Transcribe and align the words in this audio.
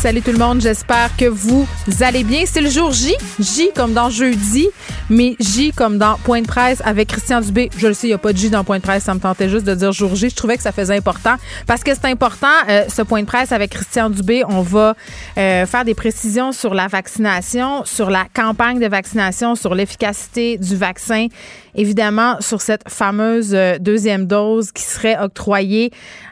Salut 0.00 0.22
tout 0.22 0.32
le 0.32 0.38
monde, 0.38 0.62
j'espère 0.62 1.14
que 1.14 1.26
vous 1.26 1.68
allez 2.00 2.24
bien. 2.24 2.44
C'est 2.46 2.62
le 2.62 2.70
jour 2.70 2.90
J, 2.90 3.14
J 3.38 3.68
comme 3.76 3.92
dans 3.92 4.08
jeudi, 4.08 4.66
mais 5.10 5.36
J 5.38 5.72
comme 5.76 5.98
dans 5.98 6.16
Point 6.24 6.40
de 6.40 6.46
presse 6.46 6.80
avec 6.86 7.08
Christian 7.08 7.42
Dubé. 7.42 7.68
Je 7.76 7.86
le 7.86 7.92
sais, 7.92 8.06
il 8.06 8.10
n'y 8.10 8.14
a 8.14 8.18
pas 8.18 8.32
de 8.32 8.38
J 8.38 8.48
dans 8.48 8.64
Point 8.64 8.78
de 8.78 8.82
presse, 8.82 9.04
ça 9.04 9.12
me 9.12 9.20
tentait 9.20 9.50
juste 9.50 9.66
de 9.66 9.74
dire 9.74 9.92
jour 9.92 10.16
J. 10.16 10.30
Je 10.30 10.34
trouvais 10.34 10.56
que 10.56 10.62
ça 10.62 10.72
faisait 10.72 10.96
important 10.96 11.34
parce 11.66 11.84
que 11.84 11.92
c'est 11.92 12.06
important, 12.06 12.46
euh, 12.70 12.84
ce 12.88 13.02
Point 13.02 13.20
de 13.20 13.26
presse 13.26 13.52
avec 13.52 13.72
Christian 13.72 14.08
Dubé. 14.08 14.42
On 14.48 14.62
va 14.62 14.94
euh, 15.36 15.66
faire 15.66 15.84
des 15.84 15.94
précisions 15.94 16.52
sur 16.52 16.72
la 16.72 16.86
vaccination, 16.86 17.84
sur 17.84 18.08
la 18.08 18.24
campagne 18.32 18.80
de 18.80 18.86
vaccination, 18.86 19.54
sur 19.54 19.74
l'efficacité 19.74 20.56
du 20.56 20.76
vaccin, 20.76 21.26
évidemment 21.74 22.40
sur 22.40 22.60
cette 22.60 22.88
fameuse 22.88 23.54
euh, 23.54 23.78
deuxième 23.78 24.26
dose 24.26 24.72
qui 24.72 24.82
serait 24.82 25.18
octroyée 25.18 25.90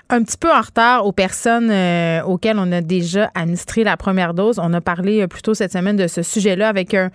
un 0.09 0.23
petit 0.23 0.37
peu 0.38 0.51
en 0.51 0.61
retard 0.61 1.06
aux 1.06 1.12
personnes 1.12 1.70
euh, 1.70 2.23
auxquelles 2.23 2.59
on 2.59 2.73
a 2.73 2.80
déjà 2.80 3.30
administré 3.34 3.84
la 3.84 3.97
première 3.97 4.34
dose. 4.34 4.59
On 4.59 4.73
a 4.73 4.80
parlé 4.80 5.23
euh, 5.23 5.27
plus 5.27 5.42
tôt 5.42 5.55
cette 5.55 5.73
semaine 5.73 5.97
de 5.97 6.06
ce 6.06 6.23
sujet-là 6.23 6.69
avec 6.69 6.95
un, 6.95 7.11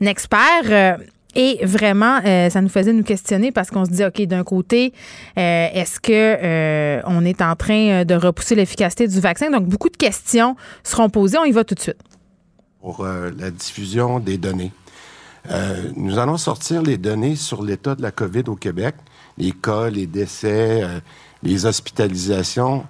expert. 0.00 0.98
Et 1.34 1.58
vraiment, 1.64 2.20
ça 2.22 2.60
nous 2.60 2.68
faisait 2.68 2.92
nous 2.92 3.02
questionner 3.02 3.50
parce 3.50 3.70
qu'on 3.70 3.86
se 3.86 3.90
dit, 3.90 4.04
OK, 4.04 4.20
d'un 4.22 4.44
côté, 4.44 4.92
est-ce 5.36 6.00
que 6.00 7.00
on 7.06 7.24
est 7.24 7.40
en 7.40 7.56
train 7.56 8.04
de 8.04 8.14
repousser 8.14 8.54
l'efficacité 8.54 9.08
du 9.08 9.20
vaccin? 9.20 9.50
Donc, 9.50 9.64
beaucoup 9.64 9.88
de 9.88 9.96
questions 9.96 10.54
seront 10.82 11.08
posées. 11.08 11.38
On 11.38 11.44
y 11.44 11.52
va 11.52 11.64
tout 11.64 11.74
de 11.74 11.80
suite. 11.80 11.96
Pour 12.80 13.06
la 13.06 13.50
diffusion 13.50 14.18
des 14.20 14.36
données. 14.36 14.70
Nous 15.96 16.18
allons 16.18 16.36
sortir 16.36 16.82
les 16.82 16.98
données 16.98 17.36
sur 17.36 17.62
l'état 17.62 17.94
de 17.94 18.02
la 18.02 18.10
COVID 18.10 18.44
au 18.48 18.56
Québec, 18.56 18.94
les 19.38 19.52
cas, 19.52 19.90
les 19.90 20.06
décès, 20.06 20.82
les 21.42 21.66
hospitalisations 21.66 22.84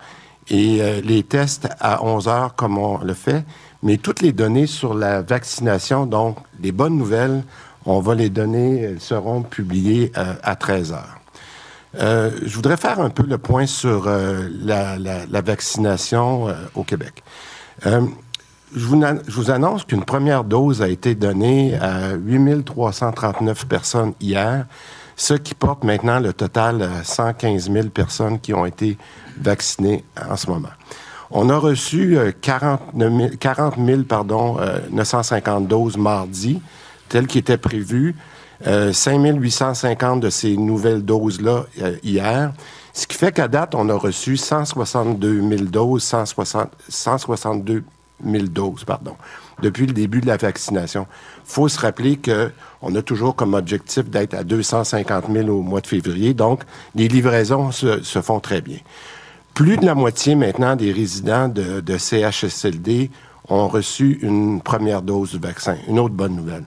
et 0.49 0.81
euh, 0.81 1.01
les 1.01 1.23
tests 1.23 1.69
à 1.81 2.05
11 2.05 2.29
heures 2.29 2.55
comme 2.55 2.79
on 2.79 2.99
le 2.99 3.15
fait, 3.15 3.45
mais 3.83 3.97
toutes 3.97 4.21
les 4.21 4.33
données 4.33 4.67
sur 4.67 4.95
la 4.95 5.23
vaccination, 5.23 6.07
donc 6.07 6.39
les 6.63 6.73
bonnes 6.73 6.97
nouvelles, 6.97 7.43
on 7.85 8.01
va 8.01 8.15
les 8.15 8.31
donner, 8.31 8.81
elles 8.83 9.01
seront 9.01 9.43
publiées 9.43 10.13
euh, 10.17 10.35
à 10.43 10.57
13 10.57 10.93
heures. 10.93 11.21
Euh, 11.99 12.31
je 12.45 12.55
voudrais 12.55 12.77
faire 12.77 13.01
un 13.01 13.11
peu 13.11 13.25
le 13.25 13.39
point 13.39 13.67
sur 13.67 14.07
la, 14.07 14.97
vaccination 15.41 16.49
au 16.75 16.83
Québec. 16.83 17.23
Je, 18.77 18.85
vous, 18.85 19.51
annonce 19.51 19.85
qu'une 19.85 20.05
première 20.05 20.45
dose 20.45 20.83
a 20.83 20.89
été 20.89 21.15
donnée 21.15 21.75
à 21.77 22.15
8339 22.15 23.67
personnes 23.67 24.13
hier 24.21 24.67
ce 25.17 25.33
qui 25.33 25.55
porte 25.55 25.83
maintenant 25.83 26.21
le 26.21 26.35
total 26.35 26.83
à 26.83 27.03
115 27.03 27.71
000 27.71 27.89
personnes 27.89 28.39
qui 28.39 28.53
ont 28.53 28.67
été 28.67 28.99
vaccinées 29.41 30.05
en 30.29 30.37
ce 30.37 30.51
moment. 30.51 30.69
On 31.31 31.49
a 31.49 31.57
reçu 31.57 32.19
40 32.43 32.81
000, 32.97 33.31
40 33.41 34.07
pardon, 34.07 34.59
950 34.91 35.65
euh, 35.65 35.67
doses 35.67 35.97
mardi, 35.97 36.61
tel 37.09 37.27
qui 37.27 37.39
était 37.39 37.57
prévu. 37.57 38.15
5 38.63 38.69
euh, 38.69 39.33
850 39.35 40.21
de 40.21 40.31
ces 40.31 40.57
nouvelles 40.57 41.05
doses-là 41.05 41.65
euh, 41.83 41.97
hier. 42.03 42.53
Ce 42.95 43.07
qui 43.07 43.17
fait 43.17 43.33
qu'à 43.33 43.49
date, 43.49 43.75
on 43.75 43.89
a 43.91 43.95
reçu 43.95 44.39
162 44.39 45.43
000 45.43 45.65
doses, 45.65 46.03
160, 46.05 46.71
162 46.89 47.85
000 48.25 48.45
doses, 48.45 48.85
pardon, 48.85 49.17
depuis 49.63 49.87
le 49.87 49.93
début 49.93 50.21
de 50.21 50.27
la 50.27 50.37
vaccination. 50.37 51.07
Faut 51.45 51.69
se 51.69 51.79
rappeler 51.79 52.17
que 52.17 52.51
on 52.83 52.95
a 52.95 53.03
toujours 53.03 53.35
comme 53.35 53.55
objectif 53.55 54.09
d'être 54.09 54.35
à 54.35 54.45
250 54.45 55.25
000 55.33 55.49
au 55.49 55.63
mois 55.63 55.81
de 55.81 55.87
février. 55.87 56.35
Donc, 56.35 56.63
les 56.95 57.09
livraisons 57.09 57.73
se, 57.73 58.01
font 58.21 58.41
très 58.41 58.61
bien. 58.61 58.79
Plus 59.55 59.77
de 59.77 59.87
la 59.87 59.95
moitié 59.95 60.35
maintenant 60.35 60.77
des 60.77 60.93
résidents 60.93 61.49
de, 61.49 61.81
de 61.81 61.99
CHSLD 61.99 63.11
ont 63.49 63.69
reçu 63.69 64.19
une 64.23 64.61
première 64.61 65.03
dose 65.03 65.33
du 65.33 65.39
vaccin. 65.39 65.77
Une 65.89 65.99
autre 65.99 66.15
bonne 66.15 66.37
nouvelle. 66.37 66.65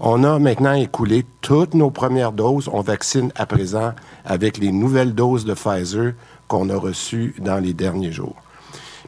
On 0.00 0.24
a 0.24 0.40
maintenant 0.40 0.72
écoulé 0.72 1.24
toutes 1.42 1.74
nos 1.74 1.90
premières 1.90 2.32
doses. 2.32 2.68
On 2.72 2.80
vaccine 2.80 3.30
à 3.36 3.46
présent 3.46 3.92
avec 4.24 4.58
les 4.58 4.72
nouvelles 4.72 5.14
doses 5.14 5.44
de 5.44 5.54
Pfizer 5.54 6.14
qu'on 6.48 6.70
a 6.70 6.76
reçues 6.76 7.36
dans 7.38 7.58
les 7.58 7.72
derniers 7.72 8.10
jours. 8.10 8.41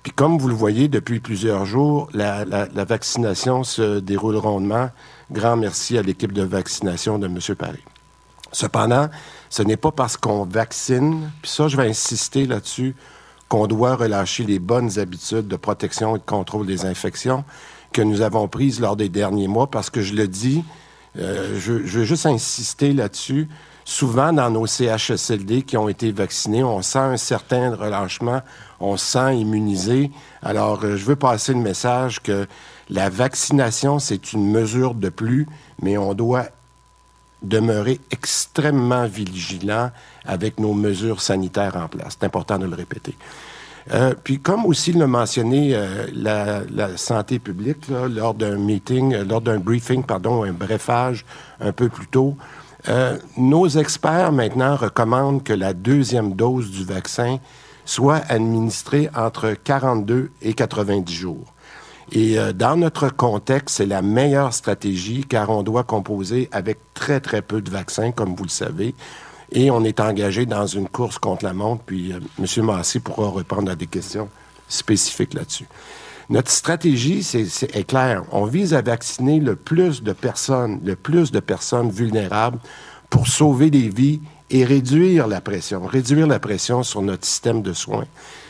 Puis 0.04 0.12
comme 0.12 0.38
vous 0.38 0.48
le 0.48 0.54
voyez 0.54 0.86
depuis 0.86 1.18
plusieurs 1.18 1.64
jours, 1.64 2.08
la, 2.14 2.44
la 2.44 2.84
vaccination 2.84 3.64
se 3.64 3.98
déroule 3.98 4.36
rondement 4.36 4.90
Grand 5.30 5.56
merci 5.56 5.96
à 5.98 6.02
l'équipe 6.02 6.32
de 6.32 6.42
vaccination 6.42 7.18
de 7.18 7.26
M. 7.26 7.38
Paris. 7.56 7.82
Cependant, 8.52 9.08
ce 9.50 9.62
n'est 9.62 9.76
pas 9.76 9.90
parce 9.90 10.16
qu'on 10.16 10.44
vaccine, 10.44 11.30
puis 11.42 11.50
ça, 11.50 11.66
je 11.66 11.76
vais 11.76 11.88
insister 11.88 12.46
là-dessus, 12.46 12.94
qu'on 13.48 13.66
doit 13.66 13.96
relâcher 13.96 14.44
les 14.44 14.58
bonnes 14.58 14.98
habitudes 14.98 15.48
de 15.48 15.56
protection 15.56 16.16
et 16.16 16.18
de 16.18 16.24
contrôle 16.24 16.66
des 16.66 16.84
infections 16.84 17.44
que 17.92 18.02
nous 18.02 18.20
avons 18.20 18.48
prises 18.48 18.80
lors 18.80 18.96
des 18.96 19.08
derniers 19.08 19.48
mois, 19.48 19.68
parce 19.70 19.90
que 19.90 20.02
je 20.02 20.14
le 20.14 20.28
dis, 20.28 20.64
euh, 21.18 21.58
je, 21.58 21.84
je 21.84 22.00
veux 22.00 22.04
juste 22.04 22.26
insister 22.26 22.92
là-dessus. 22.92 23.48
Souvent, 23.84 24.32
dans 24.32 24.50
nos 24.50 24.66
CHSLD 24.66 25.62
qui 25.62 25.76
ont 25.76 25.88
été 25.88 26.10
vaccinés, 26.10 26.64
on 26.64 26.80
sent 26.80 26.98
un 26.98 27.16
certain 27.16 27.74
relâchement, 27.74 28.40
on 28.84 28.96
se 28.96 29.06
sent 29.12 29.36
immunisé. 29.38 30.10
Alors, 30.42 30.84
euh, 30.84 30.96
je 30.96 31.04
veux 31.04 31.16
passer 31.16 31.52
le 31.52 31.60
message 31.60 32.20
que 32.20 32.46
la 32.90 33.08
vaccination, 33.08 33.98
c'est 33.98 34.32
une 34.32 34.50
mesure 34.50 34.94
de 34.94 35.08
plus, 35.08 35.46
mais 35.80 35.96
on 35.96 36.14
doit 36.14 36.46
demeurer 37.42 38.00
extrêmement 38.10 39.06
vigilant 39.06 39.90
avec 40.24 40.58
nos 40.58 40.74
mesures 40.74 41.20
sanitaires 41.20 41.76
en 41.76 41.88
place. 41.88 42.16
C'est 42.18 42.26
important 42.26 42.58
de 42.58 42.66
le 42.66 42.74
répéter. 42.74 43.14
Euh, 43.92 44.14
puis, 44.22 44.38
comme 44.38 44.64
aussi 44.64 44.92
l'a 44.92 45.06
mentionné 45.06 45.74
euh, 45.74 46.06
la, 46.14 46.96
santé 46.96 47.38
publique 47.38 47.88
lors 47.88 48.34
d'un 48.34 48.56
meeting, 48.56 49.12
euh, 49.14 49.24
lors 49.24 49.42
d'un 49.42 49.58
briefing, 49.58 50.02
pardon, 50.02 50.42
un 50.42 50.52
brefage 50.52 51.24
un 51.60 51.72
peu 51.72 51.88
plus 51.88 52.06
tôt, 52.06 52.36
nos 53.38 53.66
experts 53.66 54.30
maintenant 54.30 54.76
recommandent 54.76 55.42
que 55.42 55.54
la 55.54 55.72
deuxième 55.72 56.34
dose 56.34 56.70
du 56.70 56.84
vaccin 56.84 57.38
soit 57.84 58.22
administrée 58.28 59.08
entre 59.14 59.52
42 59.52 60.30
et 60.42 60.54
90 60.54 61.12
jours. 61.12 61.54
Et 62.12 62.38
euh, 62.38 62.52
dans 62.52 62.76
notre 62.76 63.08
contexte, 63.08 63.76
c'est 63.76 63.86
la 63.86 64.02
meilleure 64.02 64.52
stratégie 64.52 65.24
car 65.28 65.50
on 65.50 65.62
doit 65.62 65.84
composer 65.84 66.48
avec 66.52 66.78
très, 66.94 67.20
très 67.20 67.42
peu 67.42 67.60
de 67.60 67.70
vaccins, 67.70 68.12
comme 68.12 68.34
vous 68.34 68.44
le 68.44 68.50
savez. 68.50 68.94
Et 69.52 69.70
on 69.70 69.84
est 69.84 70.00
engagé 70.00 70.46
dans 70.46 70.66
une 70.66 70.88
course 70.88 71.18
contre 71.18 71.44
la 71.44 71.52
montre. 71.52 71.82
Puis 71.84 72.12
euh, 72.12 72.20
M. 72.38 72.64
Massy 72.64 73.00
pourra 73.00 73.30
répondre 73.30 73.70
à 73.70 73.74
des 73.74 73.86
questions 73.86 74.28
spécifiques 74.68 75.34
là-dessus. 75.34 75.66
Notre 76.30 76.50
stratégie, 76.50 77.22
c'est, 77.22 77.42
est 77.76 77.84
claire. 77.84 78.24
On 78.32 78.46
vise 78.46 78.72
à 78.72 78.80
vacciner 78.80 79.40
le 79.40 79.56
plus 79.56 80.02
de 80.02 80.12
personnes, 80.12 80.80
le 80.82 80.96
plus 80.96 81.32
de 81.32 81.40
personnes 81.40 81.90
vulnérables 81.90 82.58
pour 83.10 83.28
sauver 83.28 83.70
des 83.70 83.88
vies 83.88 84.20
et 84.50 84.64
réduire 84.64 85.26
la 85.26 85.40
pression, 85.40 85.86
réduire 85.86 86.26
la 86.26 86.38
pression 86.38 86.82
sur 86.82 87.02
notre 87.02 87.24
système 87.24 87.62
de 87.62 87.72
soins. 87.72 88.06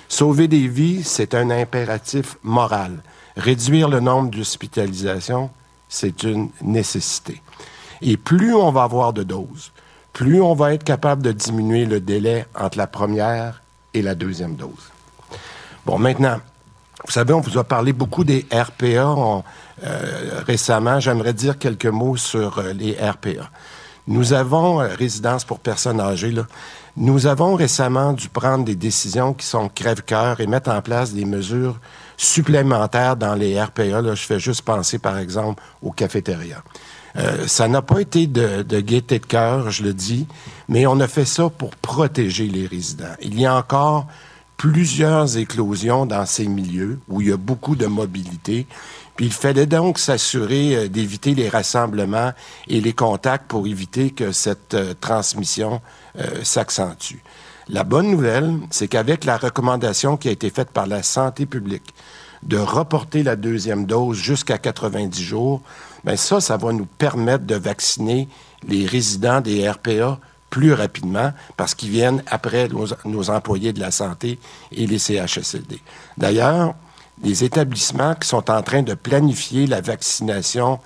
Sauver 0.09 0.49
des 0.49 0.69
vies, 0.69 1.03
c'est 1.05 1.35
un 1.35 1.51
impératif 1.51 2.37
moral. 2.43 3.03
Réduire 3.37 3.89
le 3.89 4.01
nombre 4.01 4.31
d'hospitalisations, 4.31 5.51
c'est 5.89 6.23
une 6.23 6.51
nécessité. 6.63 7.43
Et 8.03 8.17
plus 8.17 8.55
on 8.55 8.71
va 8.71 8.83
avoir 8.83 9.13
de 9.13 9.23
doses, 9.23 9.73
plus 10.13 10.41
on 10.41 10.55
va 10.55 10.75
être 10.75 10.85
capable 10.85 11.23
de 11.23 11.33
diminuer 11.33 11.87
le 11.87 12.01
délai 12.01 12.47
entre 12.55 12.79
la 12.79 12.87
première 12.87 13.63
et 13.95 14.03
la 14.03 14.15
deuxième 14.15 14.57
dose. 14.57 14.91
Bon, 15.87 15.99
maintenant, 15.99 16.39
vous 17.05 17.13
savez, 17.13 17.33
on 17.35 17.41
vous 17.41 17.59
a 17.59 17.65
parlé 17.65 17.93
beaucoup 17.93 18.25
des 18.25 18.47
RPA 18.53 19.43
euh, 19.83 20.41
récemment. 20.47 21.01
J'aimerais 21.01 21.35
dire 21.35 21.59
quelques 21.59 21.87
mots 21.87 22.17
sur 22.17 22.59
euh, 22.59 22.73
les 22.73 22.93
RPA. 22.93 23.51
Nous 24.07 24.33
avons, 24.33 24.81
euh, 24.81 24.89
résidence 24.95 25.45
pour 25.45 25.61
personnes 25.61 26.01
âgées, 26.01 26.31
là, 26.31 26.47
nous 26.97 27.27
avons 27.27 27.55
récemment 27.55 28.13
dû 28.13 28.29
prendre 28.29 28.65
des 28.65 28.77
décisions 28.77 29.35
qui 29.35 29.47
sont 29.47 29.69
crève-cœur 29.69 30.41
et 30.41 30.47
mettre 30.47 30.71
en 30.71 30.81
place 30.83 31.13
des 31.13 31.25
mesures 31.25 31.81
supplémentaires 32.17 33.17
dans 33.17 33.35
les 33.35 33.61
RPA. 33.61 34.03
Là, 34.03 34.15
je 34.15 34.25
fais 34.25 34.39
juste 34.39 34.63
penser, 34.63 34.99
par 34.99 35.19
exemple, 35.19 35.63
aux 35.83 35.91
cafétérias. 35.91 36.63
Euh, 37.17 37.47
ça 37.47 37.69
n'a 37.69 37.83
pas 37.83 38.01
été 38.01 38.27
de, 38.27 38.63
de 38.63 38.81
gaieté 38.81 39.19
de 39.19 39.27
cœur, 39.27 39.71
je 39.71 39.83
le 39.83 39.95
dis, 39.95 40.27
mais 40.69 40.87
on 40.87 41.01
a 41.01 41.09
fait 41.09 41.25
ça 41.25 41.49
pour 41.49 41.75
protéger 41.77 42.47
les 42.47 42.67
résidents. 42.67 43.15
Il 43.23 43.39
y 43.41 43.47
a 43.47 43.55
encore 43.55 44.07
plusieurs 44.57 45.37
éclosions 45.37 46.07
dans 46.07 46.27
ces 46.27 46.47
milieux 46.47 46.99
où 47.09 47.21
il 47.21 47.29
y 47.29 47.33
a 47.33 47.37
beaucoup 47.37 47.77
de 47.77 47.87
mobilité. 47.87 48.67
Puis 49.17 49.27
il 49.27 49.33
fallait 49.33 49.67
donc 49.67 49.99
s'assurer 49.99 50.77
euh, 50.77 50.89
d'éviter 50.89 51.35
les 51.35 51.49
rassemblements 51.49 52.33
et 52.69 52.81
les 52.81 52.93
contacts 52.93 53.47
pour 53.47 53.67
éviter 53.67 54.11
que 54.11 54.33
cette 54.33 54.75
euh, 54.75 54.95
transmission 55.01 55.81
s'accentue. 56.45 57.17
La 57.69 57.83
bonne 57.83 58.09
nouvelle, 58.09 58.61
c'est 58.71 58.87
qu'avec 58.87 59.25
la 59.25 59.37
recommandation 59.37 60.17
qui 60.17 60.29
a 60.29 60.31
été 60.31 60.49
faite 60.49 60.71
par 60.71 60.87
la 60.87 61.03
santé 61.03 61.45
publique 61.45 61.93
de 62.45 62.59
reporter 62.59 63.23
la 63.23 63.37
deuxième 63.37 63.87
dose 63.87 64.17
jusqu'à 64.17 64.59
90 64.59 65.21
jours, 65.21 65.63
ben 66.05 66.17
ça, 66.17 66.41
ça 66.41 66.57
va 66.57 66.73
nous 66.73 66.87
permettre 66.87 67.47
de 67.47 67.55
vacciner 67.55 68.29
les 68.69 68.87
résidents 68.87 69.41
des 69.41 69.69
RPA 69.69 70.19
plus 70.51 70.73
rapidement 70.73 71.33
parce 71.57 71.75
qu'ils 71.75 71.91
viennent 71.91 72.23
après 72.27 72.69
nos, 72.69 73.31
employés 73.31 73.73
de 73.73 73.81
la 73.81 73.91
santé 73.91 74.39
et 74.71 74.87
les 74.87 74.99
CHSLD. 74.99 75.81
D'ailleurs, 76.17 76.75
les 77.23 77.45
établissements 77.45 78.15
qui 78.15 78.29
sont 78.29 78.51
en 78.51 78.63
train 78.63 78.83
de 78.83 78.95
planifier 78.95 79.67
la 79.67 79.81
vaccination 79.81 80.81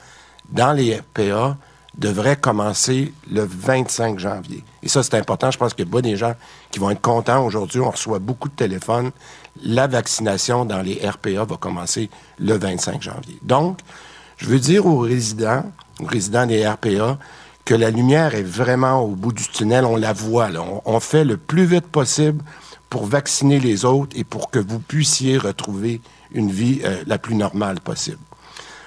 dans 0.50 0.72
les 0.72 0.96
RPA 0.96 1.56
devraient 1.96 2.36
commencer 2.36 3.12
le 3.30 3.44
25 3.44 4.18
janvier. 4.18 4.62
Et 4.82 4.88
ça, 4.88 5.02
c'est 5.02 5.14
important. 5.14 5.50
Je 5.50 5.58
pense 5.58 5.74
qu'il 5.74 5.84
y 5.84 5.88
a 5.88 5.92
pas 5.92 6.00
des 6.02 6.16
gens 6.16 6.34
qui 6.70 6.78
vont 6.78 6.90
être 6.90 7.00
contents 7.00 7.44
aujourd'hui. 7.44 7.80
On 7.80 7.90
reçoit 7.90 8.20
beaucoup 8.20 8.48
de 8.48 8.54
téléphones. 8.54 9.10
La 9.62 9.86
vaccination 9.88 10.64
dans 10.64 10.80
les 10.80 11.00
RPA 11.06 11.44
va 11.44 11.56
commencer 11.56 12.08
le 12.38 12.56
25 12.56 13.02
janvier. 13.02 13.38
Donc, 13.42 13.80
je 14.36 14.46
veux 14.46 14.60
dire 14.60 14.86
aux 14.86 15.00
résidents, 15.00 15.64
aux 16.00 16.06
résidents 16.06 16.46
des 16.46 16.66
RPA, 16.66 17.18
que 17.64 17.74
la 17.74 17.90
lumière 17.90 18.34
est 18.34 18.44
vraiment 18.44 19.00
au 19.00 19.08
bout 19.08 19.32
du 19.32 19.46
tunnel. 19.48 19.84
On 19.84 19.96
la 19.96 20.12
voit. 20.12 20.48
On, 20.86 21.00
fait 21.00 21.24
le 21.24 21.36
plus 21.36 21.66
vite 21.66 21.86
possible 21.86 22.42
pour 22.88 23.04
vacciner 23.04 23.58
les 23.58 23.84
autres 23.84 24.16
et 24.16 24.24
pour 24.24 24.50
que 24.50 24.58
vous 24.58 24.78
puissiez 24.78 25.36
retrouver 25.36 26.00
une 26.32 26.50
vie 26.50 26.80
euh, 26.84 27.02
la 27.06 27.18
plus 27.18 27.34
normale 27.34 27.80
possible. 27.80 28.18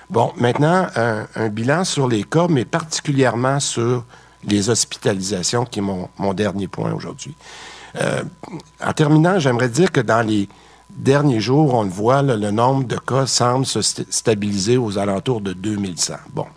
Bon, 0.10 0.34
maintenant, 0.36 0.88
un, 0.96 1.48
bilan 1.48 1.86
sur 1.86 2.08
les 2.08 2.24
cas, 2.24 2.48
mais 2.50 2.66
particulièrement 2.66 3.62
sur 3.62 4.04
les 4.44 4.70
hospitalisations, 4.70 5.64
qui 5.64 5.80
est 5.80 5.82
mon, 5.82 6.34
dernier 6.34 6.68
point 6.68 6.92
aujourd'hui. 6.92 7.34
Euh, 7.96 8.24
en 8.84 8.92
terminant, 8.92 9.40
j'aimerais 9.40 9.70
dire 9.70 9.90
que 9.90 10.02
dans 10.02 10.22
les 10.22 10.50
derniers 10.90 11.40
jours, 11.40 11.74
on 11.74 11.84
le 11.84 11.90
voit, 11.90 12.22
le 12.24 12.52
nombre 12.52 12.84
de 12.84 12.98
cas 12.98 13.26
semble 13.26 13.66
se 13.66 13.82
stabiliser 13.82 14.76
aux 14.76 14.98
alentours 14.98 15.40
de 15.40 15.54
2100. 15.54 16.16
Bon. 16.34 16.48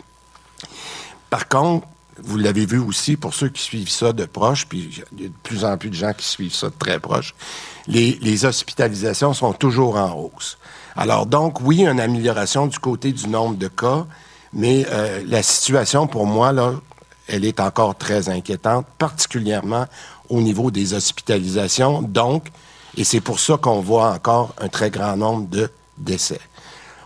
Par 1.29 1.47
contre, 1.47 1.87
vous 2.23 2.37
l'avez 2.37 2.65
vu 2.65 2.79
aussi 2.79 3.17
pour 3.17 3.33
ceux 3.33 3.49
qui 3.49 3.61
suivent 3.61 3.89
ça 3.89 4.13
de 4.13 4.25
proche, 4.25 4.65
puis 4.67 4.89
il 5.13 5.21
y 5.21 5.25
a 5.25 5.29
de 5.29 5.33
plus 5.43 5.65
en 5.65 5.77
plus 5.77 5.89
de 5.89 5.95
gens 5.95 6.13
qui 6.13 6.25
suivent 6.25 6.53
ça 6.53 6.69
de 6.69 6.75
très 6.77 6.99
proche, 6.99 7.35
les, 7.87 8.45
hospitalisations 8.45 9.33
sont 9.33 9.53
toujours 9.53 9.97
en 9.97 10.13
hausse. 10.13 10.57
Alors 10.95 11.25
donc, 11.25 11.59
oui, 11.61 11.85
une 11.85 11.99
amélioration 11.99 12.67
du 12.67 12.79
côté 12.79 13.11
du 13.11 13.27
nombre 13.27 13.57
de 13.57 13.67
cas, 13.67 14.05
mais 14.53 14.85
euh, 14.89 15.23
la 15.27 15.43
situation 15.43 16.07
pour 16.07 16.25
moi, 16.25 16.53
là, 16.53 16.73
elle 17.27 17.43
est 17.43 17.59
encore 17.59 17.97
très 17.97 18.29
inquiétante, 18.29 18.85
particulièrement 18.97 19.85
au 20.29 20.41
niveau 20.41 20.71
des 20.71 20.93
hospitalisations. 20.93 22.01
Donc, 22.01 22.47
et 22.95 23.03
c'est 23.03 23.19
pour 23.19 23.39
ça 23.39 23.57
qu'on 23.57 23.81
voit 23.81 24.11
encore 24.11 24.53
un 24.59 24.69
très 24.69 24.89
grand 24.89 25.17
nombre 25.17 25.49
de 25.49 25.69
décès. 25.97 26.39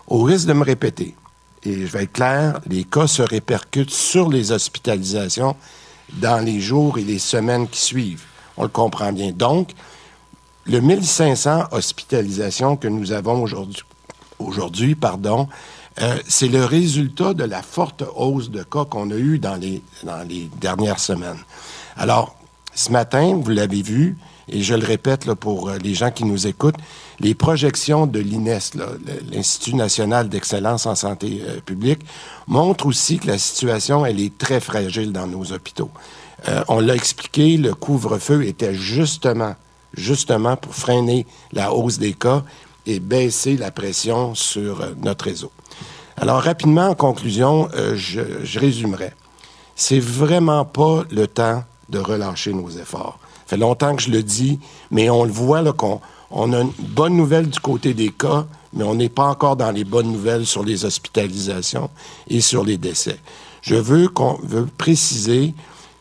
Au 0.06 0.22
risque 0.22 0.46
de 0.46 0.52
me 0.52 0.64
répéter, 0.64 1.16
et 1.64 1.86
je 1.86 1.92
vais 1.92 2.04
être 2.04 2.12
clair, 2.12 2.60
les 2.66 2.84
cas 2.84 3.06
se 3.08 3.22
répercutent 3.22 3.90
sur 3.90 4.28
les 4.28 4.52
hospitalisations 4.52 5.56
dans 6.14 6.44
les 6.44 6.60
jours 6.60 6.98
et 6.98 7.04
les 7.04 7.18
semaines 7.18 7.68
qui 7.68 7.80
suivent. 7.80 8.24
On 8.56 8.62
le 8.62 8.68
comprend 8.68 9.12
bien. 9.12 9.32
Donc, 9.32 9.70
le 10.66 10.80
1500 10.80 11.64
hospitalisations 11.72 12.76
que 12.76 12.88
nous 12.88 13.12
avons 13.12 13.44
aujourd'hui, 14.38 14.94
pardon, 14.94 15.48
euh, 16.00 16.18
c'est 16.28 16.48
le 16.48 16.64
résultat 16.64 17.34
de 17.34 17.44
la 17.44 17.62
forte 17.62 18.04
hausse 18.16 18.50
de 18.50 18.62
cas 18.62 18.84
qu'on 18.84 19.10
a 19.10 19.16
eu 19.16 19.38
dans 19.38 19.56
les, 19.56 19.82
dernières 20.60 21.00
semaines. 21.00 21.38
Alors, 21.96 22.36
ce 22.74 22.92
matin, 22.92 23.38
vous 23.42 23.50
l'avez 23.50 23.82
vu, 23.82 24.16
et 24.48 24.62
je 24.62 24.74
le 24.74 24.86
répète 24.86 25.32
pour 25.34 25.68
euh, 25.68 25.78
les 25.78 25.94
gens 25.94 26.10
qui 26.10 26.24
nous 26.24 26.46
écoutent, 26.46 26.78
les 27.18 27.34
projections 27.34 28.06
de 28.06 28.20
l'INES, 28.20 28.58
l'Institut 29.30 29.74
national 29.74 30.28
d'excellence 30.28 30.86
en 30.86 30.94
santé 30.94 31.42
euh, 31.46 31.60
publique, 31.60 32.00
montrent 32.46 32.86
aussi 32.86 33.18
que 33.18 33.26
la 33.26 33.38
situation, 33.38 34.06
elle 34.06 34.20
est 34.20 34.38
très 34.38 34.60
fragile 34.60 35.12
dans 35.12 35.26
nos 35.26 35.52
hôpitaux. 35.52 35.90
On 36.68 36.80
l'a 36.80 36.94
expliqué, 36.94 37.58
le 37.58 37.74
couvre-feu 37.74 38.44
était 38.44 38.72
justement, 38.72 39.54
justement 39.94 40.56
pour 40.56 40.74
freiner 40.74 41.26
la 41.52 41.72
hausse 41.72 41.98
des 41.98 42.12
cas 42.12 42.42
et 42.86 43.00
baisser 43.00 43.56
la 43.56 43.70
pression 43.70 44.34
sur 44.34 44.82
notre 45.02 45.26
réseau. 45.26 45.50
Alors, 46.16 46.42
rapidement, 46.42 46.88
en 46.88 46.94
conclusion, 46.94 47.68
je, 47.94 48.20
je 48.42 48.58
résumerai. 48.58 49.12
C'est 49.74 50.00
vraiment 50.00 50.64
pas 50.64 51.04
le 51.10 51.26
temps 51.26 51.64
de 51.88 51.98
relâcher 51.98 52.52
nos 52.52 52.68
efforts 52.70 53.18
fait 53.50 53.56
longtemps 53.56 53.96
que 53.96 54.02
je 54.02 54.12
le 54.12 54.22
dis, 54.22 54.60
mais 54.92 55.10
on 55.10 55.24
le 55.24 55.32
voit 55.32 55.60
là, 55.60 55.72
qu'on 55.72 56.00
on 56.30 56.52
a 56.52 56.60
une 56.60 56.70
bonne 56.78 57.16
nouvelle 57.16 57.48
du 57.48 57.58
côté 57.58 57.94
des 57.94 58.10
cas, 58.10 58.46
mais 58.72 58.84
on 58.84 58.94
n'est 58.94 59.08
pas 59.08 59.24
encore 59.24 59.56
dans 59.56 59.72
les 59.72 59.82
bonnes 59.82 60.12
nouvelles 60.12 60.46
sur 60.46 60.62
les 60.62 60.84
hospitalisations 60.84 61.90
et 62.28 62.40
sur 62.40 62.62
les 62.62 62.76
décès. 62.76 63.18
Je 63.62 63.74
veux 63.74 64.06
qu'on 64.06 64.38
préciser 64.78 65.52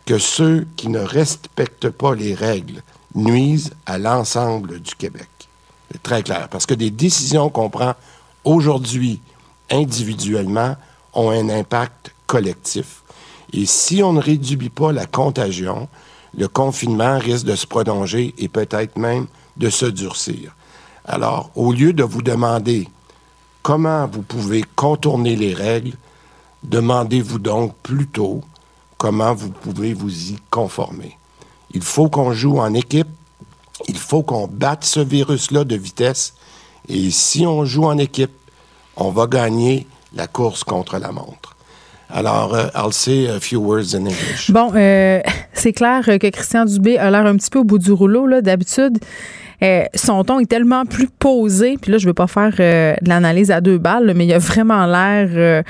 que 0.06 0.19
ceux 0.19 0.68
qui 0.75 0.89
ne 0.89 1.00
respectent 1.00 1.89
pas 1.89 2.13
les 2.13 2.36
règles 2.36 2.83
nuisent 3.16 3.72
à 3.86 3.98
l'ensemble 3.98 4.80
du 4.80 4.96
Québec. 4.96 5.30
C'est 5.92 6.04
très 6.04 6.24
clair, 6.24 6.48
parce 6.50 6.66
que 6.66 6.74
des 6.74 6.92
décisions 6.92 7.50
qu'on 7.50 7.70
prend 7.70 7.96
aujourd'hui 8.44 9.22
individuellement 9.70 10.76
ont 11.14 11.30
un 11.30 11.50
impact 11.50 12.14
collectif. 12.28 13.02
Et 13.54 13.66
si 13.66 14.04
on 14.04 14.14
ne 14.14 14.22
réduit 14.22 14.70
pas 14.70 14.92
la 14.92 15.06
contagion, 15.06 15.88
le 16.38 16.48
confinement 16.48 17.18
risque 17.18 17.46
de 17.46 17.56
se 17.56 17.66
prolonger 17.66 18.36
et 18.38 18.48
peut-être 18.48 18.98
même 18.98 19.28
de 19.58 19.70
se 19.70 19.86
durcir. 19.86 20.56
Alors, 21.06 21.50
au 21.56 21.74
lieu 21.74 21.92
de 21.92 22.04
vous 22.04 22.22
demander 22.22 22.88
comment 23.64 24.06
vous 24.06 24.22
pouvez 24.22 24.64
contourner 24.76 25.36
les 25.36 25.56
règles, 25.56 25.94
demandez-vous 26.64 27.40
donc 27.40 27.76
plutôt 27.82 28.42
comment 28.98 29.34
vous 29.34 29.50
pouvez 29.50 29.94
vous 29.94 30.32
y 30.32 30.38
conformer. 30.52 31.19
Il 31.71 31.81
faut 31.81 32.10
qu'on 32.10 32.33
joue 32.33 32.60
en 32.60 32.74
équipe, 32.74 33.07
il 33.88 33.98
faut 33.98 34.24
qu'on 34.24 34.48
batte 34.48 34.83
ce 34.83 35.00
virus-là 35.00 35.63
de 35.63 35.75
vitesse, 35.75 36.33
et 36.88 37.12
si 37.12 37.45
on 37.45 37.66
joue 37.66 37.86
en 37.86 37.98
équipe, 37.98 38.31
on 38.95 39.10
va 39.12 39.27
gagner 39.27 39.88
la 40.13 40.27
course 40.27 40.63
contre 40.63 40.98
la 40.98 41.12
montre. 41.12 41.56
Alors, 42.12 42.56
euh, 42.56 42.68
I'll 42.75 42.92
say 42.92 43.27
a 43.27 43.39
few 43.39 43.60
words 43.60 43.94
in 43.94 44.06
English. 44.06 44.50
Bon, 44.50 44.71
euh, 44.74 45.21
c'est 45.54 45.74
clair 45.74 46.04
que 46.04 46.30
Christian 46.30 46.66
Dubé 46.66 46.98
a 46.98 47.12
l'air 47.12 47.25
un 47.25 47.36
petit 47.38 47.51
peu 47.51 47.60
au 47.60 47.63
bout 47.63 47.77
du 47.77 47.92
rouleau. 47.92 48.25
Là. 48.25 48.42
D'habitude, 48.42 48.98
euh, 49.62 49.84
son 49.94 50.24
ton 50.24 50.39
est 50.39 50.50
tellement 50.50 50.86
plus 50.86 51.08
posé. 51.08 51.78
Puis 51.82 51.92
là, 51.92 51.98
je 51.98 52.08
veux 52.08 52.13
pas 52.13 52.28
faire 52.28 52.54
euh, 52.60 52.96
de 53.01 53.10
l'analyse 53.10 53.51
à 53.51 53.62
deux 53.62 53.78
balles, 53.78 54.13
mais 54.16 54.25
il 54.25 54.34
a 54.34 54.38
vraiment 54.38 54.86
l'air 54.86 55.30
euh, 55.34 55.63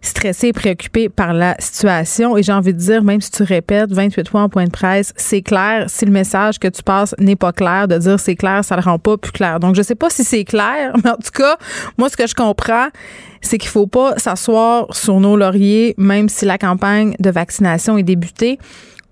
stressé 0.00 0.52
préoccupé 0.52 1.08
par 1.08 1.32
la 1.32 1.56
situation. 1.58 2.36
Et 2.36 2.42
j'ai 2.42 2.52
envie 2.52 2.72
de 2.72 2.78
dire, 2.78 3.02
même 3.02 3.20
si 3.20 3.30
tu 3.30 3.42
répètes 3.42 3.92
28 3.92 4.28
fois 4.28 4.42
en 4.42 4.48
point 4.48 4.64
de 4.64 4.70
presse, 4.70 5.12
c'est 5.16 5.42
clair. 5.42 5.86
Si 5.88 6.04
le 6.04 6.12
message 6.12 6.58
que 6.58 6.68
tu 6.68 6.82
passes 6.82 7.14
n'est 7.18 7.36
pas 7.36 7.52
clair, 7.52 7.88
de 7.88 7.98
dire 7.98 8.20
c'est 8.20 8.36
clair, 8.36 8.64
ça 8.64 8.76
le 8.76 8.82
rend 8.82 8.98
pas 8.98 9.16
plus 9.16 9.32
clair. 9.32 9.58
Donc, 9.58 9.74
je 9.74 9.82
sais 9.82 9.96
pas 9.96 10.10
si 10.10 10.22
c'est 10.24 10.44
clair, 10.44 10.92
mais 11.04 11.10
en 11.10 11.16
tout 11.16 11.32
cas, 11.34 11.56
moi, 11.98 12.08
ce 12.08 12.16
que 12.16 12.26
je 12.26 12.34
comprends, 12.34 12.88
c'est 13.40 13.58
qu'il 13.58 13.70
faut 13.70 13.88
pas 13.88 14.18
s'asseoir 14.18 14.94
sur 14.94 15.18
nos 15.18 15.36
lauriers, 15.36 15.94
même 15.98 16.28
si 16.28 16.44
la 16.44 16.58
campagne 16.58 17.16
de 17.18 17.30
vaccination 17.30 17.98
est 17.98 18.04
débutée. 18.04 18.58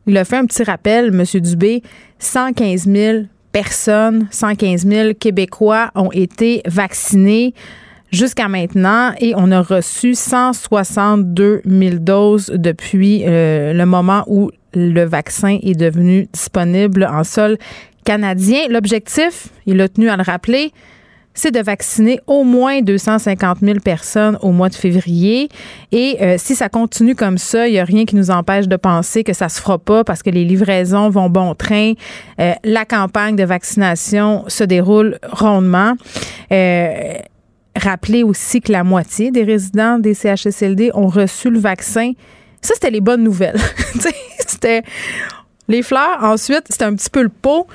Il 0.06 0.16
a 0.16 0.24
fait 0.24 0.36
un 0.36 0.46
petit 0.46 0.62
rappel, 0.62 1.06
M. 1.08 1.40
Dubé, 1.40 1.82
115 2.20 2.86
000 2.86 3.18
personnes, 3.52 4.28
115 4.30 4.86
000 4.86 5.14
Québécois 5.18 5.90
ont 5.94 6.12
été 6.12 6.62
vaccinés 6.66 7.54
jusqu'à 8.12 8.48
maintenant 8.48 9.12
et 9.18 9.34
on 9.36 9.50
a 9.52 9.62
reçu 9.62 10.14
162 10.14 11.62
000 11.64 11.96
doses 11.96 12.52
depuis 12.54 13.24
euh, 13.24 13.72
le 13.72 13.86
moment 13.86 14.24
où 14.26 14.50
le 14.74 15.04
vaccin 15.04 15.58
est 15.62 15.78
devenu 15.78 16.28
disponible 16.32 17.08
en 17.10 17.24
sol 17.24 17.56
canadien. 18.04 18.68
L'objectif, 18.68 19.48
il 19.66 19.80
a 19.80 19.88
tenu 19.88 20.08
à 20.08 20.16
le 20.16 20.22
rappeler, 20.22 20.72
c'est 21.34 21.52
de 21.52 21.60
vacciner 21.60 22.20
au 22.26 22.44
moins 22.44 22.82
250 22.82 23.58
000 23.62 23.78
personnes 23.80 24.36
au 24.42 24.52
mois 24.52 24.68
de 24.68 24.74
février. 24.74 25.48
Et 25.92 26.18
euh, 26.20 26.36
si 26.38 26.54
ça 26.54 26.68
continue 26.68 27.14
comme 27.14 27.38
ça, 27.38 27.68
il 27.68 27.72
n'y 27.72 27.78
a 27.78 27.84
rien 27.84 28.04
qui 28.04 28.16
nous 28.16 28.30
empêche 28.30 28.68
de 28.68 28.76
penser 28.76 29.24
que 29.24 29.32
ça 29.32 29.48
se 29.48 29.60
fera 29.60 29.78
pas 29.78 30.04
parce 30.04 30.22
que 30.22 30.30
les 30.30 30.44
livraisons 30.44 31.08
vont 31.08 31.30
bon 31.30 31.54
train. 31.54 31.92
Euh, 32.40 32.52
la 32.64 32.84
campagne 32.84 33.36
de 33.36 33.44
vaccination 33.44 34.44
se 34.48 34.64
déroule 34.64 35.18
rondement. 35.30 35.94
Euh, 36.52 37.14
rappelez 37.76 38.22
aussi 38.22 38.60
que 38.60 38.72
la 38.72 38.84
moitié 38.84 39.30
des 39.30 39.44
résidents 39.44 39.98
des 39.98 40.14
CHSLD 40.14 40.90
ont 40.94 41.08
reçu 41.08 41.48
le 41.50 41.60
vaccin. 41.60 42.12
Ça, 42.60 42.74
c'était 42.74 42.90
les 42.90 43.00
bonnes 43.00 43.22
nouvelles. 43.22 43.60
c'était 44.46 44.82
les 45.68 45.82
fleurs. 45.82 46.18
Ensuite, 46.22 46.64
c'était 46.68 46.84
un 46.84 46.94
petit 46.94 47.10
peu 47.10 47.22
le 47.22 47.30
pot 47.30 47.66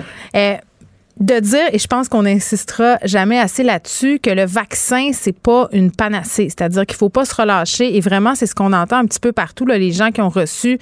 de 1.19 1.39
dire, 1.39 1.63
et 1.71 1.79
je 1.79 1.87
pense 1.87 2.09
qu'on 2.09 2.23
n'insistera 2.23 2.97
jamais 3.03 3.39
assez 3.39 3.63
là-dessus, 3.63 4.19
que 4.19 4.29
le 4.29 4.45
vaccin, 4.45 5.11
c'est 5.13 5.37
pas 5.37 5.69
une 5.71 5.91
panacée. 5.91 6.49
C'est-à-dire 6.49 6.85
qu'il 6.85 6.97
faut 6.97 7.09
pas 7.09 7.25
se 7.25 7.33
relâcher. 7.33 7.95
Et 7.95 8.01
vraiment, 8.01 8.35
c'est 8.35 8.45
ce 8.45 8.55
qu'on 8.55 8.73
entend 8.73 8.97
un 8.97 9.05
petit 9.05 9.19
peu 9.19 9.31
partout, 9.31 9.65
là, 9.65 9.77
les 9.77 9.91
gens 9.91 10.11
qui 10.11 10.21
ont 10.21 10.29
reçu 10.29 10.77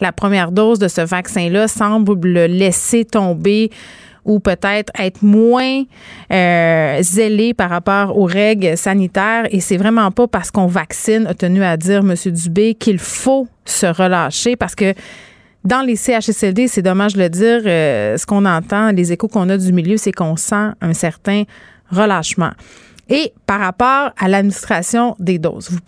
la 0.00 0.12
première 0.12 0.52
dose 0.52 0.78
de 0.78 0.88
ce 0.88 1.00
vaccin-là 1.00 1.68
semble 1.68 2.14
le 2.26 2.46
laisser 2.46 3.04
tomber 3.04 3.70
ou 4.24 4.40
peut-être 4.40 4.90
être 4.98 5.22
moins 5.22 5.82
euh, 6.32 6.98
zélé 7.02 7.52
par 7.52 7.68
rapport 7.70 8.16
aux 8.18 8.24
règles 8.24 8.76
sanitaires. 8.76 9.46
Et 9.50 9.60
c'est 9.60 9.76
vraiment 9.76 10.10
pas 10.10 10.26
parce 10.26 10.50
qu'on 10.50 10.66
vaccine, 10.66 11.26
a 11.26 11.34
tenu 11.34 11.62
à 11.62 11.76
dire 11.76 12.00
M. 12.00 12.14
Dubé, 12.32 12.74
qu'il 12.74 12.98
faut 12.98 13.46
se 13.66 13.86
relâcher 13.86 14.56
parce 14.56 14.74
que 14.74 14.94
dans 15.64 15.80
les 15.80 15.96
CHSLD, 15.96 16.68
c'est 16.68 16.82
dommage 16.82 17.14
de 17.14 17.20
le 17.20 17.28
dire, 17.30 17.62
euh, 17.64 18.16
ce 18.16 18.26
qu'on 18.26 18.44
entend, 18.44 18.92
les 18.92 19.12
échos 19.12 19.28
qu'on 19.28 19.48
a 19.48 19.56
du 19.56 19.72
milieu, 19.72 19.96
c'est 19.96 20.12
qu'on 20.12 20.36
sent 20.36 20.72
un 20.80 20.92
certain 20.92 21.44
relâchement. 21.90 22.50
Et 23.10 23.32
par 23.46 23.60
rapport 23.60 24.10
à 24.18 24.28
l'administration 24.28 25.14
des 25.18 25.38
doses, 25.38 25.70
vous, 25.70 25.78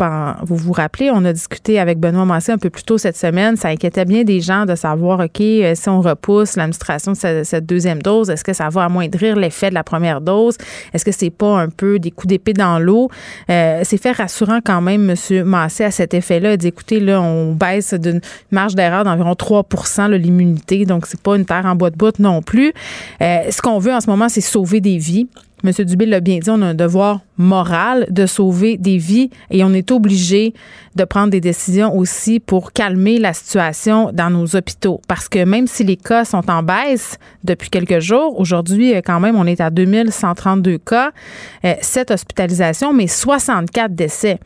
vous 0.42 0.56
vous 0.56 0.72
rappelez, 0.72 1.10
on 1.10 1.24
a 1.24 1.32
discuté 1.32 1.78
avec 1.78 1.98
Benoît 1.98 2.24
Massé 2.24 2.52
un 2.52 2.58
peu 2.58 2.68
plus 2.68 2.82
tôt 2.82 2.98
cette 2.98 3.16
semaine. 3.16 3.56
Ça 3.56 3.68
inquiétait 3.68 4.04
bien 4.04 4.24
des 4.24 4.40
gens 4.40 4.66
de 4.66 4.74
savoir, 4.74 5.20
OK, 5.20 5.40
euh, 5.40 5.74
si 5.74 5.88
on 5.88 6.00
repousse 6.00 6.56
l'administration 6.56 7.12
de 7.12 7.42
cette, 7.44 7.66
deuxième 7.66 8.02
dose, 8.02 8.28
est-ce 8.28 8.44
que 8.44 8.52
ça 8.52 8.68
va 8.68 8.84
amoindrir 8.84 9.36
l'effet 9.36 9.70
de 9.70 9.74
la 9.74 9.84
première 9.84 10.20
dose? 10.20 10.56
Est-ce 10.92 11.04
que 11.04 11.12
c'est 11.12 11.30
pas 11.30 11.58
un 11.58 11.68
peu 11.68 11.98
des 11.98 12.10
coups 12.10 12.28
d'épée 12.28 12.52
dans 12.52 12.78
l'eau? 12.78 13.10
Euh, 13.50 13.80
c'est 13.84 14.00
fait 14.00 14.12
rassurant 14.12 14.60
quand 14.64 14.82
même, 14.82 15.10
M. 15.10 15.44
Massé, 15.44 15.84
à 15.84 15.90
cet 15.90 16.12
effet-là. 16.12 16.54
Il 16.54 16.66
écoutez, 16.66 17.00
là, 17.00 17.20
on 17.20 17.52
baisse 17.52 17.94
d'une 17.94 18.20
marge 18.50 18.74
d'erreur 18.74 19.04
d'environ 19.04 19.32
3% 19.32 20.10
l'immunité. 20.16 20.84
Donc, 20.84 21.06
c'est 21.06 21.20
pas 21.20 21.36
une 21.36 21.44
terre 21.44 21.64
en 21.66 21.76
bois 21.76 21.90
de 21.90 21.96
bout 21.96 22.18
non 22.18 22.42
plus. 22.42 22.72
Euh, 23.22 23.50
ce 23.50 23.62
qu'on 23.62 23.78
veut 23.78 23.92
en 23.92 24.00
ce 24.00 24.10
moment, 24.10 24.28
c'est 24.28 24.40
sauver 24.40 24.80
des 24.80 24.98
vies. 24.98 25.28
M. 25.66 25.84
Dubé 25.84 26.06
l'a 26.06 26.20
bien 26.20 26.38
dit, 26.38 26.50
on 26.50 26.62
a 26.62 26.66
un 26.66 26.74
devoir 26.74 27.20
moral 27.38 28.06
de 28.10 28.26
sauver 28.26 28.78
des 28.78 28.98
vies 28.98 29.30
et 29.50 29.64
on 29.64 29.72
est 29.72 29.90
obligé 29.90 30.54
de 30.94 31.04
prendre 31.04 31.30
des 31.30 31.40
décisions 31.40 31.96
aussi 31.96 32.40
pour 32.40 32.72
calmer 32.72 33.18
la 33.18 33.32
situation 33.32 34.10
dans 34.12 34.30
nos 34.30 34.56
hôpitaux. 34.56 35.00
Parce 35.08 35.28
que 35.28 35.44
même 35.44 35.66
si 35.66 35.84
les 35.84 35.96
cas 35.96 36.24
sont 36.24 36.48
en 36.50 36.62
baisse 36.62 37.18
depuis 37.44 37.68
quelques 37.68 38.00
jours, 38.00 38.38
aujourd'hui, 38.38 38.94
euh, 38.94 39.00
quand 39.04 39.20
même, 39.20 39.36
on 39.36 39.46
est 39.46 39.60
à 39.60 39.70
2132 39.70 40.78
cas, 40.78 41.10
7 41.62 42.10
euh, 42.10 42.14
hospitalisations, 42.14 42.92
mais 42.92 43.06
64 43.06 43.94
décès. 43.94 44.38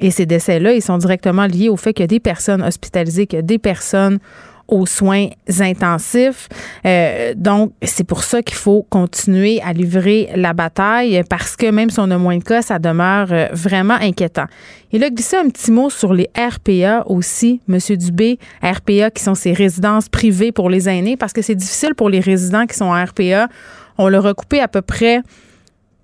Et 0.00 0.10
ces 0.10 0.26
décès-là, 0.26 0.72
ils 0.72 0.82
sont 0.82 0.98
directement 0.98 1.46
liés 1.46 1.68
au 1.68 1.76
fait 1.76 1.92
qu'il 1.92 2.04
y 2.04 2.04
a 2.04 2.08
des 2.08 2.20
personnes 2.20 2.62
hospitalisées, 2.62 3.26
qu'il 3.26 3.38
y 3.38 3.40
a 3.40 3.42
des 3.42 3.58
personnes 3.58 4.18
aux 4.68 4.86
soins 4.86 5.28
intensifs. 5.60 6.48
Euh, 6.84 7.32
donc, 7.34 7.72
c'est 7.82 8.04
pour 8.04 8.22
ça 8.22 8.42
qu'il 8.42 8.56
faut 8.56 8.86
continuer 8.88 9.60
à 9.62 9.72
livrer 9.72 10.30
la 10.36 10.52
bataille 10.52 11.22
parce 11.28 11.56
que 11.56 11.70
même 11.70 11.90
si 11.90 11.98
on 12.00 12.10
a 12.10 12.18
moins 12.18 12.36
de 12.36 12.44
cas, 12.44 12.62
ça 12.62 12.78
demeure 12.78 13.28
euh, 13.32 13.48
vraiment 13.52 13.96
inquiétant. 14.00 14.46
Il 14.92 15.02
a 15.04 15.10
glissé 15.10 15.36
un 15.36 15.48
petit 15.48 15.70
mot 15.70 15.90
sur 15.90 16.12
les 16.14 16.30
RPA 16.36 17.04
aussi, 17.06 17.60
Monsieur 17.66 17.96
Dubé. 17.96 18.38
RPA 18.62 19.10
qui 19.10 19.22
sont 19.22 19.34
ces 19.34 19.52
résidences 19.52 20.08
privées 20.08 20.52
pour 20.52 20.70
les 20.70 20.88
aînés 20.88 21.16
parce 21.16 21.32
que 21.32 21.42
c'est 21.42 21.54
difficile 21.54 21.94
pour 21.94 22.10
les 22.10 22.20
résidents 22.20 22.66
qui 22.66 22.76
sont 22.76 22.86
en 22.86 23.04
RPA. 23.04 23.48
On 23.96 24.08
l'a 24.08 24.20
recoupé 24.20 24.60
à 24.60 24.68
peu 24.68 24.82
près 24.82 25.22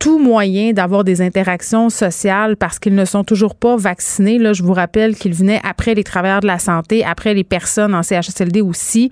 tout 0.04 0.18
moyen 0.18 0.74
d'avoir 0.74 1.02
des 1.02 1.22
interactions 1.22 1.88
sociales 1.88 2.58
parce 2.58 2.78
qu'ils 2.78 2.94
ne 2.94 3.06
sont 3.06 3.24
toujours 3.24 3.54
pas 3.54 3.74
vaccinés. 3.78 4.36
Là, 4.36 4.52
je 4.52 4.62
vous 4.62 4.74
rappelle 4.74 5.16
qu'ils 5.16 5.32
venaient 5.32 5.62
après 5.64 5.94
les 5.94 6.04
travailleurs 6.04 6.40
de 6.40 6.46
la 6.46 6.58
santé, 6.58 7.02
après 7.02 7.32
les 7.32 7.42
personnes 7.42 7.94
en 7.94 8.02
CHSLD 8.02 8.60
aussi. 8.60 9.10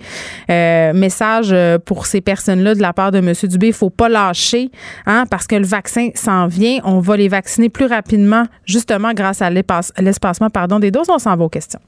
Euh, 0.50 0.92
message 0.92 1.48
euh, 1.50 1.78
pour 1.78 2.04
ces 2.04 2.20
personnes-là 2.20 2.74
de 2.74 2.82
la 2.82 2.92
part 2.92 3.10
de 3.10 3.20
M. 3.20 3.32
Dubé, 3.44 3.68
il 3.68 3.72
faut 3.72 3.88
pas 3.88 4.10
lâcher 4.10 4.70
hein, 5.06 5.24
parce 5.30 5.46
que 5.46 5.56
le 5.56 5.64
vaccin 5.64 6.10
s'en 6.14 6.46
vient. 6.46 6.80
On 6.84 6.98
va 6.98 7.16
les 7.16 7.28
vacciner 7.28 7.70
plus 7.70 7.86
rapidement, 7.86 8.44
justement 8.66 9.14
grâce 9.14 9.40
à 9.40 9.48
l'espacement 9.48 10.50
pardon, 10.50 10.78
des 10.78 10.90
doses. 10.90 11.08
On 11.08 11.18
s'en 11.18 11.34
va 11.36 11.44
aux 11.44 11.48
questions 11.48 11.80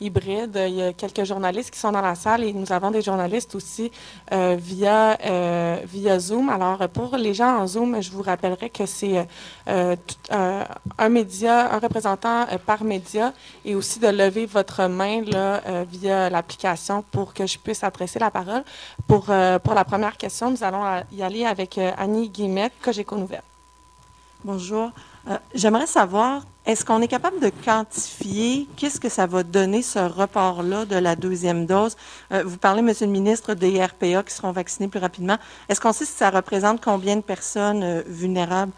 hybride. 0.00 0.58
Il 0.68 0.74
y 0.74 0.82
a 0.82 0.92
quelques 0.92 1.24
journalistes 1.24 1.70
qui 1.70 1.78
sont 1.78 1.92
dans 1.92 2.00
la 2.00 2.14
salle 2.14 2.44
et 2.44 2.52
nous 2.52 2.72
avons 2.72 2.90
des 2.90 3.02
journalistes 3.02 3.54
aussi 3.54 3.90
euh, 4.32 4.56
via, 4.58 5.18
euh, 5.24 5.78
via 5.84 6.18
Zoom. 6.18 6.48
Alors, 6.48 6.88
pour 6.88 7.16
les 7.16 7.34
gens 7.34 7.58
en 7.58 7.66
Zoom, 7.66 8.00
je 8.00 8.10
vous 8.10 8.22
rappellerai 8.22 8.70
que 8.70 8.86
c'est 8.86 9.26
euh, 9.68 9.96
un 10.98 11.08
média, 11.08 11.72
un 11.74 11.78
représentant 11.78 12.46
par 12.66 12.84
média 12.84 13.32
et 13.64 13.74
aussi 13.74 13.98
de 13.98 14.08
lever 14.08 14.46
votre 14.46 14.86
main 14.86 15.22
là, 15.24 15.84
via 15.84 16.30
l'application 16.30 17.02
pour 17.10 17.34
que 17.34 17.46
je 17.46 17.58
puisse 17.58 17.84
adresser 17.84 18.18
la 18.18 18.30
parole. 18.30 18.64
Pour, 19.06 19.24
pour 19.24 19.74
la 19.74 19.84
première 19.84 20.16
question, 20.16 20.50
nous 20.50 20.64
allons 20.64 20.84
y 21.12 21.22
aller 21.22 21.44
avec 21.44 21.78
Annie 21.78 22.28
Guillemette, 22.28 22.72
Cogeco 22.82 23.16
Nouvelle. 23.16 23.42
Bonjour. 24.44 24.90
J'aimerais 25.54 25.86
savoir 25.86 26.42
est-ce 26.66 26.84
qu'on 26.84 27.00
est 27.00 27.08
capable 27.08 27.40
de 27.40 27.50
quantifier 27.64 28.68
qu'est-ce 28.76 29.00
que 29.00 29.08
ça 29.08 29.26
va 29.26 29.42
donner 29.42 29.82
ce 29.82 29.98
report-là 29.98 30.84
de 30.84 30.96
la 30.96 31.16
deuxième 31.16 31.64
dose? 31.64 31.96
Euh, 32.32 32.42
vous 32.44 32.58
parlez, 32.58 32.82
Monsieur 32.82 33.06
le 33.06 33.12
ministre, 33.12 33.54
des 33.54 33.82
RPA 33.82 34.22
qui 34.22 34.34
seront 34.34 34.52
vaccinés 34.52 34.88
plus 34.88 35.00
rapidement. 35.00 35.38
Est-ce 35.68 35.80
qu'on 35.80 35.92
sait 35.92 36.04
si 36.04 36.12
ça 36.12 36.28
représente 36.30 36.84
combien 36.84 37.16
de 37.16 37.22
personnes 37.22 37.82
euh, 37.82 38.02
vulnérables 38.06 38.72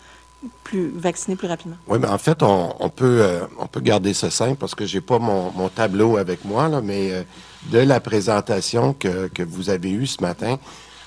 plus 0.63 0.93
vaccinées 0.95 1.37
plus 1.37 1.49
rapidement? 1.49 1.77
Oui, 1.89 1.99
mais 2.01 2.09
en 2.09 2.19
fait, 2.19 2.43
on, 2.43 2.89
peut, 2.89 3.19
euh, 3.21 3.41
on 3.59 3.67
peut 3.67 3.81
garder 3.81 4.15
ça 4.15 4.31
simple 4.31 4.57
parce 4.57 4.75
que 4.77 4.87
j'ai 4.87 5.01
pas 5.01 5.19
mon, 5.19 5.69
tableau 5.69 6.17
avec 6.17 6.45
moi, 6.45 6.69
là, 6.69 6.81
mais 6.81 7.25
de 7.71 7.79
la 7.79 8.01
présentation 8.01 8.93
que, 8.93 9.29
que, 9.29 9.43
vous 9.43 9.71
avez 9.71 9.91
eue 9.91 10.07
ce 10.07 10.21
matin, 10.21 10.59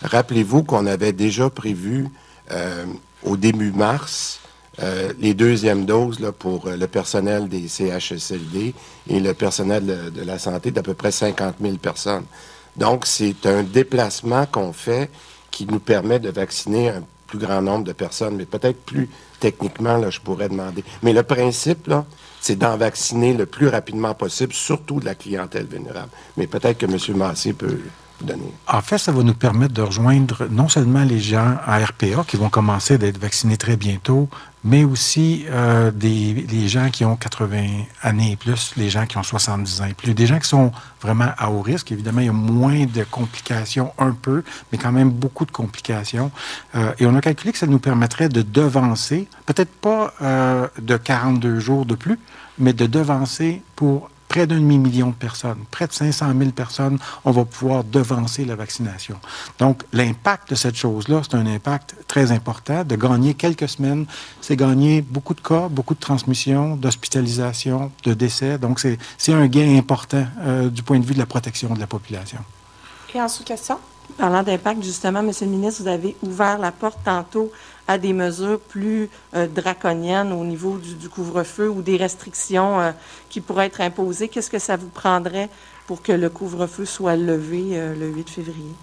rappelez-vous 0.02 0.64
qu'on 0.64 0.86
avait 0.86 1.14
déjà 1.14 1.50
prévu 1.50 2.08
au 3.24 3.36
début 3.36 3.72
mars 3.72 4.40
euh, 4.82 5.14
les 5.20 5.34
deuxièmes 5.34 5.86
doses 5.86 6.20
là, 6.20 6.32
pour 6.32 6.68
euh, 6.68 6.76
le 6.76 6.88
personnel 6.88 7.48
des 7.48 7.68
CHSLD 7.68 8.74
et 9.08 9.20
le 9.20 9.34
personnel 9.34 10.12
de, 10.14 10.22
la 10.22 10.38
santé 10.38 10.72
d'à 10.72 10.84
peu 10.84 10.94
près 10.94 11.12
50 11.12 11.56
000 11.62 11.78
personnes. 11.78 12.26
Donc, 12.76 13.06
c'est 13.06 13.46
un 13.46 13.64
déplacement 13.64 14.46
qu'on 14.46 14.74
fait 14.74 15.10
qui 15.50 15.66
nous 15.66 15.80
permet 15.80 16.20
de 16.20 16.30
vacciner 16.30 16.90
un 16.90 17.04
plus 17.28 17.40
grand 17.40 17.62
nombre 17.62 17.86
de 17.86 17.94
personnes, 17.94 18.36
mais 18.36 18.46
peut-être 18.46 18.84
plus 18.86 19.10
techniquement, 19.40 19.98
là, 19.98 20.10
je 20.10 20.20
pourrais 20.20 20.50
demander. 20.50 20.84
Mais 21.02 21.14
le 21.14 21.24
principe, 21.24 21.88
là, 21.88 22.06
c'est 22.42 22.58
d'en 22.58 22.76
vacciner 22.78 23.34
le 23.34 23.46
plus 23.46 23.70
rapidement 23.70 24.14
possible, 24.14 24.54
surtout 24.54 25.00
de 25.00 25.06
la 25.06 25.16
clientèle 25.16 25.66
vulnérable. 25.66 26.10
Mais 26.38 26.48
peut-être 26.48 26.78
que 26.78 26.86
M. 26.86 27.18
Massé 27.18 27.54
peut 27.54 27.80
vous 28.20 28.26
donner. 28.26 28.52
En 28.68 28.82
fait, 28.82 28.98
ça 28.98 29.12
va 29.12 29.24
nous 29.24 29.34
permettre 29.34 29.74
de 29.74 29.82
rejoindre 29.82 30.48
non 30.52 30.68
seulement 30.68 31.04
les 31.04 31.20
gens 31.20 31.56
à 31.66 31.84
RPA 31.84 32.24
qui 32.28 32.38
vont 32.38 32.50
commencer 32.50 32.98
d'être 32.98 33.18
vaccinés 33.18 33.58
très 33.58 33.78
bientôt, 33.78 34.30
mais 34.66 34.84
aussi 34.84 35.46
euh, 35.48 35.92
des, 35.92 36.34
les 36.34 36.68
gens 36.68 36.90
qui 36.90 37.06
ont 37.06 37.16
80 37.16 37.84
années 38.02 38.32
et 38.32 38.36
plus, 38.36 38.74
les 38.76 38.90
gens 38.90 39.06
qui 39.06 39.16
ont 39.18 39.24
70 39.24 39.82
ans 39.82 39.86
et 39.86 39.94
plus, 39.94 40.16
des 40.16 40.26
gens 40.26 40.40
qui 40.40 40.50
sont 40.50 40.72
vraiment 41.02 41.30
à 41.38 41.52
haut 41.52 41.62
risque. 41.62 41.92
Évidemment, 41.92 42.22
il 42.22 42.26
y 42.26 42.30
a 42.30 42.34
moins 42.34 42.86
de 42.86 43.04
complications, 43.04 43.94
un 44.00 44.12
peu, 44.12 44.44
mais 44.72 44.80
quand 44.80 44.92
même 44.92 45.12
beaucoup 45.12 45.46
de 45.46 45.52
complications. 45.52 46.32
Euh, 46.74 46.94
et 46.98 47.06
on 47.06 47.16
a 47.16 47.22
calculé 47.22 47.52
que 47.52 47.60
ça 47.60 47.68
nous 47.68 47.78
permettrait 47.78 48.28
de 48.28 48.42
devancer, 48.42 49.28
peut-être 49.46 49.72
pas 49.72 50.16
euh, 50.24 50.68
de 50.82 50.98
42 50.98 51.60
jours 51.60 51.86
de 51.86 51.94
plus, 51.94 52.18
mais 52.58 52.74
de 52.74 52.88
devancer 52.88 53.62
pour 53.76 54.10
près 54.36 54.48
d'un 54.48 54.60
demi-million 54.60 55.12
de 55.12 55.16
personnes, 55.16 55.64
près 55.72 55.88
de 55.88 55.94
500 55.94 56.34
000 56.38 56.52
personnes, 56.52 57.00
on 57.24 57.32
va 57.32 57.46
pouvoir 57.46 57.86
devancer 57.86 58.44
la 58.44 58.58
vaccination. 58.58 59.16
Donc, 59.60 59.84
l'impact 59.94 60.50
de 60.50 60.56
cette 60.56 60.76
chose-là, 60.76 61.22
c'est 61.24 61.38
un 61.38 61.46
impact 61.46 61.96
très 62.06 62.34
important. 62.34 62.84
De 62.84 62.98
gagner 62.98 63.34
quelques 63.34 63.70
semaines, 63.70 64.06
c'est 64.42 64.58
gagner 64.58 65.02
beaucoup 65.02 65.36
de 65.36 65.40
cas, 65.40 65.70
beaucoup 65.70 65.94
de 65.94 66.02
transmissions, 66.02 66.76
d'hospitalisation, 66.76 67.94
de 68.04 68.14
décès. 68.14 68.58
Donc, 68.58 68.82
c'est 68.82 69.34
un 69.34 69.48
gain 69.48 69.78
important 69.78 70.26
euh, 70.40 70.70
du 70.70 70.84
point 70.84 71.00
de 71.00 71.06
vue 71.06 71.14
de 71.14 71.20
la 71.20 71.26
protection 71.26 71.74
de 71.74 71.80
la 71.80 71.88
population. 71.88 72.40
Et 73.14 73.22
en 73.22 73.30
sous-question? 73.30 73.78
Parlant 74.18 74.44
d'impact, 74.44 74.84
justement, 74.84 75.24
Monsieur 75.24 75.46
le 75.46 75.54
ministre, 75.54 75.82
vous 75.82 75.88
avez 75.88 76.14
ouvert 76.22 76.58
la 76.58 76.74
porte 76.74 77.00
tantôt 77.06 77.54
à 77.88 77.98
des 77.98 78.14
mesures 78.14 78.60
plus 78.60 79.10
euh, 79.36 79.48
draconiennes 79.48 80.32
au 80.34 80.44
niveau 80.44 80.78
du, 80.78 81.10
couvre-feu 81.10 81.70
ou 81.70 81.82
des 81.82 81.98
restrictions 81.98 82.80
euh, 82.80 82.92
qui 83.30 83.42
pourraient 83.42 83.68
être 83.68 83.82
imposées. 83.82 84.28
Qu'est-ce 84.28 84.50
que 84.50 84.60
ça 84.60 84.76
vous 84.76 84.90
prendrait 84.90 85.50
pour 85.88 86.02
que 86.02 86.12
le 86.12 86.30
couvre-feu 86.30 86.86
soit 86.86 87.16
levé 87.16 87.72
euh, 87.74 87.96
le 87.96 88.08
8 88.08 88.30
février? 88.30 88.74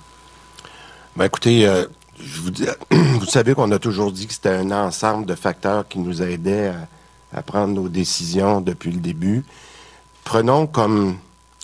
Bien, 1.17 1.27
écoutez, 1.27 1.85
vous, 2.91 3.27
savez 3.27 3.55
qu'on 3.55 3.71
a 3.73 3.79
toujours 3.79 4.13
dit 4.13 4.27
que 4.27 4.33
c'était 4.33 4.51
un 4.51 4.71
ensemble 4.71 5.27
de 5.27 5.35
facteurs 5.35 5.87
qui 5.89 5.99
nous 5.99 6.23
aidaient 6.23 6.73
à 7.35 7.43
prendre 7.43 7.75
nos 7.75 7.89
décisions 7.89 8.61
depuis 8.61 8.93
le 8.93 9.01
début. 9.01 9.45
Prenons 10.25 10.67
comme 10.67 11.17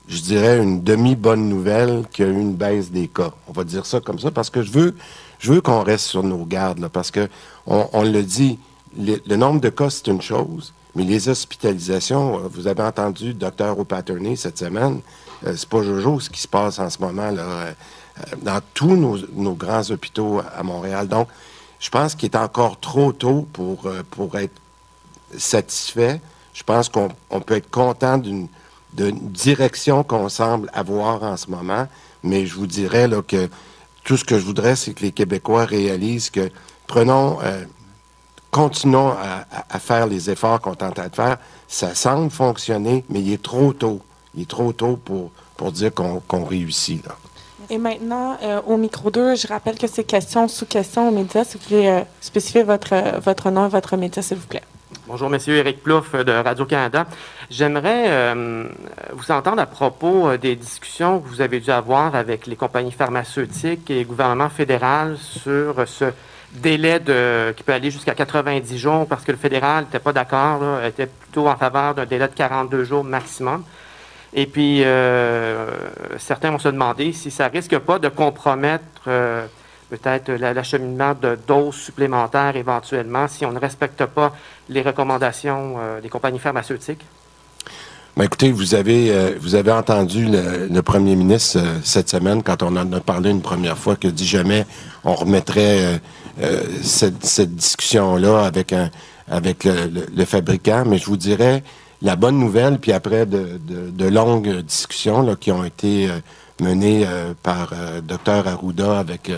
je 0.08 0.22
dirais, 0.22 0.62
une 0.62 0.82
demi-bonne 0.82 1.48
nouvelle 1.48 2.04
qu'il 2.10 2.26
y 2.26 2.28
a 2.28 2.32
eu 2.32 2.40
une 2.40 2.54
baisse 2.54 2.90
des 2.90 3.08
cas. 3.08 3.30
On 3.46 3.52
va 3.52 3.64
dire 3.64 3.84
ça 3.84 4.00
comme 4.00 4.18
ça 4.18 4.30
parce 4.30 4.48
que 4.50 4.62
je 4.62 4.72
veux, 4.72 4.96
je 5.38 5.52
veux 5.52 5.60
qu'on 5.60 5.82
reste 5.82 6.06
sur 6.06 6.22
nos 6.22 6.44
gardes, 6.44 6.78
là, 6.78 6.88
parce 6.88 7.10
que 7.10 7.28
on, 7.66 8.02
le 8.02 8.22
dit, 8.22 8.58
le, 8.96 9.36
nombre 9.36 9.60
de 9.60 9.68
cas, 9.68 9.90
c'est 9.90 10.06
une 10.08 10.22
chose, 10.22 10.72
mais 10.94 11.04
les 11.04 11.28
hospitalisations, 11.28 12.38
euh, 12.38 12.48
vous 12.50 12.66
avez 12.66 12.82
entendu 12.82 13.28
le 13.28 13.34
docteur 13.34 13.78
O'Patterney 13.78 14.36
cette 14.36 14.58
semaine, 14.58 15.00
euh, 15.46 15.54
c'est 15.56 15.68
pas 15.68 15.82
Jojo 15.82 16.18
ce 16.18 16.30
qui 16.30 16.40
se 16.40 16.48
passe 16.48 16.78
en 16.78 16.90
ce 16.90 16.98
moment 16.98 17.30
là, 17.30 17.42
euh, 17.42 17.72
dans 18.42 18.60
tous 18.74 18.96
nos, 18.96 19.54
grands 19.54 19.88
hôpitaux 19.90 20.40
à 20.56 20.62
Montréal. 20.62 21.06
Donc, 21.06 21.28
je 21.78 21.90
pense 21.90 22.14
qu'il 22.16 22.30
est 22.30 22.36
encore 22.36 22.80
trop 22.80 23.12
tôt 23.12 23.46
pour, 23.52 23.88
pour 24.10 24.36
être 24.36 24.60
satisfait. 25.36 26.20
Je 26.52 26.64
pense 26.64 26.88
qu'on 26.88 27.40
peut 27.46 27.54
être 27.54 27.70
content 27.70 28.18
d'une 28.18 28.48
direction 28.92 30.02
qu'on 30.02 30.28
semble 30.28 30.68
avoir 30.72 31.22
en 31.22 31.36
ce 31.36 31.48
moment. 31.48 31.86
Mais 32.24 32.46
je 32.46 32.56
vous 32.56 32.66
dirais 32.66 33.06
là, 33.06 33.22
que 33.22 33.48
tout 34.08 34.16
ce 34.16 34.24
que 34.24 34.38
je 34.38 34.44
voudrais, 34.46 34.74
c'est 34.74 34.94
que 34.94 35.02
les 35.02 35.12
Québécois 35.12 35.66
réalisent 35.66 36.30
que 36.30 36.48
prenons, 36.86 37.40
euh, 37.42 37.62
continuons 38.50 39.12
à, 39.12 39.78
faire 39.78 40.06
les 40.06 40.30
efforts 40.30 40.62
qu'on 40.62 40.74
train 40.74 40.88
de 40.88 41.14
faire. 41.14 41.36
Ça 41.68 41.94
semble 41.94 42.30
fonctionner, 42.30 43.04
mais 43.10 43.20
il 43.20 43.30
est 43.34 43.42
trop 43.42 43.74
tôt. 43.74 44.00
Il 44.34 44.44
est 44.44 44.48
trop 44.48 44.72
tôt 44.72 44.96
pour, 44.96 45.30
pour 45.58 45.72
dire 45.72 45.92
qu'on 45.92 46.44
réussit. 46.46 47.04
Et 47.68 47.76
maintenant, 47.76 48.38
euh, 48.42 48.62
au 48.66 48.78
micro 48.78 49.10
2, 49.10 49.36
je 49.36 49.46
rappelle 49.46 49.76
que 49.76 49.86
c'est 49.86 50.04
question 50.04 50.48
sous 50.48 50.64
question 50.64 51.10
aux 51.10 51.12
médias. 51.12 51.44
Si 51.44 51.58
vous 51.58 51.64
voulez 51.68 51.88
euh, 51.88 52.00
spécifier 52.22 52.62
votre, 52.62 53.20
votre 53.20 53.50
nom 53.50 53.66
et 53.66 53.68
votre 53.68 53.98
média, 53.98 54.22
s'il 54.22 54.38
vous 54.38 54.46
plaît. 54.46 54.62
Bonjour, 55.08 55.30
Monsieur 55.30 55.56
Éric 55.56 55.82
Plouffe 55.82 56.14
de 56.14 56.32
Radio-Canada. 56.32 57.06
J'aimerais 57.48 58.08
euh, 58.08 58.64
vous 59.12 59.30
entendre 59.30 59.58
à 59.58 59.64
propos 59.64 60.36
des 60.36 60.54
discussions 60.54 61.18
que 61.18 61.28
vous 61.28 61.40
avez 61.40 61.60
dû 61.60 61.70
avoir 61.70 62.14
avec 62.14 62.46
les 62.46 62.56
compagnies 62.56 62.92
pharmaceutiques 62.92 63.88
et 63.90 64.00
le 64.00 64.04
gouvernement 64.04 64.50
fédéral 64.50 65.16
sur 65.16 65.88
ce 65.88 66.12
délai 66.52 67.00
de, 67.00 67.54
qui 67.56 67.62
peut 67.62 67.72
aller 67.72 67.90
jusqu'à 67.90 68.14
90 68.14 68.76
jours 68.76 69.06
parce 69.08 69.24
que 69.24 69.32
le 69.32 69.38
fédéral 69.38 69.84
n'était 69.84 69.98
pas 69.98 70.12
d'accord, 70.12 70.84
était 70.84 71.06
plutôt 71.06 71.48
en 71.48 71.56
faveur 71.56 71.94
d'un 71.94 72.04
délai 72.04 72.28
de 72.28 72.34
42 72.34 72.84
jours 72.84 73.02
maximum. 73.02 73.64
Et 74.34 74.44
puis, 74.44 74.82
euh, 74.84 75.70
certains 76.18 76.50
vont 76.50 76.58
se 76.58 76.68
demander 76.68 77.14
si 77.14 77.30
ça 77.30 77.48
risque 77.48 77.78
pas 77.78 77.98
de 77.98 78.10
compromettre 78.10 78.84
euh, 79.06 79.46
peut-être 79.88 80.30
l'acheminement 80.32 81.14
de 81.20 81.38
doses 81.46 81.76
supplémentaires 81.76 82.56
éventuellement 82.56 83.28
si 83.28 83.44
on 83.46 83.52
ne 83.52 83.58
respecte 83.58 84.04
pas 84.04 84.34
les 84.68 84.82
recommandations 84.82 85.76
euh, 85.78 86.00
des 86.00 86.08
compagnies 86.08 86.38
pharmaceutiques? 86.38 87.04
Ben, 88.16 88.24
écoutez, 88.24 88.50
vous 88.50 88.74
avez, 88.74 89.36
vous 89.40 89.54
avez 89.54 89.70
entendu 89.70 90.26
le, 90.28 90.80
premier 90.80 91.14
ministre 91.14 91.60
cette 91.84 92.08
semaine, 92.08 92.42
quand 92.42 92.64
on 92.64 92.76
en 92.76 92.92
a 92.92 93.00
parlé 93.00 93.30
une 93.30 93.42
première 93.42 93.78
fois, 93.78 93.94
que 93.94 94.08
dit 94.08 94.26
jamais 94.26 94.66
on 95.04 95.14
remettrait 95.14 96.00
cette, 96.82 97.54
discussion-là 97.54 98.44
avec, 98.44 98.72
un, 98.72 98.90
avec 99.30 99.62
le, 99.62 100.24
fabricant. 100.24 100.82
Mais 100.84 100.98
je 100.98 101.06
vous 101.06 101.16
dirais, 101.16 101.62
la 102.02 102.16
bonne 102.16 102.40
nouvelle, 102.40 102.80
puis 102.80 102.90
après 102.90 103.24
de, 103.24 104.08
longues 104.08 104.62
discussions 104.62 105.22
là, 105.22 105.36
qui 105.36 105.52
ont 105.52 105.62
été 105.62 106.08
euh, 106.60 106.64
menées 106.64 107.04
euh, 107.06 107.34
par 107.42 107.70
euh, 107.72 108.00
Dr 108.00 108.46
Arruda 108.46 108.98
avec 108.98 109.30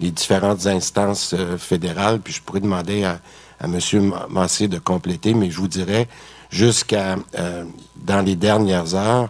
les 0.00 0.10
différentes 0.10 0.66
instances 0.66 1.34
fédérales, 1.58 2.20
puis 2.20 2.32
je 2.32 2.42
pourrais 2.42 2.60
demander 2.60 3.04
à, 3.04 3.20
à 3.60 3.66
M. 3.66 4.12
Massé 4.30 4.68
de 4.68 4.78
compléter, 4.78 5.34
mais 5.34 5.50
je 5.50 5.58
vous 5.58 5.68
dirais, 5.68 6.06
jusqu'à 6.50 7.16
dans 7.96 8.24
les 8.24 8.36
dernières 8.36 8.94
heures, 8.94 9.28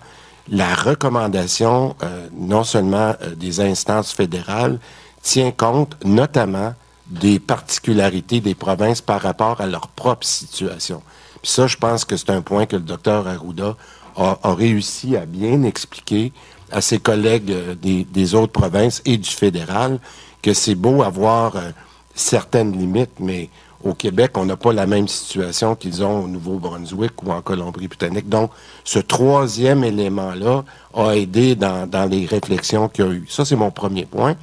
la 0.50 0.74
recommandation, 0.74 1.96
non 2.36 2.64
seulement 2.64 3.14
des 3.36 3.60
instances 3.60 4.12
fédérales, 4.12 4.78
tient 5.22 5.52
compte 5.52 5.96
notamment 6.04 6.74
des 7.06 7.38
particularités 7.38 8.40
des 8.40 8.54
provinces 8.54 9.00
par 9.00 9.22
rapport 9.22 9.62
à 9.62 9.66
leur 9.66 9.88
propre 9.88 10.26
situation. 10.26 11.02
Puis 11.42 11.50
ça, 11.50 11.66
je 11.66 11.76
pense 11.76 12.04
que 12.04 12.16
c'est 12.16 12.30
un 12.30 12.42
point 12.42 12.66
que 12.66 12.76
le 12.76 12.82
docteur 12.82 13.26
Arruda 13.26 13.74
a, 14.16 14.54
réussi 14.54 15.16
à 15.16 15.26
bien 15.26 15.62
expliquer 15.62 16.32
à 16.70 16.80
ses 16.80 16.98
collègues 16.98 17.50
euh, 17.50 17.74
des, 17.74 18.34
autres 18.34 18.52
provinces 18.52 19.02
et 19.04 19.16
du 19.16 19.30
fédéral 19.30 19.98
que 20.42 20.52
c'est 20.54 20.74
beau 20.74 21.02
avoir 21.02 21.56
euh, 21.56 21.70
certaines 22.14 22.72
limites, 22.72 23.20
mais 23.20 23.48
au 23.84 23.94
Québec, 23.94 24.32
on 24.36 24.44
n'a 24.44 24.56
pas 24.56 24.72
la 24.72 24.86
même 24.86 25.06
situation 25.06 25.76
qu'ils 25.76 26.02
ont 26.02 26.24
au 26.24 26.28
Nouveau-Brunswick 26.28 27.22
ou 27.22 27.30
en 27.30 27.40
Colombie-Britannique. 27.40 28.28
Donc, 28.28 28.50
ce 28.84 28.98
troisième 28.98 29.84
élément-là 29.84 30.64
a 30.94 31.12
aidé 31.12 31.54
dans, 31.54 32.10
les 32.10 32.26
réflexions 32.26 32.88
qu'il 32.88 33.04
y 33.04 33.08
a 33.08 33.12
eu. 33.12 33.26
Ça, 33.28 33.44
c'est 33.44 33.56
mon 33.56 33.70
premier 33.70 34.04
point. 34.04 34.34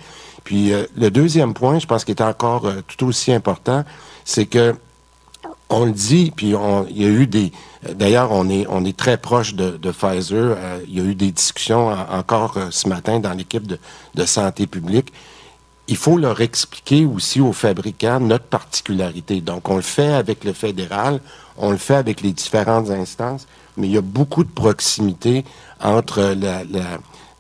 Puis 0.46 0.72
euh, 0.72 0.86
le 0.96 1.12
deuxième 1.12 1.54
point, 1.54 1.80
je 1.80 1.86
pense 1.86 2.06
qu'il 2.06 2.16
est 2.16 2.22
encore 2.22 2.72
tout 2.88 3.06
aussi 3.06 3.34
important, 3.34 3.84
c'est 4.24 4.46
que 4.46 4.76
on 5.70 5.86
le 5.86 5.92
dit, 5.92 6.32
puis 6.36 6.54
il 6.90 7.02
y 7.02 7.06
a 7.06 7.10
eu 7.10 7.28
des. 7.28 7.52
D'ailleurs, 7.94 8.32
on 8.32 8.50
est 8.50 8.66
on 8.70 8.84
est 8.84 8.98
très 8.98 9.18
proche 9.18 9.54
de, 9.54 9.92
Pfizer. 9.92 10.56
Euh, 10.58 10.80
il 10.88 10.98
y 10.98 11.02
a 11.02 11.04
eu 11.04 11.16
des 11.16 11.32
discussions 11.32 11.90
encore 11.90 12.58
euh, 12.58 12.68
ce 12.72 12.88
matin 12.88 13.20
dans 13.20 13.34
l'équipe 13.34 13.68
de, 13.68 14.26
santé 14.26 14.66
publique. 14.66 15.14
Il 15.88 15.98
faut 15.98 16.18
leur 16.18 16.42
expliquer 16.42 17.06
aussi 17.06 17.42
aux 17.42 17.54
fabricants 17.54 18.20
notre 18.20 18.46
particularité. 18.46 19.42
Donc, 19.42 19.70
on 19.70 19.76
le 19.76 19.84
fait 19.84 20.14
avec 20.14 20.44
le 20.44 20.54
fédéral, 20.54 21.20
on 21.58 21.70
le 21.70 21.78
fait 21.78 21.96
avec 21.96 22.22
les 22.22 22.34
différentes 22.34 22.90
instances, 22.90 23.46
mais 23.78 23.88
il 23.88 23.94
y 23.94 23.98
a 23.98 24.02
beaucoup 24.02 24.44
de 24.44 24.50
proximité 24.50 25.46
entre 25.80 26.34
la 26.36 26.64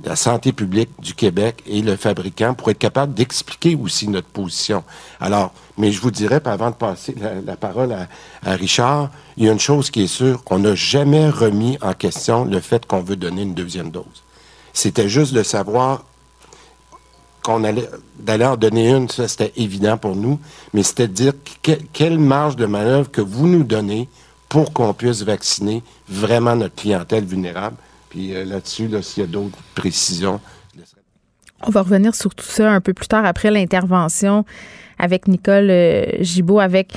la 0.06 0.16
santé 0.16 0.54
publique 0.54 0.90
du 1.00 1.16
Québec 1.16 1.64
et 1.66 1.82
le 1.82 1.96
fabricant 1.96 2.54
pour 2.54 2.70
être 2.70 2.78
capable 2.78 3.14
d'expliquer 3.14 3.76
aussi 3.76 4.08
notre 4.08 4.28
position. 4.28 4.84
Alors, 5.20 5.52
mais 5.78 5.92
je 5.92 6.00
vous 6.00 6.12
dirais, 6.12 6.40
avant 6.46 6.70
de 6.70 6.76
passer 6.76 7.16
la, 7.46 7.58
parole 7.58 7.92
à, 7.92 8.56
Richard, 8.56 9.10
il 9.36 9.46
y 9.46 9.50
a 9.50 9.52
une 9.52 9.60
chose 9.60 9.90
qui 9.90 10.04
est 10.04 10.08
sûre, 10.08 10.44
on 10.50 10.60
n'a 10.60 10.76
jamais 10.76 11.30
remis 11.30 11.78
en 11.82 11.94
question 11.94 12.46
le 12.46 12.60
fait 12.60 12.86
qu'on 12.86 13.02
veut 13.02 13.16
donner 13.16 13.42
une 13.42 13.56
deuxième 13.56 13.90
dose. 13.90 14.24
C'était 14.74 15.10
juste 15.10 15.34
de 15.34 15.44
savoir 15.44 16.04
qu'on 17.44 17.64
allait 17.64 17.90
d'aller 18.20 18.46
en 18.46 18.58
donner 18.58 18.90
une, 18.90 19.10
ça 19.10 19.28
c'était 19.28 19.54
évident 19.56 19.98
pour 19.98 20.16
nous, 20.16 20.40
mais 20.74 20.84
c'était 20.84 21.08
de 21.08 21.14
dire 21.14 21.34
quelle 21.94 22.20
marge 22.20 22.56
de 22.56 22.66
manœuvre 22.66 23.10
que 23.12 23.22
vous 23.22 23.48
nous 23.48 23.64
donnez 23.64 24.08
pour 24.50 24.72
qu'on 24.74 24.94
puisse 24.94 25.24
vacciner 25.24 25.84
vraiment 26.08 26.56
notre 26.56 26.76
clientèle 26.76 27.26
vulnérable. 27.26 27.78
Puis 28.10 28.34
euh, 28.34 28.46
là-dessus, 28.46 28.90
s'il 29.02 29.24
y 29.24 29.26
a 29.26 29.30
d'autres 29.30 29.58
précisions, 29.74 30.40
on 31.64 31.72
va 31.72 31.82
revenir 31.82 32.14
sur 32.16 32.36
tout 32.36 32.46
ça 32.46 32.72
un 32.72 32.82
peu 32.82 32.94
plus 32.94 33.08
tard 33.08 33.26
après 33.26 33.50
l'intervention 33.50 34.46
avec 35.00 35.28
Nicole 35.28 35.70
euh, 35.70 36.06
Gibault, 36.20 36.60
avec 36.60 36.94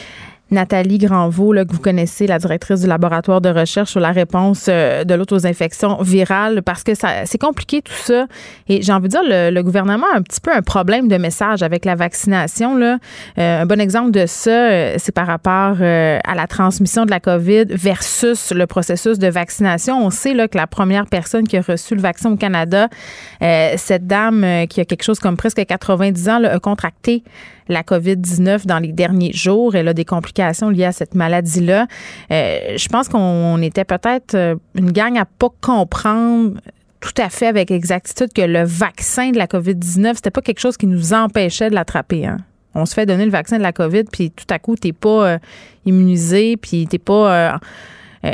Nathalie 0.51 0.99
Granvaux, 0.99 1.53
que 1.53 1.73
vous 1.73 1.81
connaissez, 1.81 2.27
la 2.27 2.39
directrice 2.39 2.81
du 2.81 2.87
laboratoire 2.87 3.41
de 3.41 3.51
recherche 3.51 3.91
sur 3.91 4.01
la 4.01 4.13
réponse 4.13 4.67
euh, 4.69 5.05
de 5.05 5.15
l'autre 5.15 5.37
aux 5.37 5.47
infections 5.47 6.01
virales, 6.03 6.63
parce 6.63 6.83
que 6.83 6.95
ça, 6.95 7.27
c'est 7.27 7.39
compliqué 7.39 7.83
tout 7.83 7.93
ça. 7.93 8.27
Et 8.69 8.81
j'ai 8.81 8.93
envie 8.93 9.09
de 9.09 9.13
dire, 9.13 9.23
le, 9.25 9.63
gouvernement 9.63 10.07
a 10.15 10.17
un 10.19 10.23
petit 10.23 10.41
peu 10.41 10.51
un 10.55 10.63
problème 10.63 11.09
de 11.09 11.17
message 11.17 11.63
avec 11.63 11.85
la 11.85 11.95
vaccination. 11.95 12.77
Là. 12.77 12.99
Euh, 13.39 13.63
un 13.63 13.67
bon 13.67 13.81
exemple 13.81 14.11
de 14.13 14.25
ça, 14.27 14.51
euh, 14.51 14.95
c'est 14.99 15.13
par 15.13 15.27
rapport 15.27 15.77
à 15.81 16.35
la 16.35 16.47
transmission 16.47 17.05
de 17.05 17.11
la 17.11 17.21
COVID 17.21 17.67
versus 17.71 18.53
le 18.53 18.67
processus 18.67 19.19
de 19.19 19.29
vaccination. 19.29 20.03
On 20.03 20.11
sait 20.11 20.33
là, 20.33 20.49
que 20.49 20.57
la 20.57 20.67
première 20.67 21.07
personne 21.07 21.47
qui 21.47 21.57
a 21.57 21.61
reçu 21.61 21.95
le 21.95 22.01
vaccin 22.01 22.33
au 22.33 22.37
Canada, 22.37 22.89
cette 23.41 24.07
dame 24.07 24.67
qui 24.69 24.81
a 24.81 24.85
quelque 24.85 25.03
chose 25.03 25.19
comme 25.19 25.37
presque 25.37 25.65
90 25.65 26.29
ans, 26.29 26.39
là, 26.39 26.55
a 26.55 26.59
contracté 26.59 27.23
la 27.69 27.83
COVID-19 27.83 28.67
dans 28.67 28.79
les 28.79 28.93
derniers 28.93 29.33
jours. 29.33 29.75
Elle 29.75 29.89
a 29.89 29.95
des 29.95 30.05
complications 30.05 30.71
liées 30.71 30.85
à 30.85 30.93
cette 30.93 31.15
maladie-là. 31.15 31.87
Euh, 32.31 32.77
je 32.77 32.89
pense 32.89 33.09
qu'on 33.09 33.61
était 33.63 33.85
peut-être 33.85 34.35
euh, 34.35 34.57
une 34.75 34.93
gang 34.93 35.17
à 35.19 35.25
pas 35.25 35.49
comprendre 35.61 36.55
tout 37.01 37.23
à 37.23 37.29
fait 37.29 37.47
avec 37.47 37.71
exactitude 37.71 38.33
que 38.33 38.43
le 38.43 38.65
vaccin 38.65 39.31
de 39.31 39.39
la 39.39 39.47
COVID-19, 39.47 40.17
c'était 40.17 40.31
pas 40.31 40.43
quelque 40.43 40.61
chose 40.61 40.77
qui 40.77 40.87
nous 40.87 41.13
empêchait 41.13 41.71
de 41.71 41.75
l'attraper. 41.75 42.27
Hein. 42.27 42.39
On 42.75 42.87
se 42.87 42.95
fait 42.95 43.07
donner 43.07 43.25
le 43.25 43.31
vaccin 43.31 43.59
de 43.59 43.63
la 43.63 43.73
COVID, 43.73 44.05
puis 44.11 44.31
tout 44.31 44.47
à 44.51 44.59
coup, 44.59 44.75
t'es 44.75 44.93
pas 44.93 45.29
euh, 45.29 45.39
immunisé, 45.85 46.57
puis 46.57 46.87
t'es 46.87 46.99
pas 46.99 47.59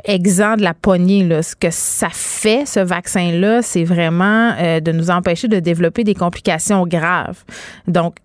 exempt 0.06 0.56
de 0.56 0.62
la 0.62 0.72
poignée. 0.72 1.24
Là. 1.24 1.42
Ce 1.42 1.54
que 1.54 1.68
ça 1.70 2.08
fait, 2.10 2.66
ce 2.66 2.80
vaccin-là, 2.80 3.60
c'est 3.62 3.84
vraiment 3.84 4.52
de 4.80 4.92
nous 4.92 5.10
empêcher 5.10 5.46
de 5.46 5.60
développer 5.60 6.04
des 6.04 6.14
complications 6.14 6.86
graves. 6.86 7.44
Donc, 7.86 8.16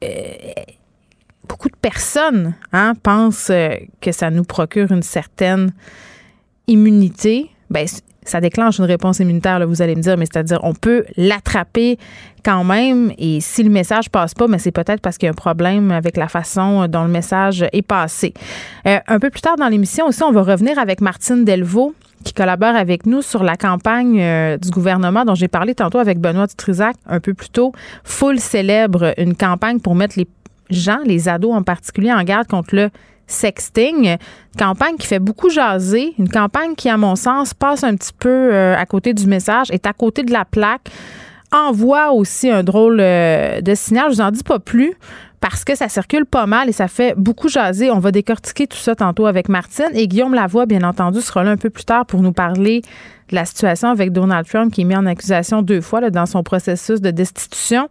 beaucoup 1.50 1.68
de 1.68 1.76
personnes 1.76 2.54
hein, 2.72 2.94
pensent 3.02 3.50
euh, 3.50 3.76
que 4.00 4.12
ça 4.12 4.30
nous 4.30 4.46
procure 4.46 4.92
une 4.92 5.02
certaine 5.02 5.74
immunité. 6.68 7.50
Ben, 7.70 7.86
ça 8.24 8.40
déclenche 8.40 8.78
une 8.78 8.86
réponse 8.86 9.20
immunitaire, 9.20 9.66
vous 9.68 9.82
allez 9.82 9.96
me 9.96 10.02
dire, 10.02 10.16
mais 10.16 10.26
c'est-à-dire 10.26 10.60
on 10.64 10.74
peut 10.74 11.04
l'attraper 11.18 11.98
quand 12.46 12.64
même 12.64 13.12
et 13.18 13.42
si 13.42 13.64
le 13.64 13.70
message 13.70 14.10
passe 14.10 14.34
pas, 14.34 14.48
mais 14.48 14.60
c'est 14.60 14.72
peut-être 14.72 15.02
parce 15.02 15.18
qu'il 15.18 15.26
y 15.26 15.30
a 15.30 15.32
un 15.32 15.34
problème 15.34 15.92
avec 15.92 16.16
la 16.16 16.28
façon 16.28 16.88
dont 16.88 17.04
le 17.04 17.10
message 17.10 17.66
est 17.74 17.82
passé. 17.82 18.34
Euh, 18.86 19.00
un 19.08 19.20
peu 19.20 19.30
plus 19.30 19.42
tard 19.42 19.56
dans 19.58 19.68
l'émission 19.68 20.06
aussi, 20.06 20.24
on 20.24 20.32
va 20.32 20.44
revenir 20.44 20.78
avec 20.78 21.02
Martine 21.02 21.44
Delvaux 21.44 21.96
qui 22.24 22.34
collabore 22.34 22.76
avec 22.76 23.06
nous 23.06 23.22
sur 23.22 23.44
la 23.44 23.56
campagne 23.56 24.22
euh, 24.22 24.58
du 24.58 24.70
gouvernement 24.70 25.26
dont 25.26 25.36
j'ai 25.36 25.48
parlé 25.48 25.74
tantôt 25.74 26.00
avec 26.00 26.20
Benoît 26.20 26.48
Dutrisac 26.48 26.96
un 27.08 27.20
peu 27.20 27.34
plus 27.34 27.50
tôt. 27.50 27.72
Full 28.04 28.40
célèbre 28.40 29.14
une 29.18 29.36
campagne 29.36 29.80
pour 29.80 29.96
mettre 29.96 30.20
les 30.20 30.28
les 30.70 31.30
ados 31.30 31.54
en 31.54 31.64
particulier, 31.64 32.12
en 32.14 32.24
garde 32.24 32.48
contre 32.48 32.76
le 32.76 32.90
sexting. 33.28 34.18
Campagne 34.58 34.98
qui 34.98 35.08
fait 35.08 35.20
beaucoup 35.20 35.50
jaser, 35.50 36.14
une 36.18 36.30
campagne 36.30 36.76
qui, 36.76 36.90
à 36.90 36.98
mon 36.98 37.16
sens, 37.16 37.54
passe 37.54 37.84
un 37.84 37.96
petit 37.96 38.14
peu 38.18 38.30
euh, 38.30 38.76
à 38.76 38.86
côté 38.86 39.14
du 39.14 39.28
message, 39.28 39.72
est 39.72 39.86
à 39.86 39.94
côté 39.94 40.24
de 40.24 40.32
la 40.32 40.46
plaque, 40.46 40.90
envoie 41.52 42.12
aussi 42.12 42.50
un 42.50 42.64
drôle 42.64 43.00
euh, 43.00 43.62
de 43.62 43.76
signal. 43.76 44.10
Je 44.10 44.16
vous 44.16 44.22
en 44.22 44.32
dis 44.32 44.44
pas 44.44 44.60
plus 44.60 44.96
parce 45.40 45.64
que 45.64 45.76
ça 45.76 45.88
circule 45.88 46.26
pas 46.26 46.46
mal 46.46 46.68
et 46.68 46.74
ça 46.74 46.88
fait 46.88 47.14
beaucoup 47.16 47.48
jaser. 47.48 47.92
On 47.92 48.00
va 48.00 48.12
décortiquer 48.12 48.68
tout 48.68 48.78
ça 48.78 48.96
tantôt 48.96 49.26
avec 49.26 49.48
Martine 49.48 49.90
et 49.94 50.08
Guillaume 50.08 50.34
Lavoie, 50.34 50.66
bien 50.66 50.84
entendu, 50.84 51.22
sera 51.22 51.44
là 51.44 51.52
un 51.52 51.58
peu 51.58 51.70
plus 51.70 51.86
tard 51.86 52.06
pour 52.06 52.22
nous 52.22 52.34
parler 52.34 52.82
de 53.30 53.36
la 53.36 53.46
situation 53.46 53.90
avec 53.90 54.12
Donald 54.12 54.48
Trump 54.48 54.74
qui 54.74 54.82
est 54.82 54.86
mis 54.86 54.96
en 54.96 55.06
accusation 55.06 55.62
deux 55.62 55.82
fois 55.82 56.10
dans 56.10 56.26
son 56.26 56.44
processus 56.44 57.00
de 57.00 57.12
destitution. 57.12 57.88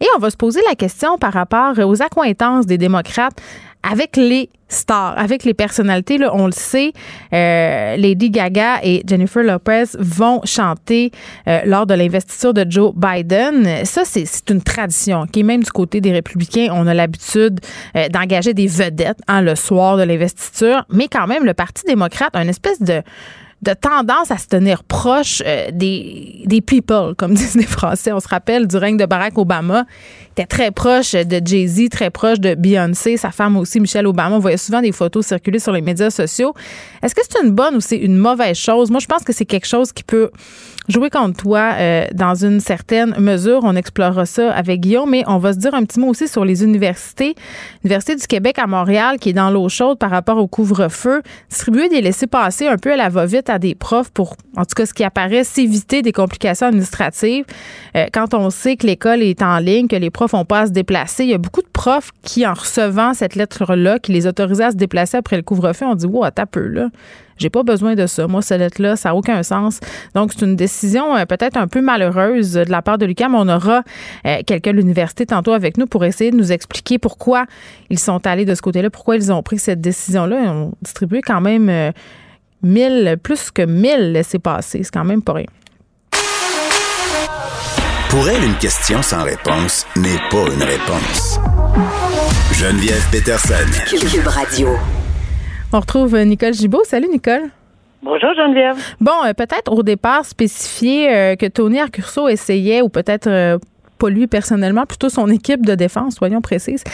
Et 0.00 0.06
on 0.16 0.18
va 0.18 0.30
se 0.30 0.36
poser 0.36 0.60
la 0.68 0.74
question 0.74 1.18
par 1.18 1.32
rapport 1.32 1.78
aux 1.78 2.02
accointances 2.02 2.66
des 2.66 2.78
démocrates 2.78 3.40
avec 3.82 4.16
les 4.16 4.50
stars, 4.68 5.18
avec 5.18 5.44
les 5.44 5.54
personnalités. 5.54 6.18
Là, 6.18 6.30
on 6.34 6.46
le 6.46 6.52
sait, 6.52 6.92
euh, 7.32 7.96
Lady 7.96 8.30
Gaga 8.30 8.80
et 8.82 9.02
Jennifer 9.06 9.42
Lopez 9.42 9.84
vont 9.98 10.40
chanter 10.44 11.10
euh, 11.48 11.60
lors 11.64 11.86
de 11.86 11.94
l'investiture 11.94 12.54
de 12.54 12.64
Joe 12.68 12.92
Biden. 12.94 13.84
Ça, 13.84 14.02
c'est 14.04 14.50
une 14.50 14.62
tradition 14.62 15.26
qui 15.26 15.40
est 15.40 15.44
même 15.44 15.62
du 15.62 15.70
côté 15.70 16.00
des 16.00 16.12
républicains. 16.12 16.68
On 16.72 16.86
a 16.86 16.94
l'habitude 16.94 17.60
euh, 17.96 18.08
d'engager 18.08 18.54
des 18.54 18.66
vedettes 18.66 19.18
hein, 19.28 19.40
le 19.40 19.54
soir 19.54 19.96
de 19.96 20.02
l'investiture, 20.02 20.84
mais 20.90 21.08
quand 21.08 21.26
même, 21.26 21.44
le 21.44 21.54
Parti 21.54 21.82
démocrate 21.86 22.34
a 22.34 22.42
une 22.42 22.48
espèce 22.48 22.80
de 22.80 23.02
de 23.62 23.74
tendance 23.74 24.30
à 24.30 24.38
se 24.38 24.46
tenir 24.46 24.84
proche 24.84 25.42
euh, 25.44 25.70
des, 25.72 26.42
des 26.46 26.60
people, 26.60 27.14
comme 27.16 27.34
disent 27.40 27.56
les 27.56 27.66
Français. 27.66 28.12
On 28.12 28.20
se 28.20 28.28
rappelle 28.28 28.66
du 28.66 28.76
règne 28.76 28.96
de 28.96 29.06
Barack 29.06 29.36
Obama. 29.38 29.84
Très 30.48 30.70
proche 30.70 31.12
de 31.12 31.40
Jay-Z, 31.44 31.88
très 31.90 32.10
proche 32.10 32.40
de 32.40 32.54
Beyoncé, 32.54 33.16
sa 33.16 33.30
femme 33.30 33.56
aussi, 33.56 33.80
Michelle 33.80 34.06
Obama. 34.06 34.36
On 34.36 34.38
voyait 34.38 34.56
souvent 34.56 34.80
des 34.80 34.92
photos 34.92 35.26
circuler 35.26 35.58
sur 35.58 35.72
les 35.72 35.80
médias 35.80 36.10
sociaux. 36.10 36.54
Est-ce 37.02 37.14
que 37.14 37.20
c'est 37.28 37.44
une 37.44 37.50
bonne 37.50 37.76
ou 37.76 37.80
c'est 37.80 37.96
une 37.96 38.16
mauvaise 38.16 38.56
chose? 38.56 38.90
Moi, 38.90 39.00
je 39.00 39.06
pense 39.06 39.22
que 39.22 39.32
c'est 39.32 39.44
quelque 39.44 39.66
chose 39.66 39.92
qui 39.92 40.02
peut 40.02 40.30
jouer 40.88 41.10
contre 41.10 41.42
toi 41.42 41.72
euh, 41.74 42.06
dans 42.12 42.34
une 42.34 42.60
certaine 42.60 43.14
mesure. 43.18 43.60
On 43.62 43.76
explorera 43.76 44.26
ça 44.26 44.52
avec 44.52 44.80
Guillaume, 44.80 45.10
mais 45.10 45.22
on 45.26 45.38
va 45.38 45.52
se 45.52 45.58
dire 45.58 45.74
un 45.74 45.84
petit 45.84 46.00
mot 46.00 46.08
aussi 46.08 46.28
sur 46.28 46.44
les 46.44 46.64
universités. 46.64 47.34
L'Université 47.84 48.16
du 48.16 48.26
Québec 48.26 48.58
à 48.58 48.66
Montréal, 48.66 49.18
qui 49.18 49.30
est 49.30 49.34
dans 49.34 49.50
l'eau 49.50 49.68
chaude 49.68 49.98
par 49.98 50.10
rapport 50.10 50.38
au 50.38 50.46
couvre-feu, 50.46 51.22
distribuer 51.48 51.88
des 51.88 52.00
laissés-passer 52.00 52.66
un 52.66 52.76
peu 52.76 52.92
à 52.92 52.96
la 52.96 53.08
va-vite 53.08 53.50
à 53.50 53.58
des 53.58 53.74
profs 53.74 54.10
pour, 54.10 54.36
en 54.56 54.64
tout 54.64 54.74
cas, 54.74 54.86
ce 54.86 54.94
qui 54.94 55.04
apparaît, 55.04 55.44
s'éviter 55.44 56.02
des 56.02 56.12
complications 56.12 56.66
administratives. 56.66 57.44
Euh, 57.96 58.06
quand 58.12 58.34
on 58.34 58.50
sait 58.50 58.76
que 58.76 58.86
l'école 58.86 59.22
est 59.22 59.42
en 59.42 59.58
ligne, 59.58 59.86
que 59.86 59.96
les 59.96 60.10
profs 60.10 60.29
n'ont 60.36 60.44
pas 60.44 60.60
à 60.60 60.66
se 60.66 60.72
déplacer, 60.72 61.24
il 61.24 61.30
y 61.30 61.34
a 61.34 61.38
beaucoup 61.38 61.62
de 61.62 61.68
profs 61.72 62.10
qui, 62.22 62.46
en 62.46 62.54
recevant 62.54 63.14
cette 63.14 63.34
lettre-là, 63.34 63.98
qui 63.98 64.12
les 64.12 64.26
autorisait 64.26 64.64
à 64.64 64.70
se 64.70 64.76
déplacer 64.76 65.16
après 65.16 65.36
le 65.36 65.42
couvre-feu, 65.42 65.86
ont 65.86 65.94
dit, 65.94 66.06
wow, 66.06 66.30
t'as 66.30 66.46
peu, 66.46 66.66
là. 66.66 66.88
J'ai 67.40 67.48
pas 67.48 67.62
besoin 67.62 67.94
de 67.94 68.06
ça. 68.06 68.26
Moi, 68.26 68.42
cette 68.42 68.60
lettre-là, 68.60 68.96
ça 68.96 69.08
n'a 69.08 69.14
aucun 69.14 69.42
sens. 69.42 69.80
Donc, 70.14 70.32
c'est 70.32 70.44
une 70.44 70.56
décision 70.56 71.16
euh, 71.16 71.24
peut-être 71.24 71.56
un 71.56 71.68
peu 71.68 71.80
malheureuse 71.80 72.52
de 72.52 72.70
la 72.70 72.82
part 72.82 72.98
de 72.98 73.06
l'UQAM. 73.06 73.34
On 73.34 73.48
aura 73.48 73.82
euh, 74.26 74.40
quelqu'un 74.46 74.72
de 74.72 74.76
l'université 74.76 75.24
tantôt 75.24 75.52
avec 75.52 75.78
nous 75.78 75.86
pour 75.86 76.04
essayer 76.04 76.30
de 76.30 76.36
nous 76.36 76.52
expliquer 76.52 76.98
pourquoi 76.98 77.46
ils 77.88 77.98
sont 77.98 78.26
allés 78.26 78.44
de 78.44 78.54
ce 78.54 78.60
côté-là, 78.60 78.90
pourquoi 78.90 79.16
ils 79.16 79.32
ont 79.32 79.42
pris 79.42 79.58
cette 79.58 79.80
décision-là. 79.80 80.38
Ils 80.42 80.48
ont 80.50 80.72
distribué 80.82 81.22
quand 81.22 81.40
même 81.40 81.70
euh, 81.70 81.92
mille, 82.62 83.16
plus 83.22 83.50
que 83.50 83.62
mille 83.62 84.12
laissés-passer. 84.12 84.82
C'est 84.82 84.92
quand 84.92 85.04
même 85.04 85.22
pas 85.22 85.32
rien. 85.32 85.46
Pour 88.10 88.28
elle, 88.28 88.42
une 88.42 88.56
question 88.56 89.02
sans 89.02 89.22
réponse 89.22 89.86
n'est 89.96 90.18
pas 90.30 90.52
une 90.52 90.64
réponse. 90.64 91.38
Geneviève 92.52 93.08
Peterson. 93.12 93.54
Cube 93.88 94.26
Radio. 94.26 94.70
On 95.72 95.78
retrouve 95.78 96.16
euh, 96.16 96.24
Nicole 96.24 96.52
Gibault. 96.52 96.82
Salut, 96.82 97.06
Nicole. 97.06 97.50
Bonjour 98.02 98.30
Geneviève. 98.34 98.74
Bon, 99.00 99.12
euh, 99.24 99.32
peut-être 99.32 99.72
au 99.72 99.84
départ 99.84 100.24
spécifier 100.24 101.14
euh, 101.14 101.36
que 101.36 101.46
Tony 101.46 101.78
Arcurso 101.78 102.26
essayait, 102.26 102.82
ou 102.82 102.88
peut-être 102.88 103.60
pas 104.00 104.10
lui 104.10 104.26
personnellement, 104.26 104.86
plutôt 104.86 105.08
son 105.08 105.28
équipe 105.28 105.64
de 105.64 105.74
défense, 105.74 106.16
soyons 106.16 106.40
précises, 106.40 106.84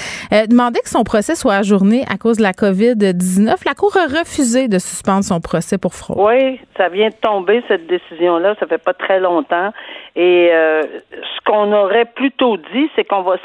demander 0.49 0.81
que 0.81 0.89
son 0.89 1.05
procès 1.05 1.35
soit 1.35 1.55
ajourné 1.55 2.05
à 2.11 2.19
cause 2.19 2.39
de 2.39 2.43
la 2.43 2.53
COVID-19. 2.53 3.65
La 3.65 3.75
Cour 3.75 3.97
a 3.97 4.07
refusé 4.19 4.69
de 4.69 4.79
suspendre 4.79 5.25
son 5.25 5.41
procès 5.41 5.79
pour 5.79 5.95
fraude. 5.95 6.19
Oui, 6.19 6.61
ça 6.77 6.89
vient 6.89 7.09
de 7.09 7.15
tomber, 7.15 7.63
cette 7.69 7.87
décision-là. 7.87 8.55
Ça 8.59 8.67
fait 8.67 8.83
pas 8.83 8.95
très 8.95 9.21
longtemps. 9.21 9.73
Et 10.17 10.51
ce 10.51 11.41
qu'on 11.45 11.73
aurait 11.73 12.07
plutôt 12.07 12.57
dit, 12.57 12.91
c'est 12.97 13.05
qu'on 13.05 13.23
va 13.23 13.37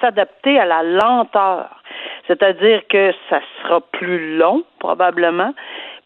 s'adapter 0.00 0.58
à 0.58 0.64
la 0.64 0.82
lenteur 0.82 1.76
c'est-à-dire 2.26 2.82
que 2.88 3.12
ça 3.30 3.40
sera 3.62 3.80
plus 3.80 4.36
long, 4.36 4.64
probablement, 4.78 5.52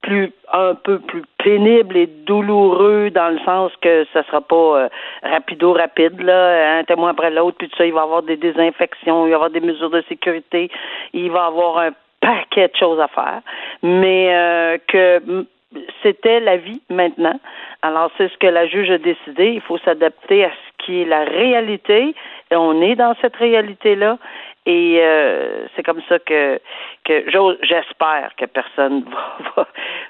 plus 0.02 0.32
un 0.52 0.74
peu 0.74 0.98
plus 0.98 1.22
pénible 1.42 1.96
et 1.96 2.06
douloureux 2.06 3.10
dans 3.10 3.28
le 3.28 3.38
sens 3.40 3.72
que 3.80 4.06
ça 4.12 4.22
sera 4.24 4.40
pas 4.40 4.56
euh, 4.56 4.88
rapido 5.22 5.72
rapide 5.72 6.20
là 6.20 6.78
un 6.78 6.84
témoin 6.84 7.10
après 7.10 7.30
l'autre 7.30 7.58
puis 7.58 7.68
tout 7.68 7.76
ça 7.76 7.86
il 7.86 7.92
va 7.92 8.00
y 8.00 8.04
avoir 8.04 8.22
des 8.22 8.36
désinfections 8.36 9.26
il 9.26 9.28
va 9.28 9.30
y 9.30 9.34
avoir 9.34 9.50
des 9.50 9.60
mesures 9.60 9.90
de 9.90 10.02
sécurité 10.08 10.70
il 11.12 11.30
va 11.30 11.44
y 11.44 11.46
avoir 11.48 11.78
un 11.78 11.90
paquet 12.20 12.68
de 12.68 12.76
choses 12.76 13.00
à 13.00 13.08
faire. 13.08 13.40
Mais 13.82 14.34
euh, 14.34 14.78
que 14.86 15.46
c'était 16.02 16.40
la 16.40 16.56
vie 16.56 16.82
maintenant. 16.90 17.38
Alors 17.82 18.10
c'est 18.18 18.28
ce 18.28 18.36
que 18.38 18.46
la 18.46 18.66
juge 18.66 18.90
a 18.90 18.98
décidé. 18.98 19.52
Il 19.52 19.60
faut 19.60 19.78
s'adapter 19.78 20.44
à 20.44 20.50
ce 20.50 20.84
qui 20.84 21.02
est 21.02 21.04
la 21.04 21.24
réalité. 21.24 22.14
Et 22.50 22.56
on 22.56 22.80
est 22.82 22.96
dans 22.96 23.14
cette 23.20 23.36
réalité 23.36 23.94
là 23.94 24.18
et 24.66 24.98
euh, 25.00 25.66
c'est 25.74 25.82
comme 25.82 26.02
ça 26.08 26.18
que, 26.18 26.60
que 27.04 27.24
j'espère 27.62 28.32
que 28.36 28.44
personne 28.44 29.04
va, 29.56 29.66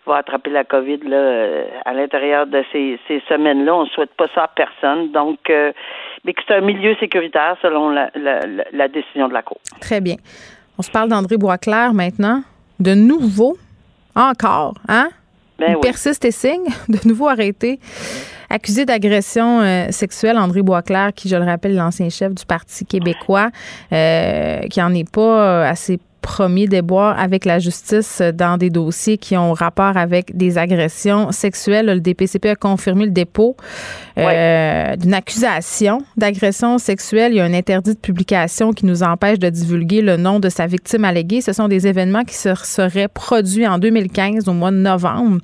va, 0.06 0.16
attraper 0.16 0.50
la 0.50 0.64
COVID 0.64 0.98
là, 1.04 1.16
euh, 1.16 1.66
à 1.84 1.92
l'intérieur 1.92 2.46
de 2.46 2.64
ces, 2.72 2.98
ces 3.06 3.22
semaines-là. 3.28 3.74
On 3.74 3.84
ne 3.84 3.88
souhaite 3.90 4.12
pas 4.16 4.26
ça 4.34 4.44
à 4.44 4.48
personne. 4.48 5.12
Donc, 5.12 5.38
euh, 5.50 5.72
mais 6.24 6.34
que 6.34 6.42
c'est 6.46 6.54
un 6.54 6.62
milieu 6.62 6.96
sécuritaire 6.96 7.56
selon 7.62 7.90
la, 7.90 8.10
la, 8.16 8.40
la, 8.72 8.88
décision 8.88 9.28
de 9.28 9.34
la 9.34 9.42
Cour. 9.42 9.60
Très 9.80 10.00
bien. 10.00 10.16
On 10.78 10.82
se 10.82 10.90
parle 10.90 11.08
d'André 11.08 11.36
Boisclair 11.36 11.94
maintenant. 11.94 12.42
De 12.80 12.94
nouveau, 12.94 13.56
encore, 14.16 14.74
hein? 14.88 15.10
Ben 15.58 15.72
Il 15.72 15.80
persiste 15.80 16.24
et 16.24 16.30
signe, 16.32 16.66
de 16.88 17.06
nouveau 17.06 17.28
arrêté. 17.28 17.78
Accusé 18.50 18.84
d'agression 18.84 19.60
euh, 19.60 19.86
sexuelle, 19.90 20.36
André 20.36 20.62
Boisclair, 20.62 21.12
qui, 21.14 21.28
je 21.28 21.36
le 21.36 21.44
rappelle, 21.44 21.76
l'ancien 21.76 22.08
chef 22.08 22.34
du 22.34 22.44
Parti 22.44 22.84
québécois, 22.84 23.50
euh, 23.92 24.60
qui 24.62 24.82
en 24.82 24.92
est 24.92 25.08
pas 25.08 25.68
assez 25.68 26.00
premier 26.20 26.66
déboire 26.66 27.18
avec 27.18 27.44
la 27.44 27.58
justice 27.58 28.22
dans 28.34 28.56
des 28.56 28.70
dossiers 28.70 29.18
qui 29.18 29.36
ont 29.36 29.52
rapport 29.52 29.96
avec 29.96 30.36
des 30.36 30.58
agressions 30.58 31.32
sexuelles. 31.32 31.86
Le 31.86 32.00
DPCP 32.00 32.50
a 32.50 32.56
confirmé 32.56 33.06
le 33.06 33.10
dépôt 33.10 33.56
euh, 34.18 34.96
d'une 34.96 35.14
accusation 35.14 36.02
d'agression 36.16 36.78
sexuelle. 36.78 37.32
Il 37.32 37.36
y 37.36 37.40
a 37.40 37.44
un 37.44 37.54
interdit 37.54 37.94
de 37.94 37.98
publication 37.98 38.72
qui 38.72 38.86
nous 38.86 39.02
empêche 39.02 39.38
de 39.38 39.48
divulguer 39.48 40.02
le 40.02 40.16
nom 40.16 40.40
de 40.40 40.48
sa 40.48 40.66
victime 40.66 41.04
alléguée. 41.04 41.40
Ce 41.40 41.52
sont 41.52 41.68
des 41.68 41.86
événements 41.86 42.24
qui 42.24 42.34
se 42.34 42.54
seraient 42.54 43.08
produits 43.08 43.66
en 43.66 43.78
2015 43.78 44.48
au 44.48 44.52
mois 44.52 44.70
de 44.70 44.76
novembre. 44.76 45.38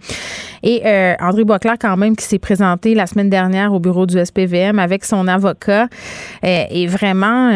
Et 0.63 0.83
euh, 0.87 1.15
André 1.21 1.45
Boisclair, 1.45 1.77
quand 1.81 1.97
même, 1.97 2.17
qui 2.17 2.25
s'est 2.25 2.39
présenté 2.39 2.95
la 2.95 3.07
semaine 3.07 3.31
dernière 3.31 3.73
au 3.73 3.81
bureau 3.81 4.07
du 4.07 4.23
SPVM 4.25 4.79
avec 4.79 5.05
son 5.05 5.29
avocat, 5.29 5.85
euh, 6.45 6.63
et 6.71 6.87
vraiment, 6.87 7.51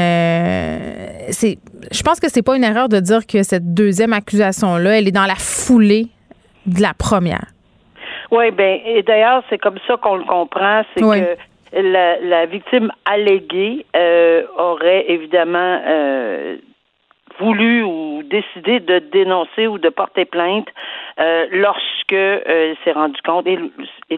c'est, 1.31 1.59
je 1.91 2.03
pense 2.03 2.21
que 2.21 2.29
c'est 2.29 2.43
pas 2.43 2.57
une 2.57 2.65
erreur 2.65 2.89
de 2.89 3.01
dire 3.01 3.27
que 3.27 3.43
cette 3.43 3.75
deuxième 3.75 4.13
accusation-là, 4.13 4.99
elle 4.99 5.09
est 5.09 5.13
dans 5.13 5.27
la 5.27 5.37
foulée 5.37 6.07
de 6.67 6.81
la 6.83 6.95
première. 6.95 7.47
Oui, 8.31 8.51
bien, 8.53 8.79
et 8.87 9.03
d'ailleurs, 9.03 9.43
c'est 9.51 9.59
comme 9.59 9.79
ça 9.87 9.97
qu'on 9.97 10.17
le 10.17 10.25
comprend, 10.25 10.83
c'est 10.95 11.01
que 11.01 11.37
la, 11.73 12.47
victime 12.47 12.91
alléguée 13.05 13.85
euh, 13.97 14.43
aurait 14.57 15.05
évidemment 15.09 15.81
euh, 15.87 16.57
voulu 17.39 17.83
ou 17.83 18.23
décidé 18.25 18.81
de 18.81 18.99
dénoncer 18.99 19.67
ou 19.67 19.79
de 19.79 19.89
porter 19.89 20.25
plainte 20.25 20.69
euh, 21.19 21.47
lorsque 21.51 22.13
euh, 22.13 22.75
s'est 22.85 22.93
rendu 22.93 23.21
compte, 23.23 23.47
et 23.47 23.59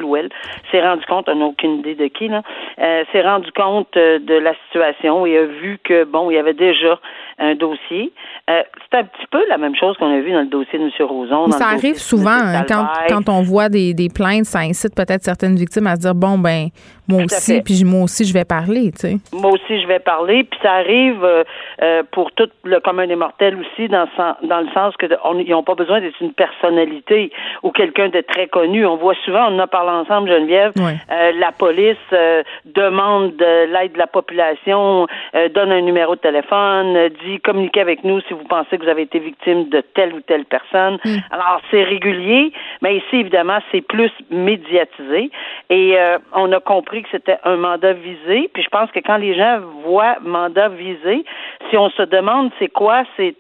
ou 0.03 0.17
elle 0.17 0.31
s'est 0.71 0.83
rendu 0.83 1.05
compte, 1.07 1.29
on 1.29 1.37
n'a 1.37 1.47
aucune 1.47 1.79
idée 1.79 1.95
de 1.95 2.07
qui, 2.07 2.29
là, 2.29 2.43
euh, 2.81 3.05
s'est 3.13 3.23
rendu 3.23 3.51
compte 3.53 3.97
euh, 3.97 4.19
de 4.19 4.35
la 4.35 4.55
situation 4.67 5.27
et 5.27 5.37
a 5.37 5.45
vu 5.45 5.79
que, 5.83 6.05
bon, 6.05 6.31
il 6.31 6.35
y 6.35 6.39
avait 6.39 6.55
déjà 6.55 6.99
un 7.39 7.55
dossier. 7.55 8.13
Euh, 8.51 8.63
c'est 8.91 8.99
un 8.99 9.05
petit 9.05 9.27
peu 9.31 9.41
la 9.49 9.59
même 9.59 9.75
chose 9.77 9.97
qu'on 9.97 10.13
a 10.13 10.21
vu 10.21 10.33
dans 10.33 10.41
le 10.41 10.47
dossier 10.47 10.79
de 10.79 10.85
M. 10.85 10.91
Roson. 11.01 11.51
ça 11.51 11.69
arrive 11.69 11.97
souvent, 11.97 12.31
hein, 12.31 12.65
quand, 12.69 12.87
quand 13.09 13.29
on 13.29 13.43
voit 13.43 13.69
des, 13.69 13.95
des 13.95 14.09
plaintes, 14.09 14.45
ça 14.45 14.61
incite 14.61 14.95
peut-être 14.95 15.23
certaines 15.23 15.57
victimes 15.57 15.87
à 15.87 15.97
se 15.97 16.01
dire, 16.01 16.15
bon, 16.15 16.39
ben, 16.39 16.69
moi 17.09 17.25
aussi, 17.25 17.61
puis 17.63 17.85
moi 17.85 18.05
aussi, 18.05 18.25
je 18.25 18.33
vais 18.33 18.45
parler, 18.45 18.93
tu 18.93 19.09
sais. 19.09 19.17
Moi 19.33 19.51
aussi, 19.51 19.81
je 19.83 19.87
vais 19.87 19.99
parler, 19.99 20.45
puis 20.45 20.59
ça 20.63 20.73
arrive 20.75 21.25
euh, 21.25 22.03
pour 22.13 22.31
tout 22.33 22.49
le 22.65 22.79
commun 22.81 23.07
des 23.07 23.17
mortels 23.17 23.59
aussi, 23.59 23.89
dans, 23.89 24.07
dans 24.43 24.61
le 24.61 24.69
sens 24.73 24.97
que 24.97 25.07
ils 25.41 25.51
n'ont 25.51 25.63
pas 25.63 25.75
besoin 25.75 26.01
d'être 26.01 26.21
une 26.21 26.33
personnalité 26.33 27.33
ou 27.63 27.71
quelqu'un 27.71 28.09
de 28.09 28.21
très 28.21 28.47
connu. 28.47 28.87
On 28.87 28.97
voit 28.97 29.17
souvent, 29.25 29.49
on 29.51 29.57
en 29.57 29.59
a 29.59 29.67
parlé 29.67 29.91
ensemble, 29.91 30.29
Geneviève, 30.29 30.73
euh, 30.79 31.33
la 31.39 31.53
police 31.53 31.97
euh, 32.13 32.43
demande 32.67 33.37
de 33.37 33.73
l'aide 33.73 33.93
de 33.93 33.99
la 33.99 34.07
population, 34.07 35.07
donne 35.55 35.73
un 35.73 35.81
numéro 35.81 36.15
de 36.15 36.21
téléphone, 36.21 37.09
dit 37.25 37.41
communiquez 37.41 37.81
avec 37.81 38.05
nous 38.05 38.21
si 38.23 38.35
vous 38.35 38.45
pensez 38.45 38.79
que 38.79 38.85
vous 38.85 38.91
avez 38.91 39.03
été 39.03 39.19
victime 39.19 39.69
de 39.69 39.81
telle 39.81 40.15
ou 40.15 40.21
telle 40.21 40.45
personne. 40.45 40.99
Mm. 41.05 41.17
Alors, 41.31 41.61
c'est 41.71 41.83
régulier, 41.83 42.53
mais 42.81 42.97
ici, 42.97 43.17
évidemment, 43.17 43.59
c'est 43.71 43.81
plus 43.81 44.13
médiatisé. 44.31 45.31
Et 45.71 45.97
on 46.35 46.53
a 46.53 46.61
compris 46.61 47.03
que 47.03 47.09
c'était 47.11 47.39
un 47.45 47.57
mandat 47.57 47.93
visé. 47.93 48.51
Puis 48.53 48.63
je 48.63 48.69
pense 48.69 48.91
que 48.91 49.01
quand 49.01 49.17
les 49.17 49.35
gens 49.35 49.61
voient 49.85 50.17
mandat 50.23 50.69
visé, 50.69 51.25
si 51.71 51.77
on 51.77 51.91
se 51.91 52.03
demande 52.03 52.51
c'est 52.59 52.69
quoi, 52.69 53.05
c'est 53.17 53.35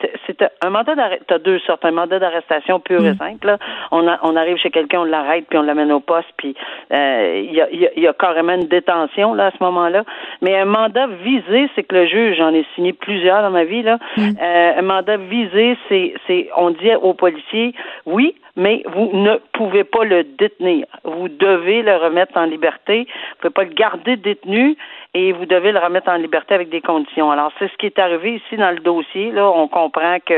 un 0.62 0.71
mandat 0.71 0.95
d'arrestation. 0.95 1.25
T'as 1.29 1.38
deux 1.38 1.59
sortes, 1.61 1.85
un 1.85 1.92
mandat 1.92 2.18
d'arrestation 2.18 2.81
pur 2.81 3.05
et 3.05 3.12
mm. 3.12 3.16
simple. 3.16 3.47
Là. 3.47 3.59
On, 3.90 4.07
on 4.23 4.37
arrive 4.37 4.57
chez 4.57 4.71
quelqu'un, 4.71 5.01
on 5.01 5.05
l'arrête, 5.05 5.47
puis 5.49 5.59
on 5.59 5.62
l'amène 5.62 5.92
au 5.92 6.01
poste, 6.01 6.29
puis 6.37 6.55
euh, 6.92 7.42
il 7.45 7.55
y, 7.55 7.61
a, 7.61 7.68
y, 7.71 8.07
a, 8.07 8.12
carrément 8.12 8.55
une 8.55 8.68
détention 8.68 9.35
là 9.35 9.47
à 9.47 9.51
ce 9.51 9.62
moment-là. 9.62 10.05
Mais 10.40 10.57
un 10.57 10.64
mandat 10.64 11.07
visé, 11.25 11.68
c'est 11.75 11.85
que 11.85 11.95
le 11.95 12.07
juge, 12.07 12.37
j'en 12.37 12.53
ai 12.53 12.64
signé 12.75 12.92
plusieurs 12.92 13.42
dans 13.42 13.51
ma 13.51 13.64
vie 13.64 13.71
là. 13.80 13.98
Mm. 14.18 14.30
Euh, 14.42 14.72
un 14.78 14.82
mandat 14.82 15.16
visé, 15.16 15.78
c'est 15.88 16.12
c'est 16.26 16.50
on 16.58 16.70
dit 16.70 16.94
aux 17.00 17.14
policiers, 17.14 17.74
oui, 18.04 18.35
mais 18.56 18.82
vous 18.94 19.11
ne 19.14 19.37
pouvez 19.54 19.85
pas 19.85 20.04
le 20.04 20.24
détenir. 20.24 20.85
Vous 21.04 21.28
devez 21.28 21.80
le 21.80 21.96
remettre 21.96 22.37
en 22.37 22.44
liberté. 22.44 23.04
Vous 23.04 23.48
ne 23.48 23.50
pouvez 23.50 23.54
pas 23.54 23.64
le 23.64 23.74
garder 23.74 24.16
détenu 24.16 24.76
et 25.14 25.33
vous 25.33 25.44
devez 25.44 25.72
le 25.72 25.79
remettre 25.79 26.09
en 26.09 26.16
liberté 26.16 26.55
avec 26.55 26.70
des 26.70 26.81
conditions. 26.81 27.31
Alors, 27.31 27.53
c'est 27.59 27.70
ce 27.70 27.77
qui 27.77 27.87
est 27.87 27.98
arrivé 27.98 28.37
ici 28.37 28.57
dans 28.57 28.70
le 28.70 28.81
dossier. 28.81 29.31
Là, 29.31 29.51
on 29.51 29.68
comprend 29.68 30.16
que 30.25 30.35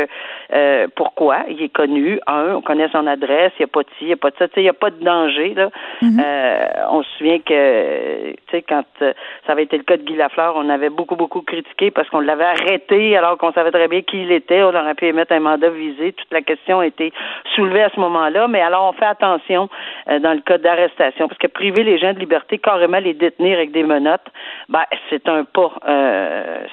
euh, 0.53 0.89
pourquoi. 0.97 1.45
Il 1.49 1.63
est 1.63 1.69
connu. 1.69 2.19
Un, 2.27 2.57
on 2.57 2.61
connaît 2.61 2.89
son 2.89 3.07
adresse, 3.07 3.53
il 3.59 3.63
n'y 3.63 3.65
a 3.65 3.69
pas 3.69 3.83
de 3.83 3.89
ci, 3.99 4.03
il 4.03 4.07
n'y 4.09 4.13
a 4.13 4.17
pas 4.17 4.31
de 4.31 4.37
ça. 4.37 4.47
il 4.57 4.63
n'y 4.63 4.69
a 4.69 4.73
pas 4.73 4.91
de 4.91 5.05
danger. 5.05 5.55
Là. 5.55 5.71
Mm-hmm. 6.03 6.21
euh, 6.25 6.67
on 6.91 7.03
se 7.05 7.09
souvient 7.19 7.39
que 7.39 8.33
tu 8.33 8.37
sais, 8.51 8.63
quand 8.63 8.85
euh, 9.03 9.13
ça 9.47 9.53
avait 9.53 9.63
été 9.63 9.77
le 9.77 9.85
cas 9.85 9.97
de 9.97 10.03
Guy 10.03 10.17
Lafleur, 10.17 10.55
on 10.57 10.69
avait 10.69 10.91
beaucoup, 10.91 11.15
beaucoup 11.15 11.43
critiqué 11.43 11.93
parce 11.93 12.09
qu'on 12.09 12.21
l'avait 12.21 12.45
arrêté 12.45 13.17
alors 13.17 13.39
qu'on 13.39 13.53
savait 13.53 13.71
très 13.71 13.87
bien 13.87 14.03
qui 14.03 14.23
il 14.23 14.33
était. 14.33 14.63
On 14.63 14.75
aurait 14.75 14.95
pu 14.95 15.07
émettre 15.07 15.33
un 15.33 15.41
mandat 15.41 15.71
visé. 15.71 16.13
Toute 16.15 16.33
la 16.33 16.43
question 16.43 16.81
a 16.81 16.87
été 16.87 17.13
soulevée 17.55 17.83
à 17.83 17.91
ce 17.95 18.01
moment-là. 18.01 18.49
Mais 18.49 18.61
alors, 18.61 18.89
on 18.89 18.93
fait 18.93 19.07
attention 19.07 19.69
euh, 20.11 20.19
dans 20.19 20.33
le 20.33 20.41
cas 20.41 20.59
d'arrestation 20.59 21.29
parce 21.29 21.39
que 21.39 21.47
priver 21.47 21.85
les 21.85 21.99
gens 21.99 22.13
de 22.13 22.19
liberté, 22.19 22.59
carrément 22.59 22.99
les 22.99 23.15
détenir 23.15 23.57
avec 23.57 23.71
des 23.71 23.85
menottes, 23.85 24.27
ben, 24.69 24.85
c'est 25.11 25.29
un 25.29 25.45
pas, 25.45 25.73
euh, 25.87 26.65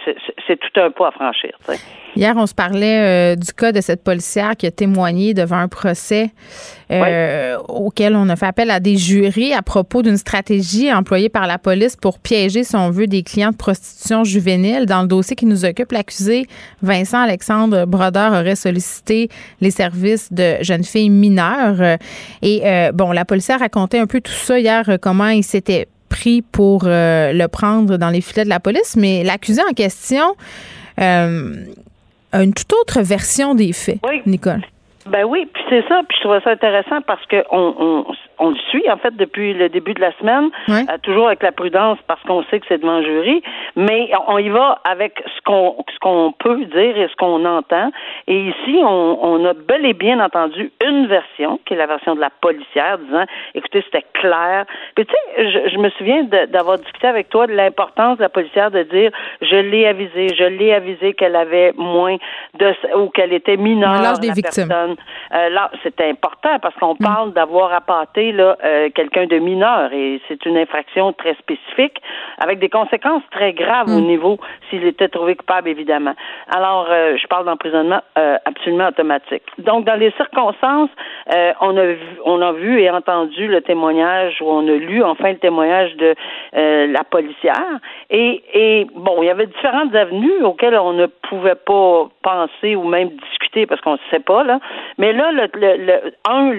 c'est 0.47 0.57
tout 0.57 0.79
un 0.79 0.91
pas 0.91 1.09
à 1.09 1.11
franchir. 1.11 1.51
Hier, 2.15 2.33
on 2.37 2.45
se 2.45 2.53
parlait 2.53 3.33
euh, 3.33 3.35
du 3.35 3.51
cas 3.51 3.71
de 3.71 3.81
cette 3.81 4.03
policière 4.03 4.55
qui 4.55 4.65
a 4.65 4.71
témoigné 4.71 5.33
devant 5.33 5.57
un 5.57 5.67
procès 5.67 6.29
euh, 6.89 7.57
auquel 7.67 8.15
on 8.15 8.29
a 8.29 8.35
fait 8.35 8.45
appel 8.45 8.71
à 8.71 8.79
des 8.79 8.97
jurys 8.97 9.53
à 9.53 9.61
propos 9.61 10.01
d'une 10.01 10.17
stratégie 10.17 10.91
employée 10.93 11.29
par 11.29 11.47
la 11.47 11.57
police 11.57 11.97
pour 11.97 12.19
piéger, 12.19 12.63
si 12.63 12.75
on 12.75 12.91
veut, 12.91 13.07
des 13.07 13.23
clients 13.23 13.51
de 13.51 13.57
prostitution 13.57 14.23
juvénile. 14.23 14.85
Dans 14.85 15.01
le 15.01 15.07
dossier 15.07 15.35
qui 15.35 15.45
nous 15.45 15.65
occupe, 15.65 15.91
l'accusé 15.91 16.47
Vincent 16.81 17.21
Alexandre 17.21 17.85
Brodeur 17.85 18.31
aurait 18.31 18.55
sollicité 18.55 19.29
les 19.59 19.71
services 19.71 20.31
de 20.31 20.55
jeunes 20.61 20.85
filles 20.85 21.09
mineures. 21.09 21.97
Et 22.41 22.61
bon, 22.93 23.11
la 23.11 23.25
policière 23.25 23.59
racontait 23.59 23.99
un 23.99 24.07
peu 24.07 24.21
tout 24.21 24.31
ça 24.31 24.59
hier, 24.59 24.97
comment 25.01 25.29
il 25.29 25.43
s'était 25.43 25.87
pris 26.21 26.41
pour 26.41 26.83
euh, 26.85 27.33
le 27.33 27.47
prendre 27.47 27.97
dans 27.97 28.09
les 28.09 28.21
filets 28.21 28.43
de 28.43 28.49
la 28.49 28.59
police, 28.59 28.95
mais 28.95 29.23
l'accusé 29.23 29.61
en 29.67 29.73
question 29.73 30.35
euh, 30.99 31.65
a 32.31 32.43
une 32.43 32.53
toute 32.53 32.71
autre 32.73 33.01
version 33.01 33.55
des 33.55 33.73
faits, 33.73 33.99
Nicole. 34.25 34.61
Ben 35.07 35.23
oui, 35.23 35.47
puis 35.51 35.63
c'est 35.69 35.83
ça, 35.87 36.01
puis 36.07 36.15
je 36.17 36.27
trouve 36.27 36.39
ça 36.43 36.51
intéressant 36.51 37.01
parce 37.07 37.25
que 37.25 37.37
on, 37.51 38.05
on 38.07 38.13
le 38.39 38.55
suit 38.69 38.89
en 38.89 38.97
fait 38.97 39.15
depuis 39.15 39.53
le 39.53 39.69
début 39.69 39.93
de 39.93 40.01
la 40.01 40.11
semaine, 40.17 40.49
euh, 40.69 40.97
toujours 41.03 41.27
avec 41.27 41.43
la 41.43 41.51
prudence 41.51 41.97
parce 42.07 42.21
qu'on 42.23 42.43
sait 42.45 42.59
que 42.59 42.65
c'est 42.67 42.79
devant 42.79 43.01
jury, 43.01 43.41
mais 43.75 44.09
on 44.27 44.37
y 44.37 44.49
va 44.49 44.79
avec 44.83 45.23
ce 45.25 45.41
qu'on 45.43 45.83
ce 45.93 45.99
qu'on 45.99 46.33
peut 46.37 46.65
dire 46.65 46.97
et 46.97 47.07
ce 47.07 47.15
qu'on 47.15 47.45
entend. 47.45 47.91
Et 48.27 48.47
ici, 48.47 48.79
on, 48.83 49.19
on, 49.21 49.45
a 49.45 49.53
bel 49.53 49.85
et 49.85 49.93
bien 49.93 50.19
entendu 50.19 50.71
une 50.85 51.07
version 51.07 51.59
qui 51.65 51.73
est 51.73 51.77
la 51.77 51.87
version 51.87 52.15
de 52.15 52.21
la 52.21 52.29
policière 52.29 52.97
disant, 52.99 53.25
écoutez, 53.53 53.83
c'était 53.85 54.05
clair. 54.13 54.65
Puis 54.95 55.05
tu 55.05 55.13
sais, 55.13 55.51
je, 55.51 55.69
je, 55.71 55.77
me 55.77 55.89
souviens 55.91 56.23
d'avoir 56.23 56.77
discuté 56.77 57.07
avec 57.07 57.29
toi 57.29 57.47
de 57.47 57.53
l'importance 57.53 58.17
de 58.17 58.23
la 58.23 58.29
policière 58.29 58.71
de 58.71 58.83
dire, 58.83 59.11
je 59.41 59.55
l'ai 59.55 59.85
avisé, 59.85 60.27
je 60.35 60.43
l'ai 60.43 60.73
avisé 60.73 61.13
qu'elle 61.13 61.35
avait 61.35 61.73
moins 61.77 62.17
de 62.57 62.73
ou 62.97 63.09
qu'elle 63.09 63.33
était 63.33 63.57
mineure. 63.57 64.01
L'âge 64.01 64.19
des 64.19 64.31
victimes. 64.31 64.71
Euh, 64.71 65.49
là, 65.49 65.71
c'était 65.83 66.09
important 66.09 66.59
parce 66.61 66.75
qu'on 66.75 66.93
mm. 66.93 67.03
parle 67.03 67.33
d'avoir 67.33 67.73
appâté 67.73 68.30
euh, 68.39 68.89
quelqu'un 68.93 69.25
de 69.25 69.37
mineur 69.37 69.91
et 69.93 70.21
c'est 70.27 70.45
une 70.45 70.57
infraction 70.57 71.13
très 71.13 71.33
spécifique 71.35 72.01
avec 72.37 72.59
des 72.59 72.69
conséquences 72.69 73.23
très 73.31 73.53
graves 73.53 73.89
au 73.89 73.99
mm. 73.99 74.05
niveau 74.05 74.39
s'il 74.69 74.85
était 74.85 75.07
trouvé 75.07 75.35
coupable 75.35 75.69
évidemment. 75.69 76.13
Alors 76.49 76.87
euh, 76.89 77.17
je 77.17 77.27
parle 77.27 77.45
d'emprisonnement 77.45 78.01
euh, 78.17 78.37
absolument 78.45 78.87
automatique. 78.87 79.43
Donc 79.57 79.85
dans 79.85 79.99
les 79.99 80.11
circonstances, 80.11 80.89
on 81.61 81.77
a 81.77 81.85
vu, 81.85 82.19
on 82.25 82.41
a 82.41 82.51
vu 82.51 82.81
et 82.81 82.89
entendu 82.89 83.47
le 83.47 83.61
témoignage 83.61 84.41
ou 84.41 84.45
on 84.45 84.67
a 84.67 84.75
lu 84.75 85.03
enfin 85.03 85.31
le 85.31 85.37
témoignage 85.37 85.95
de 85.95 86.15
la 86.53 87.03
policière 87.03 87.79
et, 88.09 88.43
et 88.53 88.87
bon 88.95 89.21
il 89.21 89.27
y 89.27 89.29
avait 89.29 89.47
différentes 89.47 89.95
avenues 89.95 90.43
auxquelles 90.43 90.75
on 90.75 90.93
ne 90.93 91.05
pouvait 91.05 91.55
pas 91.55 92.09
penser 92.23 92.75
ou 92.75 92.83
même 92.83 93.09
discuter 93.09 93.65
parce 93.65 93.81
qu'on 93.81 93.93
ne 93.93 94.09
sait 94.09 94.19
pas 94.19 94.43
là. 94.43 94.59
Mais 94.97 95.13
là 95.13 95.31
le, 95.31 95.47
le, 95.53 95.85
le 95.85 96.13
un 96.27 96.53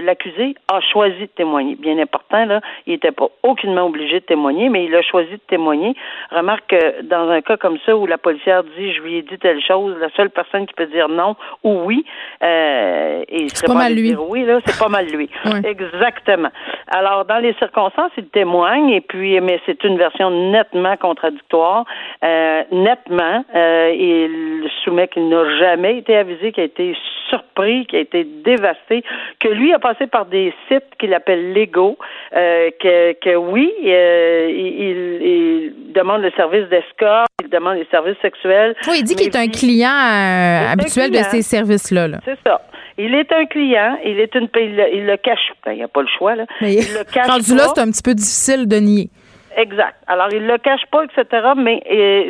l'accusé 0.00 0.54
a 0.72 0.80
choisi 0.80 1.07
de 1.16 1.26
témoigner. 1.26 1.76
Bien 1.76 1.98
important, 1.98 2.44
là, 2.44 2.60
il 2.86 2.92
n'était 2.92 3.12
pas 3.12 3.28
aucunement 3.42 3.86
obligé 3.86 4.20
de 4.20 4.24
témoigner, 4.24 4.68
mais 4.68 4.84
il 4.84 4.94
a 4.94 5.02
choisi 5.02 5.32
de 5.32 5.40
témoigner. 5.48 5.94
Remarque 6.30 6.68
que 6.68 7.02
dans 7.02 7.28
un 7.28 7.40
cas 7.40 7.56
comme 7.56 7.78
ça 7.84 7.96
où 7.96 8.06
la 8.06 8.18
policière 8.18 8.64
dit 8.64 8.92
je 8.92 9.02
lui 9.02 9.16
ai 9.16 9.22
dit 9.22 9.38
telle 9.38 9.62
chose, 9.62 9.96
la 10.00 10.10
seule 10.10 10.30
personne 10.30 10.66
qui 10.66 10.74
peut 10.74 10.86
dire 10.86 11.08
non 11.08 11.36
ou 11.64 11.82
oui, 11.84 12.04
euh, 12.42 13.24
et 13.28 13.48
c'est 13.48 13.66
pas, 13.66 13.74
mal 13.74 13.94
lui. 13.94 14.14
oui, 14.14 14.44
là, 14.44 14.58
c'est 14.64 14.78
pas 14.78 14.88
mal 14.88 15.06
lui. 15.06 15.28
Exactement. 15.64 16.50
Alors, 16.88 17.24
dans 17.24 17.38
les 17.38 17.54
circonstances, 17.54 18.12
il 18.16 18.28
témoigne, 18.28 18.90
et 18.90 19.00
puis, 19.00 19.40
mais 19.40 19.60
c'est 19.66 19.82
une 19.84 19.98
version 19.98 20.30
nettement 20.50 20.96
contradictoire. 20.96 21.84
Euh, 22.24 22.62
nettement, 22.72 23.44
euh, 23.54 23.92
il 23.94 24.68
soumet 24.84 25.08
qu'il 25.08 25.28
n'a 25.28 25.58
jamais 25.58 25.98
été 25.98 26.16
avisé, 26.16 26.52
qu'il 26.52 26.62
a 26.62 26.66
été 26.66 26.96
surpris, 27.28 27.86
qu'il 27.86 27.98
a 27.98 28.02
été 28.02 28.24
dévasté, 28.24 29.04
que 29.40 29.48
lui 29.48 29.72
a 29.72 29.78
passé 29.78 30.06
par 30.06 30.26
des 30.26 30.52
sites 30.68 30.96
qu'il 30.98 31.14
appelle 31.14 31.52
légaux, 31.52 31.96
euh, 32.36 32.70
que, 32.80 33.12
que 33.14 33.36
oui, 33.36 33.72
euh, 33.84 34.48
il, 34.50 35.26
il, 35.26 35.92
demande 35.92 36.22
le 36.22 36.30
service 36.32 36.68
d'escorte, 36.68 37.28
il 37.42 37.48
demande 37.48 37.76
les 37.76 37.86
services 37.90 38.18
sexuels. 38.20 38.74
Oui, 38.86 38.98
il 39.00 39.04
dit 39.04 39.14
qu'il 39.14 39.26
est 39.26 39.36
un 39.36 39.48
client 39.48 39.90
euh, 39.90 40.72
habituel 40.72 41.10
de 41.10 41.18
ces 41.30 41.42
services-là. 41.42 42.08
-là, 42.08 42.18
c'est 42.24 42.38
ça. 42.46 42.60
Il 42.98 43.14
est 43.14 43.30
un 43.32 43.46
client, 43.46 43.96
il 44.04 44.18
est 44.18 44.34
une 44.34 44.48
il, 44.56 44.88
il 44.92 45.06
le 45.06 45.16
cache, 45.16 45.52
ben, 45.64 45.72
il 45.72 45.78
n'y 45.78 45.84
a 45.84 45.88
pas 45.88 46.02
le 46.02 46.08
choix 46.18 46.34
là. 46.34 46.46
Mais 46.60 46.74
il 46.74 46.92
le 46.98 47.04
cache 47.04 47.28
rendu 47.28 47.54
là, 47.54 47.64
c'est 47.74 47.80
un 47.80 47.90
petit 47.90 48.02
peu 48.02 48.14
difficile 48.14 48.66
de 48.66 48.76
nier. 48.76 49.08
Exact. 49.56 49.96
Alors 50.06 50.28
il 50.32 50.44
le 50.46 50.58
cache 50.58 50.86
pas, 50.90 51.04
etc. 51.04 51.24
Mais 51.56 51.82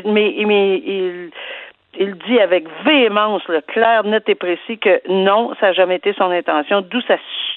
mais 0.04 0.35
mais 0.46 0.83
il 0.94 1.31
il 1.96 2.14
dit 2.27 2.38
avec 2.38 2.66
véhémence, 2.85 3.42
le 3.48 3.61
clair, 3.61 4.05
net 4.05 4.29
et 4.29 4.35
précis, 4.35 4.79
que 4.79 5.01
non, 5.09 5.55
ça 5.61 5.68
n'a 5.68 5.72
jamais 5.72 5.96
été 5.96 6.12
son 6.12 6.31
intention, 6.31 6.83
d'où 6.83 7.01
sa 7.03 7.16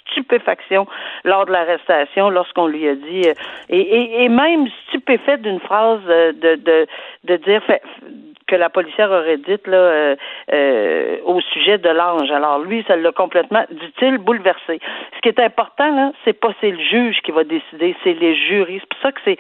stupéfaction 0.10 0.88
lors 1.24 1.46
de 1.46 1.52
l'arrestation, 1.52 2.30
lorsqu'on 2.30 2.68
lui 2.68 2.88
a 2.88 2.96
dit, 2.96 3.28
euh, 3.28 3.34
et, 3.70 4.30
même 4.30 4.68
stupéfait 4.88 5.38
d'une 5.38 5.60
phrase 5.60 6.02
euh, 6.08 6.32
de, 6.34 6.56
de, 6.56 6.88
de 7.26 7.36
dire, 7.38 7.62
que 8.52 8.56
la 8.58 8.70
policière 8.70 9.10
aurait 9.10 9.38
dite 9.38 9.66
là 9.66 9.78
euh, 9.78 10.16
euh, 10.52 11.18
au 11.24 11.40
sujet 11.40 11.78
de 11.78 11.88
l'ange. 11.88 12.30
Alors 12.32 12.60
lui, 12.60 12.84
ça 12.86 12.98
l'a 12.98 13.14
complètement, 13.14 13.64
dit-il, 13.72 14.18
bouleversé. 14.18 14.82
Ce 15.16 15.22
qui 15.22 15.30
est 15.30 15.40
important 15.40 15.90
là, 15.96 16.12
c'est 16.26 16.38
pas 16.38 16.50
c'est 16.60 16.72
le 16.72 16.84
juge 16.84 17.22
qui 17.24 17.32
va 17.32 17.46
décider, 17.46 17.96
c'est 18.04 18.14
les 18.14 18.36
jurys. 18.36 18.80
C'est 18.82 18.90
pour 18.90 19.00
ça 19.02 19.12
que 19.14 19.22
c'est 19.24 19.38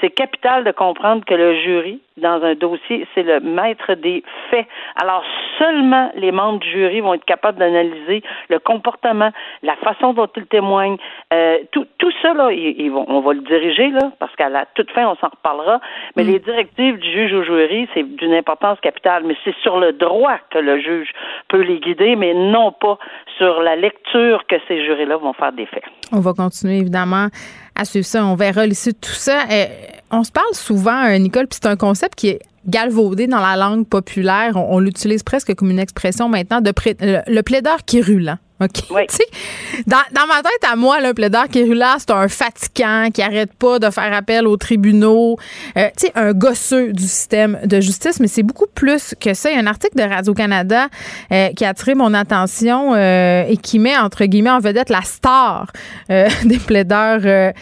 c'est 0.00 0.10
capital 0.10 0.64
de 0.64 0.72
comprendre 0.72 1.24
que 1.24 1.34
le 1.34 1.54
jury 1.60 2.00
dans 2.16 2.42
un 2.42 2.54
dossier, 2.54 3.06
c'est 3.14 3.22
le 3.22 3.40
maître 3.40 3.92
des 3.94 4.22
faits. 4.50 4.66
Alors 4.94 5.22
seulement 5.58 6.10
les 6.16 6.32
membres 6.32 6.60
du 6.60 6.70
jury 6.70 7.00
vont 7.00 7.14
être 7.14 7.24
capables 7.24 7.58
d'analyser 7.58 8.22
le 8.48 8.58
comportement, 8.58 9.30
la 9.62 9.76
façon 9.76 10.14
dont 10.14 10.28
ils 10.34 10.46
témoignent, 10.46 10.96
euh, 11.32 11.58
tout, 11.72 11.86
tout 11.98 12.12
ça 12.22 12.32
là, 12.32 12.50
ils, 12.52 12.90
vont, 12.90 13.04
on 13.08 13.20
va 13.20 13.34
le 13.34 13.40
diriger 13.40 13.90
là, 13.90 14.12
parce 14.18 14.34
qu'à 14.36 14.48
la 14.48 14.64
toute 14.74 14.90
fin, 14.92 15.06
on 15.06 15.16
s'en 15.16 15.28
reparlera. 15.28 15.80
Mais 16.16 16.24
mm. 16.24 16.26
les 16.26 16.38
directives 16.38 16.98
du 16.98 17.10
juge 17.10 17.32
au 17.34 17.42
jury, 17.42 17.88
c'est 17.92 18.02
d'une 18.02 18.32
capitale. 18.82 19.24
Mais 19.26 19.36
c'est 19.44 19.54
sur 19.62 19.78
le 19.78 19.92
droit 19.92 20.38
que 20.50 20.58
le 20.58 20.80
juge 20.80 21.10
peut 21.48 21.62
les 21.62 21.80
guider, 21.80 22.16
mais 22.16 22.34
non 22.34 22.72
pas 22.72 22.98
sur 23.38 23.60
la 23.60 23.76
lecture 23.76 24.46
que 24.48 24.56
ces 24.68 24.84
jurés-là 24.84 25.16
vont 25.16 25.32
faire 25.32 25.52
des 25.52 25.66
faits. 25.66 25.84
On 26.12 26.20
va 26.20 26.32
continuer 26.32 26.78
évidemment 26.78 27.28
à 27.74 27.84
suivre 27.84 28.06
ça. 28.06 28.24
On 28.24 28.34
verra 28.34 28.66
l'issue 28.66 28.92
de 28.92 28.98
tout 29.00 29.10
ça. 29.10 29.42
Euh, 29.50 29.64
on 30.10 30.22
se 30.22 30.32
parle 30.32 30.52
souvent, 30.52 31.04
euh, 31.06 31.18
Nicole, 31.18 31.46
puis 31.46 31.58
c'est 31.60 31.68
un 31.68 31.76
concept 31.76 32.14
qui 32.14 32.28
est 32.28 32.40
galvaudé 32.66 33.26
dans 33.26 33.40
la 33.40 33.56
langue 33.56 33.88
populaire. 33.88 34.56
On, 34.56 34.78
l'utilise 34.78 35.22
presque 35.22 35.54
comme 35.54 35.70
une 35.70 35.78
expression 35.78 36.28
maintenant 36.28 36.60
de 36.60 36.72
le, 37.00 37.42
plaideur 37.42 37.78
qui 37.86 37.98
est 37.98 38.02
OK? 38.60 38.84
Dans, 39.86 39.96
dans, 40.12 40.26
ma 40.26 40.42
tête, 40.42 40.70
à 40.70 40.76
moi, 40.76 41.00
le 41.00 41.12
plaideur 41.12 41.44
là, 41.52 41.96
c'est 41.98 42.10
un 42.10 42.28
fatigant 42.28 43.08
qui 43.12 43.20
arrête 43.20 43.52
pas 43.52 43.78
de 43.78 43.90
faire 43.90 44.12
appel 44.12 44.46
aux 44.46 44.56
tribunaux. 44.56 45.36
Euh, 45.76 45.88
tu 45.96 46.06
sais, 46.06 46.12
un 46.14 46.32
gosseux 46.32 46.92
du 46.92 47.02
système 47.02 47.58
de 47.64 47.80
justice, 47.80 48.18
mais 48.20 48.28
c'est 48.28 48.42
beaucoup 48.42 48.66
plus 48.74 49.14
que 49.20 49.34
ça. 49.34 49.50
Il 49.50 49.56
y 49.56 49.58
a 49.58 49.62
un 49.62 49.66
article 49.66 49.96
de 49.96 50.02
Radio-Canada 50.02 50.88
euh, 51.32 51.48
qui 51.48 51.64
a 51.64 51.70
attiré 51.70 51.94
mon 51.94 52.14
attention 52.14 52.94
euh, 52.94 53.44
et 53.48 53.56
qui 53.56 53.78
met, 53.78 53.96
entre 53.96 54.24
guillemets, 54.24 54.50
en 54.50 54.58
vedette 54.58 54.88
la 54.88 55.02
star 55.02 55.70
euh, 56.10 56.28
des 56.44 56.58
plaideurs. 56.58 57.52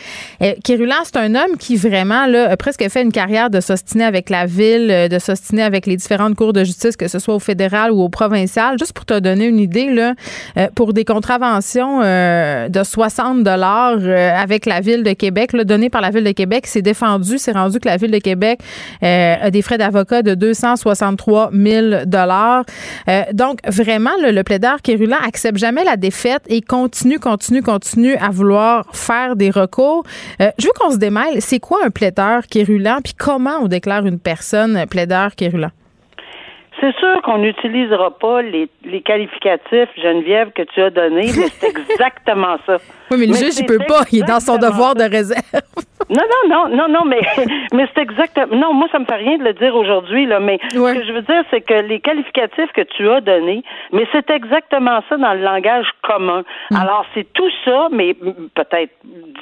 Kérulan, 0.63 0.97
c'est 1.05 1.17
un 1.17 1.35
homme 1.35 1.57
qui 1.59 1.77
vraiment 1.77 2.27
là, 2.27 2.51
a 2.51 2.57
presque 2.57 2.89
fait 2.89 3.03
une 3.03 3.13
carrière 3.13 3.51
de 3.51 3.61
s'ostiner 3.61 4.05
avec 4.05 4.31
la 4.31 4.47
ville, 4.47 5.09
de 5.11 5.19
s'ostiner 5.19 5.63
avec 5.63 5.87
les 5.87 5.97
différentes 5.97 6.35
cours 6.35 6.53
de 6.53 6.65
justice, 6.65 6.97
que 6.97 7.09
ce 7.09 7.19
soit 7.19 7.35
au 7.35 7.39
fédéral 7.39 7.91
ou 7.91 8.03
au 8.03 8.09
provincial. 8.09 8.79
Juste 8.79 8.93
pour 8.93 9.07
te 9.07 9.19
donner 9.19 9.47
une 9.47 9.59
idée, 9.59 9.91
là, 9.91 10.15
pour 10.75 10.84
des 10.93 11.05
contraventions 11.05 12.01
euh, 12.03 12.69
de 12.69 12.83
60 12.83 13.43
dollars 13.43 13.99
euh, 14.01 14.31
avec 14.37 14.67
la 14.67 14.81
ville 14.81 15.03
de 15.03 15.13
Québec, 15.13 15.53
là, 15.53 15.65
donné 15.65 15.91
par 15.91 16.01
la 16.01 16.11
ville 16.11 16.25
de 16.25 16.33
Québec, 16.33 16.67
c'est 16.67 16.83
défendu, 16.83 17.39
c'est 17.39 17.53
rendu 17.53 17.79
que 17.81 17.89
la 17.89 17.97
ville 17.97 18.11
de 18.11 18.19
Québec 18.19 18.61
euh, 19.03 19.37
a 19.41 19.51
des 19.51 19.63
frais 19.63 19.79
d'avocat 19.79 20.23
de 20.23 20.35
263 20.35 21.51
000 21.53 22.05
dollars. 22.07 22.65
donc 23.33 23.59
vraiment, 23.67 24.11
le, 24.23 24.31
le 24.31 24.43
plaideur 24.43 24.83
Kérulan 24.83 25.17
accepte 25.27 25.59
jamais 25.59 25.85
la 25.85 25.97
défaite 25.97 26.43
et 26.49 26.61
continue, 26.61 27.19
continue, 27.19 27.63
continue 27.63 28.17
à 28.17 28.31
vouloir 28.31 28.85
faire 28.93 29.37
des 29.37 29.51
recours. 29.51 30.05
je 30.41 30.67
veux 30.67 30.73
qu'on 30.79 30.91
se 30.91 30.99
démêle. 30.99 31.41
C'est 31.41 31.61
quoi 31.61 31.79
un 31.85 31.91
plaideur 31.91 32.47
Kérulan 32.47 32.99
puis 33.03 33.15
comment 33.17 33.59
on 33.63 33.69
déclare 33.69 34.07
une 34.07 34.19
personne 34.19 34.87
plaideur 34.89 35.35
Kérulan? 35.35 35.71
C'est 36.81 36.95
sûr 36.97 37.23
qu'on 37.23 37.39
n'utilisera 37.39 38.11
pas 38.19 38.43
les, 38.43 38.69
les 38.85 39.01
qualificatifs, 39.03 39.89
Geneviève, 39.97 40.51
que 40.53 40.63
tu 40.63 40.83
as 40.83 40.91
donnés, 40.91 41.31
mais 41.37 41.49
c'est 41.61 41.69
exactement 41.91 42.57
ça. 42.67 42.79
Oui, 43.11 43.19
mais 43.19 43.27
le 43.27 43.35
juge, 43.35 43.59
il 43.59 43.67
peut 43.67 43.79
pas. 43.87 44.03
Il 44.11 44.21
est 44.21 44.27
dans 44.27 44.41
son 44.41 44.57
devoir 44.57 44.95
de 44.95 45.05
réserve. 45.05 45.43
Non, 46.11 46.23
non, 46.49 46.49
non, 46.49 46.77
non, 46.77 46.89
non, 46.89 47.05
mais, 47.05 47.21
mais 47.73 47.87
c'est 47.95 48.03
exactement. 48.03 48.55
Non, 48.55 48.73
moi, 48.75 48.89
ça 48.93 48.99
me 48.99 49.05
fait 49.05 49.17
rien 49.17 49.39
de 49.39 49.45
le 49.45 49.55
dire 49.55 49.75
aujourd'hui, 49.75 50.27
là, 50.27 50.41
mais 50.41 50.59
ce 50.71 50.77
que 50.77 51.05
je 51.05 51.13
veux 51.13 51.23
dire, 51.23 51.43
c'est 51.51 51.61
que 51.61 51.75
les 51.75 52.01
qualificatifs 52.01 52.73
que 52.73 52.83
tu 52.83 53.09
as 53.09 53.21
donnés, 53.21 53.63
mais 53.93 54.07
c'est 54.13 54.31
exactement 54.31 55.01
ça 55.09 55.17
dans 55.17 55.35
le 55.35 55.41
langage 55.41 55.87
commun. 56.03 56.45
Mm. 56.71 56.77
Alors, 56.77 57.07
c'est 57.15 57.33
tout 57.33 57.51
ça, 57.65 57.89
mais 57.91 58.15
peut-être 58.15 58.93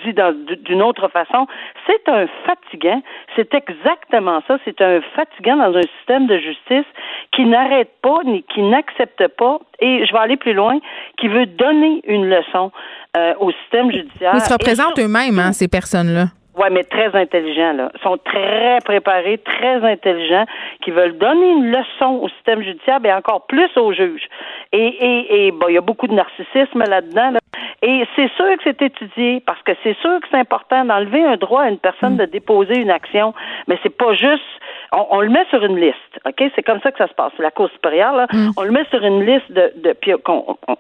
dit 0.05 0.15
d'une 0.63 0.83
autre 0.83 1.09
façon, 1.09 1.47
c'est 1.87 2.09
un 2.09 2.27
fatigant. 2.47 3.03
C'est 3.37 3.55
exactement 3.55 4.43
ça. 4.47 4.59
C'est 4.65 4.81
un 4.81 5.01
fatigant 5.15 5.57
dans 5.57 5.77
un 5.77 5.83
système 5.99 6.27
de 6.27 6.39
justice 6.39 6.87
qui 7.33 7.45
n'arrête 7.45 7.91
pas 8.03 8.21
ni 8.25 8.43
qui 8.43 8.63
n'accepte 8.63 9.27
pas, 9.29 9.59
et 9.81 10.05
je 10.07 10.13
vais 10.13 10.19
aller 10.19 10.37
plus 10.37 10.53
loin, 10.53 10.79
qui 11.19 11.29
veut 11.29 11.47
donner 11.47 12.03
une 12.05 12.29
leçon 12.29 12.71
euh, 13.17 13.35
au 13.41 13.51
système 13.53 13.91
judiciaire. 13.91 14.33
Ils 14.35 14.41
se 14.41 14.53
représentent 14.53 14.99
eux-mêmes, 14.99 15.39
hein, 15.39 15.53
ces 15.53 15.69
personnes-là. 15.69 16.27
Oui, 16.55 16.69
mais 16.71 16.85
très 16.85 17.15
intelligents, 17.17 17.73
là. 17.73 17.91
Ils 17.95 18.03
sont 18.03 18.19
très 18.19 18.79
préparés, 18.85 19.39
très 19.39 19.83
intelligents, 19.91 20.45
qui 20.85 20.91
veulent 20.91 21.17
donner 21.17 21.51
une 21.51 21.71
leçon 21.71 22.21
au 22.23 22.29
système 22.29 22.63
judiciaire, 22.63 22.99
et 23.05 23.13
encore 23.13 23.47
plus 23.47 23.71
aux 23.77 23.93
juges. 23.95 24.27
Et, 24.71 24.87
et, 24.87 25.47
et 25.47 25.51
bon, 25.51 25.69
il 25.69 25.75
y 25.75 25.79
a 25.79 25.81
beaucoup 25.81 26.07
de 26.07 26.13
narcissisme 26.13 26.85
là-dedans. 26.87 27.31
Là. 27.31 27.39
Et 27.81 28.05
c'est 28.15 28.31
sûr 28.37 28.47
que 28.57 28.63
c'est 28.65 28.83
étudié, 28.83 29.43
parce 29.47 29.63
que 29.63 29.73
c'est 29.83 29.97
sûr 30.01 30.21
que 30.21 30.27
c'est 30.31 30.39
important 30.39 30.85
d'enlever 30.85 31.25
un 31.25 31.37
droit 31.37 31.63
à 31.63 31.69
une 31.71 31.79
personne 31.79 32.19
de 32.19 32.27
déposer 32.27 32.77
une 32.77 32.91
action, 32.91 33.33
mais 33.67 33.79
c'est 33.83 33.97
pas 33.97 34.13
juste 34.13 34.45
on, 34.93 35.21
le 35.21 35.31
met 35.31 35.45
sur 35.51 35.65
une 35.65 35.79
liste, 35.79 35.97
OK? 36.27 36.51
C'est 36.55 36.63
comme 36.63 36.81
ça 36.81 36.93
que 36.93 36.99
ça 36.99 37.09
se 37.09 37.15
passe. 37.15 37.33
La 37.39 37.51
Cour 37.51 37.71
supérieure, 37.71 38.15
là, 38.15 38.27
mm. 38.33 38.51
on 38.57 38.63
le 38.63 38.71
met 38.71 38.85
sur 38.91 39.03
une 39.03 39.25
liste 39.25 39.51
de, 39.51 39.73
de 39.77 39.93
puis 39.95 40.13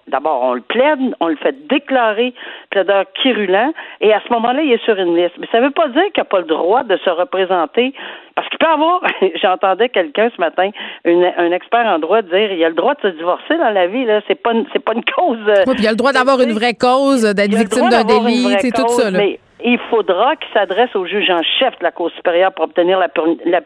d'abord, 0.08 0.42
on 0.42 0.54
le 0.54 0.60
plaide, 0.60 1.00
on 1.20 1.28
le 1.28 1.36
fait 1.36 1.66
déclarer 1.68 2.34
plaideur 2.70 3.04
quirulent, 3.22 3.72
et 4.00 4.12
à 4.12 4.20
ce 4.26 4.32
moment-là, 4.32 4.62
il 4.62 4.72
est 4.72 4.84
sur 4.84 4.98
une 4.98 5.16
liste. 5.16 5.34
Mais 5.38 5.46
ça 5.50 5.60
ne 5.60 5.66
veut 5.66 5.70
pas 5.70 5.88
dire 5.88 6.04
qu'il 6.12 6.20
n'a 6.20 6.24
pas 6.24 6.40
le 6.40 6.46
droit 6.46 6.82
de 6.84 6.96
se 6.98 7.10
représenter 7.10 7.94
parce 8.34 8.48
qu'il 8.48 8.58
peut 8.58 8.66
avoir, 8.66 9.02
j'entendais 9.42 9.88
quelqu'un 9.88 10.30
ce 10.34 10.40
matin, 10.40 10.70
un 11.04 11.52
expert 11.52 11.86
en 11.86 11.98
droit 11.98 12.22
dire, 12.22 12.52
il 12.52 12.64
a 12.64 12.68
le 12.68 12.74
droit 12.74 12.94
de 12.94 13.00
se 13.02 13.16
divorcer 13.16 13.56
dans 13.58 13.70
la 13.70 13.86
vie, 13.86 14.04
là. 14.04 14.20
C'est 14.26 14.34
pas, 14.34 14.52
c'est 14.72 14.84
pas 14.84 14.92
une 14.94 15.04
cause. 15.04 15.38
Euh, 15.48 15.64
oui, 15.66 15.74
puis 15.74 15.84
il 15.84 15.86
a 15.86 15.90
le 15.90 15.96
droit 15.96 16.12
d'avoir 16.12 16.40
une 16.40 16.52
vraie 16.52 16.74
cause, 16.74 17.22
d'être 17.22 17.54
victime 17.54 17.88
d'un 17.88 18.04
délit, 18.04 18.56
c'est 18.60 18.72
tout 18.72 18.88
ça, 18.88 19.10
là 19.10 19.20
il 19.64 19.78
faudra 19.90 20.36
qu'il 20.36 20.52
s'adresse 20.52 20.94
au 20.94 21.06
juge 21.06 21.30
en 21.30 21.42
chef 21.42 21.78
de 21.78 21.84
la 21.84 21.92
Cour 21.92 22.10
supérieure 22.12 22.52
pour 22.52 22.64
obtenir 22.64 22.98
la, 22.98 23.08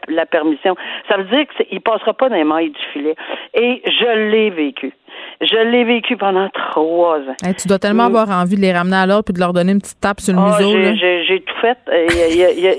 la, 0.07 0.25
permission. 0.25 0.75
Ça 1.09 1.17
veut 1.17 1.23
dire 1.25 1.45
qu'il 1.47 1.81
passera 1.81 2.13
pas 2.13 2.29
dans 2.29 2.35
les 2.35 2.43
mailles 2.43 2.71
du 2.71 2.81
filet. 2.93 3.15
Et 3.53 3.81
je 3.85 4.29
l'ai 4.29 4.49
vécu. 4.49 4.93
Je 5.39 5.71
l'ai 5.71 5.83
vécu 5.83 6.17
pendant 6.17 6.49
trois 6.49 7.19
ans. 7.19 7.53
tu 7.57 7.67
dois 7.67 7.77
tellement 7.77 8.05
avoir 8.05 8.29
envie 8.29 8.55
de 8.55 8.61
les 8.61 8.73
ramener 8.73 8.95
à 8.95 9.05
l'ordre 9.05 9.25
puis 9.25 9.33
de 9.33 9.39
leur 9.39 9.53
donner 9.53 9.71
une 9.71 9.81
petite 9.81 10.01
tape 10.01 10.19
sur 10.19 10.33
le 10.33 10.39
ah, 10.41 10.57
museau. 10.57 10.95
J'ai 11.27 11.41
tout 11.41 11.55
fait. 11.61 11.77
Euh, 11.89 12.07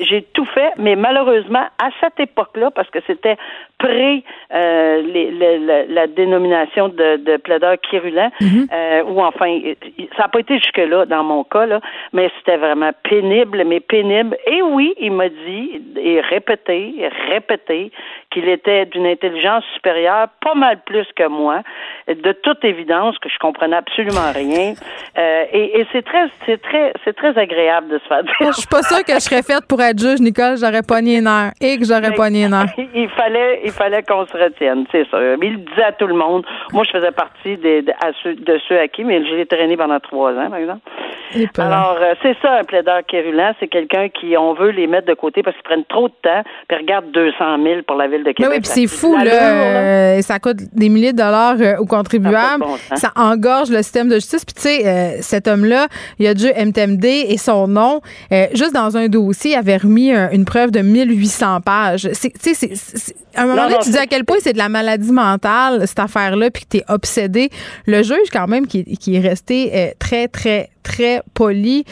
j'ai 0.03 0.23
tout 0.33 0.45
fait, 0.47 0.73
mais 0.77 0.97
malheureusement, 0.97 1.65
à 1.79 1.91
cette 2.01 2.19
époque-là, 2.19 2.71
parce 2.73 2.91
que 2.91 2.99
c'était 3.07 3.37
pré 3.79 4.25
euh, 4.53 5.87
la, 5.89 6.07
dénomination 6.09 6.89
de, 6.89 7.17
de 7.17 7.37
plaideur 7.37 7.77
quirulent, 7.81 8.31
mhm. 8.41 8.67
euh, 8.73 9.03
ou 9.05 9.21
enfin, 9.23 9.61
ça 10.17 10.23
n'a 10.25 10.29
pas 10.29 10.41
été 10.41 10.59
jusque-là 10.59 11.07
dans 11.07 11.23
mon 11.23 11.45
cas, 11.45 11.67
là, 11.67 11.81
mais 12.13 12.31
c'était 12.39 12.57
vraiment 12.57 12.91
pénible, 13.09 13.63
mais 13.65 13.81
pénible. 13.81 14.37
Et 14.47 14.63
oui, 14.63 14.95
il 15.01 15.13
m'a 15.13 15.29
dit, 15.29 15.81
et 15.97 16.21
répété, 16.21 17.09
répété, 17.31 17.93
qu'il 18.31 18.49
était 18.49 18.87
d'une 18.87 19.07
intelligence 19.07 19.65
supérieure, 19.75 20.29
pas 20.41 20.55
mal 20.55 20.81
plus 20.85 21.07
que 21.15 21.29
moi, 21.29 21.63
de 22.09 22.33
toute 22.49 22.65
évidence 22.65 23.19
que 23.19 23.29
je 23.29 23.39
comprenais 23.39 23.77
absolument 23.77 24.33
rien. 24.35 24.73
Euh, 25.19 25.45
et, 25.53 25.81
et 25.81 25.87
c'est 25.93 26.03
très, 26.03 26.25
c'est 26.47 26.61
très, 26.63 26.93
c'est 27.05 27.15
très 27.15 27.37
agréable 27.37 27.89
de 27.89 27.99
se 27.99 28.05
faire 28.05 28.23
dire. 28.23 28.33
Je 28.41 28.53
suis 28.53 28.67
pas 28.67 28.83
sûre 28.83 29.05
que 29.05 29.13
je 29.13 29.21
serais 29.21 29.43
faite 29.43 29.67
pour 29.69 29.81
être 29.83 29.99
juge, 29.99 30.21
Nicole. 30.21 30.57
J'aurais 30.57 30.83
pas 30.83 31.03
ni 31.03 31.21
nerf 31.21 31.53
et 31.61 31.77
que 31.77 31.85
j'aurais 31.85 32.13
pas 32.13 32.31
ni 32.31 32.49
nerf. 32.49 32.73
Il 32.95 33.09
fallait, 33.11 33.61
il 33.65 33.71
fallait 33.73 34.03
qu'on 34.03 34.27
se 34.27 34.33
retienne, 34.33 34.87
c'est 34.91 35.07
ça. 35.11 35.19
Il 35.21 35.53
le 35.53 35.59
disait 35.59 35.85
à 35.85 35.93
tout 35.93 36.07
le 36.07 36.15
monde. 36.15 36.45
Moi, 36.73 36.85
je 36.85 36.91
faisais 36.91 37.11
partie 37.11 37.57
de, 37.59 37.85
ceux, 38.23 38.35
de 38.35 38.59
ceux 38.67 38.79
à 38.79 38.89
qui, 38.89 39.05
mais 39.05 39.23
je 39.27 39.35
l'ai 39.35 39.47
traîné 39.47 39.77
pendant 39.77 40.01
trois 40.01 40.33
ans, 40.33 40.49
par 40.49 40.59
exemple. 40.59 40.81
Alors, 41.59 41.99
euh, 42.01 42.15
c'est 42.23 42.37
ça, 42.41 42.61
un 42.61 42.65
plaideur 42.65 43.01
quérulent. 43.07 43.53
C'est 43.61 43.69
quelqu'un 43.69 44.09
qui, 44.09 44.37
on 44.39 44.55
veut 44.55 44.71
les 44.71 44.87
mettre 44.87 45.07
de 45.07 45.15
côté 45.15 45.43
parce 45.43 45.55
qu'ils 45.57 45.65
prennent 45.65 45.85
trop 45.85 46.09
de 46.09 46.15
temps, 46.23 46.43
puis 46.67 46.79
regarde 46.79 47.11
200 47.13 47.63
000 47.63 47.83
pour 47.87 47.97
la 47.97 48.09
ville 48.09 48.25
de 48.25 48.33
Québec. 48.33 48.51
oui, 48.51 48.61
puis 48.61 48.71
c'est 48.71 48.87
fou, 48.87 49.15
là. 49.17 50.17
Euh, 50.17 50.23
ça 50.23 50.39
coûte 50.39 50.57
des 50.73 50.89
milliers 50.89 51.13
de 51.13 51.19
dollars 51.19 51.57
aux 51.79 51.87
contribuables. 51.87 52.38
Ça, 52.97 53.13
engorge 53.17 53.71
le 53.71 53.83
système 53.83 54.09
de 54.09 54.15
justice. 54.15 54.45
Puis, 54.45 54.55
tu 54.55 54.63
sais, 54.63 55.19
cet 55.21 55.49
homme-là, 55.49 55.89
il 56.19 56.27
a 56.27 56.35
dû 56.35 56.47
MTMD 56.47 57.05
et 57.05 57.39
son 57.39 57.69
nom, 57.69 58.01
juste 58.53 58.75
dans 58.75 58.97
un 58.97 59.09
dossier, 59.09 59.57
avait 59.57 59.77
remis 59.77 60.13
une 60.13 60.45
preuve 60.45 60.71
de 60.71 60.81
1800 60.81 61.61
pages. 61.61 62.09
Tu 62.21 62.55
sais, 62.55 62.71
à 63.35 63.43
un 63.43 63.47
moment 63.47 63.69
donné, 63.69 63.77
tu 63.83 63.91
dis 63.91 63.99
à 63.99 64.07
quel 64.07 64.25
point 64.25 64.39
c'est 64.41 64.53
de 64.53 64.59
la 64.59 64.69
maladie 64.69 65.13
mentale, 65.13 65.87
cette 65.87 65.99
affaire-là, 65.99 66.51
puis 66.51 66.65
que 66.65 66.69
tu 66.71 66.77
es 66.79 66.85
obsédé. 66.89 67.51
Le 67.87 68.03
juge, 68.03 68.29
quand 68.33 68.47
même, 68.47 68.67
qui, 68.67 68.85
qui 68.97 69.17
est 69.17 69.21
resté 69.21 69.95
très, 69.99 70.29
très, 70.29 70.71
très 70.89 71.23
poli, 71.35 71.85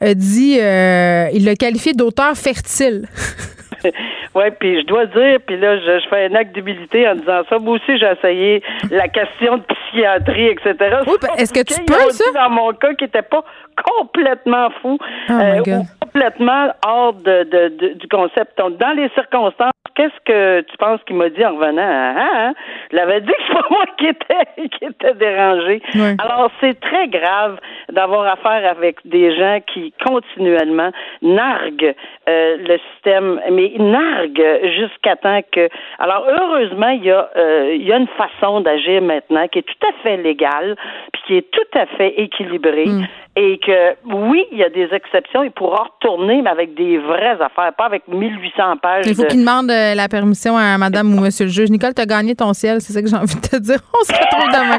a 0.00 0.14
dit, 0.14 0.58
euh, 0.58 1.28
il 1.32 1.44
l'a 1.44 1.56
qualifié 1.56 1.92
d'auteur 1.94 2.36
fertile. 2.36 3.08
oui, 4.34 4.44
puis 4.58 4.80
je 4.80 4.86
dois 4.86 5.06
dire, 5.06 5.38
puis 5.46 5.58
là, 5.58 5.78
je, 5.78 6.08
fais 6.08 6.26
un 6.26 6.34
acte 6.34 6.54
d'humilité 6.54 7.08
en 7.08 7.14
disant 7.14 7.42
ça. 7.48 7.58
Moi 7.58 7.76
aussi, 7.76 7.98
j'ai 7.98 8.10
essayé 8.10 8.62
la 8.90 9.08
question 9.08 9.58
de 9.58 9.62
psychiatrie, 9.62 10.48
etc. 10.48 10.74
Oui, 11.06 11.14
est-ce 11.38 11.52
que 11.52 11.62
tu 11.62 11.82
peux, 11.84 12.10
ça? 12.10 12.24
Dans 12.34 12.50
mon 12.50 12.72
cas, 12.72 12.94
qui 12.94 13.04
n'était 13.04 13.22
pas 13.22 13.44
complètement 13.82 14.68
fou 14.82 14.98
oh 15.28 15.32
euh, 15.32 15.82
complètement 16.00 16.68
hors 16.86 17.14
de, 17.14 17.44
de, 17.44 17.94
du 17.94 18.08
concept. 18.08 18.58
Donc, 18.58 18.76
dans 18.78 18.92
les 18.92 19.08
circonstances, 19.10 19.72
qu'est-ce 19.94 20.20
que 20.24 20.60
tu 20.62 20.76
penses 20.76 21.00
qu'il 21.06 21.16
m'a 21.16 21.28
dit 21.28 21.44
en 21.44 21.54
revenant? 21.54 21.82
Hein? 21.82 22.14
hein? 22.16 22.54
Je 22.90 22.96
l'avais 22.96 23.20
dit 23.20 23.28
que 23.28 23.32
c'est 23.48 23.54
pas 23.54 23.66
moi 23.70 23.84
qui 23.98 24.06
était, 24.06 24.68
qui 24.68 24.84
était 24.84 25.14
dérangé. 25.14 25.82
Alors, 26.18 26.50
c'est 26.60 26.78
très 26.80 27.08
grave 27.08 27.58
d'avoir 27.90 28.26
affaire 28.26 28.70
avec 28.70 28.98
des 29.04 29.36
gens 29.36 29.60
qui 29.72 29.92
continuellement 30.04 30.90
narguent 31.22 31.94
euh, 32.28 32.56
le 32.58 32.78
système, 32.92 33.40
mais 33.50 33.72
narguent 33.78 34.60
jusqu'à 34.76 35.16
temps 35.16 35.40
que. 35.52 35.68
Alors, 35.98 36.26
heureusement, 36.28 36.88
il 36.88 37.04
y 37.04 37.10
a, 37.10 37.30
euh, 37.36 37.74
il 37.74 37.86
y 37.86 37.92
a 37.92 37.96
une 37.96 38.08
façon 38.08 38.60
d'agir 38.60 39.02
maintenant 39.02 39.46
qui 39.48 39.60
est 39.60 39.62
tout 39.62 39.86
à 39.86 39.92
fait 40.02 40.16
légale, 40.16 40.76
puis 41.12 41.22
qui 41.26 41.36
est 41.36 41.50
tout 41.50 41.78
à 41.78 41.86
fait 41.86 42.20
équilibrée. 42.20 42.86
Mm 42.86 43.06
et 43.36 43.58
que 43.58 43.94
oui, 44.06 44.44
il 44.50 44.58
y 44.58 44.64
a 44.64 44.68
des 44.68 44.88
exceptions, 44.92 45.44
il 45.44 45.52
pourra 45.52 45.84
retourner, 45.84 46.42
mais 46.42 46.50
avec 46.50 46.74
des 46.74 46.98
vraies 46.98 47.38
affaires, 47.40 47.72
pas 47.76 47.84
avec 47.84 48.08
1800 48.08 48.76
pages. 48.78 49.06
Il 49.06 49.14
faut 49.14 49.24
qu'il 49.24 49.40
demande 49.40 49.70
euh, 49.80 49.94
la 49.94 50.08
permission 50.08 50.56
à 50.56 50.78
madame 50.78 51.12
ou 51.14 51.20
monsieur 51.20 51.46
le 51.46 51.50
juge. 51.50 51.70
Nicole, 51.70 51.94
tu 51.94 52.02
as 52.02 52.06
gagné 52.06 52.34
ton 52.34 52.52
ciel, 52.52 52.80
c'est 52.80 52.92
ça 52.92 53.02
que 53.02 53.08
j'ai 53.08 53.16
envie 53.16 53.34
de 53.34 53.40
te 53.40 53.56
dire. 53.56 53.80
On 54.00 54.04
se 54.04 54.12
retrouve 54.12 54.52
demain. 54.52 54.78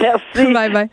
Merci. 0.00 0.52
Bye 0.52 0.72
bye. 0.72 0.88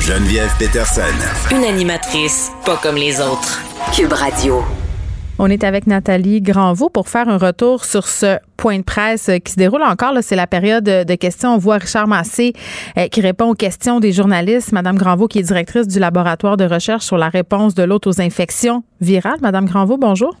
Geneviève 0.00 0.52
Peterson. 0.58 1.02
Une 1.50 1.64
animatrice 1.64 2.50
pas 2.66 2.76
comme 2.76 2.96
les 2.96 3.20
autres. 3.20 3.62
Cube 3.94 4.12
Radio. 4.12 4.62
On 5.38 5.50
est 5.50 5.64
avec 5.64 5.88
Nathalie 5.88 6.40
Granvaux 6.40 6.88
pour 6.88 7.08
faire 7.08 7.28
un 7.28 7.38
retour 7.38 7.84
sur 7.84 8.06
ce 8.06 8.38
point 8.56 8.78
de 8.78 8.84
presse 8.84 9.28
qui 9.44 9.52
se 9.52 9.56
déroule 9.56 9.82
encore. 9.82 10.14
C'est 10.22 10.36
la 10.36 10.46
période 10.46 10.84
de 10.84 11.14
questions. 11.16 11.54
On 11.54 11.58
voit 11.58 11.78
Richard 11.78 12.06
Massé 12.06 12.52
euh, 12.96 13.08
qui 13.08 13.20
répond 13.20 13.46
aux 13.46 13.54
questions 13.54 13.98
des 13.98 14.12
journalistes. 14.12 14.70
Madame 14.70 14.96
Granvaux, 14.96 15.26
qui 15.26 15.40
est 15.40 15.42
directrice 15.42 15.88
du 15.88 15.98
laboratoire 15.98 16.56
de 16.56 16.64
recherche 16.64 17.04
sur 17.04 17.18
la 17.18 17.30
réponse 17.30 17.74
de 17.74 17.82
l'autre 17.82 18.08
aux 18.08 18.20
infections 18.20 18.84
virales. 19.00 19.40
Madame 19.42 19.66
Granvaux, 19.66 19.98
bonjour. 19.98 20.36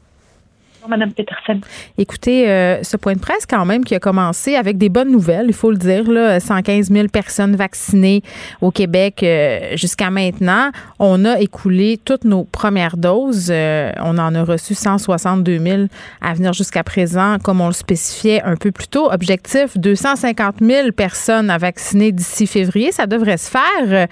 Madame 0.88 1.12
Peterson. 1.12 1.60
Écoutez, 1.96 2.48
euh, 2.48 2.82
ce 2.82 2.96
point 2.96 3.14
de 3.14 3.18
presse 3.18 3.46
quand 3.48 3.64
même 3.64 3.84
qui 3.84 3.94
a 3.94 4.00
commencé 4.00 4.54
avec 4.54 4.76
des 4.76 4.88
bonnes 4.88 5.10
nouvelles, 5.10 5.46
il 5.48 5.54
faut 5.54 5.70
le 5.70 5.76
dire, 5.76 6.10
là, 6.10 6.40
115 6.40 6.90
000 6.90 7.08
personnes 7.08 7.56
vaccinées 7.56 8.22
au 8.60 8.70
Québec 8.70 9.22
euh, 9.22 9.76
jusqu'à 9.76 10.10
maintenant. 10.10 10.70
On 10.98 11.24
a 11.24 11.40
écoulé 11.40 11.98
toutes 12.04 12.24
nos 12.24 12.44
premières 12.44 12.96
doses. 12.96 13.48
Euh, 13.50 13.92
on 14.00 14.18
en 14.18 14.34
a 14.34 14.44
reçu 14.44 14.74
162 14.74 15.58
000 15.58 15.82
à 16.20 16.34
venir 16.34 16.52
jusqu'à 16.52 16.84
présent, 16.84 17.38
comme 17.42 17.60
on 17.60 17.68
le 17.68 17.72
spécifiait 17.72 18.42
un 18.42 18.56
peu 18.56 18.70
plus 18.70 18.88
tôt. 18.88 19.10
Objectif, 19.10 19.78
250 19.78 20.56
000 20.60 20.92
personnes 20.92 21.50
à 21.50 21.58
vacciner 21.58 22.12
d'ici 22.12 22.46
février. 22.46 22.92
Ça 22.92 23.06
devrait 23.06 23.38
se 23.38 23.50
faire. 23.50 24.08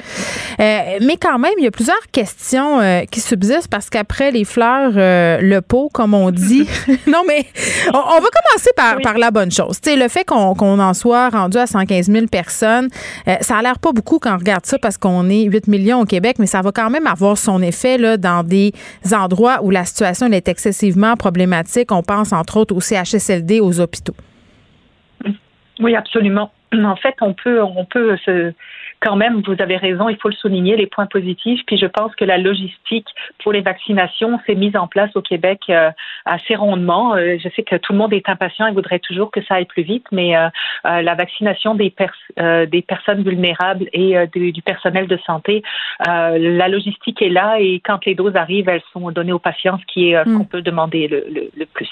mais 0.58 1.16
quand 1.20 1.38
même, 1.38 1.52
il 1.58 1.64
y 1.64 1.66
a 1.66 1.70
plusieurs 1.70 2.06
questions 2.12 2.80
qui 3.10 3.20
subsistent 3.20 3.68
parce 3.68 3.90
qu'après 3.90 4.30
les 4.30 4.44
fleurs, 4.44 4.92
le 4.94 5.60
pot, 5.60 5.90
comme 5.92 6.14
on 6.14 6.30
dit, 6.30 6.61
non, 7.06 7.22
mais 7.26 7.44
on, 7.88 8.20
va 8.20 8.28
commencer 8.28 8.70
par, 8.76 8.98
par 9.00 9.18
la 9.18 9.30
bonne 9.30 9.50
chose. 9.50 9.78
le 9.86 10.08
fait 10.08 10.24
qu'on 10.24 10.58
en 10.58 10.94
soit 10.94 11.28
rendu 11.30 11.58
à 11.58 11.66
115 11.66 12.10
000 12.10 12.26
personnes, 12.26 12.88
euh, 13.28 13.34
ça 13.40 13.58
a 13.58 13.62
l'air 13.62 13.78
pas 13.78 13.92
beaucoup 13.92 14.18
quand 14.18 14.34
on 14.34 14.38
regarde 14.38 14.66
ça 14.66 14.78
parce 14.78 14.98
qu'on 14.98 15.28
est 15.28 15.44
8 15.44 15.68
millions 15.68 16.00
au 16.00 16.04
Québec, 16.04 16.36
mais 16.38 16.46
ça 16.46 16.60
va 16.62 16.72
quand 16.72 16.90
même 16.90 17.06
avoir 17.06 17.36
son 17.36 17.62
effet 17.62 17.98
là, 17.98 18.16
dans 18.16 18.42
des 18.42 18.72
endroits 19.12 19.62
où 19.62 19.70
la 19.70 19.84
situation 19.84 20.26
est 20.26 20.48
excessivement 20.48 21.16
problématique. 21.16 21.92
On 21.92 22.02
pense 22.02 22.32
entre 22.32 22.58
autres 22.58 22.74
au 22.74 22.80
CHSLD, 22.80 23.60
aux 23.60 23.80
hôpitaux. 23.80 24.14
Oui, 25.80 25.94
absolument. 25.96 26.50
En 26.72 26.96
fait, 26.96 27.14
on 27.20 27.34
peut, 27.34 27.62
on 27.62 27.84
peut 27.84 28.16
se 28.24 28.52
quand 29.03 29.16
même, 29.16 29.42
vous 29.44 29.57
avez 29.59 29.76
raison, 29.76 30.09
il 30.09 30.16
faut 30.16 30.28
le 30.28 30.34
souligner, 30.34 30.76
les 30.76 30.86
points 30.86 31.07
positifs. 31.07 31.61
Puis 31.66 31.76
je 31.76 31.86
pense 31.86 32.14
que 32.14 32.24
la 32.24 32.38
logistique 32.38 33.09
pour 33.42 33.53
les 33.53 33.61
vaccinations 33.61 34.38
s'est 34.46 34.55
mise 34.55 34.76
en 34.76 34.86
place 34.86 35.11
au 35.16 35.22
Québec 35.22 35.62
euh, 35.68 35.90
assez 36.24 36.55
rondement. 36.55 37.14
Euh, 37.14 37.36
je 37.42 37.48
sais 37.55 37.64
que 37.64 37.76
tout 37.76 37.92
le 37.92 37.98
monde 37.98 38.12
est 38.12 38.28
impatient 38.28 38.68
et 38.68 38.72
voudrait 38.72 39.00
toujours 39.00 39.30
que 39.32 39.42
ça 39.44 39.57
aille 39.57 39.66
plus 39.66 39.82
vite, 39.82 40.07
mais 40.12 40.36
euh, 40.36 40.48
la 40.84 41.14
vaccination 41.14 41.74
des, 41.74 41.92
des 42.36 42.82
personnes 42.82 43.22
vulnérables 43.22 43.88
et 43.92 44.14
du, 44.32 44.62
personnel 44.62 45.09
de 45.09 45.18
santé, 45.26 45.62
la 46.07 46.68
logistique 46.68 47.20
est 47.22 47.28
là 47.28 47.57
et 47.59 47.80
quand 47.84 48.05
les 48.07 48.14
doses 48.14 48.36
arrivent, 48.36 48.68
elles 48.68 48.82
sont 48.92 49.11
données 49.11 49.32
aux 49.32 49.38
patients, 49.38 49.78
ce 49.78 49.92
qui 49.92 50.11
est 50.11 50.24
ce 50.24 50.24
qu'on 50.24 50.44
mm. 50.44 50.46
peut 50.46 50.62
demander 50.62 51.09
le, 51.09 51.50
le 51.57 51.66
plus. 51.66 51.90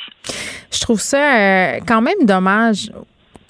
Je 0.72 0.80
trouve 0.80 1.00
ça 1.00 1.80
quand 1.86 2.02
même 2.02 2.24
dommage 2.24 2.90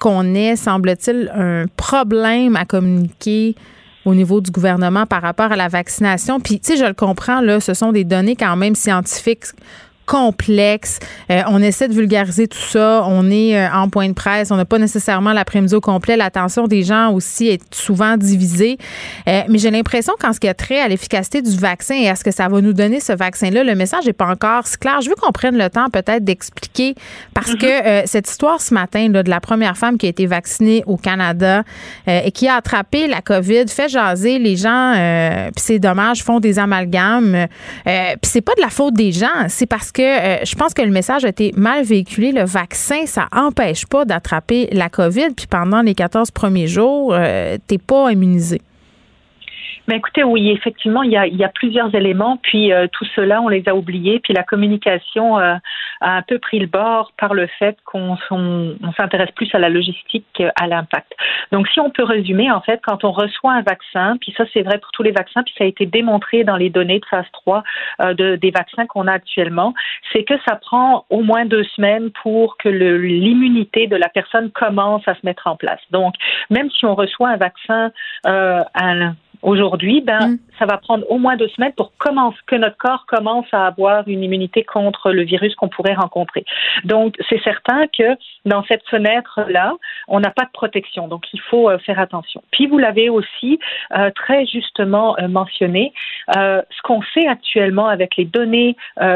qu'on 0.01 0.33
ait, 0.33 0.55
semble-t-il, 0.55 1.31
un 1.33 1.65
problème 1.77 2.55
à 2.55 2.65
communiquer 2.65 3.55
au 4.03 4.15
niveau 4.15 4.41
du 4.41 4.49
gouvernement 4.49 5.05
par 5.05 5.21
rapport 5.21 5.51
à 5.51 5.55
la 5.55 5.67
vaccination. 5.67 6.39
Puis, 6.39 6.59
tu 6.59 6.71
sais, 6.71 6.77
je 6.77 6.85
le 6.85 6.95
comprends, 6.95 7.39
là, 7.39 7.59
ce 7.59 7.75
sont 7.75 7.91
des 7.91 8.03
données 8.03 8.35
quand 8.35 8.55
même 8.55 8.73
scientifiques 8.73 9.45
complexe. 10.11 10.99
Euh, 11.29 11.41
on 11.47 11.61
essaie 11.61 11.87
de 11.87 11.93
vulgariser 11.93 12.49
tout 12.49 12.57
ça. 12.57 13.05
On 13.07 13.31
est 13.31 13.57
euh, 13.57 13.71
en 13.73 13.87
point 13.87 14.09
de 14.09 14.13
presse. 14.13 14.51
On 14.51 14.57
n'a 14.57 14.65
pas 14.65 14.77
nécessairement 14.77 15.31
l'après-midi 15.31 15.73
au 15.73 15.79
complet. 15.79 16.17
L'attention 16.17 16.67
des 16.67 16.83
gens 16.83 17.13
aussi 17.13 17.47
est 17.47 17.73
souvent 17.73 18.17
divisée. 18.17 18.77
Euh, 19.29 19.43
mais 19.47 19.57
j'ai 19.57 19.71
l'impression 19.71 20.11
qu'en 20.19 20.33
ce 20.33 20.41
qui 20.41 20.49
a 20.49 20.53
trait 20.53 20.81
à 20.81 20.89
l'efficacité 20.89 21.41
du 21.41 21.55
vaccin 21.55 21.95
et 21.95 22.09
à 22.09 22.17
ce 22.17 22.25
que 22.25 22.31
ça 22.31 22.49
va 22.49 22.59
nous 22.59 22.73
donner 22.73 22.99
ce 22.99 23.13
vaccin-là, 23.13 23.63
le 23.63 23.73
message 23.73 24.05
n'est 24.05 24.11
pas 24.11 24.25
encore 24.25 24.67
si 24.67 24.77
clair. 24.77 24.99
Je 24.99 25.07
veux 25.07 25.15
qu'on 25.15 25.31
prenne 25.31 25.57
le 25.57 25.69
temps 25.69 25.89
peut-être 25.89 26.25
d'expliquer 26.25 26.93
parce 27.33 27.55
que 27.55 28.01
mhm. 28.01 28.05
cette 28.05 28.29
histoire 28.29 28.59
ce 28.59 28.73
matin 28.73 29.07
là, 29.07 29.23
de 29.23 29.29
la 29.29 29.39
première 29.39 29.77
femme 29.77 29.97
qui 29.97 30.07
a 30.07 30.09
été 30.09 30.25
vaccinée 30.25 30.83
au 30.87 30.97
Canada 30.97 31.63
et 32.05 32.31
qui 32.31 32.49
a 32.49 32.55
attrapé 32.55 33.07
la 33.07 33.21
COVID 33.21 33.69
fait 33.69 33.87
jaser 33.87 34.39
les 34.39 34.57
gens. 34.57 34.93
Puis 35.55 35.63
c'est 35.63 35.79
dommage, 35.79 36.21
font 36.21 36.41
des 36.41 36.59
amalgames. 36.59 37.47
Puis 37.85 38.17
c'est 38.23 38.41
pas 38.41 38.55
de 38.55 38.61
la 38.61 38.69
faute 38.69 38.93
des 38.93 39.13
gens, 39.13 39.47
c'est 39.47 39.65
parce 39.65 39.91
que 39.91 40.00
euh, 40.05 40.45
je 40.45 40.55
pense 40.55 40.73
que 40.73 40.81
le 40.81 40.91
message 40.91 41.25
a 41.25 41.29
été 41.29 41.53
mal 41.55 41.83
véhiculé. 41.83 42.31
Le 42.31 42.43
vaccin, 42.43 43.05
ça 43.05 43.27
empêche 43.31 43.85
pas 43.85 44.05
d'attraper 44.05 44.69
la 44.71 44.89
COVID. 44.89 45.31
Puis 45.35 45.47
pendant 45.47 45.81
les 45.81 45.95
14 45.95 46.31
premiers 46.31 46.67
jours, 46.67 47.13
euh, 47.13 47.57
tu 47.67 47.75
n'es 47.75 47.77
pas 47.77 48.11
immunisé. 48.11 48.61
Mais 49.91 49.97
écoutez, 49.97 50.23
oui, 50.23 50.51
effectivement, 50.51 51.03
il 51.03 51.11
y 51.11 51.17
a, 51.17 51.27
il 51.27 51.35
y 51.35 51.43
a 51.43 51.49
plusieurs 51.49 51.93
éléments, 51.93 52.37
puis 52.37 52.71
euh, 52.71 52.87
tout 52.93 53.03
cela, 53.13 53.41
on 53.41 53.49
les 53.49 53.67
a 53.67 53.75
oubliés, 53.75 54.21
puis 54.21 54.31
la 54.31 54.43
communication 54.43 55.37
euh, 55.37 55.55
a 55.99 56.15
un 56.15 56.21
peu 56.21 56.39
pris 56.39 56.59
le 56.59 56.67
bord 56.67 57.11
par 57.17 57.33
le 57.33 57.45
fait 57.59 57.77
qu'on 57.83 58.17
on, 58.29 58.93
s'intéresse 58.95 59.31
plus 59.31 59.53
à 59.53 59.59
la 59.59 59.67
logistique 59.67 60.25
qu'à 60.33 60.65
l'impact. 60.65 61.11
Donc, 61.51 61.67
si 61.67 61.81
on 61.81 61.89
peut 61.89 62.05
résumer, 62.05 62.49
en 62.49 62.61
fait, 62.61 62.79
quand 62.81 63.03
on 63.03 63.11
reçoit 63.11 63.51
un 63.51 63.63
vaccin, 63.63 64.15
puis 64.21 64.33
ça, 64.37 64.45
c'est 64.53 64.61
vrai 64.61 64.77
pour 64.77 64.91
tous 64.93 65.03
les 65.03 65.11
vaccins, 65.11 65.43
puis 65.43 65.53
ça 65.57 65.65
a 65.65 65.67
été 65.67 65.85
démontré 65.85 66.45
dans 66.45 66.55
les 66.55 66.69
données 66.69 66.99
de 66.99 67.05
phase 67.07 67.29
3 67.33 67.61
euh, 68.01 68.13
de, 68.13 68.37
des 68.37 68.51
vaccins 68.51 68.85
qu'on 68.85 69.07
a 69.07 69.11
actuellement, 69.11 69.73
c'est 70.13 70.23
que 70.23 70.35
ça 70.47 70.55
prend 70.55 71.03
au 71.09 71.21
moins 71.21 71.43
deux 71.43 71.65
semaines 71.75 72.11
pour 72.23 72.55
que 72.55 72.69
l'immunité 72.69 73.87
de 73.87 73.97
la 73.97 74.07
personne 74.07 74.51
commence 74.51 75.05
à 75.05 75.15
se 75.15 75.25
mettre 75.25 75.47
en 75.47 75.57
place. 75.57 75.81
Donc, 75.89 76.15
même 76.49 76.71
si 76.71 76.85
on 76.85 76.95
reçoit 76.95 77.27
un 77.27 77.37
vaccin, 77.37 77.91
un 78.23 79.15
Aujourd'hui, 79.41 80.01
ben, 80.01 80.27
mm. 80.27 80.39
Ça 80.61 80.67
va 80.67 80.77
prendre 80.77 81.09
au 81.09 81.17
moins 81.17 81.37
deux 81.37 81.47
semaines 81.49 81.73
pour 81.73 81.91
que 81.97 82.55
notre 82.55 82.77
corps 82.77 83.05
commence 83.07 83.47
à 83.51 83.65
avoir 83.65 84.07
une 84.07 84.23
immunité 84.23 84.63
contre 84.63 85.11
le 85.11 85.23
virus 85.23 85.55
qu'on 85.55 85.69
pourrait 85.69 85.95
rencontrer. 85.95 86.45
Donc, 86.83 87.15
c'est 87.29 87.41
certain 87.41 87.87
que 87.87 88.15
dans 88.45 88.63
cette 88.65 88.83
fenêtre-là, 88.87 89.73
on 90.07 90.19
n'a 90.19 90.29
pas 90.29 90.43
de 90.43 90.51
protection. 90.53 91.07
Donc, 91.07 91.25
il 91.33 91.41
faut 91.41 91.69
euh, 91.69 91.79
faire 91.79 91.99
attention. 91.99 92.43
Puis, 92.51 92.67
vous 92.67 92.77
l'avez 92.77 93.09
aussi 93.09 93.59
euh, 93.97 94.11
très 94.11 94.45
justement 94.45 95.15
euh, 95.19 95.27
mentionné. 95.27 95.93
ce 96.33 96.81
qu'on 96.83 97.01
sait 97.13 97.27
actuellement 97.27 97.87
avec 97.87 98.15
les 98.17 98.25
données 98.25 98.75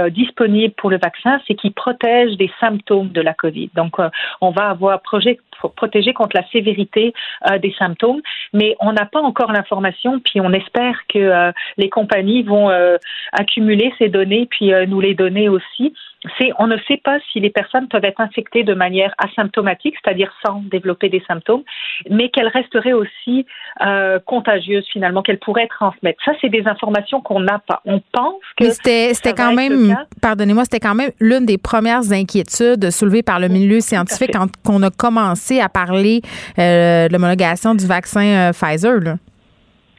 disponibles 0.10 0.74
pour 0.76 0.90
le 0.90 0.98
vaccin, 0.98 1.40
c'est 1.48 1.56
qu'il 1.56 1.74
protège 1.74 2.38
des 2.38 2.52
symptômes 2.60 3.10
de 3.10 3.22
la 3.22 3.34
COVID. 3.34 3.70
Donc, 3.76 3.98
on 4.42 4.52
va 4.52 4.70
avoir 4.70 5.02
projet, 5.02 5.40
protégé 5.76 6.14
contre 6.14 6.36
la 6.36 6.48
sévérité 6.50 7.14
des 7.62 7.74
symptômes, 7.78 8.22
mais 8.54 8.76
on 8.80 8.94
n'a 8.94 9.06
pas 9.06 9.22
encore 9.22 9.52
l'information 9.52 10.20
puis 10.20 10.42
on 10.42 10.52
espère 10.54 10.98
que 11.08 11.20
euh, 11.36 11.52
les 11.78 11.90
compagnies 11.90 12.44
vont 12.44 12.70
euh, 12.70 12.98
accumuler 13.32 13.94
ces 13.98 14.10
données 14.10 14.48
puis 14.50 14.74
euh, 14.74 14.86
nous 14.86 15.00
les 15.00 15.14
donner 15.14 15.50
aussi. 15.50 15.94
C'est 16.40 16.52
on 16.58 16.66
ne 16.66 16.78
sait 16.88 17.00
pas 17.04 17.20
si 17.32 17.40
les 17.40 17.52
personnes 17.52 17.88
peuvent 17.88 18.04
être 18.04 18.20
infectées 18.20 18.64
de 18.64 18.74
manière 18.74 19.14
asymptomatique, 19.20 19.96
c'est-à-dire 20.04 20.34
sans 20.44 20.64
développer 20.72 21.08
des 21.08 21.22
symptômes, 21.28 21.64
mais 22.10 22.30
qu'elles 22.30 22.48
resteraient 22.48 22.94
aussi 22.94 23.46
contagieuses 24.26 24.88
finalement, 24.92 25.22
qu'elles 25.22 25.38
pourraient 25.38 25.68
transmettre. 25.68 26.18
Ça, 26.26 26.32
c'est 26.42 26.50
des 26.50 26.66
informations 26.66 27.22
qu'on 27.22 27.42
n'a 27.42 27.60
pas. 27.60 27.82
On 27.86 28.02
pense 28.12 28.42
que 28.58 28.72
c'était 28.72 29.34
quand 29.34 29.54
même, 29.54 29.96
pardonnez-moi, 30.20 30.64
c'était 30.64 30.80
quand 30.80 30.96
même 30.96 31.12
l'une 31.20 31.46
des 31.46 31.60
premières 31.60 32.12
inquiétudes 32.12 32.90
soulevées 32.90 33.22
par 33.22 33.40
le 33.40 33.48
milieu 33.48 33.80
scientifique 33.80 34.32
quand 34.34 34.48
on 34.68 34.82
a 34.82 34.90
commencé 34.90 35.60
à 35.60 35.70
parler 35.70 36.22
de 36.58 37.12
l'homologation 37.12 37.76
du 37.76 37.86
vaccin 37.86 38.50
Pfizer. 38.52 39.00
Là. 39.00 39.18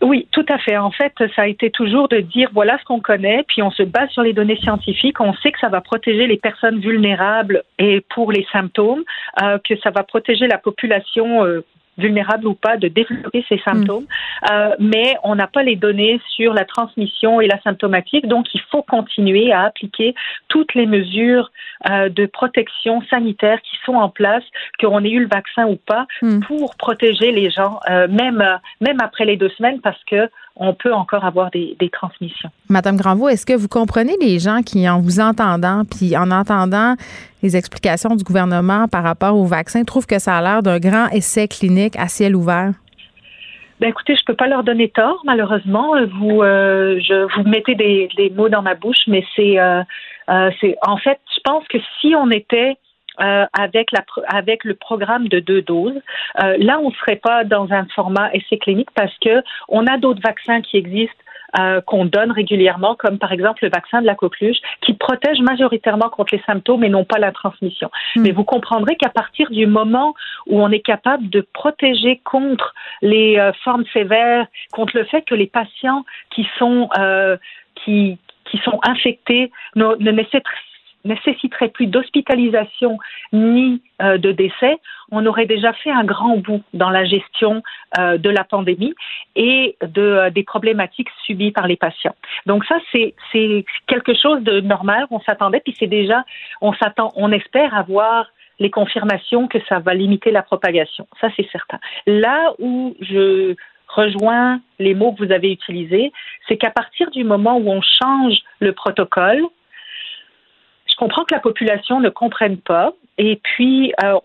Oui, 0.03 0.29
tout 0.31 0.45
à 0.49 0.59
fait. 0.59 0.77
En 0.77 0.91
fait, 0.91 1.13
ça 1.35 1.43
a 1.43 1.47
été 1.47 1.71
toujours 1.71 2.09
de 2.09 2.19
dire 2.19 2.51
voilà 2.53 2.79
ce 2.79 2.85
qu'on 2.85 3.01
connaît, 3.01 3.45
puis 3.49 3.63
on 3.63 3.71
se 3.71 3.83
base 3.83 4.11
sur 4.11 4.23
les 4.23 4.35
données 4.35 4.57
scientifiques. 4.57 5.21
On 5.21 5.35
sait 5.35 5.53
que 5.53 5.59
ça 5.59 5.69
va 5.69 5.81
protéger 5.81 6.27
les 6.27 6.37
personnes 6.37 6.81
vulnérables 6.81 7.63
et 7.79 8.03
pour 8.11 8.31
les 8.31 8.47
symptômes, 8.53 9.05
euh, 9.43 9.59
que 9.67 9.77
ça 9.79 9.91
va 9.91 10.03
protéger 10.03 10.47
la 10.49 10.59
population 10.59 11.45
euh, 11.45 11.65
vulnérable 11.99 12.47
ou 12.47 12.55
pas 12.55 12.77
de 12.77 12.89
développer 12.89 13.45
ces 13.49 13.59
symptômes, 13.59 14.05
mm. 14.05 14.51
euh, 14.51 14.71
mais 14.79 15.17
on 15.23 15.35
n'a 15.35 15.47
pas 15.47 15.63
les 15.63 15.77
données 15.77 16.21
sur 16.35 16.53
la 16.53 16.65
transmission 16.65 17.41
et 17.41 17.47
la 17.47 17.61
symptomatique, 17.63 18.27
donc 18.27 18.47
il 18.55 18.61
faut 18.71 18.83
continuer 18.83 19.53
à 19.53 19.63
appliquer 19.63 20.15
toutes 20.49 20.75
les 20.75 20.87
mesures 20.87 21.51
euh, 21.91 22.09
de 22.09 22.27
protection 22.27 23.03
sanitaire 23.11 23.61
qui 23.63 23.77
sont 23.85 23.95
en 23.95 24.09
place, 24.09 24.45
qu'on 24.81 25.05
ait 25.05 25.11
eu 25.11 25.21
le 25.21 25.29
vaccin 25.29 25.67
ou 25.67 25.77
pas, 25.77 26.07
mm. 26.23 26.41
pour 26.41 26.75
protéger 26.77 27.33
les 27.33 27.51
gens, 27.51 27.81
euh, 27.91 28.09
même 28.09 28.45
même 28.81 29.01
après 29.01 29.25
les 29.25 29.37
deux 29.37 29.51
semaines, 29.51 29.81
parce 29.81 30.03
que 30.05 30.29
on 30.57 30.75
peut 30.75 30.93
encore 30.93 31.25
avoir 31.25 31.51
des, 31.51 31.77
transmissions. 31.93 32.51
Madame 32.69 32.97
Granvaux, 32.97 33.29
est-ce 33.29 33.47
que 33.47 33.53
vous 33.53 33.69
comprenez 33.69 34.15
les 34.21 34.39
gens 34.39 34.63
qui, 34.63 34.89
en 34.89 35.01
vous 35.01 35.21
entendant, 35.21 35.83
puis 35.85 36.17
en 36.17 36.31
entendant 36.31 36.97
les 37.47 37.57
explications 37.57 38.15
du 38.17 38.25
gouvernement 38.25 38.89
par 38.89 39.03
rapport 39.03 39.37
au 39.37 39.45
vaccin, 39.45 39.85
trouvent 39.85 40.07
que 40.07 40.19
ça 40.19 40.37
a 40.37 40.43
l'air 40.43 40.63
d'un 40.63 40.79
grand 40.79 41.09
essai 41.11 41.49
clinique 41.49 41.97
à 41.97 42.09
ciel 42.09 42.35
ouvert? 42.35 42.73
Ben 43.81 43.91
écoutez, 43.91 44.17
je 44.17 44.25
peux 44.25 44.35
pas 44.35 44.49
leur 44.49 44.65
donner 44.65 44.89
tort, 44.89 45.21
malheureusement. 45.25 45.95
Vous, 46.19 46.43
euh, 46.43 46.99
je 46.99 47.27
vous 47.35 47.49
mettez 47.49 47.75
des, 47.75 48.33
mots 48.35 48.49
dans 48.49 48.63
ma 48.63 48.75
bouche, 48.75 49.05
mais 49.07 49.23
c'est, 49.35 49.59
euh, 49.59 49.83
euh, 50.31 50.51
c'est, 50.61 50.77
en 50.83 50.97
fait, 50.97 51.21
je 51.35 51.41
pense 51.45 51.67
que 51.69 51.79
si 52.01 52.15
on 52.15 52.31
était 52.31 52.77
avec, 53.19 53.93
la, 53.93 54.05
avec 54.29 54.63
le 54.65 54.75
programme 54.75 55.29
de 55.29 55.41
deux 55.41 55.63
doses. 55.63 55.99
Là, 56.37 56.79
on 56.83 56.91
ne 56.91 56.95
serait 56.97 57.17
pas 57.17 57.45
dans 57.45 57.73
un 57.73 57.87
format 57.95 58.29
essai 58.35 58.59
clinique 58.59 58.91
parce 58.95 59.17
que 59.25 59.43
on 59.71 59.87
a 59.87 59.97
d'autres 59.97 60.21
vaccins 60.23 60.61
qui 60.61 60.77
existent 60.77 61.25
euh, 61.59 61.81
qu'on 61.81 62.05
donne 62.05 62.33
régulièrement, 62.33 62.95
comme 62.97 63.19
par 63.19 63.33
exemple 63.33 63.65
le 63.65 63.71
vaccin 63.71 64.01
de 64.01 64.07
la 64.07 64.15
coqueluche, 64.15 64.59
qui 64.81 64.95
protège 64.95 65.41
majoritairement 65.41 66.09
contre 66.09 66.35
les 66.35 66.43
symptômes 66.43 66.85
et 66.85 66.89
non 66.89 67.05
pas 67.05 67.19
la 67.19 67.33
transmission. 67.33 67.91
Hmm. 68.15 68.23
Mais 68.23 68.33
vous 68.33 68.45
comprendrez 68.45 68.97
qu'à 68.97 69.11
partir 69.11 69.51
du 69.51 69.67
moment 69.67 70.15
où 70.47 70.61
on 70.61 70.71
est 70.71 70.81
capable 70.81 71.29
de 71.31 71.47
protéger 71.53 72.21
contre 72.25 72.75
les 73.03 73.39
euh, 73.39 73.53
formes 73.65 73.85
sévères, 73.93 74.47
contre 74.73 74.97
le 74.97 75.05
fait 75.05 75.23
que 75.23 75.35
les 75.35 75.47
patients 75.47 76.05
qui 76.31 76.47
sont 76.59 76.89
euh, 76.99 77.37
qui, 77.85 78.19
qui 78.51 78.59
sont 78.59 78.79
infectés 78.83 79.51
ne, 79.75 79.97
ne 79.99 80.11
nécessiterait 81.07 81.69
plus 81.69 81.87
d'hospitalisation 81.87 82.99
ni 83.33 83.83
euh, 84.03 84.19
de 84.19 84.33
décès, 84.33 84.79
on 85.11 85.25
aurait 85.27 85.47
déjà 85.47 85.73
fait 85.73 85.91
un 85.91 86.05
grand 86.05 86.37
bout 86.37 86.63
dans 86.75 86.91
la 86.91 87.05
gestion 87.05 87.63
euh, 87.99 88.19
de 88.19 88.29
la 88.31 88.45
pandémie 88.45 88.95
et 89.35 89.77
de, 89.83 90.03
euh, 90.03 90.31
des 90.31 90.43
problématiques 90.43 91.09
subies 91.25 91.53
par 91.53 91.67
les 91.67 91.77
patients. 91.77 92.15
Donc 92.47 92.65
ça, 92.67 92.77
c'est 92.93 93.15
quelque 93.87 94.15
chose 94.15 94.43
de 94.43 94.61
normal. 94.61 95.07
On 95.11 95.21
s'attendait, 95.21 95.61
puis 95.61 95.75
c'est 95.79 95.87
déjà, 95.87 96.25
on 96.61 96.73
s'attend, 96.75 97.13
on 97.17 97.33
espère 97.33 97.75
avoir 97.75 98.27
les 98.59 98.71
confirmations 98.71 99.49
que 99.49 99.59
ça 99.69 99.79
va 99.79 99.95
limiter 99.95 100.31
la 100.31 100.43
propagation. 100.43 101.07
Ça, 101.21 101.29
c'est 101.37 101.49
certain. 101.51 101.79
Là 102.07 102.55
où 102.59 102.97
je 103.01 103.55
rejoins 103.89 104.61
les 104.79 104.95
mots 104.95 105.13
que 105.13 105.25
vous 105.25 105.33
avez 105.33 105.53
utilisés, 105.53 106.13
c'est 106.49 106.57
qu'à 106.57 106.71
partir 106.71 107.11
du 107.11 107.25
moment 107.25 107.57
où 107.57 107.71
on 107.71 107.81
change 107.81 108.37
le 108.61 108.73
protocole, 108.73 109.43
je 110.97 111.05
comprends 111.05 111.25
que 111.25 111.35
la 111.35 111.41
population 111.41 112.01
ne 112.01 112.09
comprenne 112.09 112.57
pas. 112.57 112.95
Et 113.19 113.37
puis, 113.37 113.93
euh, 114.03 114.19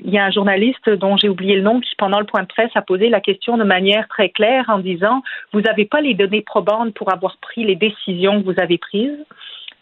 il 0.00 0.10
y 0.10 0.18
a 0.18 0.24
un 0.24 0.30
journaliste 0.32 0.90
dont 0.90 1.16
j'ai 1.16 1.28
oublié 1.28 1.54
le 1.54 1.62
nom 1.62 1.80
qui, 1.80 1.94
pendant 1.96 2.18
le 2.18 2.26
point 2.26 2.42
de 2.42 2.48
presse, 2.48 2.72
a 2.74 2.82
posé 2.82 3.08
la 3.08 3.20
question 3.20 3.56
de 3.56 3.62
manière 3.62 4.08
très 4.08 4.28
claire 4.28 4.64
en 4.68 4.78
disant 4.80 5.22
Vous 5.52 5.60
n'avez 5.60 5.84
pas 5.84 6.00
les 6.00 6.14
données 6.14 6.42
probantes 6.42 6.92
pour 6.94 7.12
avoir 7.12 7.36
pris 7.36 7.64
les 7.64 7.76
décisions 7.76 8.42
que 8.42 8.46
vous 8.46 8.60
avez 8.60 8.78
prises? 8.78 9.24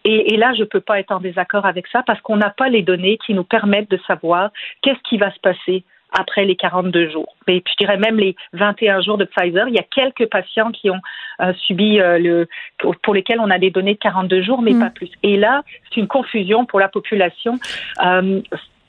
Et 0.05 0.37
là, 0.39 0.53
je 0.55 0.61
ne 0.61 0.65
peux 0.65 0.81
pas 0.81 0.99
être 0.99 1.13
en 1.13 1.21
désaccord 1.21 1.67
avec 1.67 1.87
ça 1.87 2.03
parce 2.07 2.21
qu'on 2.23 2.37
n'a 2.37 2.49
pas 2.49 2.71
les 2.71 2.81
données 2.81 3.19
qui 3.19 3.35
nous 3.35 3.45
permettent 3.45 3.91
de 3.91 4.01
savoir 4.07 4.51
qu'est-ce 4.81 5.01
qui 5.07 5.19
va 5.19 5.31
se 5.31 5.41
passer 5.41 5.85
après 6.13 6.45
les 6.45 6.57
42 6.57 7.11
jours. 7.11 7.37
Mais 7.47 7.63
je 7.67 7.75
dirais 7.79 7.99
même 7.99 8.17
les 8.17 8.37
21 8.53 9.01
jours 9.03 9.19
de 9.19 9.25
Pfizer. 9.25 9.69
Il 9.69 9.75
y 9.75 9.79
a 9.79 9.85
quelques 9.95 10.27
patients 10.27 10.71
qui 10.71 10.91
ont 10.91 11.01
euh, 11.41 11.53
subi 11.67 12.01
euh, 12.01 12.19
le, 12.19 12.49
pour 13.03 13.15
lesquels 13.15 13.41
on 13.41 13.51
a 13.51 13.59
des 13.59 13.71
données 13.71 13.95
de 13.95 13.99
42 13.99 14.43
jours, 14.43 14.63
mais 14.63 14.73
mm. 14.73 14.81
pas 14.81 14.91
plus. 14.91 15.11
Et 15.23 15.37
là, 15.37 15.63
c'est 15.89 16.01
une 16.01 16.09
confusion 16.09 16.67
pour 16.67 16.81
la 16.81 16.89
population. 16.89 17.59
Euh, 18.05 18.41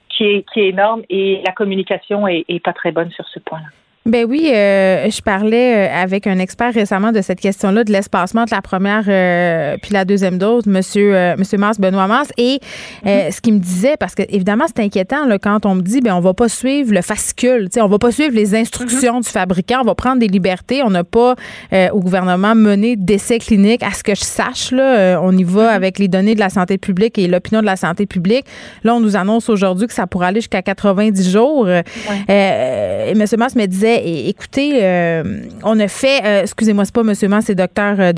qui 0.09 0.25
est, 0.25 0.45
qui 0.51 0.59
est 0.59 0.67
énorme 0.67 1.03
et 1.09 1.41
la 1.45 1.53
communication 1.53 2.27
est, 2.27 2.43
est 2.49 2.59
pas 2.59 2.73
très 2.73 2.91
bonne 2.91 3.09
sur 3.11 3.25
ce 3.29 3.39
point-là. 3.39 3.67
Ben 4.07 4.25
oui, 4.27 4.49
euh, 4.51 5.11
je 5.11 5.21
parlais 5.21 5.75
euh, 5.87 5.93
avec 5.93 6.25
un 6.25 6.39
expert 6.39 6.73
récemment 6.73 7.11
de 7.11 7.21
cette 7.21 7.39
question-là 7.39 7.83
de 7.83 7.91
l'espacement 7.91 8.45
de 8.45 8.49
la 8.49 8.63
première 8.63 9.03
euh, 9.07 9.77
puis 9.79 9.93
la 9.93 10.05
deuxième 10.05 10.39
dose, 10.39 10.65
Monsieur 10.65 11.15
euh, 11.15 11.35
Monsieur 11.37 11.59
Mars 11.59 11.79
Benoît 11.79 12.07
Mars, 12.07 12.29
et 12.35 12.59
mm-hmm. 13.05 13.31
ce 13.31 13.41
qu'il 13.41 13.53
me 13.53 13.59
disait, 13.59 13.97
parce 13.97 14.15
que 14.15 14.23
évidemment 14.29 14.65
c'est 14.65 14.81
inquiétant 14.81 15.27
là, 15.27 15.37
quand 15.37 15.67
on 15.67 15.75
me 15.75 15.83
dit 15.83 16.01
ben 16.01 16.15
on 16.15 16.19
va 16.19 16.33
pas 16.33 16.49
suivre 16.49 16.91
le 16.95 17.03
fascicule, 17.03 17.69
on 17.77 17.87
va 17.87 17.99
pas 17.99 18.11
suivre 18.11 18.33
les 18.33 18.55
instructions 18.55 19.19
mm-hmm. 19.19 19.25
du 19.25 19.29
fabricant, 19.29 19.81
on 19.81 19.85
va 19.85 19.93
prendre 19.93 20.17
des 20.17 20.27
libertés, 20.27 20.81
on 20.81 20.89
n'a 20.89 21.03
pas 21.03 21.35
au 21.71 21.99
gouvernement 21.99 22.55
mené 22.55 22.95
d'essais 22.95 23.37
cliniques, 23.37 23.83
à 23.83 23.91
ce 23.91 24.01
que 24.01 24.15
je 24.15 24.23
sache 24.23 24.71
là, 24.71 25.19
on 25.21 25.37
y 25.37 25.43
va 25.43 25.67
mm-hmm. 25.67 25.75
avec 25.75 25.99
les 25.99 26.07
données 26.07 26.33
de 26.33 26.39
la 26.39 26.49
santé 26.49 26.79
publique 26.79 27.19
et 27.19 27.27
l'opinion 27.27 27.61
de 27.61 27.67
la 27.67 27.75
santé 27.75 28.07
publique. 28.07 28.45
Là, 28.83 28.95
on 28.95 28.99
nous 28.99 29.15
annonce 29.15 29.47
aujourd'hui 29.47 29.85
que 29.85 29.93
ça 29.93 30.07
pourrait 30.07 30.27
aller 30.27 30.41
jusqu'à 30.41 30.63
90 30.63 31.29
jours. 31.29 31.69
et 31.69 33.13
Monsieur 33.15 33.37
Mars 33.37 33.55
me 33.55 33.67
disait 33.67 33.90
écoutez, 33.95 34.79
euh, 34.83 35.23
on 35.63 35.79
a 35.79 35.87
fait, 35.87 36.21
euh, 36.23 36.41
excusez-moi, 36.41 36.85
c'est 36.85 36.93
pas 36.93 37.03
Monsieur 37.03 37.27
Mans, 37.27 37.41
c'est 37.41 37.55
Docteur 37.55 37.95
euh. 37.99 38.13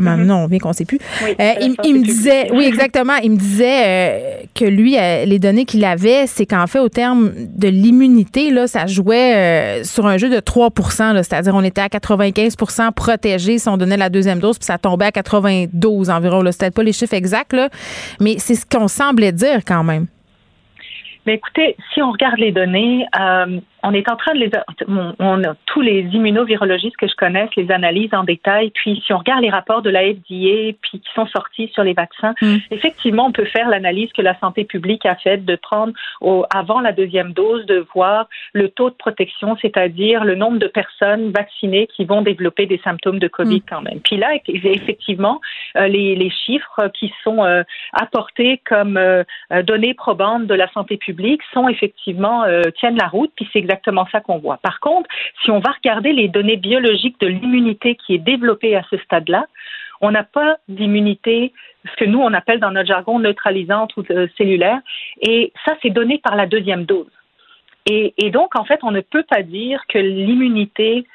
Mm 0.00 0.24
Non, 0.24 0.44
on 0.44 0.46
vient 0.46 0.58
qu'on 0.58 0.72
sait 0.72 0.84
plus. 0.84 0.98
il, 1.38 1.94
me 1.94 2.02
disait, 2.02 2.50
oui, 2.52 2.64
exactement, 2.64 3.16
il 3.22 3.32
me 3.32 3.36
disait 3.36 4.48
que 4.54 4.64
lui, 4.64 4.92
les 4.92 5.38
données 5.38 5.64
qu'il 5.64 5.84
avait, 5.84 6.26
c'est 6.26 6.46
qu'en 6.46 6.66
fait, 6.66 6.78
au 6.78 6.88
terme 6.88 7.32
de 7.36 7.68
l'immunité, 7.68 8.50
là, 8.50 8.66
ça 8.66 8.86
jouait 8.86 9.82
sur 9.84 10.06
un 10.06 10.16
jeu 10.18 10.28
de 10.28 10.38
3% 10.38 11.22
c'est-à-dire 11.22 11.54
on 11.54 11.64
était 11.64 11.80
à 11.80 11.88
95% 11.88 12.92
protégés 12.92 13.58
si 13.58 13.68
on 13.68 13.76
donnait 13.76 13.96
la 13.96 14.08
deuxième 14.08 14.38
dose, 14.38 14.58
puis 14.58 14.66
ça 14.66 14.78
tombait 14.78 15.06
à 15.06 15.12
92 15.12 16.10
environ. 16.10 16.42
C'était 16.50 16.70
pas 16.70 16.82
les 16.82 16.92
chiffres 16.92 17.14
exacts, 17.14 17.52
là, 17.52 17.68
mais 18.20 18.36
c'est 18.38 18.54
ce 18.54 18.66
qu'on 18.66 18.88
semblait 18.88 19.32
dire 19.32 19.60
quand 19.66 19.84
même. 19.84 20.06
Mais 21.26 21.34
écoutez, 21.34 21.76
si 21.92 22.00
on 22.00 22.12
regarde 22.12 22.38
les 22.38 22.52
données, 22.52 23.04
euh, 23.18 23.60
on 23.86 23.92
est 23.92 24.10
en 24.10 24.16
train 24.16 24.34
de 24.34 24.40
les, 24.40 24.50
on, 25.20 25.44
a 25.44 25.54
tous 25.66 25.80
les 25.80 26.00
immunovirologistes 26.12 26.96
que 26.96 27.06
je 27.06 27.14
connaisse 27.14 27.50
les 27.56 27.70
analysent 27.70 28.14
en 28.14 28.24
détail. 28.24 28.70
Puis 28.70 29.00
si 29.06 29.12
on 29.12 29.18
regarde 29.18 29.42
les 29.42 29.50
rapports 29.50 29.80
de 29.80 29.90
la 29.90 30.02
FDA 30.02 30.74
puis 30.82 31.00
qui 31.00 31.10
sont 31.14 31.26
sortis 31.26 31.70
sur 31.72 31.84
les 31.84 31.92
vaccins, 31.92 32.34
mm. 32.42 32.56
effectivement, 32.72 33.26
on 33.26 33.32
peut 33.32 33.44
faire 33.44 33.68
l'analyse 33.68 34.12
que 34.12 34.22
la 34.22 34.36
santé 34.40 34.64
publique 34.64 35.06
a 35.06 35.14
faite 35.14 35.44
de 35.44 35.54
prendre 35.54 35.92
au, 36.20 36.44
avant 36.52 36.80
la 36.80 36.90
deuxième 36.90 37.32
dose 37.32 37.64
de 37.66 37.86
voir 37.94 38.28
le 38.54 38.68
taux 38.70 38.90
de 38.90 38.96
protection, 38.96 39.56
c'est-à-dire 39.62 40.24
le 40.24 40.34
nombre 40.34 40.58
de 40.58 40.66
personnes 40.66 41.30
vaccinées 41.30 41.86
qui 41.86 42.04
vont 42.04 42.22
développer 42.22 42.66
des 42.66 42.80
symptômes 42.82 43.20
de 43.20 43.28
Covid 43.28 43.58
mm. 43.58 43.68
quand 43.70 43.82
même. 43.82 44.00
Puis 44.00 44.16
là, 44.16 44.34
effectivement, 44.48 45.40
euh, 45.76 45.86
les, 45.86 46.16
les, 46.16 46.30
chiffres 46.30 46.90
qui 46.98 47.12
sont 47.22 47.44
euh, 47.44 47.62
apportés 47.92 48.60
comme 48.68 48.96
euh, 48.96 49.22
données 49.62 49.94
probantes 49.94 50.46
de 50.46 50.54
la 50.54 50.70
santé 50.72 50.96
publique 50.96 51.40
sont 51.52 51.68
effectivement 51.68 52.44
tiennent 52.78 52.96
la 52.96 53.06
route. 53.06 53.30
Puis 53.36 53.48
c'est 53.52 53.58
exactement 53.58 53.75
exactement 53.76 54.06
ça 54.10 54.20
qu'on 54.20 54.38
voit. 54.38 54.58
Par 54.58 54.80
contre, 54.80 55.08
si 55.42 55.50
on 55.50 55.60
va 55.60 55.72
regarder 55.72 56.12
les 56.12 56.28
données 56.28 56.56
biologiques 56.56 57.20
de 57.20 57.26
l'immunité 57.26 57.96
qui 57.96 58.14
est 58.14 58.18
développée 58.18 58.76
à 58.76 58.82
ce 58.90 58.96
stade-là, 58.98 59.46
on 60.00 60.10
n'a 60.10 60.24
pas 60.24 60.58
d'immunité, 60.68 61.52
ce 61.84 61.96
que 61.96 62.04
nous, 62.04 62.20
on 62.20 62.32
appelle 62.34 62.60
dans 62.60 62.70
notre 62.70 62.88
jargon 62.88 63.18
neutralisante 63.18 63.96
ou 63.96 64.04
euh, 64.10 64.26
cellulaire, 64.36 64.80
et 65.22 65.52
ça, 65.64 65.74
c'est 65.82 65.90
donné 65.90 66.18
par 66.18 66.36
la 66.36 66.46
deuxième 66.46 66.84
dose. 66.84 67.10
Et, 67.86 68.14
et 68.18 68.30
donc, 68.30 68.56
en 68.58 68.64
fait, 68.64 68.80
on 68.82 68.90
ne 68.90 69.00
peut 69.00 69.22
pas 69.22 69.42
dire 69.42 69.80
que 69.88 69.98
l'immunité 69.98 71.06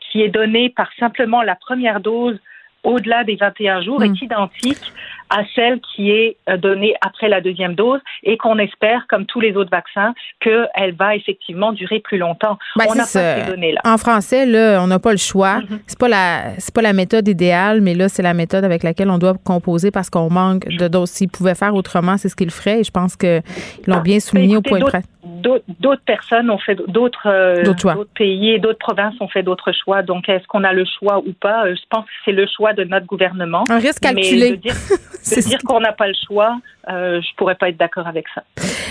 qui 0.00 0.22
est 0.22 0.28
donnée 0.28 0.70
par 0.70 0.90
simplement 0.98 1.42
la 1.42 1.54
première 1.54 2.00
dose 2.00 2.38
au-delà 2.82 3.24
des 3.24 3.36
21 3.36 3.82
jours 3.82 4.02
est 4.02 4.08
hmm. 4.08 4.24
identique 4.24 4.92
à 5.30 5.42
celle 5.54 5.80
qui 5.80 6.10
est 6.10 6.36
euh, 6.48 6.56
donnée 6.56 6.94
après 7.00 7.28
la 7.28 7.40
deuxième 7.40 7.74
dose 7.74 8.00
et 8.22 8.36
qu'on 8.36 8.58
espère, 8.58 9.06
comme 9.08 9.26
tous 9.26 9.40
les 9.40 9.56
autres 9.56 9.70
vaccins, 9.70 10.12
qu'elle 10.40 10.94
va 10.98 11.14
effectivement 11.14 11.72
durer 11.72 12.00
plus 12.00 12.18
longtemps. 12.18 12.58
Ben, 12.76 12.86
on 12.88 12.94
n'a 12.94 13.02
pas 13.02 13.06
ces 13.06 13.46
données-là. 13.46 13.80
En 13.84 13.96
français, 13.96 14.46
là, 14.46 14.80
on 14.82 14.86
n'a 14.86 14.98
pas 14.98 15.12
le 15.12 15.18
choix. 15.18 15.60
C'est 15.86 15.98
pas 15.98 16.08
la 16.08 16.58
c'est 16.58 16.74
pas 16.74 16.82
la 16.82 16.92
méthode 16.92 17.28
idéale, 17.28 17.80
mais 17.80 17.94
là, 17.94 18.08
c'est 18.08 18.22
la 18.22 18.34
méthode 18.34 18.64
avec 18.64 18.82
laquelle 18.82 19.10
on 19.10 19.18
doit 19.18 19.34
composer 19.44 19.90
parce 19.90 20.10
qu'on 20.10 20.30
manque 20.30 20.66
de 20.68 20.88
doses. 20.88 21.10
S'ils 21.10 21.30
pouvaient 21.30 21.54
faire 21.54 21.74
autrement, 21.74 22.16
c'est 22.16 22.28
ce 22.28 22.36
qu'ils 22.36 22.50
feraient. 22.50 22.80
Et 22.80 22.84
je 22.84 22.90
pense 22.90 23.16
qu'ils 23.16 23.42
l'ont 23.86 24.00
bien 24.00 24.20
souligné 24.20 24.56
au 24.56 24.62
point 24.62 24.78
de 24.78 24.84
près 24.84 25.02
d'autres 25.24 26.02
personnes 26.04 26.50
ont 26.50 26.58
fait 26.58 26.76
d'autres 26.88 27.26
euh, 27.26 28.04
pays 28.14 28.50
et 28.50 28.58
d'autres 28.58 28.78
provinces 28.78 29.14
ont 29.20 29.28
fait 29.28 29.42
d'autres 29.42 29.72
choix. 29.72 30.02
Donc, 30.02 30.28
est-ce 30.28 30.46
qu'on 30.46 30.64
a 30.64 30.72
le 30.72 30.84
choix 30.84 31.18
ou 31.18 31.32
pas? 31.32 31.66
Euh, 31.66 31.74
Je 31.74 31.82
pense 31.88 32.04
que 32.04 32.10
c'est 32.24 32.32
le 32.32 32.46
choix 32.46 32.72
de 32.72 32.84
notre 32.84 33.06
gouvernement. 33.06 33.64
Un 33.70 33.78
risque 33.78 34.00
calculé. 34.00 34.60
De 35.36 35.40
dire, 35.40 35.58
qu'on 35.66 35.80
n'a 35.80 35.92
pas 35.92 36.08
le 36.08 36.14
choix, 36.26 36.58
euh, 36.88 37.20
je 37.20 37.36
pourrais 37.36 37.54
pas 37.54 37.68
être 37.68 37.76
d'accord 37.76 38.06
avec 38.06 38.26
ça. 38.34 38.42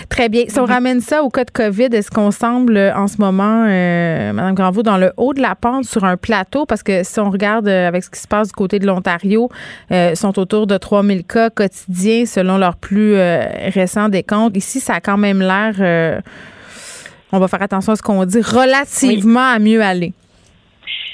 Très 0.10 0.30
bien. 0.30 0.44
Si 0.48 0.60
on 0.60 0.64
mhm. 0.64 0.72
ramène 0.72 1.02
ça 1.02 1.24
au 1.24 1.30
cas 1.30 1.44
de 1.44 1.52
COVID, 1.52 1.88
est-ce 1.92 2.12
qu'on 2.12 2.32
semble 2.32 2.78
en 2.78 3.08
ce 3.08 3.18
moment, 3.18 3.66
euh, 3.68 4.34
Mme 4.34 4.54
Granvaux, 4.54 4.84
dans 4.84 4.98
le 4.98 5.12
haut 5.18 5.34
de 5.34 5.42
la 5.42 5.56
pente 5.56 5.86
sur 5.86 6.04
un 6.04 6.18
plateau? 6.18 6.66
Parce 6.66 6.84
que 6.84 7.04
si 7.04 7.20
on 7.20 7.30
regarde 7.30 7.68
avec 7.68 8.04
ce 8.04 8.10
qui 8.10 8.20
se 8.20 8.28
passe 8.28 8.50
du 8.50 8.54
côté 8.54 8.80
de 8.80 8.86
l'Ontario, 8.86 9.50
euh, 9.92 10.16
sont 10.16 10.38
autour 10.40 10.68
de 10.68 10.78
3000 10.78 11.26
cas 11.26 11.50
quotidiens 11.50 12.26
selon 12.26 12.58
leurs 12.58 12.76
plus 12.76 13.16
récents 13.16 14.10
décomptes. 14.10 14.56
Ici, 14.56 14.80
ça 14.80 14.96
a 14.96 15.02
quand 15.02 15.18
même 15.18 15.40
l'air 15.40 16.22
on 17.32 17.40
va 17.40 17.48
faire 17.48 17.62
attention 17.62 17.94
à 17.94 17.96
ce 17.96 18.02
qu'on 18.02 18.26
dit, 18.26 18.42
relativement 18.42 19.52
à 19.52 19.60
mieux 19.60 19.82
aller. 19.82 20.14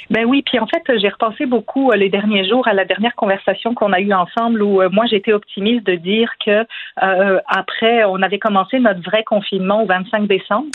Ben 0.10 0.26
oui, 0.26 0.44
puis 0.46 0.60
en 0.60 0.68
fait, 0.68 0.84
j'ai 1.00 1.10
repensé 1.10 1.46
beaucoup 1.46 1.92
euh, 1.92 1.96
les 1.96 2.10
derniers 2.10 2.48
jours 2.48 2.68
à 2.68 2.74
la 2.74 2.86
dernière 2.86 3.16
conversation 3.16 3.74
qu'on 3.74 3.92
a 3.94 4.00
eue 4.00 4.14
ensemble 4.14 4.62
où 4.62 4.82
euh, 4.82 4.90
moi 4.92 5.06
j'étais 5.08 5.34
optimiste 5.34 5.86
de 5.86 5.96
dire 5.96 6.32
que 6.46 6.66
euh, 7.04 7.40
après 7.48 8.04
on 8.06 8.22
avait 8.22 8.40
commencé 8.40 8.80
notre 8.80 9.02
vrai 9.02 9.24
confinement 9.24 9.84
au 9.84 9.86
25 9.86 10.28
décembre 10.28 10.68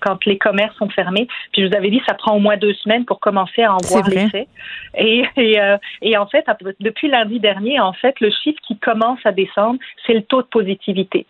quand 0.00 0.24
les 0.26 0.38
commerces 0.38 0.76
sont 0.76 0.88
fermés. 0.88 1.28
Puis 1.52 1.62
je 1.62 1.68
vous 1.68 1.76
avais 1.76 1.90
dit 1.90 2.02
ça 2.06 2.14
prend 2.14 2.36
au 2.36 2.40
moins 2.40 2.56
deux 2.56 2.74
semaines 2.74 3.04
pour 3.04 3.20
commencer 3.20 3.62
à 3.62 3.74
en 3.74 3.78
voir 3.78 4.08
l'effet. 4.08 4.48
Et 4.96 5.24
et, 5.36 5.58
et 6.02 6.16
en 6.16 6.26
fait 6.26 6.46
depuis 6.80 7.08
lundi 7.08 7.40
dernier, 7.40 7.80
en 7.80 7.92
fait 7.92 8.18
le 8.20 8.30
chiffre 8.30 8.60
qui 8.66 8.78
commence 8.78 9.20
à 9.24 9.32
descendre, 9.32 9.78
c'est 10.06 10.14
le 10.14 10.22
taux 10.22 10.42
de 10.42 10.48
positivité 10.48 11.26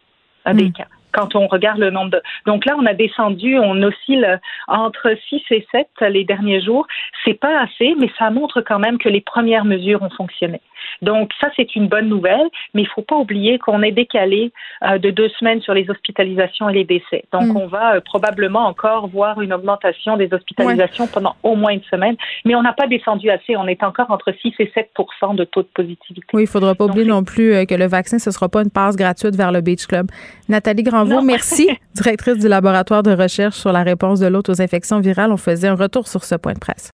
des 0.47 0.64
hmm. 0.64 0.72
cas 0.72 0.86
quand 1.15 1.35
on 1.37 1.47
regarde 1.47 1.79
le 1.79 1.91
nombre 1.91 2.11
de... 2.11 2.23
Donc 2.47 2.67
là, 2.67 2.75
on 2.79 2.85
a 2.85 2.93
descendu, 2.93 3.59
on 3.59 3.83
oscille 3.83 4.41
entre 4.69 5.15
6 5.29 5.43
et 5.51 5.67
7 5.71 5.89
les 6.11 6.25
derniers 6.25 6.61
jours. 6.61 6.87
C'est 7.25 7.39
pas 7.39 7.61
assez, 7.61 7.95
mais 7.99 8.11
ça 8.19 8.31
montre 8.31 8.61
quand 8.61 8.79
même 8.79 8.99
que 8.99 9.09
les 9.09 9.21
premières 9.21 9.65
mesures 9.65 10.03
ont 10.03 10.11
fonctionné. 10.11 10.61
Donc 11.03 11.30
ça, 11.41 11.49
c'est 11.57 11.74
une 11.74 11.89
bonne 11.89 12.09
nouvelle, 12.09 12.49
mais 12.74 12.82
il 12.82 12.85
ne 12.85 12.91
faut 12.91 13.03
pas 13.03 13.16
oublier 13.16 13.59
qu'on 13.59 13.82
est 13.82 13.93
décalé 13.93 14.53
euh, 14.82 14.99
de 14.99 15.11
deux 15.11 15.28
semaines 15.39 15.61
sur 15.61 15.74
les 15.74 15.89
hospitalisations 15.91 16.68
et 16.68 16.74
les 16.74 16.85
décès. 16.85 17.24
Donc 17.32 17.47
mm. 17.47 17.57
on 17.57 17.66
va 17.66 17.97
euh, 17.97 18.01
probablement 18.01 18.66
encore 18.66 19.09
voir 19.09 19.41
une 19.41 19.53
augmentation 19.53 20.16
des 20.16 20.32
hospitalisations 20.32 21.07
pendant 21.07 21.37
au 21.43 21.57
moins 21.57 21.72
une 21.72 21.82
semaine, 21.85 22.16
mais 22.45 22.55
on 22.55 22.62
n'a 22.62 22.72
pas 22.72 22.87
descendu 22.87 23.30
assez. 23.30 23.57
On 23.57 23.66
est 23.66 23.82
encore 23.82 24.11
entre 24.11 24.32
6 24.32 24.55
et 24.59 24.70
7 24.74 24.91
de 25.35 25.45
taux 25.45 25.62
de 25.62 25.68
positivité. 25.74 26.26
Oui, 26.32 26.43
il 26.43 26.45
ne 26.45 26.51
faudra 26.51 26.74
pas 26.74 26.85
oublier 26.85 27.07
non 27.07 27.24
plus 27.24 27.55
euh, 27.55 27.64
que 27.64 27.74
le 27.74 27.87
vaccin, 27.87 28.18
ce 28.18 28.30
ne 28.30 28.35
sera 28.35 28.49
pas 28.49 28.62
une 28.62 28.70
passe 28.70 28.97
gratuite 28.97 29.37
vers 29.37 29.53
le 29.53 29.61
Beach 29.61 29.87
Club. 29.87 30.07
Nathalie 30.49 30.82
Granvaux, 30.82 31.22
merci, 31.22 31.68
directrice 31.95 32.39
du 32.39 32.49
laboratoire 32.49 33.03
de 33.03 33.12
recherche 33.12 33.57
sur 33.57 33.72
la 33.72 33.82
réponse 33.82 34.20
de 34.20 34.26
l'autre 34.26 34.53
aux 34.53 34.61
infections 34.61 35.01
virales. 35.01 35.32
On 35.32 35.37
faisait 35.37 35.68
un 35.68 35.74
retour 35.74 36.09
sur 36.09 36.24
ce 36.24 36.35
point 36.35 36.53
de 36.53 36.59
presse. 36.59 36.91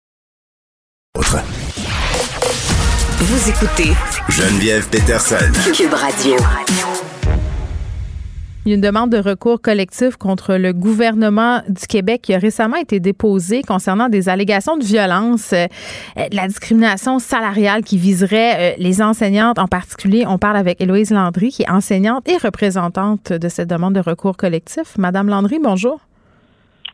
Vous 3.20 3.50
écoutez 3.50 3.90
Geneviève 4.28 4.88
Peterson. 4.90 5.34
Cube 5.74 5.92
Radio. 5.92 6.36
Il 8.64 8.68
y 8.68 8.72
a 8.72 8.74
une 8.76 8.80
demande 8.80 9.10
de 9.10 9.18
recours 9.18 9.60
collectif 9.60 10.14
contre 10.14 10.54
le 10.54 10.72
gouvernement 10.72 11.60
du 11.68 11.84
Québec 11.88 12.20
qui 12.22 12.32
a 12.32 12.38
récemment 12.38 12.76
été 12.76 13.00
déposée 13.00 13.62
concernant 13.62 14.08
des 14.08 14.28
allégations 14.28 14.76
de 14.76 14.84
violence, 14.84 15.52
euh, 15.52 15.66
de 16.16 16.36
la 16.36 16.46
discrimination 16.46 17.18
salariale 17.18 17.82
qui 17.82 17.98
viserait 17.98 18.54
euh, 18.56 18.74
les 18.78 19.02
enseignantes 19.02 19.58
en 19.58 19.66
particulier. 19.66 20.24
On 20.24 20.38
parle 20.38 20.56
avec 20.56 20.80
Héloïse 20.80 21.10
Landry, 21.10 21.50
qui 21.50 21.62
est 21.62 21.70
enseignante 21.70 22.28
et 22.28 22.36
représentante 22.36 23.32
de 23.32 23.48
cette 23.48 23.68
demande 23.68 23.96
de 23.96 24.00
recours 24.00 24.36
collectif. 24.36 24.96
Madame 24.96 25.28
Landry, 25.28 25.58
bonjour. 25.60 26.07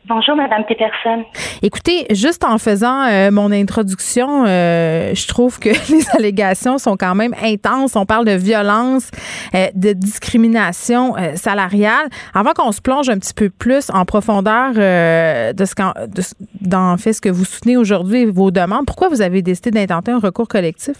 Bonjour, 0.07 0.37
Madame 0.37 0.65
Peterson. 0.69 1.25
Écoutez, 1.63 2.07
juste 2.11 2.45
en 2.45 2.59
faisant 2.59 3.07
euh, 3.07 3.31
mon 3.31 3.51
introduction, 3.51 4.45
euh, 4.47 5.15
je 5.15 5.27
trouve 5.27 5.59
que 5.59 5.71
les 5.91 6.05
allégations 6.15 6.77
sont 6.77 6.99
quand 6.99 7.15
même 7.15 7.35
intenses. 7.43 7.97
On 7.97 8.05
parle 8.05 8.27
de 8.27 8.33
violence, 8.33 9.11
euh, 9.55 9.69
de 9.75 9.95
discrimination 9.95 11.15
salariale. 11.37 12.09
Avant 12.35 12.53
qu'on 12.53 12.73
se 12.73 12.83
plonge 12.83 13.09
un 13.09 13.19
petit 13.19 13.33
peu 13.33 13.49
plus 13.49 13.91
en 13.95 14.05
profondeur 14.05 14.75
de 14.75 15.65
ce 15.65 15.75
qu'en, 15.75 16.97
fait 16.99 17.15
ce 17.15 17.23
que 17.23 17.31
vous 17.31 17.47
soutenez 17.47 17.79
aujourd'hui, 17.79 18.27
vos 18.27 18.51
demandes, 18.51 18.85
pourquoi 18.85 19.09
vous 19.09 19.23
avez 19.23 19.41
décidé 19.41 19.71
d'intenter 19.71 20.11
un 20.11 20.19
recours 20.19 20.49
collectif? 20.49 20.97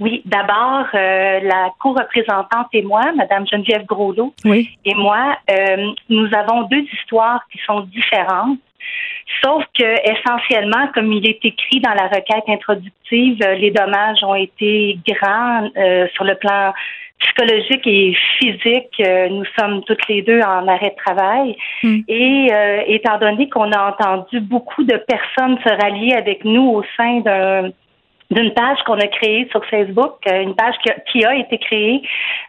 Oui, 0.00 0.22
d'abord, 0.24 0.86
euh, 0.94 1.40
la 1.42 1.68
co-représentante 1.78 2.68
et 2.72 2.82
moi, 2.82 3.02
Madame 3.14 3.46
Geneviève 3.46 3.84
Groslot, 3.84 4.32
et 4.46 4.94
moi, 4.94 5.36
euh, 5.50 5.92
nous 6.08 6.26
avons 6.34 6.62
deux 6.62 6.84
histoires 6.94 7.42
qui 7.52 7.58
sont 7.66 7.80
différentes. 7.80 8.58
Sauf 9.44 9.62
que 9.78 10.10
essentiellement, 10.10 10.88
comme 10.94 11.12
il 11.12 11.28
est 11.28 11.44
écrit 11.44 11.80
dans 11.80 11.92
la 11.92 12.08
requête 12.08 12.48
introductive, 12.48 13.38
euh, 13.44 13.54
les 13.56 13.70
dommages 13.70 14.24
ont 14.24 14.34
été 14.34 14.98
grands 15.06 15.68
sur 16.14 16.24
le 16.24 16.34
plan 16.36 16.72
psychologique 17.18 17.86
et 17.86 18.16
physique. 18.38 19.02
nous 19.30 19.44
sommes 19.58 19.84
toutes 19.84 20.08
les 20.08 20.22
deux 20.22 20.40
en 20.40 20.66
arrêt 20.66 20.96
de 20.96 21.02
travail. 21.04 21.54
Hmm. 21.82 22.00
Et 22.08 22.50
étant 22.86 23.18
donné 23.18 23.50
qu'on 23.50 23.70
a 23.72 23.90
entendu 23.90 24.40
beaucoup 24.40 24.82
de 24.84 24.96
personnes 24.96 25.58
se 25.62 25.82
rallier 25.82 26.14
avec 26.14 26.46
nous 26.46 26.62
au 26.62 26.82
sein 26.96 27.20
d'un 27.20 27.70
d'une 28.30 28.52
page 28.54 28.78
qu'on 28.86 28.98
a 28.98 29.06
créée 29.08 29.48
sur 29.50 29.64
Facebook, 29.66 30.14
euh, 30.28 30.42
une 30.42 30.54
page 30.54 30.74
qui 31.10 31.24
a, 31.24 31.34
été 31.34 31.58
créée 31.58 32.02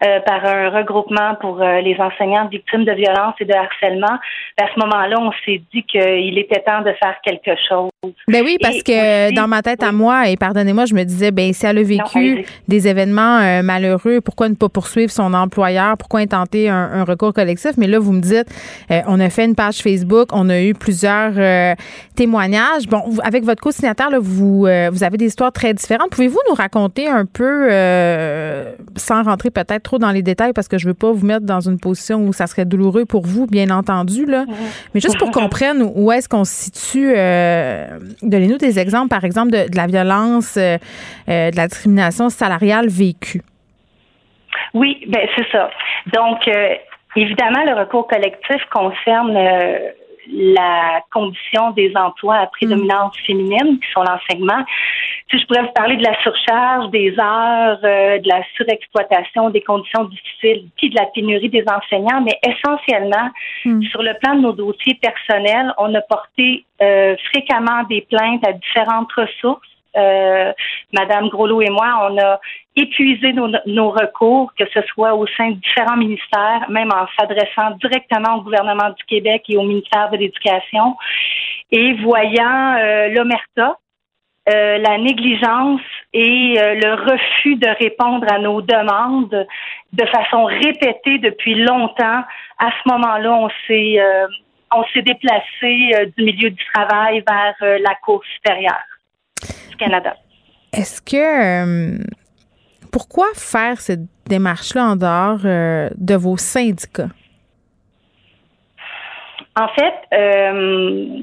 euh, 0.06 0.20
par 0.22 0.46
un 0.46 0.70
regroupement 0.70 1.36
pour 1.36 1.62
euh, 1.62 1.82
les 1.82 2.00
enseignants 2.00 2.48
victimes 2.48 2.86
de 2.86 2.92
violences 2.94 3.36
et 3.40 3.46
de 3.46 3.54
harcèlement. 3.54 4.18
À 4.60 4.68
ce 4.74 4.80
moment-là, 4.80 5.18
on 5.20 5.32
s'est 5.46 5.62
dit 5.74 5.84
qu'il 5.84 6.38
était 6.38 6.62
temps 6.62 6.82
de 6.82 6.94
faire 6.94 7.16
quelque 7.24 7.56
chose. 7.68 7.91
Ben 8.28 8.44
oui, 8.44 8.58
parce 8.60 8.82
que 8.82 9.36
dans 9.36 9.48
ma 9.48 9.62
tête 9.62 9.84
à 9.84 9.92
moi, 9.92 10.28
et 10.28 10.36
pardonnez-moi, 10.36 10.86
je 10.86 10.96
me 10.96 11.04
disais, 11.04 11.30
ben 11.30 11.54
si 11.54 11.68
elle 11.68 11.78
a 11.78 11.84
vécu 11.84 12.46
des 12.68 12.88
événements 12.88 13.62
malheureux, 13.62 14.22
pourquoi 14.22 14.50
ne 14.50 14.56
pas 14.56 14.70
poursuivre 14.70 15.12
son 15.12 15.36
employeur? 15.36 15.98
Pourquoi 15.98 16.22
intenter 16.22 16.68
un, 16.68 16.90
un 16.94 17.04
recours 17.04 17.32
collectif? 17.32 17.74
Mais 17.78 17.86
là, 17.86 18.00
vous 18.00 18.12
me 18.12 18.22
dites, 18.22 18.48
on 18.90 19.20
a 19.20 19.30
fait 19.30 19.46
une 19.46 19.54
page 19.54 19.84
Facebook, 19.84 20.30
on 20.32 20.50
a 20.50 20.62
eu 20.62 20.74
plusieurs 20.74 21.76
témoignages. 22.16 22.88
Bon, 22.88 23.04
avec 23.24 23.44
votre 23.44 23.62
co-signataire, 23.62 24.10
vous, 24.20 24.62
vous 24.62 25.04
avez 25.04 25.18
des 25.18 25.28
histoires 25.28 25.52
très 25.52 25.74
différentes. 25.76 26.10
Pouvez-vous 26.10 26.40
nous 26.50 26.56
raconter 26.56 27.08
un 27.08 27.26
peu, 27.26 27.68
euh, 27.70 28.74
sans 28.96 29.24
rentrer 29.24 29.52
peut-être 29.52 29.84
trop 29.84 30.00
dans 30.00 30.12
les 30.12 30.22
détails, 30.22 30.54
parce 30.54 30.68
que 30.68 30.78
je 30.78 30.88
veux 30.88 30.94
pas 30.94 31.12
vous 31.12 31.26
mettre 31.26 31.46
dans 31.46 31.62
une 31.62 31.80
position 31.80 32.26
où 32.26 32.34
ça 32.34 32.48
serait 32.48 32.66
douloureux 32.66 33.06
pour 33.06 33.26
vous, 33.26 33.48
bien 33.48 33.70
entendu, 33.70 34.26
là. 34.26 34.46
Mais 34.94 35.02
juste 35.02 35.18
pour 35.18 35.30
qu'on 35.32 35.42
comprenne 35.42 35.88
où 35.96 36.12
est-ce 36.12 36.30
qu'on 36.30 36.46
se 36.46 36.54
situe, 36.54 37.14
euh, 37.16 37.91
donnez-nous 38.22 38.58
des 38.58 38.80
exemples, 38.80 39.10
par 39.10 39.24
exemple, 39.24 39.52
de, 39.52 39.76
la 39.76 39.88
violence, 39.88 40.58
euh, 40.58 40.78
de 41.28 41.56
la 41.56 41.68
discrimination 41.68 42.30
salariale 42.30 42.88
vécue. 42.88 43.42
Oui, 44.74 45.04
ben 45.08 45.28
c'est 45.36 45.50
ça. 45.52 45.70
Donc, 46.14 46.50
évidemment, 47.16 47.64
le 47.66 47.80
recours 47.80 48.08
collectif 48.08 48.62
concerne 48.72 49.36
la 50.28 51.02
condition 51.12 51.72
des 51.72 51.92
emplois 51.96 52.36
à 52.36 52.48
prédominance 52.48 53.14
mm. 53.20 53.26
féminine, 53.26 53.80
qui 53.80 53.92
sont 53.92 54.04
l'enseignement. 54.04 54.64
Si 55.30 55.40
je 55.40 55.46
pourrais 55.46 55.64
vous 55.64 55.74
parler 55.74 55.98
de 55.98 56.04
la 56.04 56.20
surcharge, 56.22 56.90
des 56.92 57.14
heures, 57.20 57.80
euh, 57.84 58.20
de 58.20 58.28
la 58.28 58.44
surexploitation, 58.56 59.50
des 59.50 59.62
conditions 59.62 60.06
difficiles, 60.06 60.68
puis 60.78 60.90
de 60.90 60.96
la 60.96 61.06
pénurie 61.08 61.50
des 61.50 61.66
enseignants, 61.68 62.22
mais 62.22 62.38
essentiellement, 62.44 63.30
mm. 63.66 63.84
sur 63.84 64.04
le 64.04 64.14
plan 64.22 64.36
de 64.36 64.42
nos 64.42 64.54
dossiers 64.54 65.00
personnels, 65.02 65.74
on 65.78 65.94
a 65.96 66.02
porté 66.02 66.66
euh, 66.82 67.16
fréquemment 67.32 67.84
des 67.90 68.02
plaintes 68.02 68.46
à 68.46 68.54
différentes 68.54 69.12
ressources 69.14 69.68
euh, 69.98 70.54
Madame 70.94 71.30
Groslo 71.30 71.62
et 71.62 71.70
moi, 71.70 72.10
on 72.10 72.18
a 72.18 72.40
épuisé 72.76 73.34
nos, 73.34 73.92
recours, 73.92 74.54
que 74.58 74.64
ce 74.74 74.82
soit 74.88 75.14
au 75.14 75.28
sein 75.38 75.52
de 75.52 75.56
différents 75.56 75.98
ministères, 75.98 76.70
même 76.70 76.90
en 76.94 77.06
s'adressant 77.18 77.72
directement 77.82 78.38
au 78.38 78.42
gouvernement 78.42 78.90
du 78.90 79.04
Québec 79.08 79.44
et 79.50 79.58
au 79.58 79.64
ministère 79.64 80.10
de 80.10 80.18
l'Éducation, 80.18 80.96
et 81.72 81.94
voyant 81.96 82.76
euh, 82.78 83.10
l'omerta, 83.10 83.78
euh, 84.50 84.78
la 84.78 84.98
négligence 84.98 85.82
et 86.14 86.56
le 86.58 87.12
refus 87.12 87.56
de 87.56 87.68
répondre 87.80 88.26
à 88.32 88.40
nos 88.40 88.62
demandes 88.62 89.48
de 89.94 90.06
façon 90.08 90.46
répétée 90.46 91.20
depuis 91.20 91.56
longtemps, 91.56 92.24
à 92.58 92.70
ce 92.72 92.90
moment-là, 92.90 93.34
on 93.34 93.50
s'est 93.68 94.00
on 94.74 94.84
s'est 94.94 95.02
déplacé 95.02 96.12
du 96.18 96.24
milieu 96.24 96.50
du 96.50 96.64
travail 96.74 97.24
vers 97.28 97.80
la 97.80 97.96
Cour 97.96 98.22
supérieure. 98.36 98.84
Canada. 99.82 100.16
Est-ce 100.74 101.02
que 101.02 101.18
euh, 101.18 101.98
pourquoi 102.92 103.28
faire 103.36 103.80
cette 103.80 104.02
démarche-là 104.28 104.84
en 104.84 104.96
dehors 104.96 105.40
euh, 105.46 105.90
de 105.96 106.16
vos 106.16 106.38
syndicats? 106.38 107.10
En 109.56 109.68
fait, 109.70 109.96
euh, 110.14 111.20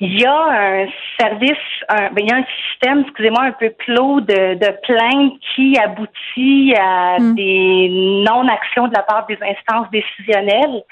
il 0.00 0.20
y 0.20 0.24
a 0.24 0.82
un 0.82 0.86
service, 1.18 1.56
un, 1.88 2.10
ben, 2.10 2.24
il 2.24 2.28
y 2.28 2.32
a 2.32 2.36
un 2.36 2.44
système, 2.70 3.00
excusez-moi, 3.00 3.44
un 3.44 3.52
peu 3.52 3.70
clos 3.78 4.20
de, 4.20 4.54
de 4.54 4.86
plaintes 4.86 5.34
qui 5.54 5.76
aboutit 5.78 6.74
à 6.78 7.18
hmm. 7.18 7.34
des 7.34 7.88
non-actions 8.24 8.88
de 8.88 8.94
la 8.94 9.02
part 9.02 9.26
des 9.26 9.38
instances 9.42 9.90
décisionnelles. 9.90 10.84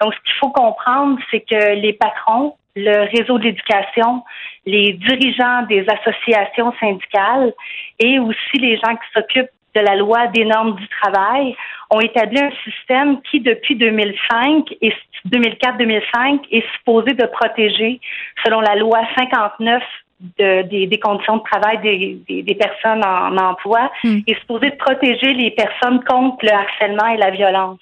Donc, 0.00 0.14
ce 0.14 0.20
qu'il 0.20 0.34
faut 0.40 0.50
comprendre, 0.50 1.18
c'est 1.30 1.40
que 1.40 1.74
les 1.74 1.92
patrons, 1.92 2.56
le 2.76 3.08
réseau 3.16 3.38
de 3.38 3.44
l'éducation, 3.44 4.24
les 4.66 4.94
dirigeants 4.94 5.62
des 5.68 5.84
associations 5.88 6.72
syndicales 6.80 7.52
et 7.98 8.18
aussi 8.18 8.58
les 8.58 8.76
gens 8.76 8.94
qui 8.96 9.12
s'occupent 9.14 9.50
de 9.74 9.80
la 9.80 9.96
loi 9.96 10.28
des 10.28 10.44
normes 10.44 10.76
du 10.76 10.88
travail 10.88 11.56
ont 11.90 12.00
établi 12.00 12.40
un 12.40 12.52
système 12.62 13.20
qui, 13.22 13.40
depuis 13.40 13.76
2005 13.76 14.72
et 14.80 14.92
2004-2005, 15.28 16.40
est 16.50 16.64
supposé 16.76 17.14
de 17.14 17.26
protéger, 17.26 18.00
selon 18.44 18.60
la 18.60 18.76
loi 18.76 19.00
59 19.18 19.82
des, 20.38 21.00
conditions 21.02 21.38
de 21.38 21.42
travail 21.42 21.78
des, 21.82 22.54
personnes 22.54 23.04
en, 23.04 23.36
emploi, 23.36 23.90
hmm. 24.04 24.20
est 24.26 24.38
supposé 24.40 24.70
de 24.70 24.76
protéger 24.76 25.32
les 25.34 25.50
personnes 25.50 26.02
contre 26.04 26.44
le 26.44 26.52
harcèlement 26.52 27.08
et 27.08 27.16
la 27.16 27.30
violence. 27.30 27.80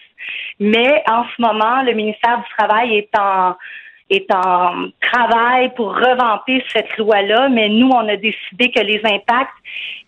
Mais 0.59 1.03
en 1.11 1.25
ce 1.25 1.43
moment, 1.43 1.83
le 1.83 1.93
ministère 1.93 2.39
du 2.39 2.49
Travail 2.57 2.97
est 2.97 3.19
en 3.19 3.57
est 4.13 4.31
en 4.33 4.89
travail 5.01 5.73
pour 5.75 5.95
revamper 5.95 6.63
cette 6.69 6.97
loi-là, 6.99 7.49
mais 7.49 7.69
nous, 7.69 7.89
on 7.89 8.09
a 8.09 8.17
décidé 8.17 8.71
que 8.71 8.81
les 8.81 9.01
impacts 9.05 9.51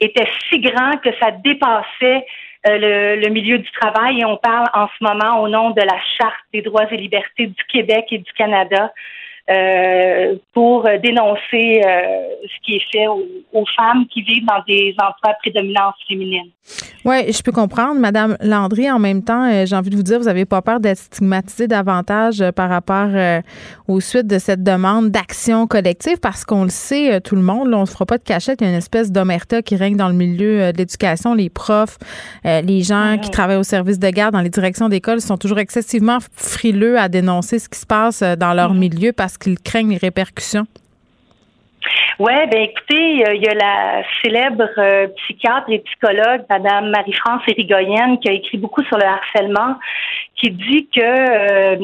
étaient 0.00 0.28
si 0.48 0.61
grands 0.61 0.96
que 0.98 1.11
ça 1.20 1.30
dépassait 1.30 2.26
euh, 2.66 3.16
le, 3.16 3.28
milieu 3.28 3.59
du 3.59 3.70
travail. 3.72 4.20
Et 4.20 4.24
on 4.24 4.36
parle 4.36 4.66
en 4.74 4.88
ce 4.88 5.05
moment 5.05 5.42
au 5.42 5.48
nom 5.48 5.70
de 5.70 5.80
la 5.80 5.98
Charte 6.18 6.44
des 6.52 6.62
droits 6.62 6.90
et 6.90 6.96
libertés 6.96 7.46
du 7.46 7.64
Québec 7.68 8.07
et 8.11 8.18
du 8.18 8.32
Canada 8.32 8.92
pour 10.53 10.88
dénoncer 11.03 11.82
ce 11.82 12.64
qui 12.64 12.76
est 12.76 12.82
fait 12.92 13.07
aux, 13.07 13.22
aux, 13.53 13.64
femmes 13.76 14.07
qui 14.07 14.22
vivent 14.22 14.47
dans 14.47 14.62
des 14.66 14.95
emplois 14.99 15.32
à 15.32 15.34
prédominance 15.34 15.95
féminine. 16.09 16.51
Oui, 17.05 17.30
je 17.30 17.42
peux 17.42 17.53
comprendre, 17.53 18.01
Madame 18.01 18.38
Landry. 18.40 18.90
En 18.90 18.99
même 18.99 19.22
temps, 19.22 19.66
j'ai 19.66 19.76
envie 19.76 19.90
de 19.90 19.97
vous 19.97 20.03
dire, 20.03 20.18
vous 20.18 20.24
n'avez 20.24 20.47
pas 20.47 20.62
peur 20.62 20.80
d'être 20.80 20.97
stigmatisée 20.97 21.68
davantage 21.68 22.42
par 22.53 22.70
rapport 22.70 23.11
aux 23.86 24.01
suites 24.01 24.26
de 24.26 24.38
cette 24.38 24.62
demande 24.62 25.11
d'action 25.11 25.66
collective, 25.66 26.18
parce 26.20 26.47
qu'on 26.47 26.64
le 26.64 26.70
sait, 26.70 27.20
tout 27.20 27.36
le 27.36 27.42
monde, 27.42 27.68
là, 27.68 27.76
on 27.76 27.82
ne 27.82 27.86
se 27.86 27.92
fera 27.92 28.07
pas 28.07 28.16
de 28.16 28.22
cachette, 28.24 28.62
il 28.62 28.64
y 28.64 28.66
a 28.68 28.70
une 28.70 28.78
espèce 28.78 29.12
d'omerta 29.12 29.61
qui 29.61 29.76
règne 29.76 29.97
dans 29.97 30.09
le 30.09 30.14
milieu 30.14 30.72
de 30.72 30.78
l'éducation, 30.78 31.34
les 31.34 31.51
profs, 31.51 31.99
les 32.45 32.80
gens 32.82 33.18
qui 33.20 33.30
travaillent 33.30 33.59
au 33.59 33.62
service 33.62 33.99
de 33.99 34.09
garde 34.09 34.32
dans 34.32 34.40
les 34.40 34.51
directions 34.51 34.88
d'école 34.88 35.20
sont 35.20 35.36
toujours 35.36 35.59
excessivement 35.59 36.18
frileux 36.32 36.99
à 36.99 37.09
dénoncer 37.09 37.59
ce 37.59 37.68
qui 37.68 37.78
se 37.78 37.86
passe 37.86 38.22
euh, 38.22 38.36
dans 38.36 38.55
leur 38.55 38.72
mhm. 38.72 38.80
milieu 38.80 39.12
parce 39.12 39.34
qu'ils 39.39 39.59
craignent 39.59 39.91
les 39.91 39.97
répercussions. 39.99 40.66
Oui, 42.18 42.32
ben 42.51 42.62
écoutez, 42.62 43.24
il 43.35 43.43
y 43.43 43.49
a 43.49 43.55
la 43.55 44.03
célèbre 44.22 44.68
euh, 44.78 45.09
psychiatre 45.16 45.68
et 45.68 45.80
psychologue, 45.80 46.43
Madame 46.49 46.91
Marie-France 46.91 47.43
Érigoyenne, 47.49 48.18
qui 48.20 48.28
a 48.28 48.32
écrit 48.32 48.59
beaucoup 48.59 48.85
sur 48.85 48.97
le 48.97 49.05
harcèlement, 49.05 49.76
qui 50.37 50.51
dit 50.51 50.89
que 50.95 51.01
euh, 51.01 51.76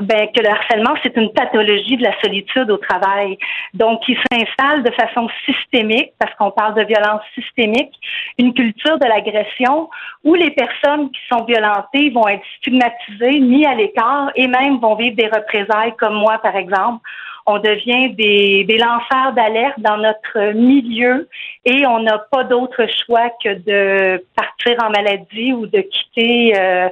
ben, 0.00 0.28
que 0.34 0.42
le 0.42 0.50
harcèlement 0.50 0.94
c'est 1.02 1.16
une 1.16 1.32
pathologie 1.32 1.96
de 1.96 2.02
la 2.02 2.18
solitude 2.20 2.70
au 2.70 2.78
travail. 2.78 3.38
Donc, 3.74 4.00
il 4.08 4.18
s'installe 4.30 4.82
de 4.82 4.90
façon 4.92 5.28
systémique, 5.44 6.12
parce 6.18 6.34
qu'on 6.34 6.50
parle 6.50 6.74
de 6.74 6.82
violence 6.84 7.22
systémique, 7.34 7.92
une 8.38 8.54
culture 8.54 8.98
de 8.98 9.06
l'agression 9.06 9.88
où 10.24 10.34
les 10.34 10.50
personnes 10.50 11.10
qui 11.10 11.20
sont 11.30 11.44
violentées 11.44 12.10
vont 12.10 12.26
être 12.26 12.44
stigmatisées, 12.58 13.38
mis 13.40 13.66
à 13.66 13.74
l'écart 13.74 14.30
et 14.34 14.48
même 14.48 14.78
vont 14.78 14.96
vivre 14.96 15.16
des 15.16 15.28
représailles, 15.28 15.94
comme 15.96 16.14
moi 16.14 16.38
par 16.38 16.56
exemple 16.56 17.00
on 17.46 17.58
devient 17.58 18.12
des, 18.14 18.64
des 18.64 18.78
lanceurs 18.78 19.32
d'alerte 19.34 19.78
dans 19.78 19.96
notre 19.96 20.52
milieu 20.54 21.28
et 21.64 21.86
on 21.86 22.00
n'a 22.00 22.18
pas 22.30 22.44
d'autre 22.44 22.84
choix 23.06 23.30
que 23.42 23.54
de 23.54 24.24
partir 24.34 24.76
en 24.84 24.90
maladie 24.90 25.52
ou 25.52 25.66
de 25.66 25.80
quitter 25.80 26.58
euh, 26.58 26.88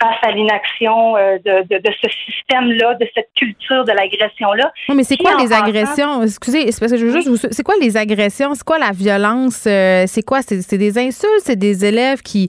face 0.00 0.16
à 0.22 0.32
l'inaction 0.32 1.16
euh, 1.16 1.38
de, 1.38 1.62
de, 1.68 1.78
de, 1.78 1.90
ce 2.02 2.10
système-là, 2.26 2.94
de 2.94 3.06
cette 3.14 3.28
culture 3.36 3.84
de 3.84 3.92
l'agression-là. 3.92 4.72
mais 4.92 5.04
c'est 5.04 5.16
quoi 5.16 5.36
les 5.38 5.52
agressions? 5.52 6.22
Excusez, 6.22 6.72
c'est 6.72 6.80
parce 6.80 6.92
que 6.92 6.98
je 6.98 7.06
veux 7.06 7.12
juste 7.12 7.28
vous... 7.28 7.36
C'est 7.36 7.62
quoi 7.62 7.74
les 7.80 7.96
agressions? 7.96 8.54
C'est 8.54 8.64
quoi 8.64 8.78
la 8.78 8.90
violence? 8.90 9.66
Euh, 9.68 10.04
c'est 10.08 10.22
quoi? 10.22 10.42
C'est 10.42 10.78
des 10.78 10.98
insultes? 10.98 11.42
C'est 11.44 11.56
des 11.56 11.84
élèves 11.84 12.22
qui, 12.22 12.48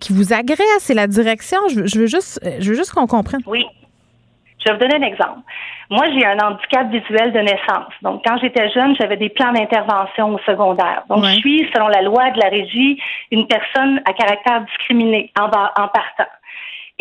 qui 0.00 0.12
vous 0.12 0.32
agressent? 0.32 0.80
C'est 0.80 0.94
la 0.94 1.06
direction? 1.06 1.58
Je, 1.68 1.86
je, 1.86 1.98
veux 1.98 2.06
juste, 2.06 2.40
je 2.60 2.70
veux 2.70 2.76
juste 2.76 2.92
qu'on 2.92 3.06
comprenne. 3.06 3.42
Oui. 3.46 3.66
Je 4.64 4.70
vais 4.70 4.78
vous 4.78 4.80
donner 4.80 5.04
un 5.04 5.08
exemple. 5.08 5.40
Moi, 5.90 6.06
j'ai 6.14 6.24
un 6.24 6.38
handicap 6.38 6.90
visuel 6.90 7.32
de 7.32 7.40
naissance. 7.40 7.92
Donc, 8.02 8.22
quand 8.24 8.38
j'étais 8.38 8.70
jeune, 8.70 8.96
j'avais 8.96 9.16
des 9.16 9.28
plans 9.28 9.52
d'intervention 9.52 10.34
au 10.34 10.38
secondaire. 10.46 11.02
Donc, 11.08 11.24
je 11.24 11.34
suis, 11.34 11.68
selon 11.74 11.88
la 11.88 12.02
loi 12.02 12.30
de 12.30 12.40
la 12.40 12.48
régie, 12.48 13.00
une 13.30 13.46
personne 13.46 14.00
à 14.06 14.12
caractère 14.12 14.62
discriminé 14.62 15.30
en, 15.38 15.44
en 15.46 15.88
partant. 15.88 16.30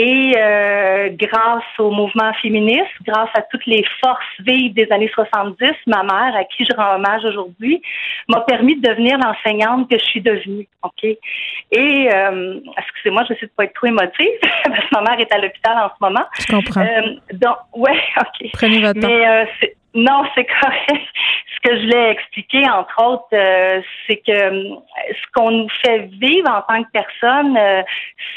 Et 0.04 0.34
euh, 0.36 1.10
grâce 1.12 1.64
au 1.78 1.92
mouvement 1.92 2.34
féministe, 2.42 2.90
grâce 3.06 3.30
à 3.36 3.44
toutes 3.44 3.68
les 3.68 3.86
forces 4.04 4.24
vives 4.40 4.74
des 4.74 4.88
années 4.90 5.12
70, 5.14 5.64
ma 5.86 6.02
mère, 6.02 6.36
à 6.36 6.44
qui 6.44 6.66
je 6.66 6.76
rends 6.76 6.96
hommage 6.96 7.24
aujourd'hui, 7.24 7.84
m'a 8.28 8.42
permis 8.42 8.80
de 8.80 8.90
devenir 8.90 9.20
l'enseignante 9.20 9.88
que 9.88 10.00
je 10.00 10.04
suis 10.04 10.22
devenue. 10.22 10.68
Ok? 10.82 11.04
Et 11.04 12.10
euh, 12.12 12.60
excusez-moi, 12.80 13.26
je 13.30 13.36
sais 13.36 13.46
de 13.46 13.52
pas 13.56 13.66
être 13.66 13.76
trop 13.76 13.86
émotive 13.86 14.26
parce 14.66 14.80
que 14.80 14.96
ma 14.96 15.02
mère 15.02 15.20
est 15.20 15.32
à 15.32 15.38
l'hôpital 15.38 15.78
en 15.78 15.90
ce 15.90 15.96
moment. 16.02 16.26
Je 16.40 16.48
comprends. 16.48 16.82
Euh, 16.82 17.14
donc, 17.34 17.58
ouais, 17.76 18.02
ok. 18.18 18.50
Prenez 18.54 18.82
votre 18.82 19.00
temps. 19.00 19.08
Mais 19.08 19.28
euh, 19.28 19.46
non, 19.94 20.24
c'est 20.36 20.46
correct. 20.62 21.08
Ce 21.56 21.70
que 21.70 21.76
je 21.76 21.82
voulais 21.84 22.12
expliquer, 22.12 22.70
entre 22.70 23.04
autres, 23.04 23.28
euh, 23.34 23.82
c'est 24.08 24.18
que 24.18 24.32
euh, 24.32 24.76
ce 25.10 25.32
qu'on 25.34 25.52
nous 25.52 25.70
fait 25.86 26.10
vivre 26.20 26.50
en 26.50 26.62
tant 26.62 26.84
que 26.84 26.90
personne, 26.92 27.58
euh, 27.58 27.84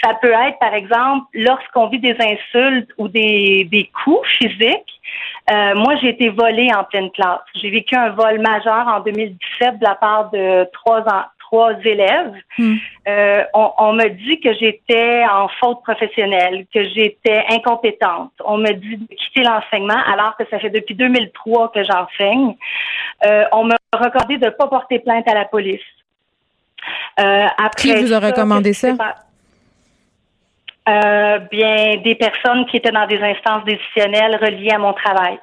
ça 0.02 0.14
peut 0.20 0.32
être, 0.32 0.58
par 0.58 0.74
exemple, 0.74 1.26
lorsqu'on 1.32 1.88
vit 1.88 2.00
des 2.00 2.16
insultes 2.20 2.90
ou 2.98 3.08
des, 3.08 3.68
des 3.70 3.90
coups 4.04 4.28
physiques. 4.38 5.00
moi, 5.76 5.94
j'ai 6.00 6.10
été 6.10 6.28
volée 6.28 6.70
en 6.74 6.84
pleine 6.84 7.10
classe. 7.12 7.40
J'ai 7.54 7.70
vécu 7.70 7.94
un 7.94 8.10
vol 8.10 8.40
majeur 8.40 8.86
en 8.88 9.00
2017 9.00 9.78
de 9.78 9.84
la 9.84 9.94
part 9.94 10.30
de 10.30 10.68
trois 10.72 11.04
ans, 11.58 11.78
élèves, 11.84 12.34
hmm. 12.58 12.74
euh, 13.08 13.44
on, 13.54 13.92
me 13.92 14.08
dit 14.08 14.40
que 14.40 14.52
j'étais 14.54 15.24
en 15.30 15.48
faute 15.60 15.82
professionnelle, 15.82 16.66
que 16.72 16.84
j'étais 16.90 17.44
incompétente. 17.50 18.32
On 18.44 18.58
me 18.58 18.72
dit 18.72 18.96
de 18.96 19.14
quitter 19.14 19.42
l'enseignement 19.42 20.00
alors 20.12 20.36
que 20.36 20.44
ça 20.50 20.58
fait 20.58 20.70
depuis 20.70 20.94
2003 20.94 21.72
que 21.72 21.84
j'enseigne. 21.84 22.56
Euh, 23.24 23.44
on 23.52 23.64
m'a 23.64 23.76
recommandé 23.92 24.38
de 24.38 24.46
ne 24.46 24.50
pas 24.50 24.68
porter 24.68 24.98
plainte 24.98 25.28
à 25.28 25.34
la 25.34 25.44
police. 25.44 25.80
Euh, 27.20 27.46
après 27.58 27.82
Qui 27.82 28.02
vous 28.02 28.12
a 28.12 28.20
recommandé 28.20 28.72
ça? 28.72 28.92
bien, 30.86 31.96
des 32.04 32.14
personnes 32.14 32.66
qui 32.66 32.76
étaient 32.76 32.92
dans 32.92 33.06
des 33.06 33.20
instances 33.22 33.64
décisionnelles 33.64 34.36
reliées 34.36 34.72
à 34.72 34.78
mon 34.78 34.92
travail. 34.92 35.38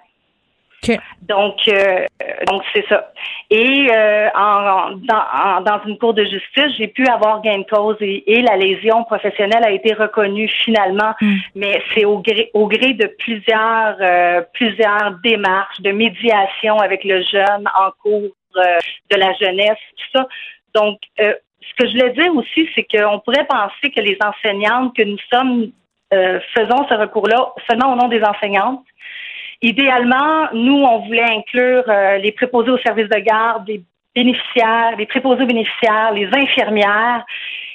Donc, 1.21 1.57
euh, 1.67 2.05
donc 2.47 2.63
c'est 2.73 2.85
ça. 2.87 3.11
Et 3.49 3.87
euh, 3.91 4.29
en, 4.35 4.91
dans, 4.95 5.61
dans, 5.63 5.79
une 5.85 5.97
cour 5.97 6.13
de 6.13 6.23
justice, 6.23 6.75
j'ai 6.77 6.87
pu 6.87 7.05
avoir 7.05 7.41
gain 7.41 7.59
de 7.59 7.65
cause 7.65 7.97
et, 7.99 8.41
la 8.41 8.57
lésion 8.57 9.03
professionnelle 9.03 9.63
a 9.63 9.71
été 9.71 9.93
reconnue 9.93 10.47
finalement, 10.47 11.13
hmm. 11.21 11.35
mais 11.55 11.81
c'est 11.93 12.05
au 12.05 12.19
gré, 12.19 12.49
au 12.53 12.67
gré 12.67 12.93
de 12.93 13.05
plusieurs, 13.19 13.97
euh, 14.01 14.41
plusieurs 14.53 15.19
démarches 15.23 15.81
de 15.81 15.91
médiation 15.91 16.77
avec 16.79 17.03
le 17.03 17.21
jeune 17.21 17.69
en 17.77 17.91
cours 18.01 18.31
de 18.55 19.15
la 19.15 19.33
jeunesse, 19.33 19.77
tout 19.95 20.17
ça. 20.17 20.27
Donc, 20.75 20.99
ce 21.17 21.73
que 21.77 21.87
je 21.87 21.91
voulais 21.91 22.09
dire 22.09 22.35
aussi, 22.35 22.67
c'est 22.75 22.83
qu'on 22.83 23.19
pourrait 23.19 23.47
penser 23.47 23.91
que 23.95 24.01
les 24.01 24.17
enseignantes 24.21 24.93
que 24.95 25.03
nous 25.03 25.17
sommes 25.31 25.71
faisons 26.09 26.85
ce 26.89 26.95
recours-là 26.95 27.53
seulement 27.69 27.93
au 27.93 27.95
nom 27.95 28.09
des 28.09 28.21
enseignantes 28.21 28.83
Idéalement, 29.61 30.47
nous, 30.53 30.83
on 30.83 31.05
voulait 31.05 31.29
inclure 31.37 31.83
euh, 31.87 32.17
les 32.17 32.31
préposés 32.31 32.71
au 32.71 32.79
service 32.79 33.09
de 33.09 33.19
garde, 33.19 33.67
les 33.67 33.83
bénéficiaires, 34.15 34.95
les 34.97 35.05
préposés 35.05 35.43
aux 35.43 35.47
bénéficiaires, 35.47 36.11
les 36.13 36.27
infirmières. 36.33 37.23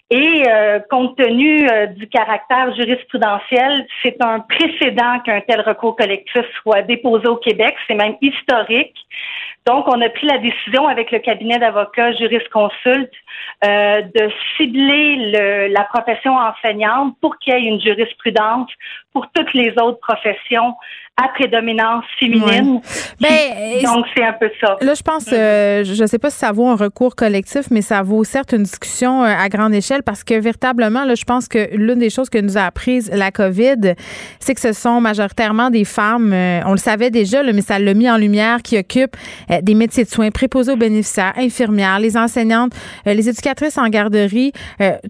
Et 0.08 0.44
euh, 0.48 0.78
compte 0.88 1.16
tenu 1.16 1.68
euh, 1.68 1.86
du 1.86 2.08
caractère 2.08 2.72
jurisprudentiel, 2.76 3.86
c'est 4.04 4.16
un 4.20 4.38
précédent 4.38 5.18
qu'un 5.24 5.40
tel 5.40 5.60
recours 5.62 5.96
collectif 5.96 6.44
soit 6.62 6.82
déposé 6.82 7.26
au 7.26 7.36
Québec. 7.36 7.74
C'est 7.88 7.96
même 7.96 8.16
historique. 8.20 8.94
Donc, 9.66 9.88
on 9.88 10.00
a 10.00 10.08
pris 10.08 10.28
la 10.28 10.38
décision 10.38 10.86
avec 10.86 11.10
le 11.10 11.18
cabinet 11.18 11.58
d'avocats 11.58 12.12
jurisconsulte 12.12 13.10
euh, 13.64 14.02
de 14.02 14.30
cibler 14.56 15.16
le, 15.32 15.74
la 15.74 15.82
profession 15.82 16.36
enseignante 16.36 17.16
pour 17.20 17.36
qu'il 17.38 17.54
y 17.54 17.56
ait 17.56 17.68
une 17.68 17.80
jurisprudence 17.80 18.70
pour 19.12 19.26
toutes 19.32 19.54
les 19.54 19.70
autres 19.80 19.98
professions 19.98 20.76
à 21.16 21.28
prédominance 21.28 22.04
féminine. 22.20 22.80
Ben, 23.20 23.82
donc, 23.82 24.04
c'est 24.14 24.22
un 24.22 24.34
peu 24.34 24.50
ça. 24.60 24.76
Là, 24.82 24.92
je 24.92 25.02
pense, 25.02 25.24
euh, 25.32 25.82
je 25.82 26.02
ne 26.02 26.06
sais 26.06 26.18
pas 26.18 26.28
si 26.28 26.38
ça 26.38 26.52
vaut 26.52 26.68
un 26.68 26.76
recours 26.76 27.16
collectif, 27.16 27.70
mais 27.70 27.80
ça 27.80 28.02
vaut 28.02 28.22
certes 28.22 28.52
une 28.52 28.64
discussion 28.64 29.24
euh, 29.24 29.28
à 29.28 29.48
grande 29.48 29.72
échelle 29.72 30.02
parce 30.02 30.24
que 30.24 30.34
véritablement, 30.38 31.04
là, 31.04 31.14
je 31.14 31.24
pense 31.24 31.48
que 31.48 31.74
l'une 31.74 31.98
des 31.98 32.10
choses 32.10 32.28
que 32.28 32.38
nous 32.38 32.58
a 32.58 32.62
apprises 32.62 33.10
la 33.12 33.30
COVID, 33.30 33.94
c'est 34.40 34.54
que 34.54 34.60
ce 34.60 34.74
sont 34.74 35.00
majoritairement 35.00 35.70
des 35.70 35.84
femmes, 35.84 36.34
euh, 36.34 36.60
on 36.66 36.72
le 36.72 36.76
savait 36.76 37.10
déjà, 37.10 37.42
là, 37.42 37.54
mais 37.54 37.62
ça 37.62 37.78
l'a 37.78 37.94
mis 37.94 38.10
en 38.10 38.18
lumière, 38.18 38.60
qui 38.62 38.76
occupent 38.76 39.16
des 39.62 39.74
métiers 39.74 40.04
de 40.04 40.10
soins, 40.10 40.30
préposés 40.30 40.72
aux 40.72 40.76
bénéficiaires, 40.76 41.32
infirmières, 41.38 41.98
les 41.98 42.16
enseignantes, 42.16 42.72
les 43.06 43.28
éducatrices 43.28 43.78
en 43.78 43.88
garderie, 43.88 44.52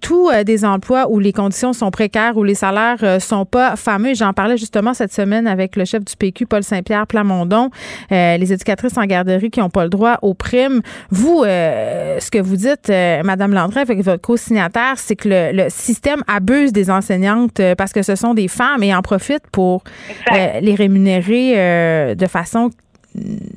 tous 0.02 0.30
des 0.44 0.64
emplois 0.64 1.10
où 1.10 1.18
les 1.18 1.32
conditions 1.32 1.72
sont 1.72 1.90
précaires, 1.90 2.36
où 2.36 2.44
les 2.44 2.54
salaires 2.54 3.20
sont 3.20 3.44
pas 3.44 3.76
fameux. 3.76 4.14
J'en 4.14 4.32
parlais 4.32 4.56
justement 4.56 4.94
cette 4.94 5.12
semaine 5.12 5.46
avec 5.46 5.76
le 5.76 5.84
chef 5.84 5.95
du 6.04 6.16
PQ, 6.16 6.46
Paul 6.46 6.62
Saint-Pierre 6.62 7.06
Plamondon, 7.06 7.70
euh, 8.12 8.36
les 8.36 8.52
éducatrices 8.52 8.96
en 8.96 9.04
garderie 9.04 9.50
qui 9.50 9.60
n'ont 9.60 9.70
pas 9.70 9.84
le 9.84 9.90
droit 9.90 10.18
aux 10.22 10.34
primes. 10.34 10.80
Vous, 11.10 11.42
euh, 11.44 12.18
ce 12.20 12.30
que 12.30 12.38
vous 12.38 12.56
dites, 12.56 12.90
euh, 12.90 13.22
Madame 13.22 13.52
Landry, 13.52 13.80
avec 13.80 14.00
votre 14.02 14.22
co-signataire, 14.22 14.94
c'est 14.96 15.16
que 15.16 15.28
le, 15.28 15.66
système 15.68 16.22
abuse 16.26 16.72
des 16.72 16.90
enseignantes 16.90 17.60
parce 17.76 17.92
que 17.92 18.02
ce 18.02 18.14
sont 18.14 18.34
des 18.34 18.48
femmes 18.48 18.82
et 18.82 18.94
en 18.94 19.02
profite 19.02 19.42
pour 19.50 19.82
les 20.30 20.74
rémunérer 20.74 22.14
de 22.14 22.26
façon 22.26 22.70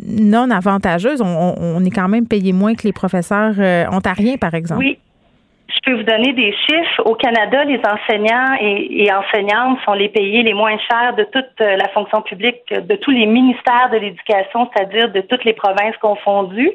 non 0.08 0.50
avantageuse. 0.50 1.22
On, 1.22 1.56
on, 1.58 1.86
est 1.86 1.92
quand 1.92 2.08
même 2.08 2.28
payé 2.28 2.52
moins 2.52 2.76
que 2.76 2.84
les 2.84 2.94
professeurs 2.94 3.56
ontariens, 3.94 4.38
par 4.38 4.54
exemple. 4.54 4.80
Oui. 4.80 4.98
Je 5.70 5.80
peux 5.86 5.97
vous 5.97 6.03
donner 6.03 6.34
des 6.34 6.51
chiffres. 6.51 7.03
Au 7.05 7.13
Canada, 7.13 7.63
les 7.63 7.80
enseignants 7.80 8.55
et, 8.59 9.09
enseignantes 9.13 9.78
sont 9.86 9.93
les 9.93 10.09
payés 10.09 10.41
les 10.41 10.53
moins 10.53 10.78
chers 10.89 11.15
de 11.15 11.24
toute 11.26 11.61
euh, 11.61 11.76
la 11.76 11.88
fonction 11.89 12.22
publique, 12.22 12.63
de 12.72 12.95
tous 12.95 13.11
les 13.11 13.28
ministères 13.28 13.89
de 13.91 13.97
l'éducation, 13.97 14.70
c'est-à-dire 14.74 15.11
de 15.11 15.22
toutes 15.22 15.43
les 15.45 15.53
provinces 15.53 15.95
confondues. 15.97 16.72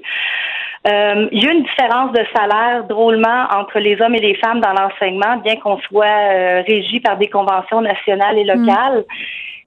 Euh, 0.86 1.28
il 1.32 1.42
y 1.42 1.49
a 1.49 1.53
une 1.53 1.64
différence 1.64 2.12
de 2.12 2.24
salaire 2.36 2.84
drôlement 2.84 3.47
entre 3.57 3.78
les 3.80 4.01
hommes 4.01 4.14
et 4.14 4.20
les 4.20 4.34
femmes 4.36 4.61
dans 4.61 4.72
l'enseignement, 4.72 5.38
bien 5.38 5.57
qu'on 5.57 5.78
soit 5.78 6.05
euh, 6.05 6.62
régi 6.66 7.01
par 7.01 7.16
des 7.16 7.28
conventions 7.28 7.80
nationales 7.80 8.38
et 8.38 8.45
locales. 8.45 9.05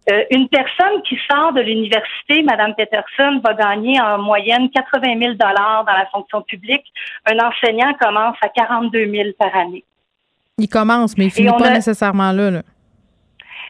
Euh, 0.10 0.24
une 0.32 0.48
personne 0.48 1.02
qui 1.08 1.18
sort 1.30 1.52
de 1.54 1.62
l'université, 1.62 2.42
Madame 2.44 2.74
Peterson, 2.76 3.42
va 3.44 3.54
gagner 3.54 4.00
en 4.00 4.20
moyenne 4.20 4.70
80 4.70 5.20
000 5.20 5.34
dollars 5.34 5.84
dans 5.86 5.94
la 5.94 6.06
fonction 6.08 6.42
publique. 6.44 6.86
Un 7.26 7.38
enseignant 7.40 7.94
commence 8.00 8.38
à 8.42 8.50
42 8.50 9.12
000 9.12 9.30
par 9.38 9.54
année. 9.56 9.84
Il 10.58 10.70
commence, 10.70 11.18
mais 11.18 11.26
il 11.26 11.32
finit 11.32 11.52
pas 11.58 11.72
nécessairement 11.72 12.32
là. 12.32 12.52
là. 12.52 12.62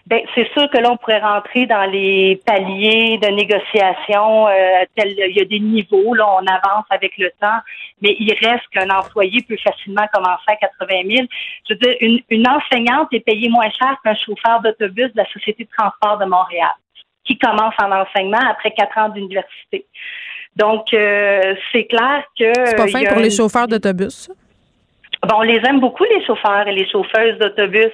Ben, 0.07 0.21
c'est 0.33 0.47
sûr 0.53 0.69
que 0.69 0.77
là, 0.77 0.89
on 0.89 0.95
pourrait 0.95 1.19
rentrer 1.19 1.65
dans 1.65 1.83
les 1.83 2.41
paliers 2.45 3.19
de 3.21 3.27
négociation. 3.27 4.47
Euh, 4.47 4.85
il 5.03 5.35
y 5.35 5.41
a 5.41 5.43
des 5.43 5.59
niveaux, 5.59 6.13
là, 6.13 6.25
on 6.29 6.47
avance 6.47 6.85
avec 6.89 7.17
le 7.17 7.29
temps, 7.41 7.59
mais 8.01 8.15
il 8.17 8.31
reste 8.41 8.63
qu'un 8.71 8.89
employé 8.89 9.41
peut 9.41 9.57
facilement 9.61 10.05
commencer 10.13 10.45
à 10.47 10.55
80 10.55 10.87
000. 11.13 11.27
Je 11.67 11.73
veux 11.73 11.79
dire, 11.79 11.95
une, 11.99 12.21
une 12.29 12.47
enseignante 12.47 13.09
est 13.11 13.19
payée 13.19 13.49
moins 13.49 13.69
cher 13.69 13.97
qu'un 14.01 14.15
chauffeur 14.15 14.61
d'autobus 14.61 15.11
de 15.11 15.17
la 15.17 15.29
Société 15.29 15.65
de 15.65 15.69
transport 15.77 16.17
de 16.19 16.25
Montréal, 16.25 16.71
qui 17.25 17.37
commence 17.37 17.75
en 17.83 17.91
enseignement 17.91 18.49
après 18.49 18.71
quatre 18.71 18.97
ans 18.97 19.09
d'université. 19.09 19.85
Donc, 20.55 20.85
euh, 20.93 21.53
c'est 21.73 21.83
clair 21.83 22.23
que... 22.39 22.53
C'est 22.65 22.77
pas 22.77 22.87
fin 22.87 23.03
pour 23.03 23.19
les 23.19 23.29
chauffeurs 23.29 23.67
d'autobus, 23.67 24.29
Bon, 25.23 25.37
on 25.37 25.41
les 25.41 25.59
aime 25.67 25.79
beaucoup, 25.79 26.03
les 26.03 26.23
chauffeurs 26.25 26.67
et 26.67 26.73
les 26.73 26.87
chauffeuses 26.89 27.37
d'autobus, 27.39 27.91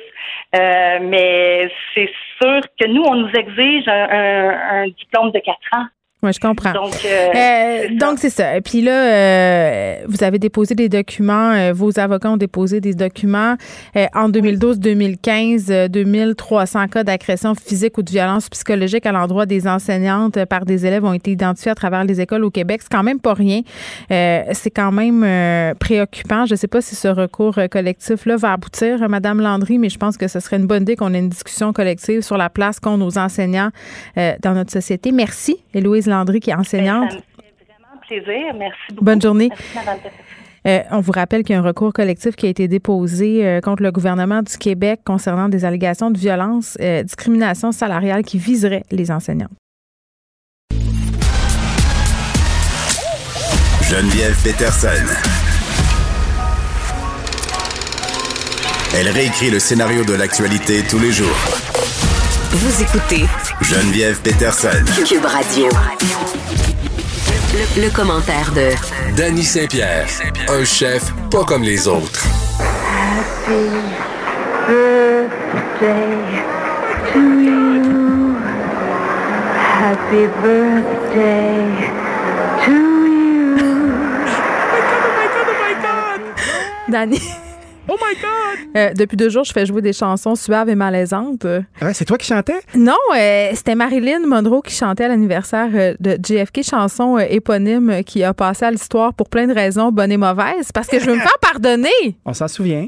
euh, 0.55 0.99
mais 1.01 1.71
c'est 1.93 2.11
sûr 2.41 2.61
que 2.79 2.87
nous, 2.87 3.03
on 3.03 3.15
nous 3.15 3.31
exige 3.33 3.87
un, 3.87 4.49
un 4.49 4.87
diplôme 4.87 5.31
de 5.31 5.39
quatre 5.39 5.69
ans 5.73 5.87
oui, 6.23 6.31
je 6.31 6.39
comprends. 6.39 6.71
Donc, 6.71 6.93
euh, 7.05 7.27
euh, 7.35 7.97
donc 7.99 8.17
c'est 8.17 8.29
ça. 8.29 8.55
Et 8.55 8.61
puis 8.61 8.81
là, 8.81 8.91
euh, 8.91 9.95
vous 10.07 10.23
avez 10.23 10.39
déposé 10.39 10.73
des 10.73 10.87
documents, 10.87 11.73
vos 11.73 11.99
avocats 11.99 12.31
ont 12.31 12.37
déposé 12.37 12.79
des 12.79 12.93
documents 12.93 13.55
en 14.13 14.29
2012-2015, 14.29 15.89
2300 15.89 16.87
cas 16.87 17.03
d'agression 17.03 17.55
physique 17.55 17.97
ou 17.97 18.03
de 18.03 18.09
violence 18.09 18.49
psychologique 18.49 19.05
à 19.05 19.11
l'endroit 19.11 19.45
des 19.45 19.67
enseignantes 19.67 20.45
par 20.45 20.65
des 20.65 20.85
élèves 20.85 21.03
ont 21.03 21.13
été 21.13 21.31
identifiés 21.31 21.71
à 21.71 21.75
travers 21.75 22.05
les 22.05 22.21
écoles 22.21 22.45
au 22.45 22.51
Québec. 22.51 22.81
C'est 22.83 22.91
quand 22.91 23.03
même 23.03 23.19
pas 23.19 23.33
rien. 23.33 23.61
c'est 24.09 24.71
quand 24.73 24.93
même 24.93 25.75
préoccupant. 25.75 26.45
Je 26.45 26.53
ne 26.53 26.57
sais 26.57 26.67
pas 26.67 26.81
si 26.81 26.95
ce 26.95 27.09
recours 27.09 27.59
collectif-là 27.69 28.37
va 28.37 28.53
aboutir, 28.53 29.09
Madame 29.09 29.41
Landry, 29.41 29.77
mais 29.77 29.89
je 29.89 29.97
pense 29.97 30.15
que 30.15 30.29
ce 30.29 30.39
serait 30.39 30.55
une 30.55 30.67
bonne 30.67 30.83
idée 30.83 30.95
qu'on 30.95 31.13
ait 31.13 31.19
une 31.19 31.29
discussion 31.29 31.73
collective 31.73 32.21
sur 32.21 32.37
la 32.37 32.49
place 32.49 32.79
qu'ont 32.79 32.97
nos 32.97 33.17
enseignants 33.17 33.71
dans 34.15 34.53
notre 34.53 34.71
société. 34.71 35.11
Merci, 35.11 35.57
Héloïse 35.73 36.07
Landry, 36.13 36.39
qui 36.39 36.49
est 36.51 36.55
enseignante. 36.55 37.11
Ça 37.11 37.17
me 37.17 37.21
fait 37.21 37.65
vraiment 37.67 38.01
plaisir. 38.07 38.53
Merci 38.55 38.79
beaucoup. 38.89 39.05
Bonne 39.05 39.21
journée. 39.21 39.49
Euh, 40.65 40.79
on 40.91 41.01
vous 41.01 41.11
rappelle 41.11 41.43
qu'il 41.43 41.53
y 41.53 41.57
a 41.57 41.59
un 41.59 41.63
recours 41.63 41.91
collectif 41.91 42.35
qui 42.35 42.45
a 42.45 42.49
été 42.49 42.67
déposé 42.67 43.45
euh, 43.45 43.59
contre 43.59 43.83
le 43.83 43.91
gouvernement 43.91 44.41
du 44.41 44.57
Québec 44.57 45.01
concernant 45.05 45.49
des 45.49 45.65
allégations 45.65 46.09
de 46.09 46.17
violence, 46.17 46.77
euh, 46.79 47.03
discrimination 47.03 47.73
salariale 47.73 48.23
qui 48.23 48.37
viserait 48.37 48.83
les 48.91 49.11
enseignants. 49.11 49.49
Geneviève 53.89 54.41
Peterson. 54.41 54.87
Elle 58.95 59.09
réécrit 59.09 59.51
le 59.51 59.59
scénario 59.59 60.05
de 60.05 60.13
l'actualité 60.13 60.83
tous 60.89 60.99
les 60.99 61.11
jours 61.11 61.62
vous 62.53 62.83
écoutez 62.83 63.25
Geneviève 63.61 64.19
Peterson. 64.21 64.83
Cube 65.07 65.25
Radio. 65.25 65.69
Le, 67.77 67.89
commentaire 67.89 68.51
de 68.51 68.69
Danny 69.15 69.43
Saint-Pierre, 69.43 70.07
un 70.49 70.63
chef 70.63 71.11
pas 71.31 71.43
comme 71.43 71.63
les 71.63 71.87
autres. 71.87 72.23
Happy 72.59 73.69
birthday 74.67 76.07
to 77.11 77.19
you. 77.41 78.35
Happy 79.81 80.27
birthday 80.41 81.89
to 82.65 82.71
you. 82.71 83.55
Oh 83.57 84.45
my 84.71 84.81
god, 84.89 85.01
oh 85.05 85.13
my 85.17 85.27
god, 85.27 85.47
oh 85.49 85.57
my 85.59 85.73
god. 85.81 86.21
Danny. 86.87 87.42
Oh 87.89 87.95
my 87.99 88.15
God! 88.15 88.77
Euh, 88.77 88.93
depuis 88.93 89.17
deux 89.17 89.27
jours, 89.29 89.43
je 89.43 89.51
fais 89.51 89.65
jouer 89.65 89.81
des 89.81 89.91
chansons 89.91 90.35
suaves 90.35 90.69
et 90.69 90.75
malaisantes. 90.75 91.45
Ah 91.81 91.93
c'est 91.93 92.05
toi 92.05 92.17
qui 92.17 92.25
chantais? 92.25 92.61
Non, 92.75 92.95
euh, 93.13 93.49
c'était 93.53 93.75
Marilyn 93.75 94.25
Monroe 94.25 94.61
qui 94.61 94.73
chantait 94.73 95.03
à 95.03 95.07
l'anniversaire 95.09 95.69
euh, 95.73 95.93
de 95.99 96.17
JFK, 96.25 96.63
chanson 96.63 97.17
éponyme 97.17 98.01
qui 98.05 98.23
a 98.23 98.33
passé 98.33 98.63
à 98.65 98.71
l'histoire 98.71 99.13
pour 99.13 99.27
plein 99.29 99.47
de 99.47 99.53
raisons, 99.53 99.91
bonnes 99.91 100.13
et 100.13 100.17
mauvaises, 100.17 100.71
parce 100.73 100.87
que 100.87 100.97
je 100.97 101.05
veux 101.05 101.15
me 101.15 101.19
faire 101.21 101.37
pardonner. 101.41 101.89
On 102.25 102.33
s'en 102.33 102.47
souvient. 102.47 102.87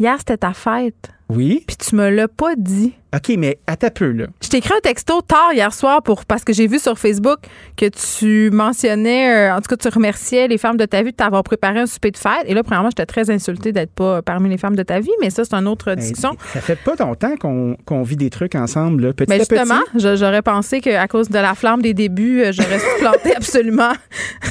Hier, 0.00 0.16
c'était 0.18 0.38
ta 0.38 0.54
fête. 0.54 1.10
Oui. 1.34 1.64
Puis 1.66 1.76
tu 1.76 1.96
me 1.96 2.10
l'as 2.10 2.28
pas 2.28 2.54
dit. 2.56 2.92
OK, 3.14 3.34
mais 3.36 3.58
à 3.66 3.76
ta 3.76 3.90
peu, 3.90 4.10
là. 4.10 4.26
Je 4.42 4.48
t'ai 4.48 4.56
écrit 4.56 4.72
un 4.72 4.80
texto 4.80 5.20
tard 5.20 5.52
hier 5.52 5.74
soir 5.74 6.02
pour 6.02 6.24
parce 6.24 6.44
que 6.44 6.54
j'ai 6.54 6.66
vu 6.66 6.78
sur 6.78 6.98
Facebook 6.98 7.40
que 7.76 7.86
tu 7.86 8.50
mentionnais, 8.50 9.50
euh, 9.50 9.54
en 9.54 9.60
tout 9.60 9.68
cas, 9.68 9.76
tu 9.76 9.88
remerciais 9.88 10.48
les 10.48 10.56
femmes 10.56 10.78
de 10.78 10.86
ta 10.86 11.02
vie 11.02 11.10
de 11.10 11.16
t'avoir 11.16 11.42
préparé 11.42 11.80
un 11.80 11.86
souper 11.86 12.10
de 12.10 12.16
fête. 12.16 12.44
Et 12.46 12.54
là, 12.54 12.62
premièrement, 12.62 12.88
j'étais 12.88 13.04
très 13.04 13.28
insultée 13.30 13.72
d'être 13.72 13.92
pas 13.92 14.22
parmi 14.22 14.48
les 14.48 14.56
femmes 14.56 14.76
de 14.76 14.82
ta 14.82 14.98
vie, 15.00 15.10
mais 15.20 15.28
ça, 15.28 15.44
c'est 15.44 15.54
une 15.54 15.68
autre 15.68 15.86
ben, 15.86 15.96
discussion. 15.96 16.36
ça 16.54 16.62
fait 16.62 16.78
pas 16.78 16.94
longtemps 16.98 17.34
qu'on 17.36 18.02
vit 18.02 18.16
des 18.16 18.30
trucs 18.30 18.54
ensemble, 18.54 19.02
là, 19.02 19.12
petit 19.12 19.28
mais 19.28 19.40
ben, 19.40 19.44
justement, 19.50 19.82
j'aurais 19.94 20.42
pensé 20.42 20.80
qu'à 20.80 21.06
cause 21.06 21.28
de 21.28 21.38
la 21.38 21.54
flamme 21.54 21.82
des 21.82 21.92
débuts, 21.92 22.40
euh, 22.40 22.52
j'aurais 22.52 22.78
supplanté 22.94 23.36
absolument 23.36 23.92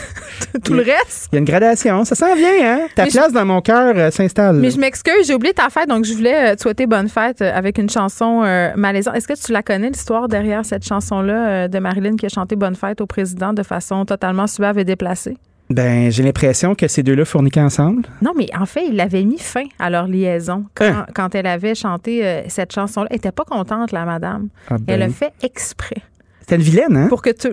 tout 0.63 0.73
le 0.73 0.83
reste. 0.83 1.29
Il 1.31 1.35
y 1.35 1.37
a 1.37 1.39
une 1.39 1.45
gradation. 1.45 2.05
Ça 2.05 2.13
s'en 2.13 2.35
vient, 2.35 2.63
hein? 2.63 2.87
Ta 2.95 3.07
place 3.07 3.33
dans 3.33 3.45
mon 3.45 3.61
cœur 3.61 3.93
euh, 3.95 4.11
s'installe. 4.11 4.57
Mais 4.57 4.69
je 4.69 4.79
m'excuse, 4.79 5.25
j'ai 5.25 5.33
oublié 5.33 5.53
ta 5.53 5.69
fête, 5.69 5.87
donc 5.87 6.05
je 6.05 6.13
voulais 6.13 6.55
souhaiter 6.71 6.87
bonne 6.87 7.09
fête 7.09 7.41
avec 7.41 7.77
une 7.77 7.89
chanson 7.89 8.41
malaisante. 8.77 9.15
Est-ce 9.15 9.27
que 9.27 9.45
tu 9.45 9.51
la 9.51 9.61
connais, 9.61 9.89
l'histoire 9.89 10.29
derrière 10.29 10.63
cette 10.63 10.85
chanson-là 10.85 11.49
euh, 11.49 11.67
de 11.67 11.79
Marilyn 11.79 12.15
qui 12.15 12.25
a 12.25 12.29
chanté 12.29 12.55
Bonne 12.55 12.75
fête 12.75 13.01
au 13.01 13.05
président 13.05 13.51
de 13.51 13.63
façon 13.63 14.05
totalement 14.05 14.47
suave 14.47 14.77
et 14.77 14.85
déplacée? 14.85 15.37
Ben, 15.69 16.11
j'ai 16.11 16.23
l'impression 16.23 16.75
que 16.75 16.87
ces 16.87 17.03
deux-là 17.03 17.25
fourniquaient 17.25 17.61
ensemble. 17.61 18.03
Non, 18.21 18.31
mais 18.37 18.47
en 18.57 18.65
fait, 18.65 18.87
il 18.87 18.99
avait 19.01 19.23
mis 19.23 19.37
fin 19.37 19.65
à 19.79 19.89
leur 19.89 20.07
liaison 20.07 20.65
quand, 20.75 21.05
hein? 21.17 21.29
elle 21.33 21.47
avait 21.47 21.75
chanté 21.75 22.25
euh, 22.25 22.43
cette 22.47 22.73
chanson-là. 22.73 23.07
Elle 23.09 23.17
était 23.17 23.31
pas 23.31 23.45
contente, 23.45 23.91
la 23.91 24.05
madame. 24.05 24.47
Ah 24.69 24.77
ben. 24.77 24.83
Elle 24.87 25.01
a 25.01 25.09
fait 25.09 25.33
exprès. 25.43 26.01
C'était 26.41 26.55
une 26.55 26.61
vilaine, 26.61 26.95
hein? 26.95 27.07
Pour 27.09 27.21
que 27.21 27.31
tu. 27.31 27.49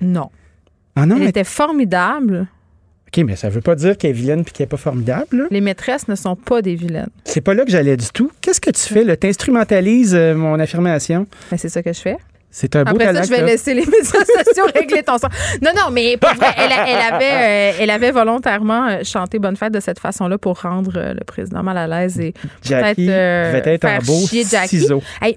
Non. 0.00 0.30
Ah 0.96 1.06
non, 1.06 1.16
elle 1.16 1.28
était 1.28 1.44
formidable. 1.44 2.48
OK, 3.08 3.24
mais 3.24 3.36
ça 3.36 3.48
veut 3.48 3.60
pas 3.60 3.74
dire 3.74 3.96
qu'elle 3.96 4.10
est 4.10 4.14
vilaine 4.14 4.44
puis 4.44 4.52
qu'elle 4.52 4.64
est 4.64 4.68
pas 4.68 4.76
formidable. 4.76 5.46
Les 5.50 5.60
maîtresses 5.60 6.08
ne 6.08 6.14
sont 6.16 6.36
pas 6.36 6.60
des 6.60 6.74
vilaines. 6.74 7.10
C'est 7.24 7.40
pas 7.40 7.54
là 7.54 7.64
que 7.64 7.70
j'allais 7.70 7.96
du 7.96 8.08
tout. 8.12 8.30
Qu'est-ce 8.40 8.60
que 8.60 8.70
tu 8.70 8.82
fais? 8.82 9.16
Tu 9.16 9.26
instrumentalises 9.26 10.14
euh, 10.14 10.34
mon 10.34 10.58
affirmation. 10.58 11.26
Ben, 11.50 11.56
c'est 11.56 11.68
ça 11.68 11.82
que 11.82 11.92
je 11.92 12.00
fais. 12.00 12.16
C'est 12.50 12.74
un 12.74 12.84
beau 12.84 12.92
Après 12.92 13.12
ça, 13.12 13.22
je 13.22 13.30
vais 13.30 13.42
laisser 13.42 13.74
les 13.74 13.84
médias 13.86 14.02
sociaux 14.02 14.64
régler 14.74 15.02
ton 15.02 15.18
sort. 15.18 15.30
Non, 15.60 15.72
non, 15.76 15.90
mais 15.92 16.16
pour 16.16 16.32
vrai, 16.34 16.48
elle, 16.56 16.72
avait, 16.72 17.74
euh, 17.74 17.78
elle 17.80 17.90
avait 17.90 18.10
volontairement 18.12 18.88
euh, 18.88 19.04
chanté 19.04 19.38
Bonne 19.38 19.56
Fête 19.56 19.74
de 19.74 19.80
cette 19.80 19.98
façon-là 19.98 20.38
pour 20.38 20.62
rendre 20.62 20.92
le 20.94 21.24
président 21.24 21.62
mal 21.62 21.76
à 21.76 21.86
l'aise 21.86 22.18
et 22.18 22.32
peut-être 22.62 22.98
être 23.66 23.80
faire 23.82 24.02
beau 24.02 24.26
chier 24.26 24.44
Jackie. 24.50 24.86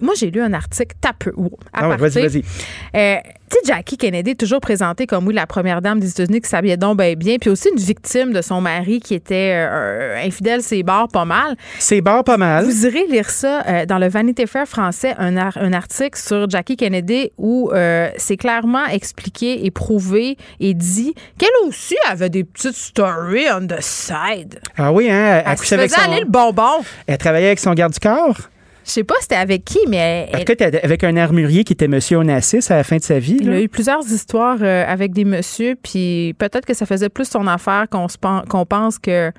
moi, 0.01 0.13
j'ai 0.17 0.32
lu 0.32 0.41
un 0.41 0.53
article 0.53 0.95
tapeux. 1.01 1.36
Ah, 1.74 1.97
vas-y, 1.97 2.26
vas-y. 2.26 3.24
Tu 3.50 3.58
sais, 3.58 3.74
Jackie 3.74 3.97
Kennedy 3.97 4.36
toujours 4.36 4.60
présentée 4.60 5.08
comme, 5.08 5.26
oui, 5.28 5.34
la 5.34 5.47
première 5.47 5.82
dame 5.82 6.00
des 6.00 6.10
États-Unis 6.12 6.41
qui 6.41 6.50
s'habillait 6.50 6.78
donc 6.78 6.97
bien, 6.97 7.14
bien, 7.16 7.38
puis 7.39 7.50
aussi 7.50 7.70
une 7.70 7.82
victime 7.82 8.32
de 8.32 8.41
son 8.41 8.62
mari 8.62 9.00
qui 9.00 9.16
était 9.16 9.54
euh, 9.56 10.24
infidèle, 10.24 10.62
c'est 10.62 10.84
barres 10.84 11.08
pas 11.08 11.26
mal. 11.26 11.56
C'est 11.80 12.02
barres 12.02 12.24
pas 12.24 12.38
mal. 12.38 12.66
Vous 12.66 12.86
irez 12.86 13.08
lire 13.08 13.30
ça 13.30 13.64
euh, 13.68 13.86
dans 13.88 13.97
le 13.97 14.08
Vanity 14.08 14.45
Fair 14.45 14.68
français, 14.68 15.16
un, 15.18 15.36
un 15.38 15.74
article 15.74 16.20
sur 16.20 16.47
Jackie 16.47 16.78
Kennedy 16.78 17.32
où 17.38 17.72
euh, 17.74 18.10
c'est 18.18 18.38
clairement 18.38 18.86
expliqué 18.86 19.66
et 19.66 19.72
prouvé 19.72 20.38
et 20.60 20.76
dit 20.76 21.16
qu'elle 21.39 21.50
aussi 21.66 21.95
avait 22.08 22.30
des 22.30 22.43
petites 22.43 22.76
stories 22.76 23.47
on 23.52 23.66
the 23.66 23.82
side. 23.82 24.60
Ah 24.78 24.91
oui, 24.91 25.10
hein? 25.10 25.41
Elle, 25.45 25.52
elle 25.52 25.58
se 25.58 25.76
faisait 25.76 26.00
aller 26.00 26.22
le 26.22 26.30
bonbon. 26.30 26.84
Elle 27.08 27.18
travaillait 27.18 27.47
avec 27.47 27.60
son 27.60 27.74
garde 27.74 27.93
du 27.93 28.00
corps? 28.00 28.38
Je 28.86 28.91
sais 28.91 29.03
pas 29.03 29.15
c'était 29.21 29.36
avec 29.36 29.65
qui, 29.65 29.80
mais. 29.88 30.30
Peut-être 30.45 30.84
avec 30.84 31.03
un 31.03 31.15
armurier 31.17 31.63
qui 31.63 31.73
était 31.73 31.88
Monsieur 31.88 32.17
Onassis 32.17 32.71
à 32.71 32.77
la 32.77 32.84
fin 32.84 32.97
de 32.97 33.03
sa 33.03 33.19
vie. 33.19 33.38
Il 33.39 33.49
a 33.49 33.61
eu 33.61 33.69
plusieurs 33.69 34.01
histoires 34.01 34.57
euh, 34.61 34.84
avec 34.88 35.13
des 35.13 35.25
messieurs, 35.25 35.75
puis 35.82 36.34
peut-être 36.39 36.65
que 36.65 36.73
ça 36.73 36.86
faisait 36.86 37.09
plus 37.09 37.30
son 37.30 37.45
affaire 37.47 37.86
qu'on 37.89 38.65
pense 38.65 38.97
que 38.97 39.32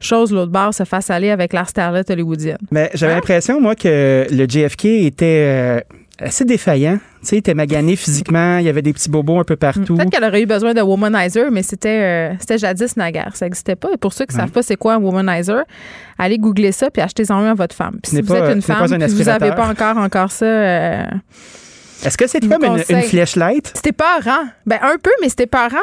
chose 0.00 0.32
l'autre 0.32 0.52
bord 0.52 0.74
se 0.74 0.84
fasse 0.84 1.10
aller 1.10 1.30
avec 1.30 1.52
la 1.52 1.64
starlet 1.64 2.10
hollywoodienne. 2.10 2.58
Mais 2.70 2.90
j'avais 2.94 3.12
hein? 3.12 3.16
l'impression, 3.16 3.60
moi, 3.60 3.74
que 3.74 4.26
le 4.30 4.46
JFK 4.48 4.84
était. 4.84 5.44
Euh, 5.46 5.80
assez 6.22 6.44
défaillant. 6.44 6.98
Tu 7.20 7.28
sais, 7.28 7.36
il 7.36 7.38
était 7.40 7.54
magané 7.54 7.96
physiquement, 7.96 8.58
il 8.58 8.64
y 8.64 8.68
avait 8.68 8.82
des 8.82 8.92
petits 8.92 9.10
bobos 9.10 9.38
un 9.38 9.44
peu 9.44 9.56
partout. 9.56 9.96
Peut-être 9.96 10.10
qu'elle 10.10 10.24
aurait 10.24 10.42
eu 10.42 10.46
besoin 10.46 10.74
de 10.74 10.80
womanizer, 10.80 11.50
mais 11.50 11.62
c'était 11.62 12.32
euh, 12.32 12.34
c'était 12.40 12.58
jadis 12.58 12.96
naguère. 12.96 13.36
Ça 13.36 13.46
n'existait 13.46 13.76
pas. 13.76 13.88
Et 13.92 13.96
pour 13.96 14.12
ceux 14.12 14.26
qui 14.26 14.34
ne 14.34 14.40
savent 14.40 14.50
pas 14.50 14.62
c'est 14.62 14.76
quoi 14.76 14.94
un 14.94 14.98
womanizer, 14.98 15.64
allez 16.18 16.38
googler 16.38 16.72
ça 16.72 16.90
puis 16.90 17.02
achetez-en 17.02 17.36
un 17.36 17.50
à 17.50 17.54
votre 17.54 17.74
femme. 17.74 17.98
Puis 18.02 18.16
si 18.16 18.22
vous 18.22 18.34
êtes 18.34 18.54
une 18.54 18.62
femme 18.62 18.84
et 18.92 19.06
vous 19.06 19.24
n'avez 19.24 19.50
pas 19.52 19.68
encore, 19.68 19.96
encore 19.98 20.30
ça... 20.30 20.46
Euh, 20.46 21.04
est-ce 22.04 22.18
que 22.18 22.26
c'est 22.26 22.40
comme 22.40 22.64
une, 22.64 22.82
une, 22.88 23.02
flashlight? 23.02 23.70
C'était 23.76 23.92
peurant. 23.92 24.44
Ben, 24.66 24.78
un 24.82 24.96
peu, 25.00 25.12
mais 25.20 25.28
c'était 25.28 25.46
peurant. 25.46 25.78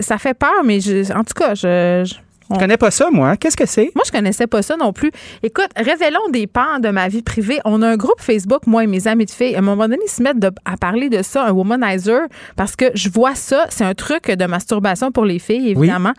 Ça 0.00 0.16
fait 0.16 0.32
peur, 0.32 0.64
mais 0.64 0.78
en 1.12 1.24
tout 1.24 1.34
cas, 1.36 1.54
je 1.54 2.04
On- 2.04 2.31
Je 2.54 2.58
connais 2.58 2.76
pas 2.76 2.90
ça, 2.90 3.08
moi. 3.10 3.36
Qu'est-ce 3.36 3.56
que 3.56 3.66
c'est? 3.66 3.90
Moi, 3.94 4.02
je 4.06 4.10
connaissais 4.12 4.46
pas 4.46 4.62
ça 4.62 4.76
non 4.76 4.92
plus. 4.92 5.10
Écoute, 5.42 5.68
révélons 5.76 6.28
des 6.30 6.46
pans 6.46 6.78
de 6.80 6.88
ma 6.90 7.08
vie 7.08 7.22
privée. 7.22 7.60
On 7.64 7.82
a 7.82 7.88
un 7.88 7.96
groupe 7.96 8.20
Facebook, 8.20 8.66
moi 8.66 8.84
et 8.84 8.86
mes 8.86 9.06
amis 9.08 9.26
de 9.26 9.30
filles. 9.30 9.54
À 9.54 9.58
un 9.58 9.62
moment 9.62 9.84
donné, 9.88 9.98
ils 10.04 10.10
se 10.10 10.22
mettent 10.22 10.38
de- 10.38 10.50
à 10.64 10.76
parler 10.76 11.08
de 11.08 11.22
ça, 11.22 11.44
un 11.44 11.52
womanizer, 11.52 12.20
parce 12.56 12.76
que 12.76 12.86
je 12.94 13.08
vois 13.08 13.34
ça. 13.34 13.66
C'est 13.70 13.84
un 13.84 13.94
truc 13.94 14.30
de 14.30 14.44
masturbation 14.46 15.10
pour 15.12 15.24
les 15.24 15.38
filles, 15.38 15.70
évidemment. 15.70 16.12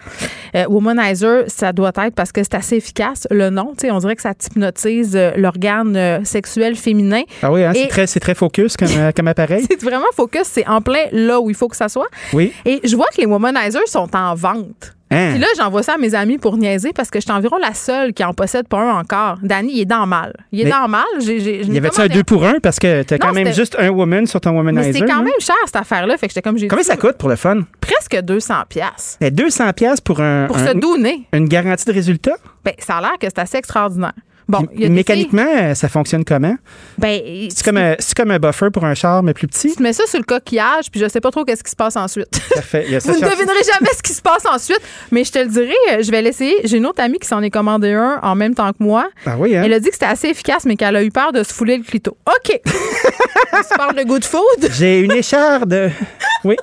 Euh, 0.55 0.65
womanizer, 0.67 1.45
ça 1.47 1.73
doit 1.73 1.91
être 1.97 2.15
parce 2.15 2.31
que 2.31 2.41
c'est 2.43 2.55
assez 2.55 2.75
efficace, 2.77 3.27
le 3.31 3.49
nom. 3.49 3.73
Tu 3.77 3.87
sais, 3.87 3.91
on 3.91 3.97
dirait 3.99 4.15
que 4.15 4.21
ça 4.21 4.31
hypnotise 4.31 5.15
euh, 5.15 5.31
l'organe 5.37 5.95
euh, 5.95 6.23
sexuel 6.23 6.75
féminin. 6.75 7.21
Ah 7.41 7.51
oui, 7.51 7.63
hein, 7.63 7.71
c'est 7.73 7.87
très, 7.87 8.07
très 8.07 8.35
focus 8.35 8.77
comme, 8.77 8.89
comme 9.15 9.27
appareil. 9.27 9.65
C'est 9.69 9.81
vraiment 9.83 10.05
focus, 10.15 10.43
c'est 10.45 10.67
en 10.67 10.81
plein 10.81 11.05
là 11.11 11.39
où 11.39 11.49
il 11.49 11.55
faut 11.55 11.67
que 11.67 11.75
ça 11.75 11.89
soit. 11.89 12.07
Oui. 12.33 12.53
Et 12.65 12.79
je 12.83 12.95
vois 12.95 13.07
que 13.15 13.19
les 13.21 13.25
womanizers 13.27 13.87
sont 13.87 14.09
en 14.15 14.35
vente. 14.35 14.93
Hein? 15.13 15.29
Puis 15.31 15.39
là, 15.39 15.47
j'envoie 15.57 15.83
ça 15.83 15.93
à 15.93 15.97
mes 15.97 16.15
amis 16.15 16.37
pour 16.37 16.57
niaiser 16.57 16.91
parce 16.93 17.09
que 17.09 17.19
je 17.19 17.23
suis 17.23 17.31
environ 17.31 17.57
la 17.57 17.73
seule 17.73 18.13
qui 18.13 18.23
en 18.23 18.33
possède 18.33 18.67
pas 18.67 18.79
un 18.79 18.99
encore. 18.99 19.37
Danny, 19.43 19.73
il 19.75 19.81
est 19.81 19.85
dans 19.85 20.05
mal. 20.07 20.33
Il 20.51 20.61
est 20.61 20.63
Mais- 20.65 20.69
dans 20.71 20.87
mal. 20.87 21.03
Je 21.19 21.31
Y 21.31 21.77
avait-tu 21.77 22.01
un 22.01 22.03
commandé- 22.03 22.13
2 22.15 22.23
pour 22.23 22.45
1 22.45 22.59
parce 22.61 22.79
que 22.79 23.03
t'as 23.03 23.17
quand 23.17 23.33
même 23.33 23.53
juste 23.53 23.75
un 23.79 23.89
woman 23.89 24.25
sur 24.27 24.41
ton 24.41 24.51
Mais 24.51 24.57
womanizer? 24.57 24.93
c'est 24.93 25.05
quand 25.05 25.21
même 25.23 25.33
cher, 25.39 25.55
cette 25.65 25.75
affaire-là. 25.75 26.17
Fait 26.17 26.27
que 26.27 26.33
j'étais 26.33 26.41
comme 26.41 26.57
j'ai 26.57 26.67
Combien 26.67 26.81
dit, 26.83 26.87
ça 26.87 26.97
coûte 26.97 27.17
pour 27.17 27.29
le 27.29 27.35
fun? 27.35 27.61
Presque 27.81 28.19
200 28.21 28.55
pièces 28.69 29.17
Eh, 29.21 29.31
200 29.31 29.71
pièces 29.73 30.01
pour 30.01 30.19
un, 30.21 30.47
pour 30.47 30.57
un- 30.57 30.67
se 30.67 30.73
donner. 30.73 31.27
une 31.33 31.47
garantie 31.47 31.85
de 31.85 31.93
résultat? 31.93 32.33
Ben, 32.65 32.73
ça 32.79 32.97
a 32.97 33.01
l'air 33.01 33.11
que 33.19 33.27
c'est 33.27 33.39
assez 33.39 33.57
extraordinaire. 33.57 34.13
Bon, 34.47 34.67
y 34.75 34.85
a 34.85 34.89
Mécaniquement, 34.89 35.73
ça 35.75 35.87
fonctionne 35.89 36.25
comment? 36.25 36.55
ben, 36.97 37.19
C'est 37.49 37.63
comme, 37.63 37.77
un- 37.77 37.95
c'est 37.99 38.15
comme 38.15 38.31
un 38.31 38.39
buffer 38.39 38.69
pour 38.71 38.83
un 38.85 38.93
char, 38.93 39.23
mais 39.23 39.33
plus 39.33 39.47
petit? 39.47 39.73
tu 39.75 39.81
mets 39.81 39.93
ça 39.93 40.05
sur 40.07 40.19
le 40.19 40.25
coquillage, 40.25 40.91
puis 40.91 40.99
je 40.99 41.07
sais 41.07 41.21
pas 41.21 41.31
trop 41.31 41.43
qu'est-ce 41.45 41.63
qui 41.63 41.71
se 41.71 41.75
passe 41.75 41.95
ensuite. 41.95 42.27
Parfait. 42.55 42.83
Il 42.87 42.93
y 42.93 42.95
a 42.95 42.99
ça 42.99 43.11
Vous 43.11 43.19
ne 43.19 43.23
devinerez 43.25 43.63
jamais 43.73 43.89
ce 43.95 44.01
qui 44.03 44.13
se 44.13 44.21
passe 44.21 44.45
ensuite, 44.45 44.81
mais 45.11 45.23
je 45.23 45.31
te 45.31 45.39
le 45.39 45.47
dirai, 45.47 45.73
euh, 45.91 46.03
je 46.03 46.11
vais 46.11 46.21
l'essayer. 46.21 46.55
J'ai 46.65 46.77
une 46.77 46.85
autre 46.85 47.01
amie 47.01 47.19
qui 47.19 47.27
s'en 47.27 47.41
est 47.41 47.49
commandé 47.49 47.93
un 47.93 48.19
en 48.21 48.35
même 48.35 48.53
temps 48.55 48.69
que 48.71 48.83
moi. 48.83 49.09
Ah 49.25 49.35
oui, 49.37 49.55
hein? 49.55 49.63
Elle 49.65 49.73
a 49.73 49.79
dit 49.79 49.87
que 49.87 49.93
c'était 49.95 50.05
assez 50.05 50.27
efficace, 50.27 50.65
mais 50.65 50.75
qu'elle 50.75 50.95
a 50.95 51.03
eu 51.03 51.11
peur 51.11 51.31
de 51.31 51.43
se 51.43 51.53
fouler 51.53 51.77
le 51.77 51.83
clito. 51.83 52.17
OK. 52.27 52.59
On 53.53 53.63
se 53.63 53.75
parle 53.77 53.95
de 53.95 54.03
good 54.03 54.25
food. 54.25 54.69
J'ai 54.71 54.99
une 55.01 55.11
écharde. 55.13 55.91
Oui. 56.43 56.55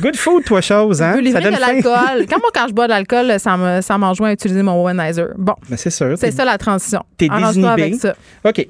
Good 0.00 0.16
food, 0.16 0.44
toi, 0.44 0.60
chose, 0.60 1.02
hein? 1.02 1.14
Ça 1.32 1.38
de 1.40 1.44
donne 1.44 1.58
l'alcool. 1.60 2.26
Quand 2.30 2.38
moi, 2.38 2.50
quand 2.54 2.68
je 2.68 2.72
bois 2.72 2.86
de 2.86 2.92
l'alcool, 2.92 3.34
ça 3.38 3.56
me- 3.56 3.80
ça 3.80 3.98
m'enjoint 3.98 4.30
à 4.30 4.32
utiliser 4.32 4.62
mon 4.62 4.80
womanizer. 4.82 5.28
Bon, 5.36 5.54
Ben, 5.68 5.76
c'est 5.76 5.90
sûr. 5.90 6.14
c'est 6.18 6.30
ça 6.30 6.44
la 6.44 6.56
transition. 6.58 7.02
T'es 7.16 7.28
désinhibé. 7.28 7.68
avec 7.82 7.94
ça. 7.96 8.14
OK. 8.44 8.66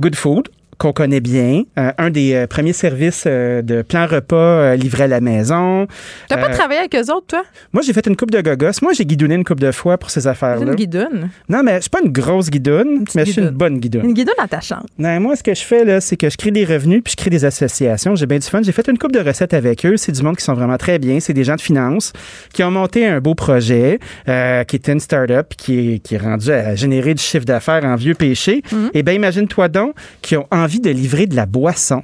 Good 0.00 0.14
food 0.16 0.48
qu'on 0.80 0.92
connaît 0.94 1.20
bien, 1.20 1.64
Euh, 1.78 1.92
un 1.98 2.10
des 2.10 2.32
euh, 2.32 2.46
premiers 2.46 2.72
services 2.72 3.24
euh, 3.26 3.60
de 3.60 3.82
plan 3.82 4.06
repas 4.06 4.74
livré 4.76 5.04
à 5.04 5.06
la 5.06 5.20
maison. 5.20 5.86
T'as 6.26 6.38
pas 6.38 6.48
travaillé 6.48 6.80
avec 6.80 6.94
eux 6.94 7.12
autres, 7.12 7.26
toi? 7.28 7.42
Moi, 7.72 7.82
j'ai 7.82 7.92
fait 7.92 8.06
une 8.06 8.16
coupe 8.16 8.30
de 8.30 8.40
gogos. 8.40 8.80
Moi, 8.82 8.92
j'ai 8.94 9.04
guidonné 9.04 9.34
une 9.34 9.44
coupe 9.44 9.60
de 9.60 9.72
fois 9.72 9.98
pour 9.98 10.10
ces 10.10 10.26
affaires-là. 10.26 10.64
une 10.64 10.74
guidoune? 10.74 11.28
Non, 11.50 11.62
mais 11.62 11.76
je 11.76 11.80
suis 11.82 11.90
pas 11.90 12.00
une 12.02 12.10
grosse 12.10 12.48
guidoune, 12.48 13.04
mais 13.14 13.26
je 13.26 13.32
suis 13.32 13.42
une 13.42 13.50
bonne 13.50 13.78
guidoune. 13.78 14.06
Une 14.06 14.14
guidoune 14.14 14.34
attachante. 14.38 14.86
Non, 14.98 15.20
moi, 15.20 15.36
ce 15.36 15.42
que 15.42 15.54
je 15.54 15.62
fais, 15.62 15.84
là, 15.84 16.00
c'est 16.00 16.16
que 16.16 16.30
je 16.30 16.36
crée 16.38 16.50
des 16.50 16.64
revenus 16.64 17.02
puis 17.04 17.12
je 17.12 17.16
crée 17.16 17.30
des 17.30 17.44
associations. 17.44 18.14
J'ai 18.16 18.26
bien 18.26 18.38
du 18.38 18.46
fun. 18.46 18.62
J'ai 18.62 18.72
fait 18.72 18.88
une 18.88 18.98
coupe 18.98 19.12
de 19.12 19.20
recettes 19.20 19.52
avec 19.52 19.84
eux. 19.84 19.98
C'est 19.98 20.12
du 20.12 20.22
monde 20.22 20.36
qui 20.36 20.44
sont 20.44 20.54
vraiment 20.54 20.78
très 20.78 20.98
bien. 20.98 21.20
C'est 21.20 21.34
des 21.34 21.44
gens 21.44 21.56
de 21.56 21.60
finance 21.60 22.12
qui 22.54 22.64
ont 22.64 22.70
monté 22.70 23.06
un 23.06 23.20
beau 23.20 23.34
projet 23.34 23.98
euh, 24.28 24.64
qui 24.64 24.76
était 24.76 24.92
une 24.92 25.00
start-up 25.00 25.52
qui 25.56 25.94
est, 25.94 25.98
qui 25.98 26.14
est 26.14 26.18
rendu 26.18 26.50
à 26.50 26.74
générer 26.74 27.12
du 27.14 27.22
chiffre 27.22 27.44
d'affaires 27.44 27.84
en 27.84 27.96
vieux 27.96 28.14
péché. 28.14 28.62
Mhm. 28.72 28.90
Eh 28.94 29.02
bien, 29.02 29.14
imagine-toi 29.14 29.68
donc 29.68 29.94
qui 30.22 30.36
ont 30.36 30.46
envie 30.50 30.69
de 30.78 30.90
livrer 30.90 31.26
de 31.26 31.34
la 31.34 31.46
boisson. 31.46 32.02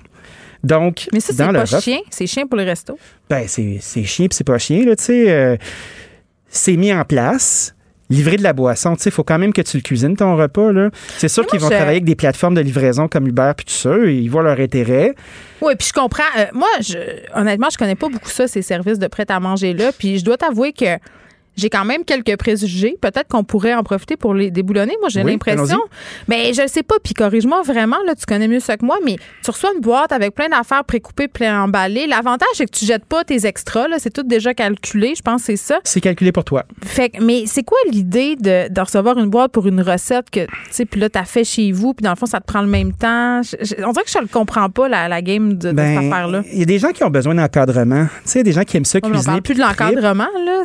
Donc, 0.64 1.06
Mais 1.12 1.20
ça, 1.20 1.32
c'est 1.32 1.52
pas 1.52 1.66
chien. 1.80 1.98
C'est 2.10 2.26
chien 2.26 2.46
pour 2.48 2.56
les 2.58 2.64
restos. 2.64 2.98
ben, 3.30 3.44
c'est 3.46 3.78
chien 4.04 4.26
puis 4.26 4.34
c'est 4.36 4.42
pas 4.44 4.58
chien, 4.58 4.84
là, 4.84 4.96
tu 4.96 5.04
sais. 5.04 5.30
euh, 5.30 5.56
c'est 6.48 6.76
mis 6.76 6.92
en 6.92 7.04
place. 7.04 7.72
Livrer 8.08 8.36
de 8.36 8.44
la 8.44 8.52
boisson, 8.52 8.94
tu 8.94 9.02
sais, 9.02 9.10
il 9.10 9.12
faut 9.12 9.24
quand 9.24 9.38
même 9.38 9.52
que 9.52 9.60
tu 9.62 9.76
le 9.76 9.82
cuisines 9.82 10.14
ton 10.16 10.36
repas, 10.36 10.70
là. 10.70 10.90
C'est 11.18 11.26
sûr 11.28 11.44
qu'ils 11.44 11.58
vont 11.58 11.66
je- 11.66 11.74
travailler 11.74 11.96
avec 11.96 12.04
des 12.04 12.14
plateformes 12.14 12.54
de 12.54 12.60
livraison 12.60 13.08
comme 13.08 13.26
Uber 13.26 13.50
puis 13.56 13.66
tout 13.66 13.72
ça. 13.72 13.96
et 14.04 14.14
Ils 14.14 14.28
voient 14.30 14.44
leur 14.44 14.60
intérêt. 14.60 15.12
Oui, 15.60 15.74
puis 15.76 15.88
je 15.88 15.92
comprends. 15.92 16.22
Euh, 16.38 16.44
moi, 16.54 16.68
je, 16.80 16.98
honnêtement, 17.34 17.66
je 17.68 17.76
connais 17.76 17.96
pas 17.96 18.08
beaucoup 18.08 18.28
ça, 18.30 18.46
ces 18.46 18.62
services 18.62 19.00
de 19.00 19.08
prêt-à-manger-là. 19.08 19.90
Puis 19.98 20.18
je 20.20 20.24
dois 20.24 20.36
t'avouer 20.36 20.72
que 20.72 20.84
j'ai 21.57 21.70
quand 21.70 21.84
même 21.84 22.04
quelques 22.04 22.36
préjugés. 22.36 22.96
Peut-être 23.00 23.28
qu'on 23.28 23.44
pourrait 23.44 23.74
en 23.74 23.82
profiter 23.82 24.16
pour 24.16 24.34
les 24.34 24.50
déboulonner. 24.50 24.94
Moi, 25.00 25.09
j'ai 25.09 25.22
Oui, 25.22 25.32
l'impression. 25.32 25.80
Mais 26.28 26.52
je 26.54 26.62
le 26.62 26.68
sais 26.68 26.82
pas. 26.82 26.96
Puis 27.02 27.14
corrige-moi 27.14 27.62
vraiment, 27.62 27.96
là, 28.07 28.14
tu 28.14 28.26
connais 28.26 28.48
mieux 28.48 28.61
ça 28.61 28.76
que 28.76 28.84
moi. 28.84 28.96
Mais 29.04 29.16
tu 29.44 29.50
reçois 29.50 29.70
une 29.74 29.80
boîte 29.80 30.12
avec 30.12 30.34
plein 30.34 30.48
d'affaires 30.48 30.84
précoupées, 30.84 31.28
plein 31.28 31.62
emballées. 31.62 32.07
L'avantage, 32.07 32.48
c'est 32.54 32.66
que 32.66 32.76
tu 32.76 32.84
jettes 32.84 33.04
pas 33.04 33.24
tes 33.24 33.46
extras. 33.46 33.86
C'est 33.98 34.12
tout 34.12 34.22
déjà 34.22 34.54
calculé. 34.54 35.14
Je 35.16 35.22
pense 35.22 35.42
que 35.42 35.46
c'est 35.46 35.57
ça. 35.57 35.78
C'est 35.84 36.00
calculé 36.00 36.32
pour 36.32 36.44
toi. 36.44 36.64
Fait 36.84 37.12
mais 37.20 37.44
c'est 37.46 37.62
quoi 37.62 37.78
l'idée 37.90 38.36
de, 38.36 38.72
de 38.72 38.80
recevoir 38.80 39.18
une 39.18 39.30
boîte 39.30 39.52
pour 39.52 39.66
une 39.66 39.80
recette 39.80 40.30
que, 40.30 40.40
tu 40.40 40.50
sais, 40.70 40.84
puis 40.84 41.00
là, 41.00 41.09
t'as 41.09 41.24
fait 41.24 41.44
chez 41.44 41.72
vous, 41.72 41.94
puis 41.94 42.02
dans 42.04 42.11
le 42.11 42.16
fond, 42.16 42.26
ça 42.26 42.40
te 42.40 42.46
prend 42.46 42.61
le 42.62 42.66
même 42.68 42.92
temps? 42.92 43.40
Je- 43.42 43.57
je- 43.64 43.84
on 43.84 43.92
dirait 43.92 44.04
que 44.04 44.11
je 44.11 44.18
ne 44.18 44.26
comprends 44.26 44.68
pas, 44.70 44.88
la, 44.88 45.09
la 45.09 45.22
game 45.22 45.50
de, 45.54 45.54
de 45.54 45.66
cette 45.68 45.76
Ben, 45.76 45.98
affaire-là. 46.12 46.42
il 46.52 46.59
y 46.59 46.62
a 46.62 46.64
des 46.66 46.78
gens 46.78 46.90
qui 46.90 47.04
ont 47.04 47.11
besoin 47.11 47.34
d'encadrement. 47.34 48.07
Tu 48.24 48.30
sais, 48.30 48.42
des 48.42 48.52
gens 48.52 48.62
qui 48.64 48.76
aiment 48.76 48.84
ça 48.84 48.98
mais 49.02 49.09
on 49.09 49.11
cuisiner. 49.12 49.26
parle 49.32 49.42
plus 49.42 49.54
de 49.54 49.61
l'encadrement, 49.61 50.28
là. 50.44 50.62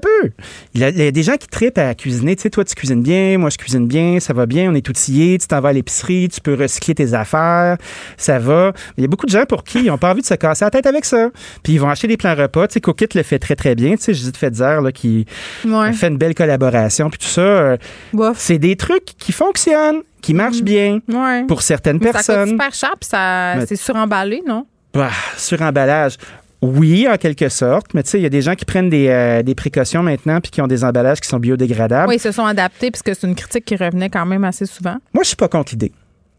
Un 0.00 0.22
peu. 0.22 0.30
Il 0.74 0.80
y, 0.80 0.84
a, 0.84 0.88
il 0.90 0.98
y 0.98 1.06
a 1.06 1.10
des 1.10 1.22
gens 1.22 1.36
qui 1.36 1.46
tripent 1.48 1.78
à 1.78 1.94
cuisiner. 1.94 2.36
Tu 2.36 2.42
sais, 2.42 2.50
toi, 2.50 2.64
tu 2.64 2.74
cuisines 2.74 3.02
bien, 3.02 3.38
moi, 3.38 3.50
je 3.50 3.58
cuisine 3.58 3.86
bien, 3.86 4.18
ça 4.20 4.32
va 4.32 4.46
bien, 4.46 4.70
on 4.70 4.74
est 4.74 4.88
outillés, 4.88 5.38
tu 5.38 5.46
t'en 5.46 5.60
vas 5.60 5.70
à 5.70 5.72
l'épicerie, 5.72 6.28
tu 6.32 6.40
peux 6.40 6.54
recycler 6.54 6.94
tes 6.94 7.14
affaires, 7.14 7.76
ça 8.16 8.38
va. 8.38 8.72
Il 8.96 9.02
y 9.02 9.04
a 9.04 9.08
beaucoup 9.08 9.26
de 9.26 9.30
gens 9.30 9.44
pour 9.46 9.64
qui 9.64 9.80
ils 9.80 9.86
n'ont 9.86 9.98
pas 9.98 10.10
envie 10.10 10.22
de 10.22 10.26
se 10.26 10.34
casser 10.34 10.64
la 10.64 10.70
tête 10.70 10.86
avec 10.86 11.04
ça. 11.04 11.28
Puis 11.62 11.74
ils 11.74 11.78
vont 11.78 11.88
acheter 11.90 12.08
des 12.08 12.16
plans 12.16 12.34
repas. 12.34 12.66
Tu 12.68 12.74
sais, 12.74 12.80
Cookit 12.80 13.08
le 13.14 13.22
fait 13.22 13.38
très, 13.38 13.56
très 13.56 13.74
bien. 13.74 13.96
Tu 13.96 14.02
sais, 14.02 14.14
Judith 14.14 14.36
Fetzer, 14.36 14.78
là, 14.82 14.92
qui 14.92 15.26
Ouais. 15.66 15.92
fait 15.92 16.08
une 16.08 16.16
belle 16.18 16.34
collaboration, 16.34 17.10
puis 17.10 17.18
tout 17.18 17.26
ça. 17.26 17.40
euh, 17.40 17.76
Bof. 18.12 18.36
c'est 18.38 18.58
des 18.58 18.76
trucs 18.76 19.04
qui 19.18 19.32
fonctionnent, 19.32 20.00
qui 20.22 20.34
marchent 20.34 20.62
bien 20.62 21.00
Ouais. 21.08 21.44
pour 21.46 21.62
certaines 21.62 21.98
Mais 22.00 22.12
Ça 22.12 22.18
coûte 22.18 22.26
personnes. 22.26 22.48
super 22.50 22.74
cher, 22.74 22.94
puis 23.00 23.08
ça, 23.08 23.54
c'est 23.66 23.76
suremballé, 23.76 24.42
non? 24.46 24.66
Bah, 24.92 25.10
sur 25.36 25.60
emballage. 25.62 26.14
Oui, 26.62 27.08
en 27.08 27.16
quelque 27.16 27.48
sorte, 27.48 27.94
mais 27.94 28.02
tu 28.02 28.10
sais, 28.10 28.18
il 28.18 28.22
y 28.22 28.26
a 28.26 28.30
des 28.30 28.42
gens 28.42 28.54
qui 28.54 28.64
prennent 28.64 28.90
des, 28.90 29.08
euh, 29.08 29.42
des 29.42 29.54
précautions 29.54 30.02
maintenant 30.02 30.40
puis 30.40 30.50
qui 30.50 30.60
ont 30.60 30.66
des 30.66 30.84
emballages 30.84 31.20
qui 31.20 31.28
sont 31.28 31.38
biodégradables. 31.38 32.08
Oui, 32.08 32.16
ils 32.16 32.20
se 32.20 32.32
sont 32.32 32.44
adaptés, 32.44 32.90
puisque 32.90 33.14
c'est 33.18 33.26
une 33.26 33.34
critique 33.34 33.64
qui 33.64 33.76
revenait 33.76 34.10
quand 34.10 34.26
même 34.26 34.44
assez 34.44 34.66
souvent. 34.66 34.96
Moi, 35.14 35.22
je 35.22 35.28
suis 35.28 35.36
pas 35.36 35.48
contre 35.48 35.72
l'idée. 35.72 35.92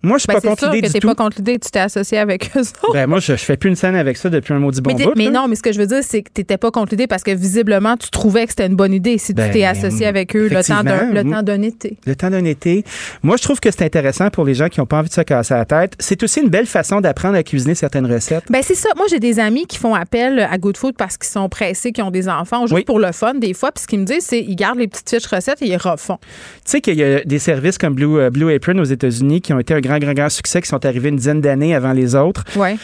Moi, 0.03 0.17
je 0.17 0.21
suis 0.21 0.27
Ben, 0.27 0.33
pas 0.35 0.39
c'est 0.41 0.47
contre 0.47 0.59
sûr 0.63 0.71
l'idée 0.71 0.81
que 0.81 0.87
du 0.87 0.93
t'es 0.93 0.99
tout. 0.99 1.07
pas 1.07 1.15
contre 1.15 1.37
l'idée, 1.37 1.59
tu 1.59 1.69
t'es 1.69 1.79
associé 1.79 2.17
avec 2.17 2.51
eux 2.55 2.61
autres. 2.61 2.93
Ben, 2.93 3.07
moi, 3.07 3.19
je, 3.19 3.33
je 3.33 3.43
fais 3.43 3.55
plus 3.57 3.69
une 3.69 3.75
scène 3.75 3.95
avec 3.95 4.17
ça 4.17 4.29
depuis 4.29 4.53
un 4.53 4.59
maudit 4.59 4.81
bon 4.81 4.91
mais 4.91 4.95
t'es- 4.97 5.03
bout. 5.05 5.13
mais 5.15 5.25
là. 5.25 5.31
non, 5.31 5.47
mais 5.47 5.55
ce 5.55 5.61
que 5.61 5.71
je 5.71 5.77
veux 5.79 5.85
dire, 5.87 5.99
c'est 6.01 6.23
que 6.23 6.29
tu 6.33 6.41
n'étais 6.41 6.57
pas 6.57 6.71
contre 6.71 6.89
l'idée 6.91 7.07
parce 7.07 7.21
que 7.23 7.31
visiblement, 7.31 7.95
tu 7.97 8.09
trouvais 8.09 8.45
que 8.45 8.49
c'était 8.51 8.65
une 8.65 8.75
bonne 8.75 8.93
idée 8.93 9.17
si 9.19 9.33
Ben, 9.33 9.47
tu 9.47 9.59
t'es 9.59 9.63
associé 9.65 10.07
avec 10.07 10.35
eux 10.35 10.47
le 10.49 10.63
temps 10.63 10.83
d'un 10.83 11.11
le 11.11 11.23
temps 11.29 11.43
d'un 11.43 11.61
été. 11.61 11.97
Le 12.05 12.15
temps 12.15 12.29
d'un 12.31 12.45
été. 12.45 12.83
Moi, 13.21 13.37
je 13.37 13.43
trouve 13.43 13.59
que 13.59 13.69
c'est 13.69 13.83
intéressant 13.83 14.29
pour 14.31 14.43
les 14.45 14.53
gens 14.55 14.69
qui 14.69 14.79
n'ont 14.79 14.85
pas 14.87 14.97
envie 14.99 15.09
de 15.09 15.13
se 15.13 15.21
casser 15.21 15.53
la 15.53 15.65
tête. 15.65 15.93
C'est 15.99 16.23
aussi 16.23 16.41
une 16.41 16.49
belle 16.49 16.65
façon 16.65 16.99
d'apprendre 17.01 17.35
à 17.35 17.43
cuisiner 17.43 17.75
certaines 17.75 18.11
recettes. 18.11 18.45
Ben 18.49 18.61
c'est 18.63 18.75
ça. 18.75 18.89
Moi, 18.97 19.05
j'ai 19.09 19.19
des 19.19 19.39
amis 19.39 19.65
qui 19.67 19.77
font 19.77 19.93
appel 19.93 20.39
à 20.39 20.57
Good 20.57 20.77
Food 20.77 20.95
parce 20.97 21.17
qu'ils 21.17 21.29
sont 21.29 21.47
pressés, 21.47 21.91
qui 21.91 22.01
ont 22.01 22.11
des 22.11 22.27
enfants, 22.27 22.61
juste 22.61 22.73
Oui. 22.73 22.83
pour 22.85 22.99
le 22.99 23.11
fun, 23.11 23.35
des 23.35 23.53
fois. 23.53 23.71
Puis 23.71 23.83
ce 23.83 23.87
qu'ils 23.87 23.99
me 23.99 24.05
disent, 24.05 24.25
c'est 24.25 24.43
qu'ils 24.43 24.55
gardent 24.55 24.79
les 24.79 24.87
petites 24.87 25.09
fiches 25.09 25.27
recettes 25.27 25.61
et 25.61 25.67
ils 25.67 25.77
refont. 25.77 26.17
Tu 26.17 26.71
sais 26.71 26.81
qu'il 26.81 26.95
y 26.97 27.03
a 27.03 27.23
des 27.23 27.39
services 27.39 27.77
comme 27.77 27.93
Blue, 27.93 28.17
euh, 28.19 28.29
Blue 28.29 28.51
Apron 28.53 28.77
aux 28.79 28.83
États-Unis 28.83 29.41
qui 29.41 29.53
ont 29.53 29.59
été 29.59 29.73
un 29.73 29.79
grand, 29.79 29.90
grand, 29.99 30.13
grand 30.13 30.29
succès, 30.29 30.61
qui 30.61 30.67
sont 30.67 30.85
arrivés 30.85 31.09
une 31.09 31.17
dizaine 31.17 31.41
d'années 31.41 31.75
avant 31.75 31.93
les 31.93 32.15
autres. 32.15 32.43
Ouais. 32.55 32.77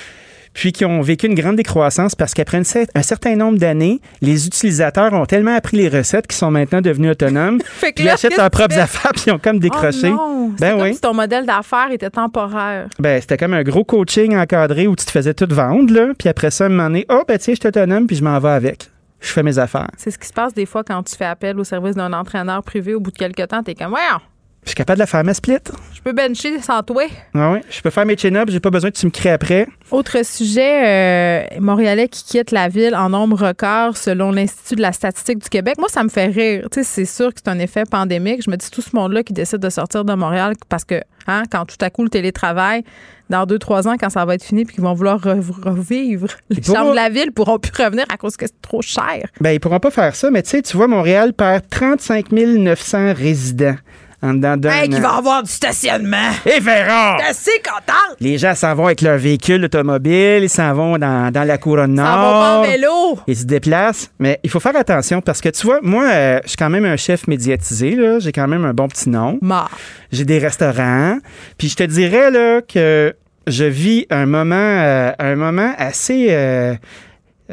puis 0.53 0.71
qui 0.71 0.85
ont 0.85 1.01
vécu 1.01 1.27
une 1.27 1.35
grande 1.35 1.55
décroissance 1.55 2.15
parce 2.15 2.33
qu'après 2.33 2.57
un 2.57 3.03
certain 3.03 3.35
nombre 3.35 3.59
d'années, 3.59 3.99
les 4.21 4.47
utilisateurs 4.47 5.13
ont 5.13 5.25
tellement 5.25 5.55
appris 5.55 5.77
les 5.77 5.87
recettes 5.87 6.25
qu'ils 6.25 6.37
sont 6.37 6.49
maintenant 6.49 6.81
devenus 6.81 7.11
autonomes. 7.11 7.61
Fait 7.65 7.91
que 7.93 8.01
ils 8.01 8.09
achètent 8.09 8.35
leurs 8.37 8.49
tu 8.49 8.57
propres 8.57 8.79
affaires 8.79 9.11
puis 9.13 9.25
ils 9.27 9.31
ont 9.33 9.39
comme 9.39 9.59
décroché. 9.59 10.07
Oh 10.07 10.15
non, 10.15 10.53
ben 10.59 10.71
comme 10.71 10.81
oui. 10.81 10.93
si 10.95 11.01
ton 11.01 11.13
modèle 11.13 11.45
d'affaires 11.45 11.91
était 11.91 12.09
temporaire. 12.09 12.87
Ben, 12.97 13.21
c'était 13.21 13.37
comme 13.37 13.53
un 13.53 13.61
gros 13.61 13.83
coaching 13.83 14.35
encadré 14.35 14.87
où 14.87 14.95
tu 14.95 15.05
te 15.05 15.11
faisais 15.11 15.35
tout 15.35 15.47
vendre, 15.49 15.93
là. 15.93 16.07
Puis 16.17 16.27
après 16.27 16.49
ça, 16.49 16.63
à 16.63 16.67
un 16.67 16.69
moment 16.71 16.83
donné, 16.87 17.05
oh, 17.09 17.23
ben 17.27 17.37
tiens, 17.37 17.53
je 17.53 17.59
suis 17.59 17.67
autonome 17.67 18.07
puis 18.07 18.15
je 18.15 18.23
m'en 18.23 18.39
vais 18.39 18.49
avec. 18.49 18.89
Je 19.19 19.29
fais 19.29 19.43
mes 19.43 19.57
affaires. 19.59 19.89
C'est 19.97 20.11
ce 20.11 20.17
qui 20.17 20.27
se 20.27 20.33
passe 20.33 20.53
des 20.53 20.65
fois 20.65 20.83
quand 20.83 21.03
tu 21.03 21.15
fais 21.15 21.25
appel 21.25 21.59
au 21.59 21.63
service 21.63 21.95
d'un 21.95 22.13
entraîneur 22.13 22.63
privé 22.63 22.93
au 22.93 22.99
bout 22.99 23.11
de 23.11 23.17
quelques 23.17 23.47
temps. 23.47 23.63
T'es 23.63 23.75
comme, 23.75 23.89
voyons, 23.89 24.21
Je 24.67 24.71
suis 24.71 24.75
capable 24.75 24.97
de 24.97 25.03
la 25.03 25.07
faire 25.07 25.23
ma 25.23 25.33
split. 25.33 25.59
je 25.95 26.01
peux 26.01 26.11
bencher 26.11 26.59
sans 26.61 26.83
toi. 26.83 27.03
Ah 27.33 27.51
ouais. 27.53 27.61
Je 27.69 27.79
peux 27.81 27.89
faire 27.89 28.05
mes 28.05 28.17
chin-ups, 28.17 28.51
j'ai 28.51 28.59
pas 28.59 28.69
besoin 28.69 28.91
que 28.91 28.97
tu 28.97 29.05
me 29.05 29.11
crées 29.11 29.31
après. 29.31 29.65
Autre 29.91 30.25
sujet, 30.25 31.45
euh, 31.55 31.59
Montréalais 31.61 32.09
qui 32.09 32.25
quitte 32.25 32.51
la 32.51 32.67
ville 32.67 32.93
en 32.93 33.09
nombre 33.09 33.47
record 33.47 33.95
selon 33.95 34.31
l'Institut 34.31 34.75
de 34.75 34.81
la 34.81 34.91
statistique 34.91 35.39
du 35.39 35.47
Québec. 35.47 35.75
Moi, 35.79 35.87
ça 35.87 36.03
me 36.03 36.09
fait 36.09 36.25
rire. 36.27 36.67
Tu 36.69 36.79
sais, 36.79 36.83
c'est 36.83 37.05
sûr 37.05 37.33
que 37.33 37.39
c'est 37.41 37.49
un 37.49 37.59
effet 37.59 37.83
pandémique. 37.89 38.41
Je 38.45 38.51
me 38.51 38.57
dis 38.57 38.69
tout 38.69 38.81
ce 38.81 38.93
monde-là 38.93 39.23
qui 39.23 39.31
décide 39.31 39.59
de 39.59 39.69
sortir 39.69 40.03
de 40.03 40.13
Montréal 40.13 40.53
parce 40.67 40.83
que 40.83 41.01
hein, 41.27 41.43
quand 41.49 41.63
tout 41.65 41.77
à 41.79 41.89
coup 41.89 42.03
le 42.03 42.09
télétravail, 42.09 42.83
dans 43.29 43.45
deux, 43.45 43.59
trois 43.59 43.87
ans, 43.87 43.95
quand 43.97 44.09
ça 44.09 44.25
va 44.25 44.35
être 44.35 44.43
fini 44.43 44.65
puis 44.65 44.75
qu'ils 44.75 44.83
vont 44.83 44.93
vouloir 44.93 45.19
re- 45.21 45.39
revivre, 45.63 46.27
les 46.49 46.59
pourront- 46.61 46.75
chambres 46.75 46.91
de 46.91 46.95
la 46.95 47.09
ville 47.09 47.31
pourront 47.31 47.57
plus 47.59 47.71
revenir 47.83 48.03
à 48.13 48.17
cause 48.17 48.35
que 48.35 48.45
c'est 48.47 48.61
trop 48.61 48.81
cher. 48.81 49.29
Ben, 49.39 49.51
ils 49.51 49.59
pourront 49.61 49.79
pas 49.79 49.91
faire 49.91 50.13
ça, 50.15 50.29
mais 50.29 50.43
tu 50.43 50.49
sais, 50.49 50.61
tu 50.61 50.75
vois, 50.75 50.87
Montréal 50.87 51.31
perd 51.33 51.63
35 51.69 52.31
900 52.33 53.13
résidents 53.15 53.75
En 54.23 54.33
dedans 54.33 54.57
d'un 54.57 54.71
Hey, 54.71 54.89
qu'il 54.89 54.99
va 54.99 55.13
an. 55.13 55.17
avoir 55.19 55.43
du 55.43 55.51
stationnement. 55.51 56.31
Et 56.45 56.59
verra! 56.59 57.17
Je 57.19 57.23
suis 57.23 57.29
assez 57.31 57.61
contente. 57.63 58.17
Les 58.19 58.39
gens 58.39 58.55
s'en 58.55 58.73
vont 58.73 58.87
avec 58.87 59.01
leur 59.01 59.17
véhicule 59.17 59.63
automobile, 59.65 60.39
ils 60.43 60.49
s'en 60.49 60.73
vont 60.73 60.97
dans, 60.97 61.31
dans 61.31 61.43
la 61.43 61.57
couronne 61.59 61.93
nord. 61.93 62.05
Ça 62.07 62.15
va 62.15 62.31
pas 62.31 62.57
en 62.57 62.61
vélo. 62.63 63.19
Ils 63.27 63.37
se 63.37 63.43
déplacent. 63.45 64.09
Mais 64.17 64.39
il 64.43 64.49
faut 64.49 64.59
faire 64.59 64.75
attention 64.75 65.21
parce 65.21 65.39
que, 65.39 65.49
tu 65.49 65.67
vois, 65.67 65.79
moi, 65.83 66.05
euh, 66.09 66.39
je 66.43 66.49
suis 66.49 66.57
quand 66.57 66.69
même 66.71 66.85
un 66.85 66.97
chef 66.97 67.27
médiatisé. 67.27 67.91
là. 67.95 68.17
J'ai 68.17 68.31
quand 68.31 68.47
même 68.47 68.65
un 68.65 68.73
bon 68.73 68.87
petit 68.87 69.09
nom. 69.09 69.37
Mort. 69.41 69.69
J'ai 70.11 70.25
des 70.25 70.39
restaurants. 70.39 71.19
Puis 71.59 71.69
je 71.69 71.75
te 71.75 71.83
dirais 71.83 72.31
là, 72.31 72.61
que 72.61 73.13
je 73.45 73.65
vis 73.65 74.07
un 74.09 74.25
moment, 74.25 74.55
euh, 74.55 75.11
un 75.19 75.35
moment 75.35 75.73
assez 75.77 76.27
euh, 76.31 76.73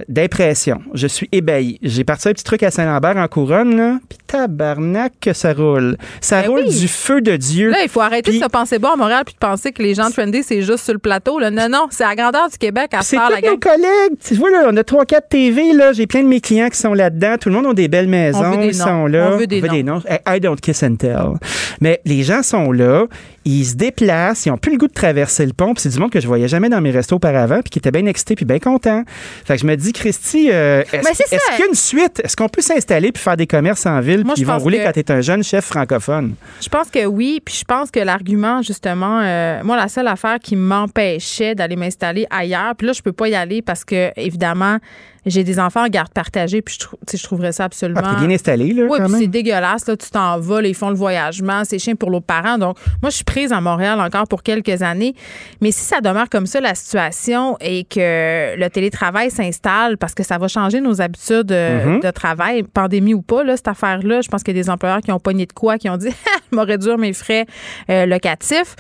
d'impression. 0.09 0.81
Je 0.95 1.07
suis 1.07 1.29
ébahi. 1.33 1.79
J'ai 1.83 2.05
parti 2.05 2.29
un 2.29 2.33
petit 2.33 2.45
truc 2.45 2.63
à 2.63 2.71
Saint-Lambert 2.71 3.17
en 3.17 3.29
couronne, 3.29 3.77
là. 3.77 3.99
Puis 4.09 4.19
tabarnak 4.27 5.13
que 5.21 5.33
ça 5.33 5.53
roule. 5.53 5.97
Ça 6.21 6.43
Ben 6.43 6.49
roule 6.51 6.65
oui. 6.67 6.79
du 6.81 6.89
feu 6.89 7.21
de 7.21 7.37
Dieu. 7.37 7.71
Là, 7.71 7.79
il 7.83 7.89
faut 7.89 8.01
arrêter 8.01 8.31
Puis- 8.31 8.41
de 8.41 8.45
se 8.45 8.49
penser 8.49 8.79
bon 8.79 8.89
à 8.91 8.97
Montréal 8.97 9.23
puis 9.25 9.35
de 9.35 9.39
penser 9.39 9.73
que 9.73 9.83
les 9.83 9.95
gens 9.95 10.11
trendy, 10.11 10.43
c'est 10.43 10.63
juste 10.63 10.85
sur 10.85 10.93
le 10.93 10.99
plateau. 10.99 11.39
Là. 11.39 11.51
Non, 11.51 11.69
non, 11.71 11.87
c'est 11.91 12.05
à 12.05 12.09
la 12.09 12.17
grandeur 12.17 12.49
du 12.49 12.59
Québec 12.59 12.91
à 12.93 13.03
faire 13.03 13.31
la 13.31 13.37
tous 13.41 13.47
nos 13.47 13.57
gang. 13.57 13.61
collègues. 13.61 14.19
Tu 14.25 14.35
vois, 14.35 14.51
là, 14.51 14.67
on 14.71 14.77
a 14.77 14.83
3-4 14.83 15.29
TV, 15.29 15.73
là. 15.73 15.93
J'ai 15.93 16.07
plein 16.07 16.23
de 16.23 16.29
mes 16.29 16.41
clients 16.41 16.69
qui 16.69 16.79
sont 16.79 16.95
là-dedans. 16.95 17.37
Tout 17.41 17.49
le 17.49 17.55
monde 17.55 17.67
a 17.67 17.75
des 17.75 17.89
belles 17.89 18.09
maisons. 18.09 18.43
On 18.45 18.51
veut 18.53 18.57
des 18.67 18.75
Ils 18.75 18.79
noms. 18.79 18.85
sont 18.85 19.07
là. 19.07 19.31
On 19.33 19.37
veut 19.39 19.47
des 19.47 19.83
noms. 19.83 20.01
I 20.11 20.37
I 20.37 20.41
don't 20.41 20.57
kiss 20.61 20.83
and 20.83 20.97
tell. 20.97 21.35
Mais 21.81 22.01
les 22.05 22.23
gens 22.23 22.43
sont 22.43 22.73
là. 22.73 23.07
Ils 23.47 23.65
se 23.67 23.75
déplacent. 23.75 24.47
Ils 24.47 24.51
ont 24.51 24.57
plus 24.57 24.73
le 24.73 24.79
goût 24.79 24.89
de 24.89 24.93
traverser 24.95 25.45
le 25.45 25.53
pont. 25.53 25.75
C'est 25.77 25.91
du 25.91 25.99
monde 25.99 26.11
que 26.11 26.21
je 26.21 26.27
voyais 26.27 26.49
jamais 26.49 26.71
dans 26.71 26.81
mes 26.81 26.91
restos 26.91 27.17
auparavant 27.17 27.61
puis 27.61 27.69
qui 27.71 27.79
était 27.79 27.91
bien 27.91 28.07
excité 28.07 28.35
puis 28.37 28.47
bien 28.47 28.59
content. 28.59 29.05
Fait 29.45 29.57
que 29.57 29.61
je 29.61 29.67
me 29.67 29.77
dis, 29.77 29.84
Christy, 29.93 30.51
euh, 30.51 30.83
est-ce 30.93 31.03
ça. 31.25 31.25
qu'il 31.53 31.61
y 31.61 31.63
a 31.63 31.67
une 31.69 31.75
suite? 31.75 32.21
Est-ce 32.25 32.37
qu'on 32.37 32.49
peut 32.49 32.63
s'installer 32.63 33.13
puis 33.13 33.23
faire 33.23 33.37
des 33.37 33.47
commerces 33.47 33.87
en 33.87 34.01
ville 34.01 34.25
Moi, 34.25 34.35
puis 34.35 34.43
ils 34.43 34.47
vont 34.47 34.59
rouler 34.59 34.79
que- 34.79 34.85
quand 34.85 34.93
tu 34.93 35.01
es 35.01 35.11
un 35.11 35.21
jeune 35.21 35.43
chef 35.45 35.65
francophone? 35.67 36.35
Je 36.63 36.69
pense 36.69 36.91
que 36.91 37.05
oui, 37.07 37.41
puis 37.45 37.55
je 37.59 37.65
pense 37.65 37.91
que 37.91 38.01
l'argument, 38.01 38.63
justement, 38.63 39.21
euh, 39.23 39.61
moi, 39.65 39.77
la 39.77 39.89
seule 39.89 40.09
affaire 40.09 40.39
qui 40.43 40.57
m'empêchait 40.57 41.55
d'aller 41.55 41.77
m'installer 41.77 42.27
ailleurs, 42.31 42.75
puis 42.77 42.87
là, 42.87 42.93
je 42.93 43.03
peux 43.03 43.13
pas 43.13 43.29
y 43.29 43.35
aller 43.35 43.63
parce 43.63 43.85
que, 43.85 44.11
évidemment, 44.17 44.79
j'ai 45.27 45.45
des 45.45 45.59
enfants 45.59 45.85
en 45.85 45.89
garde 45.89 46.11
partagée, 46.13 46.63
puis 46.63 46.75
je, 46.75 46.87
trou- 46.87 46.99
je 47.13 47.23
trouverais 47.23 47.53
ça 47.53 47.65
absolument. 47.65 48.01
Ah, 48.05 48.17
bien 48.21 48.31
installé, 48.31 48.73
là, 48.73 48.85
Oui, 48.89 48.99
puis 49.05 49.15
c'est 49.19 49.27
dégueulasse, 49.27 49.87
là, 49.87 49.97
tu 49.97 50.11
t'en 50.11 50.39
vas, 50.39 50.61
là, 50.63 50.69
ils 50.69 50.75
font 50.75 50.91
le 50.91 50.97
voyagement, 50.97 51.63
c'est 51.65 51.79
chiant 51.79 51.95
pour 51.95 52.11
l'autre 52.11 52.27
parent. 52.27 52.59
Donc, 52.59 52.77
moi, 53.03 53.11
je 53.11 53.17
suis 53.17 53.25
prise 53.25 53.53
à 53.53 53.61
Montréal 53.61 54.01
encore 54.01 54.27
pour 54.29 54.43
quelques 54.43 54.83
années. 54.83 55.15
Mais 55.61 55.71
si 55.71 55.81
ça 55.81 56.01
demeure 56.01 56.29
comme 56.29 56.47
ça, 56.47 56.61
la 56.61 56.75
situation, 56.75 57.57
et 57.61 57.85
que 57.85 58.57
le 58.57 58.69
télétravail 58.69 59.31
s'installe, 59.31 59.97
parce 59.99 60.15
que 60.15 60.23
ça 60.23 60.39
va 60.39 60.49
changer 60.49 60.81
nos 60.81 61.01
habitudes 61.01 61.53
euh, 61.53 61.85
Mhm. 61.97 62.01
de 62.01 62.11
travail, 62.11 62.63
pandémie 62.63 63.15
ou 63.15 63.23
pas, 63.23 63.43
là, 63.45 63.57
cette 63.57 63.69
affaire-là, 63.69 64.21
je 64.21 64.29
pense 64.29 64.43
qu'il 64.43 64.57
y 64.57 64.61
a 64.61 64.63
des 64.63 64.71
employeurs 64.71 65.01
qui 65.01 65.13
ont 65.13 65.19
pogné 65.21 65.47
de 65.47 65.53
quoi, 65.53 65.79
qui 65.79 65.89
ont 65.89 65.97
dit, 65.97 66.09
je 66.53 66.57
vais 66.57 66.63
réduire 66.65 66.99
mes 66.99 67.13
frais 67.13 67.47
euh, 67.91 68.07
locatifs. 68.07 68.77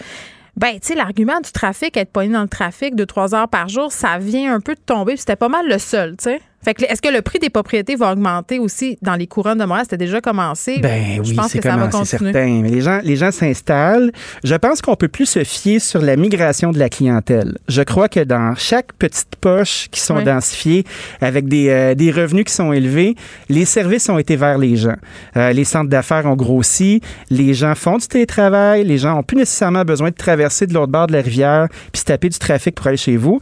Ben, 0.56 0.78
tu 0.78 0.88
sais, 0.88 0.94
l'argument 0.94 1.40
du 1.40 1.50
trafic, 1.50 1.96
être 1.96 2.12
pogné 2.12 2.32
dans 2.32 2.42
le 2.42 2.48
trafic 2.48 2.94
de 2.94 3.04
trois 3.04 3.34
heures 3.34 3.48
par 3.48 3.68
jour, 3.68 3.90
ça 3.90 4.18
vient 4.18 4.54
un 4.54 4.60
peu 4.60 4.74
de 4.74 4.80
tomber. 4.80 5.16
C'était 5.16 5.36
pas 5.36 5.48
mal 5.48 5.68
le 5.68 5.78
seul, 5.78 6.16
tu 6.16 6.24
sais. 6.24 6.40
Fait 6.64 6.74
que, 6.74 6.84
est-ce 6.84 7.02
que 7.02 7.08
le 7.12 7.20
prix 7.22 7.38
des 7.38 7.50
propriétés 7.50 7.94
va 7.96 8.12
augmenter 8.12 8.58
aussi 8.58 8.98
dans 9.02 9.14
les 9.14 9.26
couronnes 9.26 9.58
de 9.58 9.64
Montréal? 9.64 9.84
C'était 9.84 10.04
déjà 10.04 10.20
commencé. 10.20 10.78
Ben 10.78 11.16
Je 11.22 11.30
oui, 11.30 11.34
pense 11.36 11.48
c'est 11.50 11.58
que 11.58 11.64
ça 11.68 11.76
va 11.76 11.88
continuer. 11.88 12.32
certain. 12.32 12.60
Mais 12.62 12.70
les 12.70 12.80
gens, 12.80 13.00
les 13.02 13.16
gens 13.16 13.30
s'installent. 13.30 14.12
Je 14.42 14.54
pense 14.54 14.80
qu'on 14.82 14.96
peut 14.96 15.08
plus 15.08 15.26
se 15.26 15.44
fier 15.44 15.78
sur 15.78 16.00
la 16.00 16.16
migration 16.16 16.72
de 16.72 16.78
la 16.78 16.88
clientèle. 16.88 17.58
Je 17.68 17.82
crois 17.82 18.08
que 18.08 18.20
dans 18.20 18.54
chaque 18.56 18.92
petite 18.94 19.36
poche 19.40 19.88
qui 19.90 20.00
sont 20.00 20.16
Oui. 20.16 20.24
densifiées, 20.24 20.84
avec 21.20 21.48
des, 21.48 21.68
euh, 21.68 21.94
des 21.94 22.10
revenus 22.10 22.44
qui 22.44 22.52
sont 22.54 22.72
élevés, 22.72 23.14
les 23.48 23.64
services 23.64 24.08
ont 24.08 24.18
été 24.18 24.36
vers 24.36 24.58
les 24.58 24.76
gens. 24.76 24.96
Euh, 25.36 25.52
les 25.52 25.64
centres 25.64 25.90
d'affaires 25.90 26.26
ont 26.26 26.36
grossi. 26.36 27.00
Les 27.30 27.52
gens 27.54 27.74
font 27.74 27.98
du 27.98 28.06
télétravail. 28.06 28.84
Les 28.84 28.98
gens 28.98 29.18
ont 29.18 29.22
plus 29.22 29.36
nécessairement 29.36 29.84
besoin 29.84 30.10
de 30.10 30.14
traverser 30.14 30.66
de 30.66 30.74
l'autre 30.74 30.92
bord 30.92 31.06
de 31.08 31.12
la 31.12 31.20
rivière 31.20 31.68
puis 31.92 32.00
se 32.00 32.04
taper 32.04 32.28
du 32.28 32.38
trafic 32.38 32.74
pour 32.74 32.86
aller 32.86 32.96
chez 32.96 33.16
vous. 33.16 33.40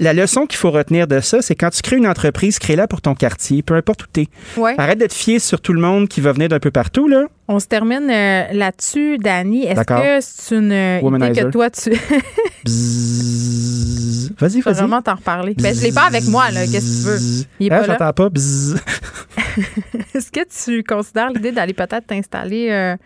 La 0.00 0.12
leçon 0.12 0.46
qu'il 0.46 0.58
faut 0.58 0.70
retenir 0.70 1.06
de 1.06 1.20
ça, 1.20 1.42
c'est 1.42 1.54
quand 1.54 1.70
tu 1.70 1.82
crées 1.82 1.96
une 1.96 2.06
entreprise, 2.06 2.29
crée-la 2.32 2.86
pour 2.88 3.00
ton 3.00 3.14
quartier, 3.14 3.62
peu 3.62 3.74
importe 3.74 4.04
où 4.04 4.06
tu 4.12 4.22
es. 4.22 4.28
Ouais. 4.56 4.74
Arrête 4.78 4.98
de 5.00 5.06
te 5.06 5.14
fier 5.14 5.38
sur 5.38 5.60
tout 5.60 5.72
le 5.72 5.80
monde 5.80 6.08
qui 6.08 6.20
va 6.20 6.32
venir 6.32 6.48
d'un 6.48 6.58
peu 6.60 6.70
partout, 6.70 7.08
là. 7.08 7.26
On 7.48 7.58
se 7.58 7.66
termine 7.66 8.08
euh, 8.10 8.44
là-dessus, 8.52 9.18
Dani. 9.18 9.66
Est-ce 9.66 9.80
que 9.82 10.18
c'est 10.20 10.54
une 10.56 10.72
euh, 10.72 11.00
idée 11.00 11.40
que 11.40 11.50
toi, 11.50 11.68
tu. 11.70 11.90
Vas-y, 14.38 14.60
vas-y. 14.60 14.74
vraiment 14.74 15.02
t'en 15.02 15.16
reparler? 15.16 15.54
Ben, 15.54 15.74
je 15.74 15.82
l'ai 15.82 15.92
pas 15.92 16.04
avec 16.04 16.24
moi, 16.26 16.50
là. 16.50 16.66
Qu'est-ce 16.66 16.86
que 16.86 17.02
tu 17.02 17.08
veux? 17.08 17.46
Il 17.60 17.66
est 17.66 17.70
Ah, 17.72 17.80
pas 17.80 17.86
j'entends 17.86 18.12
pas. 18.12 18.28
Est-ce 20.14 20.30
que 20.30 20.40
tu 20.64 20.82
considères 20.84 21.30
l'idée 21.30 21.52
d'aller 21.52 21.74
peut-être 21.74 22.06
t'installer 22.06 22.68
euh, 22.70 22.96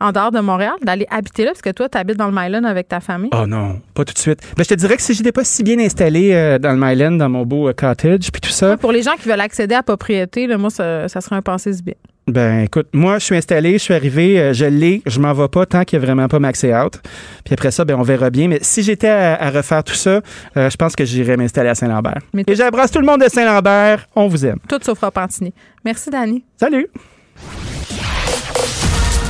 en 0.00 0.12
dehors 0.12 0.30
de 0.30 0.40
Montréal, 0.40 0.74
d'aller 0.82 1.06
habiter 1.10 1.44
là, 1.44 1.50
parce 1.52 1.62
que 1.62 1.70
toi, 1.70 1.88
tu 1.88 1.96
habites 1.98 2.16
dans 2.16 2.26
le 2.28 2.34
Myland 2.34 2.64
avec 2.64 2.88
ta 2.88 3.00
famille? 3.00 3.30
Oh 3.34 3.46
non, 3.46 3.80
pas 3.94 4.04
tout 4.04 4.14
de 4.14 4.18
suite. 4.18 4.40
Ben, 4.56 4.64
je 4.64 4.68
te 4.68 4.74
dirais 4.74 4.96
que 4.96 5.02
si 5.02 5.14
j'étais 5.14 5.32
pas 5.32 5.44
si 5.44 5.62
bien 5.62 5.78
installé 5.78 6.32
euh, 6.32 6.58
dans 6.58 6.72
le 6.72 6.78
Myland, 6.78 7.12
dans 7.12 7.28
mon 7.28 7.44
beau 7.44 7.68
euh, 7.68 7.72
cottage, 7.72 8.30
puis 8.32 8.40
tout 8.40 8.50
ça, 8.50 8.76
Pour 8.76 8.92
les 8.92 9.02
gens 9.02 9.14
qui 9.20 9.28
veulent 9.28 9.40
accéder 9.40 9.74
à 9.74 9.78
la 9.78 9.82
propriété, 9.82 10.46
là, 10.46 10.58
moi, 10.58 10.70
ça, 10.70 11.08
ça 11.08 11.20
serait 11.20 11.36
un 11.36 11.42
pensée 11.42 11.72
du 11.72 11.82
bien. 11.82 11.94
ben 12.26 12.60
écoute, 12.64 12.88
moi, 12.92 13.18
je 13.18 13.24
suis 13.24 13.36
installé, 13.36 13.74
je 13.74 13.78
suis 13.78 13.94
arrivé, 13.94 14.40
euh, 14.40 14.52
je 14.52 14.64
l'ai, 14.64 15.02
je 15.06 15.20
m'en 15.20 15.32
vais 15.32 15.48
pas 15.48 15.66
tant 15.66 15.84
qu'il 15.84 15.98
n'y 15.98 16.04
a 16.04 16.06
vraiment 16.06 16.26
pas 16.28 16.38
maxé 16.38 16.74
out. 16.74 17.00
Puis 17.44 17.52
après 17.54 17.70
ça, 17.70 17.84
ben 17.84 17.94
on 17.96 18.02
verra 18.02 18.30
bien. 18.30 18.48
Mais 18.48 18.58
si 18.62 18.82
j'étais 18.82 19.08
à, 19.08 19.34
à 19.40 19.50
refaire 19.50 19.84
tout 19.84 19.94
ça, 19.94 20.20
euh, 20.56 20.70
je 20.70 20.76
pense 20.76 20.96
que 20.96 21.04
j'irais 21.04 21.36
m'installer 21.36 21.68
à 21.68 21.74
Saint-Lambert. 21.74 22.20
Et 22.46 22.54
j'embrasse 22.54 22.90
tout 22.90 23.00
le 23.00 23.06
monde 23.06 23.20
de 23.20 23.28
Saint-Lambert. 23.28 24.06
On 24.16 24.26
vous 24.28 24.44
aime. 24.46 24.58
Tout 24.68 24.78
sauf 24.82 24.98
Repentigny. 25.00 25.52
Merci, 25.84 26.10
Dani. 26.10 26.44
Salut! 26.58 26.88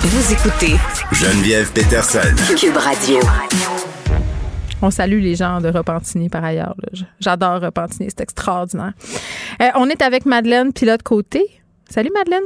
Vous 0.04 0.32
écoutez 0.32 0.74
Geneviève 1.12 1.72
Peterson. 1.72 2.20
Cube 2.58 2.76
Radio. 2.76 3.18
On 4.82 4.90
salue 4.90 5.20
les 5.20 5.34
gens 5.34 5.60
de 5.60 5.68
Repentigny 5.68 6.28
par 6.28 6.44
ailleurs. 6.44 6.74
là. 6.78 7.06
J'adore 7.20 7.60
Repentigny, 7.62 8.08
c'est 8.10 8.20
extraordinaire. 8.20 8.92
Euh, 9.62 9.68
on 9.76 9.88
est 9.88 10.02
avec 10.02 10.26
Madeleine 10.26 10.72
Pilote 10.72 11.02
Côté. 11.02 11.42
Salut 11.88 12.10
Madeleine. 12.14 12.42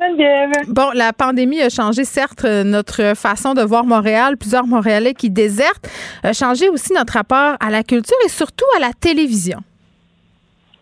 Geneviève. 0.00 0.50
Bon, 0.68 0.90
la 0.94 1.12
pandémie 1.12 1.60
a 1.62 1.68
changé 1.68 2.04
certes 2.04 2.44
euh, 2.44 2.64
notre 2.64 3.14
façon 3.16 3.54
de 3.54 3.62
voir 3.62 3.84
Montréal, 3.84 4.36
plusieurs 4.36 4.66
Montréalais 4.66 5.14
qui 5.14 5.30
désertent, 5.30 5.88
a 6.24 6.32
changé 6.32 6.68
aussi 6.68 6.92
notre 6.94 7.12
rapport 7.12 7.56
à 7.60 7.70
la 7.70 7.84
culture 7.84 8.16
et 8.24 8.28
surtout 8.28 8.64
à 8.76 8.80
la 8.80 8.92
télévision. 8.98 9.60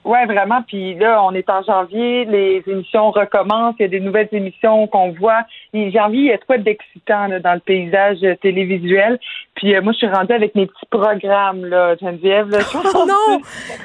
Oui, 0.04 0.18
vraiment. 0.26 0.62
Puis 0.62 0.94
là, 0.94 1.22
on 1.22 1.32
est 1.34 1.48
en 1.50 1.62
janvier, 1.62 2.24
les 2.24 2.62
émissions 2.66 3.10
recommencent, 3.10 3.74
il 3.78 3.82
y 3.82 3.84
a 3.84 3.88
des 3.88 4.00
nouvelles 4.00 4.28
émissions 4.32 4.86
qu'on 4.86 5.10
voit. 5.12 5.42
Et 5.74 5.90
janvier, 5.90 6.20
il 6.20 6.26
y 6.26 6.32
a 6.32 6.38
quoi 6.38 6.58
d'excitant 6.58 7.28
dans 7.28 7.54
le 7.54 7.60
paysage 7.60 8.18
télévisuel. 8.40 9.18
Puis 9.54 9.74
euh, 9.74 9.82
moi, 9.82 9.92
je 9.92 9.98
suis 9.98 10.06
rendue 10.06 10.32
avec 10.32 10.54
mes 10.54 10.66
petits 10.66 10.86
programmes, 10.90 11.64
là, 11.66 11.96
Geneviève. 11.96 12.48
Là, 12.48 12.58
Oh 12.74 13.04
non! 13.06 13.40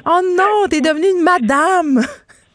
Oh 0.05 0.21
non, 0.37 0.67
t'es 0.69 0.81
devenue 0.81 1.09
une 1.17 1.23
madame! 1.23 2.01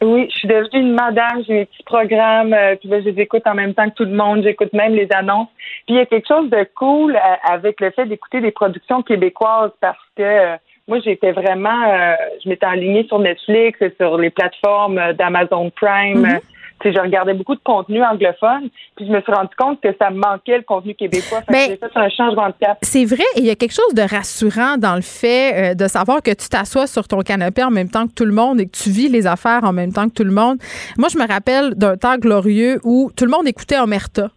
Oui, 0.01 0.29
je 0.31 0.37
suis 0.37 0.47
devenue 0.47 0.79
une 0.79 0.93
madame, 0.93 1.43
j'ai 1.45 1.53
mes 1.53 1.65
petits 1.65 1.83
programmes, 1.83 2.53
euh, 2.53 2.75
puis 2.77 2.87
là, 2.87 3.01
je 3.01 3.09
les 3.09 3.21
écoute 3.21 3.43
en 3.45 3.53
même 3.53 3.73
temps 3.73 3.89
que 3.89 3.95
tout 3.95 4.05
le 4.05 4.15
monde, 4.15 4.43
j'écoute 4.43 4.71
même 4.71 4.93
les 4.93 5.09
annonces. 5.11 5.49
Puis 5.85 5.95
il 5.95 5.97
y 5.97 5.99
a 5.99 6.05
quelque 6.05 6.27
chose 6.27 6.49
de 6.49 6.65
cool 6.75 7.17
euh, 7.17 7.35
avec 7.43 7.81
le 7.81 7.91
fait 7.91 8.05
d'écouter 8.05 8.39
des 8.39 8.51
productions 8.51 9.01
québécoises 9.01 9.71
parce 9.81 9.99
que 10.15 10.55
moi, 10.89 10.99
j'étais 11.05 11.31
vraiment, 11.31 11.83
euh, 11.87 12.15
je 12.43 12.49
m'étais 12.49 12.65
alignée 12.65 13.05
sur 13.07 13.19
Netflix 13.19 13.79
et 13.79 13.93
sur 13.99 14.17
les 14.17 14.31
plateformes 14.31 15.13
d'Amazon 15.13 15.69
Prime. 15.69 16.39
Tu 16.81 16.87
sais, 16.87 16.95
je 16.95 17.01
regardais 17.01 17.33
beaucoup 17.33 17.55
de 17.55 17.61
contenu 17.63 18.01
anglophone, 18.01 18.69
puis 18.95 19.05
je 19.05 19.11
me 19.11 19.21
suis 19.21 19.31
rendu 19.31 19.49
compte 19.57 19.81
que 19.81 19.89
ça 20.01 20.09
me 20.09 20.17
manquait 20.17 20.57
le 20.57 20.63
contenu 20.63 20.95
québécois. 20.95 21.41
Fait 21.41 21.51
Ben, 21.51 21.69
j'ai 21.69 21.77
fait 21.77 21.91
un 21.93 22.09
changement 22.09 22.47
de 22.47 22.53
cap. 22.59 22.77
C'est 22.81 23.05
vrai, 23.05 23.23
et 23.35 23.41
il 23.41 23.45
y 23.45 23.49
a 23.49 23.55
quelque 23.55 23.73
chose 23.73 23.93
de 23.93 24.01
rassurant 24.01 24.77
dans 24.77 24.95
le 24.95 25.01
fait 25.01 25.71
euh, 25.71 25.73
de 25.75 25.87
savoir 25.87 26.23
que 26.23 26.31
tu 26.31 26.47
t'assois 26.47 26.87
sur 26.87 27.07
ton 27.07 27.19
canapé 27.19 27.63
en 27.63 27.69
même 27.69 27.89
temps 27.89 28.07
que 28.07 28.13
tout 28.13 28.25
le 28.25 28.33
monde 28.33 28.61
et 28.61 28.65
que 28.65 28.75
tu 28.75 28.89
vis 28.89 29.09
les 29.09 29.27
affaires 29.27 29.65
en 29.65 29.73
même 29.73 29.91
temps 29.91 30.07
que 30.07 30.13
tout 30.13 30.23
le 30.23 30.31
monde. 30.31 30.57
Moi, 30.97 31.09
je 31.09 31.19
me 31.19 31.27
rappelle 31.27 31.75
d'un 31.75 31.97
temps 31.97 32.17
glorieux 32.17 32.79
où 32.83 33.11
tout 33.15 33.25
le 33.25 33.31
monde 33.31 33.47
écoutait 33.47 33.77
Omerta. 33.77 34.29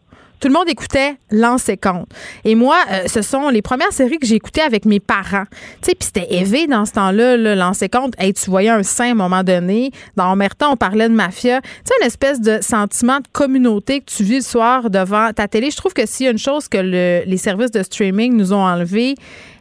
Tout 0.43 0.49
le 0.49 0.55
monde 0.55 0.69
écoutait 0.69 1.15
Lancé 1.31 1.77
compte. 1.77 2.09
Et 2.45 2.57
moi, 2.57 2.75
euh, 2.91 3.07
ce 3.07 3.23
sont 3.23 3.49
les 3.49 3.63
premières 3.63 3.93
séries 3.93 4.19
que 4.19 4.27
j'ai 4.27 4.35
écoutées 4.35 4.61
avec 4.61 4.85
mes 4.85 4.99
parents. 4.99 5.45
Tu 5.81 5.91
sais, 5.91 5.95
puis 5.95 6.07
c'était 6.13 6.35
élevé 6.35 6.67
dans 6.67 6.85
ce 6.85 6.93
temps-là, 6.95 7.37
là, 7.37 7.55
Lancé 7.55 7.89
compte. 7.89 8.15
Hey, 8.19 8.35
tu 8.35 8.51
voyais 8.51 8.71
un 8.71 8.83
sein 8.83 9.07
à 9.07 9.11
un 9.13 9.15
moment 9.15 9.45
donné. 9.45 9.93
Dans 10.17 10.33
Omerta, 10.33 10.69
on 10.69 10.77
parlait 10.77 11.09
de 11.09 11.15
mafia. 11.15 11.61
Tu 11.61 11.69
sais, 11.85 11.95
une 12.01 12.07
espèce 12.09 12.41
de 12.41 12.61
sentiment 12.61 13.19
de 13.19 13.29
communauté 13.33 14.01
que 14.01 14.07
tu 14.07 14.25
vis 14.25 14.37
le 14.39 14.41
soir 14.43 14.91
devant 14.91 15.31
ta 15.33 15.47
télé. 15.47 15.71
Je 15.71 15.77
trouve 15.77 15.95
que 15.95 16.07
s'il 16.07 16.27
y 16.27 16.29
a 16.29 16.33
une 16.33 16.39
chose 16.39 16.67
que 16.69 16.79
le- 16.79 17.23
les 17.25 17.37
services 17.37 17.71
de 17.71 17.83
streaming 17.85 18.37
nous 18.37 18.53
ont 18.53 18.65
enlevé, 18.65 19.15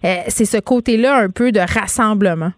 euh, 0.03 0.15
c'est 0.29 0.45
ce 0.45 0.57
côté-là 0.57 1.15
un 1.15 1.29
peu 1.29 1.51
de 1.51 1.59
rassemblement. 1.59 2.53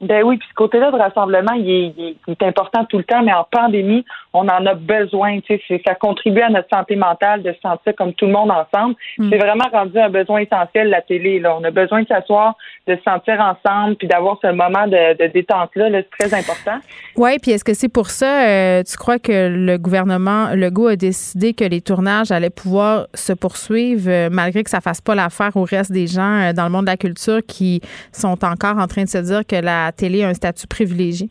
Ben 0.00 0.22
oui, 0.24 0.36
puis 0.38 0.46
ce 0.50 0.54
côté-là 0.54 0.90
de 0.90 0.96
rassemblement, 0.96 1.52
il 1.52 2.16
est 2.26 2.42
important 2.42 2.84
tout 2.86 2.98
le 2.98 3.04
temps, 3.04 3.22
mais 3.22 3.32
en 3.32 3.46
pandémie, 3.50 4.04
on 4.34 4.48
en 4.48 4.66
a 4.66 4.74
besoin. 4.74 5.40
Tu 5.40 5.58
sais, 5.66 5.80
ça 5.86 5.94
contribue 5.94 6.42
à 6.42 6.50
notre 6.50 6.68
santé 6.72 6.96
mentale 6.96 7.42
de 7.42 7.52
se 7.52 7.60
sentir 7.60 7.94
comme 7.96 8.12
tout 8.14 8.26
le 8.26 8.32
monde 8.32 8.50
ensemble. 8.50 8.96
Mm. 9.18 9.30
C'est 9.30 9.38
vraiment 9.38 9.68
rendu 9.72 9.98
un 9.98 10.10
besoin 10.10 10.40
essentiel 10.40 10.90
la 10.90 11.00
télé. 11.00 11.38
Là, 11.38 11.56
on 11.58 11.64
a 11.64 11.70
besoin 11.70 12.02
de 12.02 12.08
s'asseoir, 12.08 12.56
de 12.86 12.96
se 12.96 13.02
sentir 13.02 13.40
ensemble, 13.40 13.96
puis 13.96 14.08
d'avoir 14.08 14.38
ce 14.42 14.48
moment 14.48 14.86
de, 14.86 15.16
de 15.16 15.32
détente 15.32 15.70
là. 15.76 15.88
là 15.88 16.00
c'est 16.02 16.28
très 16.28 16.38
important. 16.38 16.78
Oui, 17.16 17.38
puis 17.40 17.52
est-ce 17.52 17.64
que 17.64 17.74
c'est 17.74 17.88
pour 17.88 18.10
ça, 18.10 18.46
euh, 18.46 18.82
tu 18.82 18.96
crois 18.96 19.18
que 19.18 19.48
le 19.48 19.78
gouvernement 19.78 20.50
Legault 20.54 20.88
a 20.88 20.96
décidé 20.96 21.54
que 21.54 21.64
les 21.64 21.80
tournages 21.80 22.32
allaient 22.32 22.50
pouvoir 22.50 23.06
se 23.14 23.32
poursuivre 23.32 24.08
euh, 24.08 24.28
malgré 24.30 24.64
que 24.64 24.70
ça 24.70 24.80
fasse 24.80 25.00
pas 25.00 25.14
l'affaire 25.14 25.56
au 25.56 25.62
reste 25.62 25.92
des 25.92 26.06
gens 26.06 26.40
euh, 26.40 26.52
dans 26.52 26.64
le 26.64 26.70
monde 26.70 26.86
de 26.86 26.90
la 26.90 26.96
culture 26.96 27.40
qui 27.46 27.80
sont 28.12 28.44
encore 28.44 28.78
en 28.78 28.86
train 28.86 29.04
de 29.04 29.08
se 29.08 29.18
dire 29.18 29.46
que 29.46 29.56
la 29.56 29.92
télé 29.92 30.24
a 30.24 30.28
un 30.28 30.34
statut 30.34 30.66
privilégié? 30.66 31.30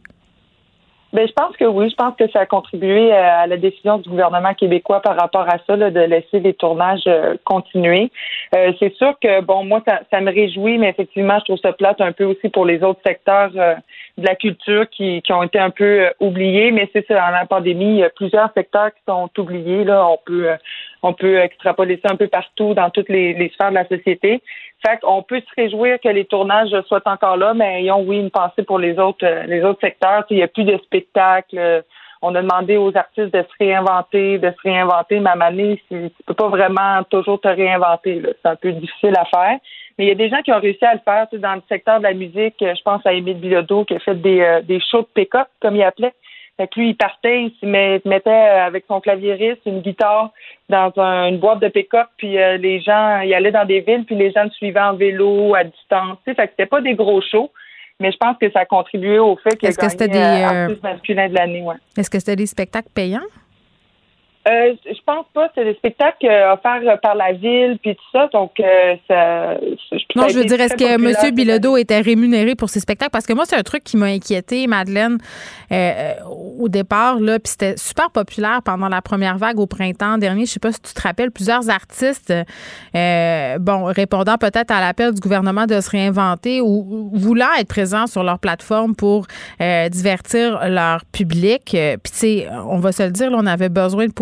Ben, 1.13 1.27
je 1.27 1.33
pense 1.33 1.55
que 1.57 1.65
oui. 1.65 1.91
Je 1.91 1.95
pense 1.95 2.15
que 2.15 2.27
ça 2.31 2.39
a 2.39 2.45
contribué 2.47 3.13
euh, 3.13 3.43
à 3.43 3.45
la 3.45 3.57
décision 3.57 3.99
du 3.99 4.09
gouvernement 4.09 4.55
québécois 4.55 4.99
par 4.99 5.15
rapport 5.15 5.47
à 5.47 5.59
ça, 5.67 5.75
là, 5.75 5.91
de 5.91 5.99
laisser 5.99 6.39
les 6.39 6.55
tournages 6.55 7.03
euh, 7.05 7.35
continuer. 7.43 8.11
Euh, 8.55 8.73
c'est 8.79 8.95
sûr 8.95 9.13
que, 9.21 9.41
bon, 9.41 9.63
moi, 9.63 9.83
ça, 9.87 10.01
ça, 10.11 10.21
me 10.21 10.31
réjouit, 10.31 10.79
mais 10.79 10.89
effectivement, 10.89 11.37
je 11.39 11.45
trouve 11.45 11.59
ça 11.59 11.71
plate 11.71 12.01
un 12.01 12.13
peu 12.13 12.23
aussi 12.23 12.49
pour 12.49 12.65
les 12.65 12.81
autres 12.81 12.99
secteurs 13.05 13.51
de 13.51 14.25
la 14.25 14.35
culture 14.35 14.89
qui, 14.89 15.21
qui 15.21 15.33
ont 15.33 15.43
été 15.43 15.59
un 15.59 15.69
peu 15.69 16.09
oubliés. 16.19 16.71
Mais 16.71 16.89
c'est 16.93 17.05
ça, 17.05 17.13
dans 17.13 17.31
la 17.31 17.45
pandémie, 17.45 17.91
il 17.91 17.97
y 17.97 18.03
a 18.03 18.09
plusieurs 18.09 18.51
secteurs 18.53 18.89
qui 18.89 19.01
sont 19.07 19.29
oubliés. 19.37 19.83
Là, 19.83 20.07
on 20.07 20.17
peut, 20.25 20.49
on 21.03 21.13
peut 21.13 21.37
extrapoler 21.37 21.99
ça 22.03 22.11
un 22.11 22.15
peu 22.15 22.27
partout 22.27 22.73
dans 22.73 22.89
toutes 22.89 23.09
les 23.09 23.51
sphères 23.53 23.69
de 23.69 23.75
la 23.75 23.87
société. 23.87 24.41
Fait 24.85 24.99
qu'on 24.99 25.23
peut 25.23 25.39
se 25.39 25.61
réjouir 25.61 25.97
que 26.01 26.09
les 26.09 26.25
tournages 26.25 26.75
soient 26.87 27.01
encore 27.05 27.37
là, 27.37 27.53
mais 27.53 27.81
ayons, 27.81 28.01
oui, 28.01 28.19
une 28.19 28.31
pensée 28.31 28.63
pour 28.63 28.79
les 28.79 28.99
autres, 28.99 29.25
les 29.47 29.63
autres 29.63 29.79
secteurs. 29.79 30.25
Il 30.29 30.37
n'y 30.37 30.43
a 30.43 30.47
plus 30.47 30.65
de 30.65 30.77
spectacles. 30.77 31.83
On 32.21 32.35
a 32.35 32.41
demandé 32.41 32.77
aux 32.77 32.95
artistes 32.95 33.33
de 33.33 33.41
se 33.41 33.63
réinventer, 33.63 34.39
de 34.39 34.49
se 34.49 34.61
réinventer. 34.63 35.19
Mais 35.19 35.29
à 35.29 35.35
Mané, 35.35 35.81
tu 35.89 36.09
peux 36.25 36.33
pas 36.33 36.47
vraiment 36.47 37.03
toujours 37.09 37.39
te 37.39 37.47
réinventer. 37.47 38.21
C'est 38.41 38.49
un 38.49 38.55
peu 38.55 38.71
difficile 38.71 39.13
à 39.17 39.25
faire. 39.25 39.59
Mais 39.97 40.05
il 40.05 40.07
y 40.07 40.11
a 40.11 40.15
des 40.15 40.29
gens 40.29 40.41
qui 40.41 40.51
ont 40.51 40.59
réussi 40.59 40.83
à 40.85 40.95
le 40.95 41.01
faire. 41.05 41.27
Dans 41.33 41.55
le 41.55 41.61
secteur 41.69 41.99
de 41.99 42.03
la 42.03 42.13
musique, 42.13 42.55
je 42.59 42.81
pense 42.83 43.05
à 43.05 43.13
Émile 43.13 43.39
Bilodeau 43.39 43.85
qui 43.85 43.95
a 43.95 43.99
fait 43.99 44.15
des, 44.15 44.41
euh, 44.41 44.61
des 44.61 44.79
shows 44.79 45.01
de 45.01 45.07
pick-up, 45.13 45.47
comme 45.61 45.75
il 45.75 45.83
appelait. 45.83 46.13
Fait 46.57 46.67
que 46.67 46.79
lui, 46.79 46.89
il 46.89 46.95
partait, 46.95 47.45
il 47.45 47.51
se 47.59 48.07
mettait 48.07 48.29
avec 48.29 48.85
son 48.87 49.01
clavieriste, 49.01 49.61
une 49.65 49.81
guitare 49.81 50.31
dans 50.69 50.91
un, 50.97 51.27
une 51.29 51.39
boîte 51.39 51.59
de 51.59 51.67
pick-up, 51.67 52.07
puis 52.17 52.37
euh, 52.37 52.57
les 52.57 52.79
gens, 52.79 53.21
il 53.21 53.33
allait 53.33 53.51
dans 53.51 53.65
des 53.65 53.81
villes, 53.81 54.05
puis 54.05 54.15
les 54.15 54.31
gens 54.31 54.43
le 54.43 54.51
suivaient 54.51 54.79
en 54.79 54.93
vélo, 54.93 55.55
à 55.55 55.63
distance. 55.63 56.19
Fait 56.25 56.35
que 56.35 56.41
c'était 56.51 56.67
pas 56.67 56.81
des 56.81 56.93
gros 56.93 57.21
shows, 57.21 57.49
mais 57.99 58.11
je 58.11 58.17
pense 58.17 58.37
que 58.39 58.51
ça 58.51 58.59
a 58.59 58.65
contribué 58.65 59.17
au 59.17 59.35
fait 59.37 59.57
qu'il 59.57 59.67
a 59.67 59.71
que 59.71 59.81
gagné 59.81 60.07
des, 60.07 60.17
euh, 60.17 60.21
euh, 60.21 60.63
artiste 60.63 60.83
masculin 60.83 61.29
de 61.29 61.33
l'année. 61.33 61.61
Ouais. 61.63 61.75
Est-ce 61.97 62.09
que 62.09 62.19
c'était 62.19 62.35
des 62.35 62.45
spectacles 62.45 62.89
payants? 62.93 63.21
Euh, 64.47 64.73
je 64.85 64.99
pense 65.05 65.25
pas. 65.33 65.49
C'est 65.55 65.63
des 65.63 65.73
spectacles 65.75 66.25
euh, 66.25 66.53
offerts 66.53 66.99
par 67.01 67.15
la 67.15 67.31
ville 67.31 67.77
puis 67.81 67.95
tout 67.95 68.03
ça. 68.11 68.27
Donc, 68.33 68.51
euh, 68.59 68.95
ça. 69.07 69.57
Non, 70.15 70.27
je 70.27 70.39
veux 70.39 70.45
dire, 70.45 70.59
est-ce 70.59 70.75
que 70.75 70.95
M. 70.95 71.33
Bilodeau 71.33 71.77
était 71.77 72.01
rémunéré 72.01 72.55
pour 72.55 72.69
ses 72.69 72.79
spectacles? 72.81 73.11
Parce 73.11 73.25
que 73.25 73.33
moi, 73.33 73.45
c'est 73.45 73.55
un 73.55 73.63
truc 73.63 73.83
qui 73.83 73.95
m'a 73.95 74.07
inquiété, 74.07 74.67
Madeleine, 74.67 75.17
euh, 75.71 76.13
au 76.59 76.67
départ, 76.67 77.19
là, 77.19 77.39
puis 77.39 77.51
c'était 77.51 77.77
super 77.77 78.11
populaire 78.11 78.61
pendant 78.63 78.89
la 78.89 79.01
première 79.01 79.37
vague 79.37 79.59
au 79.59 79.65
printemps 79.65 80.17
dernier. 80.17 80.45
Je 80.45 80.51
sais 80.51 80.59
pas 80.59 80.71
si 80.71 80.81
tu 80.81 80.93
te 80.93 81.01
rappelles, 81.01 81.31
plusieurs 81.31 81.69
artistes, 81.69 82.33
euh, 82.95 83.57
bon, 83.59 83.85
répondant 83.85 84.37
peut-être 84.37 84.71
à 84.71 84.81
l'appel 84.81 85.13
du 85.13 85.21
gouvernement 85.21 85.65
de 85.65 85.79
se 85.79 85.89
réinventer 85.89 86.61
ou 86.61 87.09
voulant 87.13 87.53
être 87.57 87.69
présents 87.69 88.07
sur 88.07 88.23
leur 88.23 88.39
plateforme 88.39 88.95
pour 88.95 89.25
euh, 89.61 89.89
divertir 89.89 90.67
leur 90.69 91.05
public. 91.05 91.61
Puis, 91.65 92.11
tu 92.11 92.17
sais, 92.17 92.47
on 92.67 92.79
va 92.79 92.91
se 92.91 93.03
le 93.03 93.11
dire, 93.11 93.31
là, 93.31 93.37
on 93.39 93.45
avait 93.45 93.69
besoin 93.69 94.07
de 94.07 94.13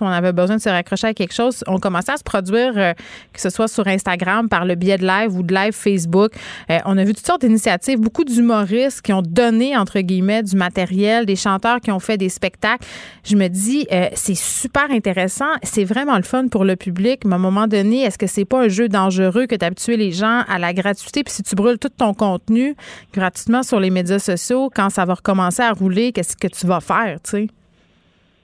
on 0.00 0.06
avait 0.06 0.32
besoin 0.32 0.56
de 0.56 0.60
se 0.60 0.68
raccrocher 0.68 1.08
à 1.08 1.14
quelque 1.14 1.34
chose. 1.34 1.64
On 1.66 1.78
commençait 1.78 2.12
à 2.12 2.16
se 2.16 2.22
produire, 2.22 2.72
euh, 2.76 2.92
que 3.32 3.40
ce 3.40 3.50
soit 3.50 3.68
sur 3.68 3.86
Instagram, 3.86 4.48
par 4.48 4.64
le 4.64 4.74
biais 4.74 4.98
de 4.98 5.06
live 5.06 5.36
ou 5.36 5.42
de 5.42 5.54
live 5.54 5.72
Facebook. 5.72 6.32
Euh, 6.70 6.78
on 6.84 6.96
a 6.98 7.04
vu 7.04 7.14
toutes 7.14 7.26
sortes 7.26 7.42
d'initiatives, 7.42 7.98
beaucoup 7.98 8.24
d'humoristes 8.24 9.02
qui 9.02 9.12
ont 9.12 9.22
donné, 9.22 9.76
entre 9.76 10.00
guillemets, 10.00 10.42
du 10.42 10.56
matériel, 10.56 11.26
des 11.26 11.36
chanteurs 11.36 11.80
qui 11.80 11.90
ont 11.90 12.00
fait 12.00 12.16
des 12.16 12.28
spectacles. 12.28 12.86
Je 13.24 13.36
me 13.36 13.48
dis, 13.48 13.86
euh, 13.92 14.08
c'est 14.14 14.36
super 14.36 14.90
intéressant. 14.90 15.52
C'est 15.62 15.84
vraiment 15.84 16.16
le 16.16 16.22
fun 16.22 16.48
pour 16.48 16.64
le 16.64 16.76
public. 16.76 17.24
Mais 17.24 17.32
à 17.32 17.36
un 17.36 17.38
moment 17.38 17.66
donné, 17.66 18.02
est-ce 18.02 18.18
que 18.18 18.26
c'est 18.26 18.44
pas 18.44 18.62
un 18.62 18.68
jeu 18.68 18.88
dangereux 18.88 19.46
que 19.46 19.54
d'habituer 19.54 19.96
les 19.96 20.12
gens 20.12 20.44
à 20.48 20.58
la 20.58 20.72
gratuité? 20.72 21.24
Puis 21.24 21.34
si 21.34 21.42
tu 21.42 21.54
brûles 21.54 21.78
tout 21.78 21.88
ton 21.88 22.14
contenu 22.14 22.74
gratuitement 23.12 23.62
sur 23.62 23.80
les 23.80 23.90
médias 23.90 24.18
sociaux, 24.18 24.70
quand 24.74 24.90
ça 24.90 25.04
va 25.04 25.14
recommencer 25.14 25.62
à 25.62 25.72
rouler, 25.72 26.12
qu'est-ce 26.12 26.36
que 26.36 26.48
tu 26.48 26.66
vas 26.66 26.80
faire, 26.80 27.18
tu 27.22 27.30
sais? 27.30 27.48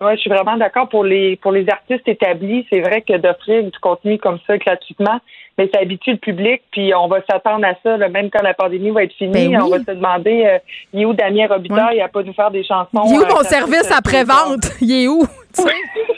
Oui, 0.02 0.12
je 0.14 0.20
suis 0.20 0.30
vraiment 0.30 0.56
d'accord 0.56 0.88
pour 0.88 1.04
les 1.04 1.36
pour 1.36 1.52
les 1.52 1.68
artistes 1.68 2.06
établis. 2.08 2.66
C'est 2.70 2.80
vrai 2.80 3.02
que 3.02 3.16
d'offrir 3.18 3.62
du 3.64 3.78
contenu 3.80 4.18
comme 4.18 4.38
ça 4.46 4.56
gratuitement, 4.56 5.20
mais 5.58 5.68
ça 5.74 5.80
habitue 5.80 6.12
le 6.12 6.16
public, 6.16 6.62
puis 6.72 6.94
on 6.94 7.06
va 7.06 7.18
s'attendre 7.30 7.66
à 7.66 7.74
ça, 7.82 7.98
là, 7.98 8.08
même 8.08 8.30
quand 8.30 8.42
la 8.42 8.54
pandémie 8.54 8.90
va 8.90 9.04
être 9.04 9.12
finie. 9.12 9.48
Ben 9.48 9.48
oui. 9.50 9.56
On 9.62 9.68
va 9.68 9.78
se 9.80 9.84
demander, 9.90 10.44
euh, 10.46 10.58
il 10.94 11.02
est 11.02 11.04
où 11.04 11.12
Damien 11.12 11.46
Robitaille? 11.48 11.96
Il 11.96 12.00
a 12.00 12.08
pas 12.08 12.22
nous 12.22 12.32
faire 12.32 12.50
des 12.50 12.64
chansons. 12.64 12.88
Il 13.06 13.14
est 13.14 13.18
où 13.18 13.22
euh, 13.22 13.34
mon 13.34 13.42
service 13.42 13.82
ça- 13.82 13.96
après-vente? 13.98 14.70
Il 14.80 14.90
est 15.04 15.08
où? 15.08 15.22
Oui, 15.58 15.72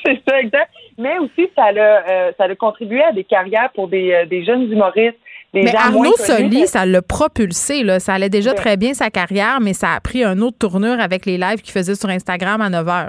c'est 0.05 0.21
ça, 0.29 0.39
exact. 0.41 0.71
Mais 0.99 1.19
aussi, 1.19 1.49
ça 1.57 1.65
a, 1.65 1.73
euh, 1.73 2.33
ça 2.37 2.45
a 2.45 2.55
contribué 2.55 3.03
à 3.03 3.13
des 3.13 3.25
carrières 3.25 3.71
pour 3.75 3.89
des, 3.89 4.13
euh, 4.13 4.27
des 4.27 4.45
jeunes 4.45 4.71
humoristes. 4.71 5.17
Des 5.55 5.63
Mais 5.63 5.75
Arnaud. 5.75 6.15
Soli, 6.17 6.67
ça 6.67 6.85
l'a 6.87 7.01
propulsé. 7.03 7.83
Là. 7.83 7.99
Ça 7.99 8.15
allait 8.15 8.29
déjà 8.29 8.51
Ouais. 8.51 8.57
très 8.57 8.77
bien 8.77 8.93
sa 8.95 9.09
carrière, 9.11 9.59
mais 9.61 9.73
ça 9.73 9.89
a 9.97 10.01
pris 10.01 10.23
une 10.23 10.43
autre 10.43 10.59
tournure 10.59 11.01
avec 11.01 11.25
les 11.27 11.37
lives 11.39 11.63
qu'il 11.63 11.73
faisait 11.73 11.95
sur 11.95 12.09
Instagram 12.11 12.61
à 12.61 12.69
9 12.69 12.87
h. 12.87 13.09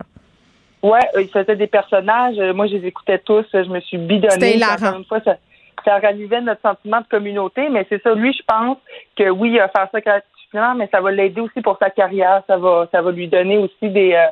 Ouais, 0.83 0.99
euh, 1.15 1.21
il 1.21 1.29
faisait 1.29 1.55
des 1.55 1.67
personnages. 1.67 2.37
Euh, 2.37 2.53
Moi, 2.53 2.67
je 2.67 2.75
les 2.75 2.87
écoutais 2.87 3.17
tous. 3.19 3.45
Je 3.53 3.69
me 3.69 3.79
suis 3.79 3.97
bidonnée. 3.97 4.31
C'était 4.33 4.55
hilarant. 4.57 4.97
Une 4.99 5.05
fois, 5.05 5.21
ça, 5.21 5.37
ça 5.85 5.97
ralluait 5.99 6.41
notre 6.41 6.61
sentiment 6.61 6.99
de 7.01 7.07
communauté. 7.07 7.69
Mais 7.69 7.85
c'est 7.89 8.01
ça, 8.03 8.13
lui, 8.13 8.33
je 8.33 8.43
pense 8.45 8.77
que 9.15 9.29
oui, 9.29 9.51
il 9.51 9.57
va 9.59 9.69
faire 9.69 9.87
ça 9.91 10.01
gratuitement, 10.01 10.75
mais 10.75 10.87
ça 10.93 10.99
va 11.01 11.11
l'aider 11.11 11.41
aussi 11.41 11.61
pour 11.61 11.77
sa 11.77 11.89
carrière. 11.89 12.43
Ça 12.47 12.57
va, 12.57 12.87
ça 12.91 13.01
va 13.01 13.11
lui 13.11 13.27
donner 13.27 13.57
aussi 13.57 13.89
des 13.89 14.13
euh, 14.13 14.25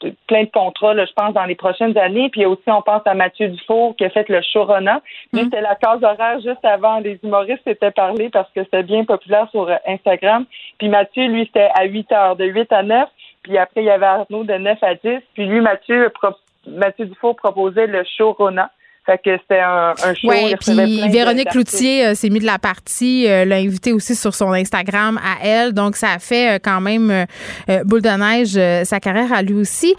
de- 0.00 0.14
plein 0.28 0.44
de 0.44 0.50
contrats, 0.50 0.94
là, 0.94 1.04
je 1.06 1.12
pense, 1.12 1.34
dans 1.34 1.44
les 1.44 1.56
prochaines 1.56 1.96
années. 1.98 2.30
Puis 2.30 2.46
aussi, 2.46 2.62
on 2.68 2.80
pense 2.82 3.02
à 3.04 3.14
Mathieu 3.14 3.48
Dufour 3.48 3.94
qui 3.96 4.04
a 4.04 4.10
fait 4.10 4.28
le 4.30 4.40
Showrunner. 4.40 4.98
Lui, 5.32 5.40
c'était 5.44 5.60
la 5.60 5.74
case 5.74 6.02
horaire 6.02 6.40
juste 6.40 6.64
avant. 6.64 7.00
Les 7.00 7.18
humoristes 7.22 7.64
s'étaient 7.64 7.90
parlé 7.90 8.28
parce 8.30 8.48
que 8.52 8.62
c'était 8.64 8.82
bien 8.84 9.04
populaire 9.04 9.48
sur 9.50 9.68
euh, 9.68 9.74
Instagram. 9.86 10.46
Puis 10.78 10.88
Mathieu, 10.88 11.26
lui, 11.26 11.44
c'était 11.46 11.68
à 11.74 11.84
8 11.84 12.12
heures, 12.12 12.36
de 12.36 12.44
8 12.46 12.72
à 12.72 12.82
9. 12.82 13.08
Puis 13.42 13.56
après, 13.58 13.82
il 13.82 13.86
y 13.86 13.90
avait 13.90 14.06
Arnaud 14.06 14.44
de 14.44 14.54
9 14.54 14.78
à 14.82 14.94
10. 14.94 15.00
Puis 15.34 15.46
lui, 15.46 15.60
Mathieu, 15.60 16.10
pro- 16.14 16.34
Mathieu 16.66 17.06
Dufour 17.06 17.36
proposait 17.36 17.86
le 17.86 18.02
showrunner. 18.16 18.64
Fait 19.06 19.16
que 19.24 19.38
c'était 19.38 19.60
un, 19.60 19.94
un 20.04 20.14
show. 20.14 20.28
Plein 20.28 20.54
puis 20.58 21.10
Véronique. 21.10 21.48
Cloutier 21.48 22.08
euh, 22.08 22.14
s'est 22.14 22.28
mis 22.28 22.40
de 22.40 22.44
la 22.44 22.58
partie, 22.58 23.26
euh, 23.26 23.46
l'a 23.46 23.56
invité 23.56 23.94
aussi 23.94 24.14
sur 24.14 24.34
son 24.34 24.52
Instagram 24.52 25.18
à 25.24 25.42
elle. 25.46 25.72
Donc, 25.72 25.96
ça 25.96 26.08
a 26.12 26.18
fait 26.18 26.56
euh, 26.56 26.58
quand 26.62 26.82
même 26.82 27.10
euh, 27.10 27.84
boule 27.84 28.02
de 28.02 28.10
neige 28.10 28.84
sa 28.84 29.00
carrière 29.00 29.32
à 29.32 29.40
lui 29.40 29.54
aussi. 29.54 29.94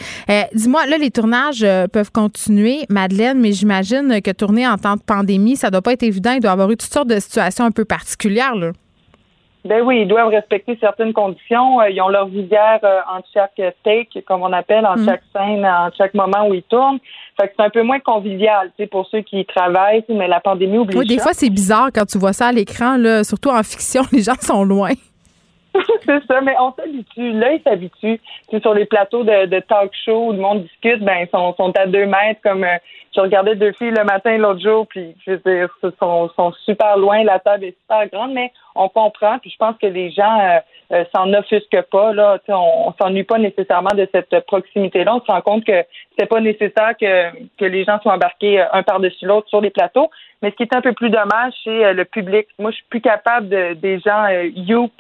Dis-moi, 0.53 0.85
là, 0.85 0.99
les 0.99 1.09
tournages 1.09 1.65
peuvent 1.91 2.11
continuer, 2.11 2.81
Madeleine, 2.89 3.39
mais 3.39 3.51
j'imagine 3.51 4.21
que 4.21 4.29
tourner 4.29 4.67
en 4.67 4.77
temps 4.77 4.95
de 4.95 5.01
pandémie, 5.01 5.55
ça 5.55 5.71
doit 5.71 5.81
pas 5.81 5.93
être 5.93 6.03
évident. 6.03 6.33
Il 6.33 6.41
doit 6.41 6.51
y 6.51 6.53
avoir 6.53 6.69
eu 6.69 6.77
toutes 6.77 6.93
sortes 6.93 7.07
de 7.09 7.19
situations 7.19 7.65
un 7.65 7.71
peu 7.71 7.85
particulières. 7.85 8.53
Là. 8.53 8.73
Ben 9.69 9.81
oui, 9.83 10.01
ils 10.01 10.07
doivent 10.07 10.29
respecter 10.29 10.77
certaines 10.81 11.13
conditions. 11.13 11.79
Euh, 11.79 11.89
Ils 11.91 12.01
ont 12.01 12.09
leur 12.09 12.27
visière 12.27 12.79
euh, 12.83 12.99
entre 13.15 13.27
chaque 13.33 13.61
take, 13.83 14.21
comme 14.27 14.41
on 14.41 14.51
appelle, 14.51 14.85
en 14.85 14.95
Mm. 14.97 15.05
chaque 15.05 15.21
scène, 15.33 15.65
en 15.65 15.89
chaque 15.97 16.13
moment 16.15 16.47
où 16.47 16.53
ils 16.55 16.63
tournent. 16.63 16.99
Fait 17.39 17.47
que 17.47 17.53
c'est 17.55 17.63
un 17.65 17.69
peu 17.69 17.83
moins 17.83 17.99
convivial, 17.99 18.67
tu 18.75 18.83
sais, 18.83 18.87
pour 18.87 19.05
ceux 19.07 19.21
qui 19.21 19.45
travaillent, 19.45 20.03
mais 20.09 20.27
la 20.27 20.39
pandémie 20.39 20.79
oblige. 20.79 20.97
Oui, 20.97 21.05
des 21.05 21.17
ça. 21.19 21.23
fois, 21.23 21.33
c'est 21.33 21.49
bizarre 21.51 21.89
quand 21.93 22.05
tu 22.05 22.17
vois 22.17 22.33
ça 22.33 22.47
à 22.47 22.51
l'écran, 22.51 22.97
là, 22.97 23.23
surtout 23.23 23.49
en 23.49 23.61
fiction, 23.63 24.01
les 24.11 24.23
gens 24.23 24.35
sont 24.41 24.63
loin. 24.63 24.89
c'est 26.05 26.25
ça, 26.27 26.41
mais 26.41 26.55
on 26.59 26.73
s'habitue. 26.73 27.31
Là, 27.33 27.53
ils 27.53 27.61
s'habituent. 27.61 28.19
Tu 28.49 28.55
sais, 28.55 28.59
sur 28.61 28.73
les 28.73 28.85
plateaux 28.85 29.23
de, 29.23 29.45
de 29.45 29.59
talk 29.59 29.91
show 30.03 30.29
où 30.29 30.31
le 30.31 30.39
monde 30.39 30.63
discute, 30.63 31.01
ben, 31.03 31.17
ils 31.21 31.29
sont, 31.29 31.53
sont 31.55 31.71
à 31.77 31.85
deux 31.85 32.07
mètres. 32.07 32.41
Comme 32.43 32.63
euh, 32.63 32.77
je 33.15 33.21
regardais 33.21 33.55
deux 33.55 33.71
filles 33.73 33.91
le 33.91 34.03
matin 34.03 34.31
et 34.31 34.37
l'autre 34.37 34.61
jour, 34.61 34.87
puis 34.87 35.15
je 35.25 35.31
veux 35.31 35.37
dire, 35.37 35.69
ils 35.83 35.91
sont, 35.99 36.29
sont 36.35 36.51
super 36.65 36.97
loin. 36.97 37.23
La 37.23 37.39
table 37.39 37.65
est 37.65 37.77
super 37.81 38.07
grande, 38.07 38.33
mais 38.33 38.51
on 38.75 38.89
comprend. 38.89 39.39
Puis 39.39 39.49
je 39.49 39.57
pense 39.57 39.75
que 39.81 39.87
les 39.87 40.11
gens 40.11 40.39
euh, 40.39 40.59
euh, 40.93 41.03
s'en 41.15 41.33
offusquent 41.33 41.81
pas. 41.91 42.13
Là, 42.13 42.39
on, 42.49 42.87
on 42.87 42.93
s'ennuie 43.01 43.23
pas 43.23 43.39
nécessairement 43.39 43.95
de 43.95 44.07
cette 44.13 44.45
proximité-là. 44.45 45.15
On 45.15 45.21
se 45.21 45.31
rend 45.31 45.41
compte 45.41 45.65
que 45.65 45.83
c'est 46.17 46.27
pas 46.27 46.39
nécessaire 46.39 46.95
que, 46.99 47.31
que 47.57 47.65
les 47.65 47.83
gens 47.83 47.99
soient 48.01 48.13
embarqués 48.13 48.61
euh, 48.61 48.65
un 48.73 48.83
par-dessus 48.83 49.25
l'autre 49.25 49.49
sur 49.49 49.61
les 49.61 49.71
plateaux. 49.71 50.09
Mais 50.41 50.51
ce 50.51 50.55
qui 50.55 50.63
est 50.63 50.75
un 50.75 50.81
peu 50.81 50.93
plus 50.93 51.09
dommage, 51.09 51.53
c'est 51.63 51.85
euh, 51.85 51.93
le 51.93 52.05
public. 52.05 52.47
Moi, 52.57 52.71
je 52.71 52.77
suis 52.77 52.85
plus 52.89 53.01
capable 53.01 53.49
de, 53.49 53.73
des 53.73 53.99
gens 53.99 54.25
euh, 54.25 54.49
youp 54.55 54.91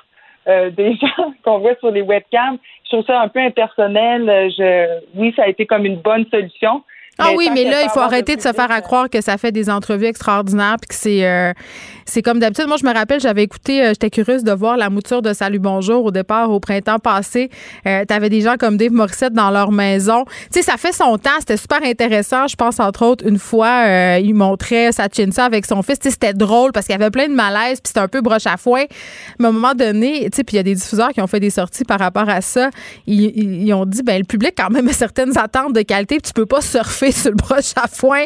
euh, 0.47 0.69
des 0.77 0.95
gens 0.95 1.33
qu'on 1.43 1.59
voit 1.59 1.75
sur 1.75 1.91
les 1.91 2.01
webcams. 2.01 2.57
Je 2.85 2.89
trouve 2.89 3.05
ça 3.05 3.21
un 3.21 3.27
peu 3.27 3.39
impersonnel. 3.39 4.51
Je, 4.57 4.99
oui, 5.15 5.33
ça 5.35 5.43
a 5.43 5.47
été 5.47 5.65
comme 5.65 5.85
une 5.85 5.97
bonne 5.97 6.25
solution. 6.29 6.83
Ah 7.19 7.31
oui, 7.35 7.49
mais 7.53 7.63
là, 7.65 7.83
il 7.83 7.89
faut 7.89 7.99
de 7.99 8.05
arrêter 8.05 8.35
de 8.35 8.41
se 8.41 8.51
faire 8.53 8.71
à 8.71 8.81
croire 8.81 9.09
que 9.09 9.21
ça 9.21 9.37
fait 9.37 9.51
des 9.51 9.69
entrevues 9.69 10.05
extraordinaires 10.05 10.77
puis 10.81 10.87
que 10.89 10.95
c'est 10.95 11.25
euh, 11.25 11.53
c'est 12.05 12.21
comme 12.23 12.39
d'habitude. 12.39 12.67
Moi, 12.67 12.77
je 12.81 12.85
me 12.87 12.93
rappelle, 12.93 13.19
j'avais 13.19 13.43
écouté, 13.43 13.83
euh, 13.83 13.89
j'étais 13.89 14.09
curieuse 14.09 14.43
de 14.43 14.51
voir 14.51 14.77
la 14.77 14.89
mouture 14.89 15.21
de 15.21 15.31
Salut 15.33 15.59
Bonjour 15.59 16.05
au 16.05 16.11
départ 16.11 16.49
au 16.49 16.59
printemps 16.59 16.97
passé. 16.99 17.49
Euh, 17.85 18.03
T'avais 18.05 18.29
des 18.29 18.41
gens 18.41 18.55
comme 18.57 18.77
Dave 18.77 18.91
Morissette 18.91 19.33
dans 19.33 19.51
leur 19.51 19.71
maison. 19.71 20.25
Tu 20.25 20.59
sais, 20.59 20.61
ça 20.63 20.77
fait 20.77 20.91
son 20.93 21.17
temps. 21.17 21.29
C'était 21.39 21.57
super 21.57 21.83
intéressant. 21.83 22.47
Je 22.47 22.55
pense 22.55 22.79
entre 22.79 23.05
autres 23.05 23.27
une 23.27 23.37
fois, 23.37 23.83
euh, 23.85 24.19
il 24.23 24.33
montrait 24.33 24.91
Sachinsa 24.91 25.45
avec 25.45 25.65
son 25.65 25.83
fils. 25.83 25.99
Tu 25.99 26.05
sais, 26.07 26.11
c'était 26.11 26.33
drôle 26.33 26.71
parce 26.71 26.85
qu'il 26.87 26.93
y 26.93 26.99
avait 27.01 27.11
plein 27.11 27.27
de 27.27 27.33
malaise 27.35 27.79
puis 27.81 27.87
c'était 27.89 27.99
un 27.99 28.07
peu 28.07 28.21
broche 28.21 28.47
à 28.47 28.57
foin. 28.57 28.85
Mais 29.37 29.45
à 29.45 29.49
un 29.49 29.51
moment 29.51 29.73
donné, 29.75 30.29
tu 30.31 30.37
sais, 30.37 30.43
puis 30.43 30.55
il 30.55 30.57
y 30.57 30.59
a 30.61 30.63
des 30.63 30.75
diffuseurs 30.75 31.09
qui 31.09 31.21
ont 31.21 31.27
fait 31.27 31.39
des 31.39 31.49
sorties 31.51 31.83
par 31.83 31.99
rapport 31.99 32.27
à 32.29 32.41
ça. 32.41 32.69
Ils, 33.05 33.21
ils- 33.25 33.67
ils 33.67 33.73
ont 33.73 33.85
dit, 33.85 34.01
ben 34.03 34.17
le 34.17 34.23
public 34.25 34.53
quand 34.57 34.69
même 34.71 34.87
a 34.87 34.93
certaines 34.93 35.37
attentes 35.37 35.73
de 35.73 35.81
qualité. 35.81 36.15
Puis 36.15 36.23
tu 36.29 36.33
peux 36.33 36.45
pas 36.47 36.61
surfer 36.61 37.08
sur 37.11 37.31
le 37.31 37.35
broche 37.37 37.73
à 37.75 37.87
foin 37.87 38.23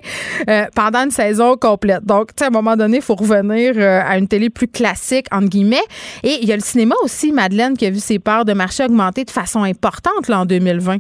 euh, 0.49 0.65
pendant 0.76 1.03
une 1.05 1.11
saison 1.11 1.55
complète. 1.57 2.03
Donc, 2.05 2.27
tu 2.27 2.34
sais, 2.39 2.45
à 2.45 2.47
un 2.47 2.51
moment 2.51 2.76
donné, 2.76 2.97
il 2.97 3.03
faut 3.03 3.15
revenir 3.15 3.73
euh, 3.77 4.01
à 4.05 4.18
une 4.18 4.27
télé 4.27 4.49
plus 4.49 4.68
classique, 4.68 5.27
entre 5.31 5.47
guillemets. 5.49 5.84
Et 6.23 6.39
il 6.41 6.47
y 6.47 6.51
a 6.51 6.55
le 6.55 6.61
cinéma 6.61 6.95
aussi, 7.03 7.31
Madeleine, 7.31 7.76
qui 7.77 7.85
a 7.85 7.89
vu 7.89 7.99
ses 7.99 8.19
parts 8.19 8.45
de 8.45 8.53
marché 8.53 8.84
augmenter 8.85 9.23
de 9.26 9.31
façon 9.31 9.64
importante 9.64 10.30
en 10.30 10.45
2020. 10.45 10.97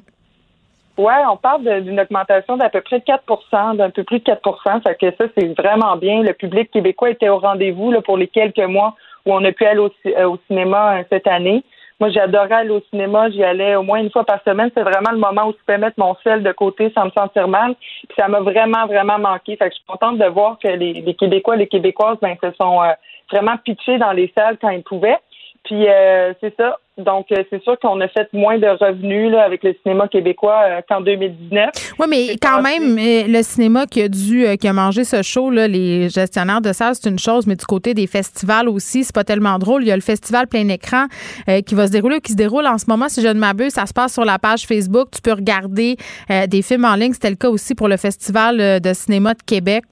Ouais, 0.95 1.11
on 1.31 1.37
parle 1.37 1.63
de- 1.63 1.79
d'une 1.79 1.99
augmentation 1.99 2.55
d'à 2.55 2.69
peu 2.69 2.81
près 2.81 2.99
4% 2.99 3.75
d'un 3.77 3.89
peu 3.89 4.03
plus 4.03 4.19
de 4.19 4.23
4% 4.25 4.79
Fait 4.83 4.95
que 4.99 5.07
ça, 5.17 5.25
c'est 5.35 5.47
vraiment 5.59 5.95
bien. 5.97 6.21
Le 6.21 6.33
public 6.33 6.69
québécois 6.69 7.09
était 7.09 7.29
au 7.29 7.39
rendez-vous 7.39 7.93
pour 8.05 8.15
les 8.17 8.27
quelques 8.27 8.59
mois 8.59 8.95
où 9.25 9.33
on 9.33 9.43
a 9.43 9.51
pu 9.51 9.65
aller 9.65 9.79
au, 9.79 9.89
euh, 10.05 10.25
au 10.29 10.37
cinéma 10.47 10.97
cette 11.09 11.25
année. 11.27 11.63
Moi, 11.99 12.09
j'adorais 12.09 12.53
aller 12.53 12.69
au 12.69 12.81
cinéma. 12.89 13.29
J'y 13.29 13.43
allais 13.43 13.75
au 13.75 13.83
moins 13.83 13.99
une 13.99 14.11
fois 14.11 14.25
par 14.25 14.41
semaine. 14.43 14.69
C'est 14.75 14.83
vraiment 14.83 15.11
le 15.11 15.17
moment 15.17 15.47
où 15.47 15.51
je 15.51 15.65
peux 15.65 15.79
mettre 15.79 15.99
mon 15.99 16.15
sel 16.23 16.43
de 16.43 16.51
côté 16.51 16.91
sans 16.95 17.05
me 17.05 17.11
sentir 17.11 17.47
mal. 17.47 17.75
Puis 17.75 18.15
ça 18.17 18.27
m'a 18.27 18.39
vraiment, 18.39 18.85
vraiment 18.87 19.19
manqué. 19.19 19.55
Fait 19.55 19.69
que 19.69 19.71
je 19.71 19.77
suis 19.77 19.85
contente 19.87 20.17
de 20.17 20.25
voir 20.25 20.57
que 20.59 20.67
les, 20.67 20.93
les 20.93 21.13
Québécois, 21.15 21.55
les 21.55 21.67
Québécoises, 21.67 22.17
ben, 22.21 22.35
se 22.41 22.51
sont 22.59 22.81
euh, 22.81 22.93
vraiment 23.31 23.57
pitchés 23.57 23.97
dans 23.97 24.11
les 24.11 24.31
salles 24.35 24.57
quand 24.59 24.69
ils 24.69 24.83
pouvaient. 24.83 25.19
Puis 25.63 25.87
euh, 25.87 26.33
c'est 26.41 26.55
ça. 26.57 26.77
Donc 26.97 27.31
euh, 27.31 27.43
c'est 27.49 27.63
sûr 27.63 27.79
qu'on 27.79 27.99
a 28.01 28.07
fait 28.07 28.31
moins 28.33 28.59
de 28.59 28.67
revenus 28.67 29.31
là, 29.31 29.43
avec 29.43 29.63
le 29.63 29.73
cinéma 29.81 30.07
québécois 30.07 30.61
euh, 30.65 30.81
qu'en 30.87 31.01
2019. 31.01 31.69
Oui, 31.99 32.05
mais 32.09 32.35
quand 32.39 32.61
même, 32.61 32.97
euh, 32.99 33.23
le 33.27 33.41
cinéma 33.41 33.87
qui 33.87 34.01
a 34.01 34.09
dû, 34.09 34.45
euh, 34.45 34.57
qui 34.57 34.67
a 34.67 34.73
mangé 34.73 35.03
ce 35.03 35.21
show, 35.23 35.49
là, 35.49 35.67
les 35.67 36.09
gestionnaires 36.09 36.61
de 36.61 36.71
salles, 36.71 36.95
c'est 36.95 37.09
une 37.09 37.17
chose, 37.17 37.47
mais 37.47 37.55
du 37.55 37.65
côté 37.65 37.93
des 37.93 38.05
festivals 38.05 38.69
aussi, 38.69 39.03
c'est 39.03 39.15
pas 39.15 39.23
tellement 39.23 39.57
drôle. 39.57 39.83
Il 39.83 39.87
y 39.87 39.91
a 39.91 39.95
le 39.95 40.01
festival 40.01 40.47
plein 40.47 40.67
écran 40.67 41.05
euh, 41.49 41.61
qui 41.61 41.73
va 41.73 41.87
se 41.87 41.91
dérouler, 41.93 42.19
qui 42.21 42.33
se 42.33 42.37
déroule 42.37 42.67
en 42.67 42.77
ce 42.77 42.85
moment, 42.87 43.09
si 43.09 43.21
je 43.21 43.27
ne 43.27 43.39
m'abuse, 43.39 43.71
ça 43.71 43.87
se 43.87 43.93
passe 43.93 44.13
sur 44.13 44.25
la 44.25 44.37
page 44.37 44.67
Facebook. 44.67 45.09
Tu 45.11 45.21
peux 45.21 45.33
regarder 45.33 45.95
euh, 46.29 46.45
des 46.45 46.61
films 46.61 46.85
en 46.85 46.95
ligne. 46.95 47.13
C'était 47.13 47.31
le 47.31 47.37
cas 47.37 47.49
aussi 47.49 47.73
pour 47.73 47.87
le 47.87 47.97
festival 47.97 48.81
de 48.81 48.93
cinéma 48.93 49.33
de 49.33 49.41
Québec. 49.43 49.83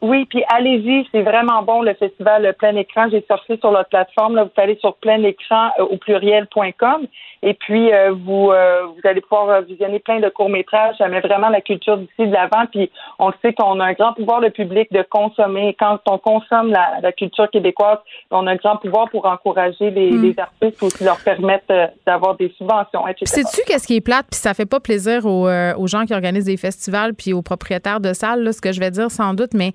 Oui, 0.00 0.26
puis 0.26 0.44
allez-y, 0.48 1.06
c'est 1.12 1.22
vraiment 1.22 1.62
bon 1.62 1.82
le 1.82 1.94
festival 1.94 2.54
plein 2.58 2.76
écran. 2.76 3.08
J'ai 3.10 3.24
sorti 3.26 3.56
sur 3.58 3.72
notre 3.72 3.88
plateforme. 3.88 4.36
Là, 4.36 4.44
vous 4.44 4.62
allez 4.62 4.76
sur 4.76 4.96
plein 4.96 5.22
écran 5.22 5.70
euh, 5.78 5.84
au 5.84 5.96
pluriel.com 5.96 7.06
et 7.44 7.54
puis 7.54 7.92
euh, 7.92 8.12
vous 8.12 8.50
euh, 8.50 8.86
vous 8.86 9.06
allez 9.08 9.20
pouvoir 9.20 9.48
euh, 9.50 9.60
visionner 9.60 9.98
plein 9.98 10.20
de 10.20 10.28
courts 10.30 10.48
métrages. 10.48 10.96
Ça 10.96 11.08
met 11.08 11.20
vraiment 11.20 11.50
la 11.50 11.60
culture 11.60 11.98
d'ici 11.98 12.26
de 12.26 12.32
l'avant. 12.32 12.64
Puis 12.70 12.90
on 13.18 13.30
sait 13.42 13.52
qu'on 13.52 13.78
a 13.80 13.84
un 13.84 13.92
grand 13.92 14.14
pouvoir 14.14 14.40
le 14.40 14.50
public 14.50 14.90
de 14.90 15.04
consommer. 15.08 15.76
Quand 15.78 15.98
on 16.06 16.18
consomme 16.18 16.70
la, 16.70 17.00
la 17.02 17.12
culture 17.12 17.50
québécoise, 17.50 17.98
on 18.30 18.46
a 18.46 18.52
un 18.52 18.56
grand 18.56 18.78
pouvoir 18.78 19.10
pour 19.10 19.26
encourager 19.26 19.90
les, 19.90 20.14
Mm. 20.14 20.22
les 20.22 20.38
artistes 20.38 20.82
ou 20.82 20.86
aussi 20.86 21.04
leur 21.04 21.18
permettre 21.18 21.66
d'avoir 22.06 22.36
des 22.36 22.52
subventions, 22.56 23.06
etc. 23.08 23.26
Sais-tu 23.26 23.62
qu'est-ce 23.66 23.86
qui 23.86 23.96
est 23.96 24.00
plate, 24.00 24.26
puis 24.30 24.40
ça 24.40 24.54
fait 24.54 24.66
pas 24.66 24.80
plaisir 24.80 25.26
aux, 25.26 25.48
euh, 25.48 25.74
aux 25.76 25.86
gens 25.86 26.04
qui 26.04 26.14
organisent 26.14 26.44
des 26.44 26.56
festivals, 26.56 27.14
puis 27.14 27.32
aux 27.32 27.42
propriétaires 27.42 28.00
de 28.00 28.12
salles, 28.12 28.42
là, 28.42 28.52
ce 28.52 28.60
que 28.60 28.72
je 28.72 28.80
vais 28.80 28.90
dire 28.90 29.10
sans 29.10 29.34
doute, 29.34 29.54
mais 29.54 29.72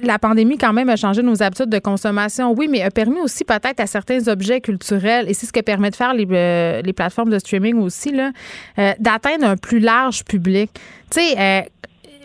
la 0.00 0.18
pandémie, 0.18 0.56
quand 0.58 0.72
même, 0.72 0.88
a 0.88 0.96
changé 0.96 1.22
nos 1.22 1.42
habitudes 1.42 1.68
de 1.68 1.78
consommation, 1.78 2.52
oui, 2.52 2.68
mais 2.70 2.82
a 2.82 2.90
permis 2.90 3.20
aussi 3.20 3.44
peut-être 3.44 3.80
à 3.80 3.86
certains 3.86 4.26
objets 4.28 4.60
culturels, 4.60 5.28
et 5.28 5.34
c'est 5.34 5.46
ce 5.46 5.52
que 5.52 5.60
permet 5.60 5.90
de 5.90 5.96
faire 5.96 6.14
les, 6.14 6.26
euh, 6.30 6.82
les 6.82 6.92
plateformes 6.92 7.30
de 7.30 7.38
streaming 7.38 7.76
aussi, 7.78 8.10
là, 8.12 8.30
euh, 8.78 8.92
d'atteindre 8.98 9.44
un 9.44 9.56
plus 9.56 9.80
large 9.80 10.24
public. 10.24 10.70
Tu 11.10 11.20
sais, 11.20 11.38
euh, 11.38 11.60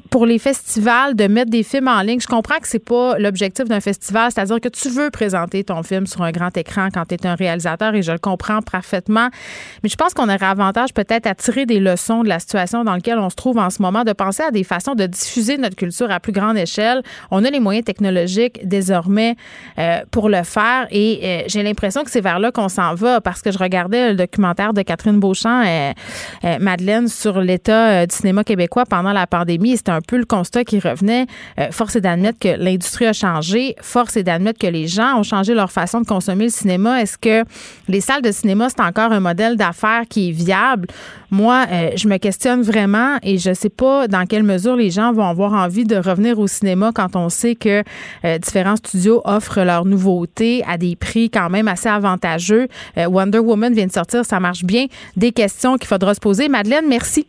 pour 0.10 0.26
les 0.26 0.40
festivals, 0.40 1.16
de 1.16 1.28
mettre 1.28 1.52
des 1.52 1.64
films 1.64 1.88
en 1.88 2.02
ligne, 2.02 2.20
je 2.20 2.28
comprends 2.28 2.60
que 2.60 2.68
c'est 2.68 2.84
pas 2.84 3.18
l'objectif 3.18 3.66
d'un 3.66 3.80
festival, 3.80 4.32
c'est-à-dire 4.32 4.60
que 4.60 4.70
tu 4.70 4.90
veux 4.90 5.10
présenter 5.10 5.64
ton 5.64 5.84
film 5.84 6.08
sur 6.08 6.22
un 6.22 6.32
grand 6.32 6.56
écran 6.58 6.90
quand 6.94 7.06
tu 7.06 7.16
es 7.16 7.28
un 7.28 7.36
réalisateur 7.36 7.96
et 7.96 8.02
je 8.02 8.12
le 8.12 8.18
comprends 8.18 8.62
parfaitement. 8.62 9.30
Mais 9.84 9.90
je 9.90 9.96
pense 9.96 10.14
qu'on 10.14 10.30
aurait 10.30 10.44
avantage 10.44 10.94
peut-être 10.94 11.28
à 11.28 11.36
tirer 11.36 11.66
des 11.66 11.80
leçons 11.80 12.24
de 12.24 12.30
la 12.30 12.40
situation 12.40 12.84
dans 12.84 12.94
laquelle 12.94 13.20
on 13.20 13.30
se 13.30 13.36
trouve 13.36 13.58
en 13.58 13.70
ce 13.70 13.82
moment, 13.82 14.04
de 14.04 14.14
penser 14.14 14.44
à 14.44 14.52
des 14.52 14.64
façons 14.64 14.96
de 14.96 15.06
diffuser 15.06 15.58
notre 15.58 15.76
culture 15.76 16.12
à 16.12 16.20
plus 16.20 16.32
grande 16.32 16.58
échelle. 16.58 17.02
On 17.32 17.44
a 17.44 17.50
les 17.50 17.60
moyens 17.60 17.86
technologiques 17.86 18.68
désormais 18.68 19.36
euh, 19.78 20.00
pour 20.12 20.30
le 20.30 20.44
faire 20.44 20.88
et 20.92 21.20
euh, 21.24 21.44
j'ai 21.48 21.64
l'impression 21.64 22.04
que 22.04 22.12
c'est 22.12 22.22
vers 22.22 22.40
là 22.40 22.52
qu'on 22.52 22.70
s'en 22.70 22.96
va 22.96 23.22
parce 23.22 23.42
que 23.42 23.52
je 23.52 23.58
regardais 23.58 24.10
le 24.10 24.16
documentaire 24.16 24.74
de 24.74 24.82
Catherine 24.82 25.20
Beauchamp, 25.20 25.64
euh, 25.66 25.94
euh, 26.44 26.58
Madeleine, 26.60 27.08
sur 27.08 27.42
l'état 27.42 27.90
euh, 27.90 28.06
du 28.06 28.16
cinéma 28.16 28.44
québécois 28.44 28.86
pendant 28.86 29.14
la 29.14 29.28
pandémie 29.28 29.78
un 29.98 30.02
peu 30.02 30.18
le 30.18 30.26
constat 30.26 30.64
qui 30.64 30.80
revenait. 30.80 31.26
Euh, 31.60 31.72
force 31.72 31.96
est 31.96 32.02
d'admettre 32.02 32.40
que 32.40 32.56
l'industrie 32.58 33.06
a 33.06 33.14
changé. 33.14 33.76
Force 33.82 34.18
est 34.18 34.24
d'admettre 34.24 34.60
que 34.60 34.68
les 34.68 34.88
gens 34.88 35.20
ont 35.20 35.24
changé 35.24 35.54
leur 35.54 35.72
façon 35.72 36.02
de 36.02 36.06
consommer 36.06 36.46
le 36.46 36.52
cinéma. 36.52 37.02
Est-ce 37.02 37.18
que 37.18 37.44
les 37.88 38.02
salles 38.02 38.22
de 38.22 38.32
cinéma, 38.32 38.70
c'est 38.70 38.82
encore 38.82 39.12
un 39.12 39.20
modèle 39.20 39.58
d'affaires 39.58 40.04
qui 40.10 40.30
est 40.30 40.32
viable? 40.32 40.88
Moi, 41.30 41.66
euh, 41.70 41.92
je 41.96 42.08
me 42.08 42.18
questionne 42.18 42.62
vraiment 42.62 43.18
et 43.22 43.38
je 43.38 43.54
sais 43.54 43.70
pas 43.70 44.08
dans 44.08 44.26
quelle 44.26 44.44
mesure 44.44 44.76
les 44.76 44.92
gens 44.92 45.12
vont 45.12 45.26
avoir 45.26 45.54
envie 45.54 45.84
de 45.84 45.98
revenir 45.98 46.40
au 46.40 46.48
cinéma 46.48 46.92
quand 46.94 47.16
on 47.16 47.30
sait 47.30 47.56
que 47.56 47.84
euh, 48.24 48.38
différents 48.38 48.78
studios 48.78 49.22
offrent 49.26 49.64
leurs 49.64 49.86
nouveautés 49.86 50.64
à 50.66 50.78
des 50.78 50.96
prix 50.96 51.30
quand 51.30 51.50
même 51.50 51.68
assez 51.68 51.90
avantageux. 51.90 52.68
Euh, 52.98 53.08
Wonder 53.08 53.40
Woman 53.40 53.74
vient 53.74 53.88
de 53.88 53.92
sortir, 53.92 54.26
ça 54.26 54.40
marche 54.40 54.64
bien. 54.64 54.86
Des 55.18 55.32
questions 55.32 55.78
qu'il 55.78 55.88
faudra 55.88 56.14
se 56.14 56.20
poser. 56.20 56.48
Madeleine, 56.48 56.86
merci. 56.88 57.28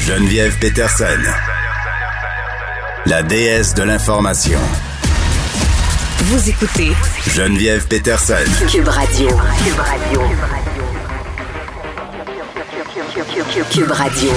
Geneviève 0.00 0.58
Peterson. 0.58 1.04
La 3.04 3.22
déesse 3.22 3.74
de 3.74 3.82
l'information. 3.82 4.58
Vous 6.20 6.48
écoutez 6.48 6.92
Geneviève 7.28 7.86
Peterson. 7.86 8.34
Cube 8.70 8.88
Radio. 8.88 9.28
Cube 9.28 9.78
Radio. 9.78 10.20
Cube 13.70 13.90
Radio. 13.90 14.30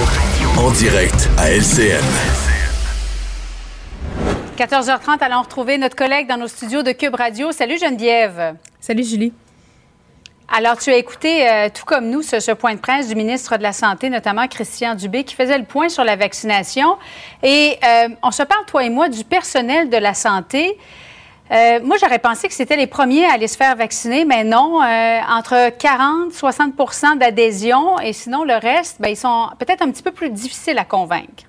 En 0.58 0.70
direct 0.70 1.28
à 1.38 1.50
LCN. 1.50 2.04
14h30, 4.58 5.18
allons 5.22 5.42
retrouver 5.42 5.78
notre 5.78 5.96
collègue 5.96 6.28
dans 6.28 6.36
nos 6.36 6.48
studios 6.48 6.82
de 6.82 6.92
Cube 6.92 7.14
Radio. 7.14 7.52
Salut 7.52 7.78
Geneviève. 7.78 8.56
Salut 8.80 9.04
Julie. 9.04 9.32
Alors, 10.48 10.76
tu 10.76 10.90
as 10.90 10.96
écouté, 10.96 11.48
euh, 11.48 11.68
tout 11.72 11.84
comme 11.86 12.10
nous, 12.10 12.22
ce, 12.22 12.52
point 12.52 12.74
de 12.74 12.78
presse 12.78 13.08
du 13.08 13.14
ministre 13.14 13.56
de 13.56 13.62
la 13.62 13.72
Santé, 13.72 14.10
notamment 14.10 14.46
Christian 14.46 14.94
Dubé, 14.94 15.24
qui 15.24 15.34
faisait 15.34 15.56
le 15.56 15.64
point 15.64 15.88
sur 15.88 16.04
la 16.04 16.16
vaccination. 16.16 16.96
Et 17.42 17.78
euh, 17.82 18.08
on 18.22 18.30
se 18.30 18.42
parle, 18.42 18.64
toi 18.66 18.84
et 18.84 18.90
moi, 18.90 19.08
du 19.08 19.24
personnel 19.24 19.88
de 19.88 19.96
la 19.96 20.12
santé. 20.12 20.78
Euh, 21.50 21.80
moi, 21.82 21.96
j'aurais 21.98 22.18
pensé 22.18 22.46
que 22.48 22.54
c'était 22.54 22.76
les 22.76 22.86
premiers 22.86 23.24
à 23.24 23.32
aller 23.32 23.48
se 23.48 23.56
faire 23.56 23.74
vacciner, 23.74 24.24
mais 24.24 24.44
non. 24.44 24.80
Entre 24.80 25.70
40 25.78 26.32
60% 26.32 27.18
d'adhésion 27.18 27.98
et 28.00 28.12
sinon 28.12 28.44
le 28.44 28.54
reste, 28.54 29.00
ben, 29.00 29.08
ils 29.08 29.16
sont 29.16 29.48
peut-être 29.58 29.82
un 29.82 29.90
petit 29.90 30.02
peu 30.02 30.12
plus 30.12 30.30
difficiles 30.30 30.78
à 30.78 30.84
convaincre. 30.84 31.44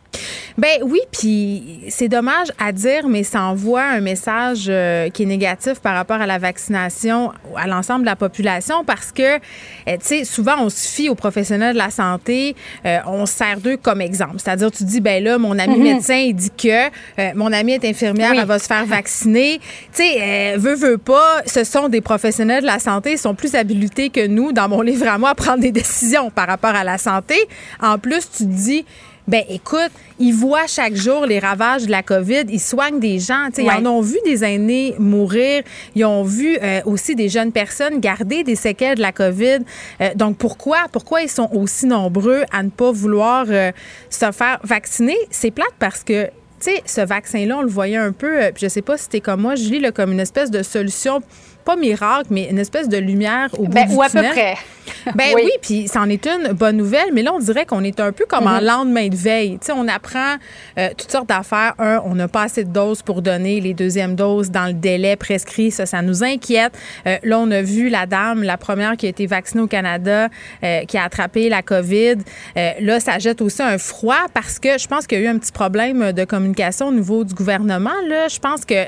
Ben 0.58 0.80
oui, 0.84 1.00
puis 1.12 1.82
c'est 1.90 2.08
dommage 2.08 2.48
à 2.60 2.72
dire, 2.72 3.08
mais 3.10 3.24
ça 3.24 3.42
envoie 3.44 3.84
un 3.84 4.00
message 4.00 4.66
euh, 4.70 5.10
qui 5.10 5.24
est 5.24 5.26
négatif 5.26 5.80
par 5.82 5.94
rapport 5.96 6.22
à 6.22 6.26
la 6.26 6.38
vaccination 6.38 7.32
à 7.58 7.68
l'ensemble 7.68 8.02
de 8.02 8.06
la 8.06 8.16
population 8.16 8.84
parce 8.86 9.12
que, 9.12 9.36
euh, 9.36 9.38
tu 9.86 9.98
sais, 10.02 10.24
souvent 10.24 10.56
on 10.60 10.70
se 10.70 10.88
fie 10.88 11.10
aux 11.10 11.16
professionnels 11.16 11.74
de 11.74 11.78
la 11.78 11.90
santé, 11.90 12.56
euh, 12.86 13.00
on 13.06 13.26
se 13.26 13.34
sert 13.34 13.60
d'eux 13.60 13.78
comme 13.78 14.00
exemple. 14.02 14.36
C'est-à-dire, 14.38 14.72
tu 14.72 14.84
dis, 14.86 15.02
ben 15.02 15.24
là, 15.24 15.38
mon 15.38 15.58
ami 15.60 15.76
Mhm. 15.76 15.84
médecin, 15.84 16.16
il 16.16 16.34
dit 16.34 16.52
que 16.52 17.34
mon 17.36 17.52
amie 17.52 17.74
est 17.74 17.86
infirmière, 17.86 18.32
Oui. 18.32 18.38
elle 18.40 18.48
va 18.48 18.60
se 18.60 18.68
faire 18.68 18.86
vacciner. 18.86 19.60
Tu 19.94 20.04
sais, 20.04 20.56
veut, 20.58 20.76
veut 20.76 20.98
pas, 20.98 21.42
ce 21.46 21.64
sont 21.64 21.90
des 21.90 22.02
professionnels 22.02 22.62
de 22.62 22.68
la 22.68 22.80
santé, 22.80 23.12
ils 23.14 23.18
sont 23.18 23.36
plus 23.36 23.56
habilités 23.56 24.10
que 24.10 24.26
nous, 24.26 24.52
dans 24.54 24.70
mon 24.70 24.82
livre 24.82 25.08
à 25.08 25.18
moi, 25.18 25.32
à 25.32 25.36
prendre 25.36 25.60
des 25.60 25.72
décisions 25.72 26.30
par 26.30 26.48
rapport 26.48 26.74
à 26.76 26.84
la 26.84 26.98
santé. 26.98 27.36
En 27.82 27.98
plus, 28.00 28.30
tu 28.32 28.44
te 28.46 28.50
dis, 28.50 28.86
ben 29.28 29.44
écoute, 29.50 29.92
ils 30.20 30.34
voient 30.34 30.68
chaque 30.68 30.96
jour 30.96 31.26
les 31.26 31.40
ravages 31.40 31.86
de 31.86 31.92
la 31.92 32.04
COVID, 32.04 32.44
ils 32.50 32.60
soignent 32.60 33.00
des 33.00 33.20
gens, 33.20 33.48
Ouais. 33.58 33.64
ils 33.66 33.72
en 33.72 33.86
ont 33.88 34.02
vu 34.02 34.18
des 34.24 34.44
aînés 34.44 34.96
mourir, 35.00 35.64
ils 35.96 36.06
ont 36.06 36.24
vu 36.24 36.58
euh, 36.62 36.82
aussi 36.86 37.16
des 37.16 37.28
jeunes 37.30 37.52
personnes 37.52 38.00
garder 38.00 38.44
des 38.44 38.56
séquelles 38.56 38.98
de 38.98 39.02
la 39.02 39.12
COVID. 39.12 39.60
Euh, 40.02 40.14
donc 40.16 40.38
pourquoi 40.38 40.78
pourquoi 40.92 41.22
ils 41.22 41.30
sont 41.30 41.50
aussi 41.54 41.88
nombreux 41.88 42.44
à 42.52 42.62
ne 42.64 42.70
pas 42.70 42.92
vouloir 42.92 43.46
euh, 43.50 43.72
se 44.10 44.32
faire 44.32 44.60
vacciner? 44.64 45.18
C'est 45.32 45.52
plate 45.52 45.74
parce 45.80 46.04
que 46.04 46.26
tu 46.60 46.72
sais, 46.72 46.82
ce 46.86 47.02
vaccin-là, 47.02 47.58
on 47.58 47.62
le 47.64 47.68
voyait 47.68 47.98
un 47.98 48.14
peu, 48.14 48.40
puis 48.54 48.64
je 48.64 48.68
sais 48.70 48.82
pas 48.82 48.96
si 48.98 49.04
c'était 49.04 49.20
comme 49.20 49.42
moi, 49.42 49.56
Julie, 49.56 49.80
là, 49.82 49.92
comme 49.92 50.14
une 50.14 50.22
espèce 50.22 50.50
de 50.50 50.64
solution 50.64 51.22
pas 51.66 51.76
miracle, 51.76 52.28
mais 52.30 52.48
une 52.50 52.60
espèce 52.60 52.88
de 52.88 52.98
lumière 52.98 53.50
au 53.58 53.64
bout 53.64 53.74
Ben, 53.74 53.88
du 53.90 53.96
ou 53.96 54.02
à 54.02 54.06
peu 54.06 54.20
tunnel. 54.20 54.32
près. 54.32 54.56
Ben 55.16 55.32
Oui. 55.34 55.42
oui, 55.46 55.52
puis 55.64 55.88
c'en 55.88 56.08
est 56.10 56.28
une 56.28 56.54
bonne 56.54 56.78
nouvelle, 56.78 57.10
mais 57.12 57.24
là, 57.24 57.34
on 57.34 57.40
dirait 57.40 57.66
qu'on 57.66 57.84
est 57.84 58.00
un 58.00 58.12
peu 58.12 58.26
comme 58.28 58.46
en 58.48 58.60
Mhm. 58.60 58.66
lendemain 58.66 59.08
de 59.08 59.16
veille. 59.16 59.58
Tu 59.60 59.68
sais, 59.68 59.72
on 59.76 59.88
apprend 59.88 60.36
euh, 60.78 60.90
toutes 60.96 61.12
sortes 61.12 61.28
d'affaires. 61.30 61.74
Un, 61.80 62.02
on 62.06 62.14
n'a 62.14 62.28
pas 62.28 62.44
assez 62.44 62.64
de 62.64 62.70
doses 62.72 63.02
pour 63.02 63.22
donner 63.24 63.60
les 63.62 63.74
deuxièmes 63.74 64.16
doses 64.16 64.52
dans 64.52 64.66
le 64.68 64.74
délai 64.74 65.16
prescrit. 65.16 65.72
Ça, 65.72 65.86
ça 65.88 66.02
nous 66.04 66.24
inquiète. 66.24 66.74
Euh, 67.08 67.18
là, 67.24 67.40
on 67.40 67.50
a 67.50 67.62
vu 67.64 67.90
la 67.90 68.06
dame, 68.06 68.44
la 68.44 68.58
première 68.58 68.96
qui 68.96 69.08
a 69.08 69.10
été 69.10 69.26
vaccinée 69.26 69.64
au 69.64 69.68
Canada, 69.68 70.28
euh, 70.64 70.82
qui 70.86 70.98
a 71.00 71.04
attrapé 71.04 71.50
la 71.50 71.62
COVID. 71.64 72.18
Là, 72.56 73.00
ça 73.00 73.18
jette 73.20 73.42
aussi 73.42 73.62
un 73.64 73.78
froid 73.80 74.26
parce 74.34 74.60
que 74.60 74.78
je 74.78 74.88
pense 74.88 75.08
qu'il 75.08 75.20
y 75.20 75.22
a 75.22 75.26
eu 75.26 75.28
un 75.28 75.38
petit 75.40 75.52
problème 75.52 76.12
de 76.12 76.26
communication 76.26 76.88
au 76.90 76.94
niveau 76.94 77.24
du 77.24 77.34
gouvernement. 77.34 77.90
Là, 78.08 78.28
je 78.28 78.40
pense 78.40 78.66
que 78.66 78.86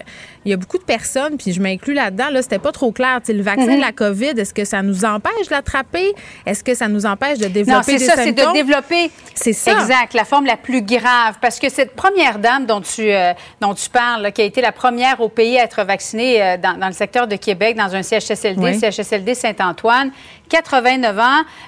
il 0.48 0.52
y 0.52 0.54
a 0.54 0.58
beaucoup 0.58 0.78
de 0.78 0.84
personnes, 0.84 1.36
puis 1.38 1.52
je 1.52 1.62
m'inclus 1.62 1.94
là-dedans, 1.94 2.30
là, 2.32 2.42
c'était 2.42 2.58
pas 2.58 2.72
trop 2.72 2.94
clair. 2.94 3.20
Tu 3.20 3.28
sais, 3.28 3.34
le 3.34 3.44
vaccin 3.44 3.66
Mhm. 3.68 3.76
de 3.76 3.82
la 3.82 3.92
COVID, 3.92 4.30
est-ce 4.40 4.54
que 4.54 4.64
ça 4.64 4.82
nous 4.82 5.04
empêche 5.04 5.48
de 5.48 5.52
l'attraper? 5.52 6.14
Est-ce 6.46 6.64
que 6.64 6.74
ça 6.74 6.88
nous 6.88 7.06
empêche 7.06 7.38
de 7.40 7.48
développer 7.48 7.72
Non, 7.78 7.82
c'est 7.84 7.98
des 7.98 8.06
ça, 8.06 8.14
c'est 8.16 8.32
de 8.32 8.54
développer. 8.54 9.12
C'est 9.36 9.52
ça. 9.54 9.74
Exact, 9.74 10.14
la 10.14 10.24
forme 10.24 10.46
la 10.46 10.56
plus 10.56 10.82
grave. 10.82 11.36
Parce 11.42 11.60
que 11.60 11.68
cette 11.70 11.96
première 11.98 12.40
dame 12.40 12.66
dont 12.66 12.80
tu, 12.80 13.12
euh, 13.12 13.34
dont 13.60 13.74
tu 13.74 13.90
parles, 13.90 14.22
là, 14.22 14.32
qui 14.32 14.42
a 14.42 14.46
été 14.46 14.62
la 14.62 14.72
première 14.72 15.20
au 15.20 15.28
pays 15.28 15.60
à 15.60 15.64
être 15.64 15.84
vaccinée 15.84 16.42
euh, 16.42 16.56
dans, 16.58 16.80
dans 16.80 16.88
le 16.88 16.94
secteur 16.94 17.28
de 17.28 17.36
Québec, 17.36 17.76
dans 17.76 17.94
un 17.94 18.02
CHSLD, 18.02 18.62
Oui. 18.62 18.80
CHSLD 18.80 19.36
Saint-Antoine, 19.36 20.12
89 20.50 21.20
ans, 21.20 21.24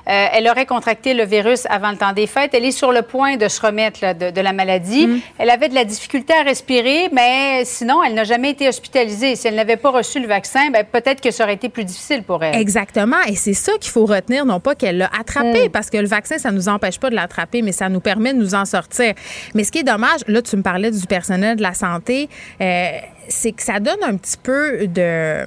euh, 0.07 0.25
elle 0.33 0.47
aurait 0.47 0.65
contracté 0.65 1.13
le 1.13 1.25
virus 1.25 1.65
avant 1.69 1.91
le 1.91 1.97
temps 1.97 2.13
des 2.13 2.27
fêtes. 2.27 2.51
Elle 2.53 2.63
est 2.63 2.71
sur 2.71 2.93
le 2.93 3.01
point 3.01 3.35
de 3.35 3.47
se 3.49 3.59
remettre 3.59 3.99
là, 4.01 4.13
de, 4.13 4.29
de 4.31 4.41
la 4.41 4.53
maladie. 4.53 5.05
Mm. 5.07 5.19
Elle 5.37 5.49
avait 5.49 5.67
de 5.67 5.75
la 5.75 5.83
difficulté 5.83 6.33
à 6.33 6.43
respirer, 6.43 7.09
mais 7.11 7.65
sinon, 7.65 8.01
elle 8.03 8.13
n'a 8.13 8.23
jamais 8.23 8.51
été 8.51 8.68
hospitalisée. 8.69 9.35
Si 9.35 9.47
elle 9.47 9.55
n'avait 9.55 9.77
pas 9.77 9.91
reçu 9.91 10.19
le 10.19 10.27
vaccin, 10.27 10.69
ben, 10.71 10.83
peut-être 10.89 11.21
que 11.21 11.31
ça 11.31 11.43
aurait 11.43 11.55
été 11.55 11.69
plus 11.69 11.83
difficile 11.83 12.23
pour 12.23 12.43
elle. 12.43 12.55
Exactement. 12.55 13.17
Et 13.27 13.35
c'est 13.35 13.53
ça 13.53 13.73
qu'il 13.79 13.91
faut 13.91 14.05
retenir, 14.05 14.45
non 14.45 14.59
pas 14.59 14.75
qu'elle 14.75 14.97
l'a 14.99 15.09
attrapé, 15.19 15.67
Mm. 15.67 15.71
parce 15.71 15.89
que 15.89 15.97
le 15.97 16.07
vaccin, 16.07 16.37
ça 16.37 16.51
nous 16.51 16.69
empêche 16.69 16.99
pas 16.99 17.09
de 17.09 17.15
l'attraper, 17.15 17.61
mais 17.61 17.71
ça 17.71 17.89
nous 17.89 17.99
permet 17.99 18.33
de 18.33 18.39
nous 18.39 18.55
en 18.55 18.65
sortir. 18.65 19.13
Mais 19.53 19.63
ce 19.63 19.71
qui 19.71 19.79
est 19.79 19.83
dommage, 19.83 20.21
là, 20.27 20.41
tu 20.41 20.55
me 20.55 20.61
parlais 20.61 20.91
du 20.91 21.05
personnel 21.05 21.57
de 21.57 21.61
la 21.61 21.73
santé, 21.73 22.29
euh, 22.61 22.87
c'est 23.27 23.51
que 23.51 23.61
ça 23.63 23.79
donne 23.79 24.01
un 24.03 24.15
petit 24.15 24.37
peu 24.41 24.87
de 24.87 25.45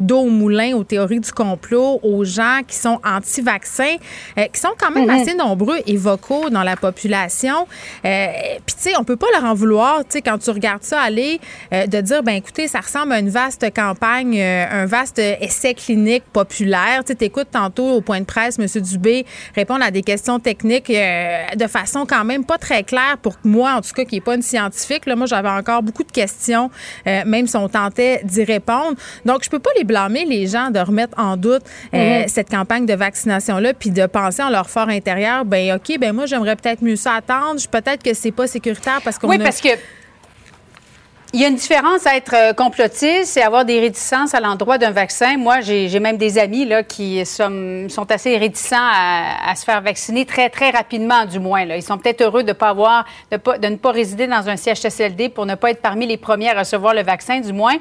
d'eau 0.00 0.20
au 0.20 0.30
moulin 0.30 0.74
aux 0.74 0.84
théories 0.84 1.20
du 1.20 1.32
complot, 1.32 2.00
aux 2.02 2.24
gens 2.24 2.60
qui 2.66 2.76
sont 2.76 3.00
anti-vaccins, 3.04 3.96
euh, 4.38 4.44
qui 4.52 4.60
sont 4.60 4.72
quand 4.78 4.90
même 4.90 5.04
Mhm. 5.06 5.10
assez 5.10 5.34
nombreux 5.34 5.78
et 5.86 5.96
vocaux 5.96 6.50
dans 6.50 6.62
la 6.62 6.76
population. 6.76 7.66
Euh, 8.04 8.26
Puis, 8.66 8.74
tu 8.76 8.82
sais, 8.90 8.96
on 8.98 9.04
peut 9.04 9.16
pas 9.16 9.26
leur 9.34 9.44
en 9.44 9.54
vouloir, 9.54 10.00
tu 10.00 10.06
sais, 10.10 10.22
quand 10.22 10.38
tu 10.38 10.50
regardes 10.50 10.82
ça 10.82 11.00
aller, 11.00 11.40
euh, 11.72 11.86
de 11.86 12.00
dire, 12.00 12.22
ben 12.22 12.34
écoutez, 12.34 12.68
ça 12.68 12.80
ressemble 12.80 13.12
à 13.12 13.18
une 13.18 13.28
vaste 13.30 13.64
campagne, 13.74 14.40
un 14.40 14.86
vaste 14.86 15.18
essai 15.18 15.74
clinique 15.74 16.24
populaire. 16.32 17.02
Tu 17.04 17.08
sais, 17.08 17.14
t'écoutes 17.14 17.50
tantôt 17.50 17.88
au 17.88 18.00
point 18.00 18.20
de 18.20 18.24
presse, 18.24 18.58
M. 18.58 18.66
Dubé 18.82 19.24
répondre 19.54 19.84
à 19.84 19.90
des 19.90 20.02
questions 20.02 20.38
techniques 20.38 20.88
de 20.90 21.66
façon 21.66 22.06
quand 22.06 22.24
même 22.24 22.44
pas 22.44 22.58
très 22.58 22.82
claire 22.82 23.16
pour 23.22 23.36
moi, 23.44 23.74
en 23.74 23.80
tout 23.80 23.92
cas, 23.94 24.04
qui 24.04 24.16
n'est 24.16 24.20
pas 24.20 24.34
une 24.34 24.42
scientifique. 24.42 25.06
Là, 25.06 25.16
moi, 25.16 25.26
j'avais 25.26 25.48
encore 25.48 25.82
beaucoup 25.82 26.04
de 26.04 26.12
questions, 26.12 26.70
même 27.06 27.46
si 27.46 27.56
on 27.56 27.68
tentait 27.68 28.20
d'y 28.24 28.44
répondre. 28.44 28.96
Donc, 29.24 29.44
je 29.44 29.50
peux 29.50 29.58
pas 29.58 29.70
les 29.76 29.84
blâmer, 29.86 30.26
les 30.26 30.46
gens, 30.46 30.70
de 30.70 30.78
remettre 30.80 31.18
en 31.18 31.36
doute 31.38 31.62
euh, 31.94 32.22
Mhm. 32.22 32.28
cette 32.28 32.50
campagne 32.50 32.84
de 32.84 32.94
vaccination-là, 32.94 33.72
puis 33.72 33.90
de 33.90 34.04
penser 34.06 34.42
en 34.42 34.50
leur 34.50 34.68
fort 34.68 34.88
intérieur, 34.90 35.44
ben 35.46 35.76
OK, 35.76 35.98
ben 35.98 36.12
moi, 36.12 36.26
j'aimerais 36.26 36.56
peut-être 36.56 36.82
mieux 36.82 36.96
ça 36.96 37.14
attendre. 37.14 37.60
Peut-être 37.70 38.02
que 38.02 38.12
c'est 38.12 38.32
pas 38.32 38.46
sécuritaire 38.46 39.00
parce 39.02 39.18
qu'on 39.18 39.28
Oui, 39.28 39.36
a- 39.40 39.44
parce 39.44 39.60
que 39.62 39.68
il 41.32 41.40
y 41.40 41.44
a 41.44 41.48
une 41.48 41.56
différence 41.56 42.06
à 42.06 42.16
être 42.16 42.34
euh, 42.34 42.52
complotiste 42.54 43.36
et 43.36 43.42
avoir 43.42 43.64
des 43.64 43.78
réticences 43.80 44.32
à 44.32 44.40
l'endroit 44.40 44.78
d'un 44.78 44.92
vaccin. 44.92 45.36
Moi, 45.36 45.60
j'ai 45.60 45.88
j'ai 45.88 46.00
même 46.00 46.16
des 46.16 46.38
amis 46.38 46.64
là, 46.64 46.82
qui 46.82 47.26
sont, 47.26 47.88
sont 47.90 48.10
assez 48.10 48.38
réticents 48.38 48.76
à, 48.80 49.50
à 49.50 49.54
se 49.56 49.64
faire 49.64 49.82
vacciner 49.82 50.24
très, 50.24 50.48
très 50.48 50.70
rapidement, 50.70 51.26
du 51.26 51.38
moins. 51.40 51.64
Là. 51.66 51.76
Ils 51.76 51.82
sont 51.82 51.98
peut-être 51.98 52.22
heureux 52.22 52.42
de, 52.44 52.52
pas 52.52 52.68
avoir, 52.70 53.04
de, 53.32 53.36
pas, 53.36 53.58
de 53.58 53.66
ne 53.68 53.76
pas 53.76 53.90
résider 53.90 54.26
dans 54.28 54.48
un 54.48 54.56
CHSLD 54.56 55.28
pour 55.28 55.44
ne 55.46 55.56
pas 55.56 55.70
être 55.72 55.82
parmi 55.82 56.06
les 56.06 56.16
premiers 56.16 56.50
à 56.50 56.60
recevoir 56.60 56.94
le 56.94 57.02
vaccin, 57.02 57.40
du 57.40 57.52
moins. 57.52 57.74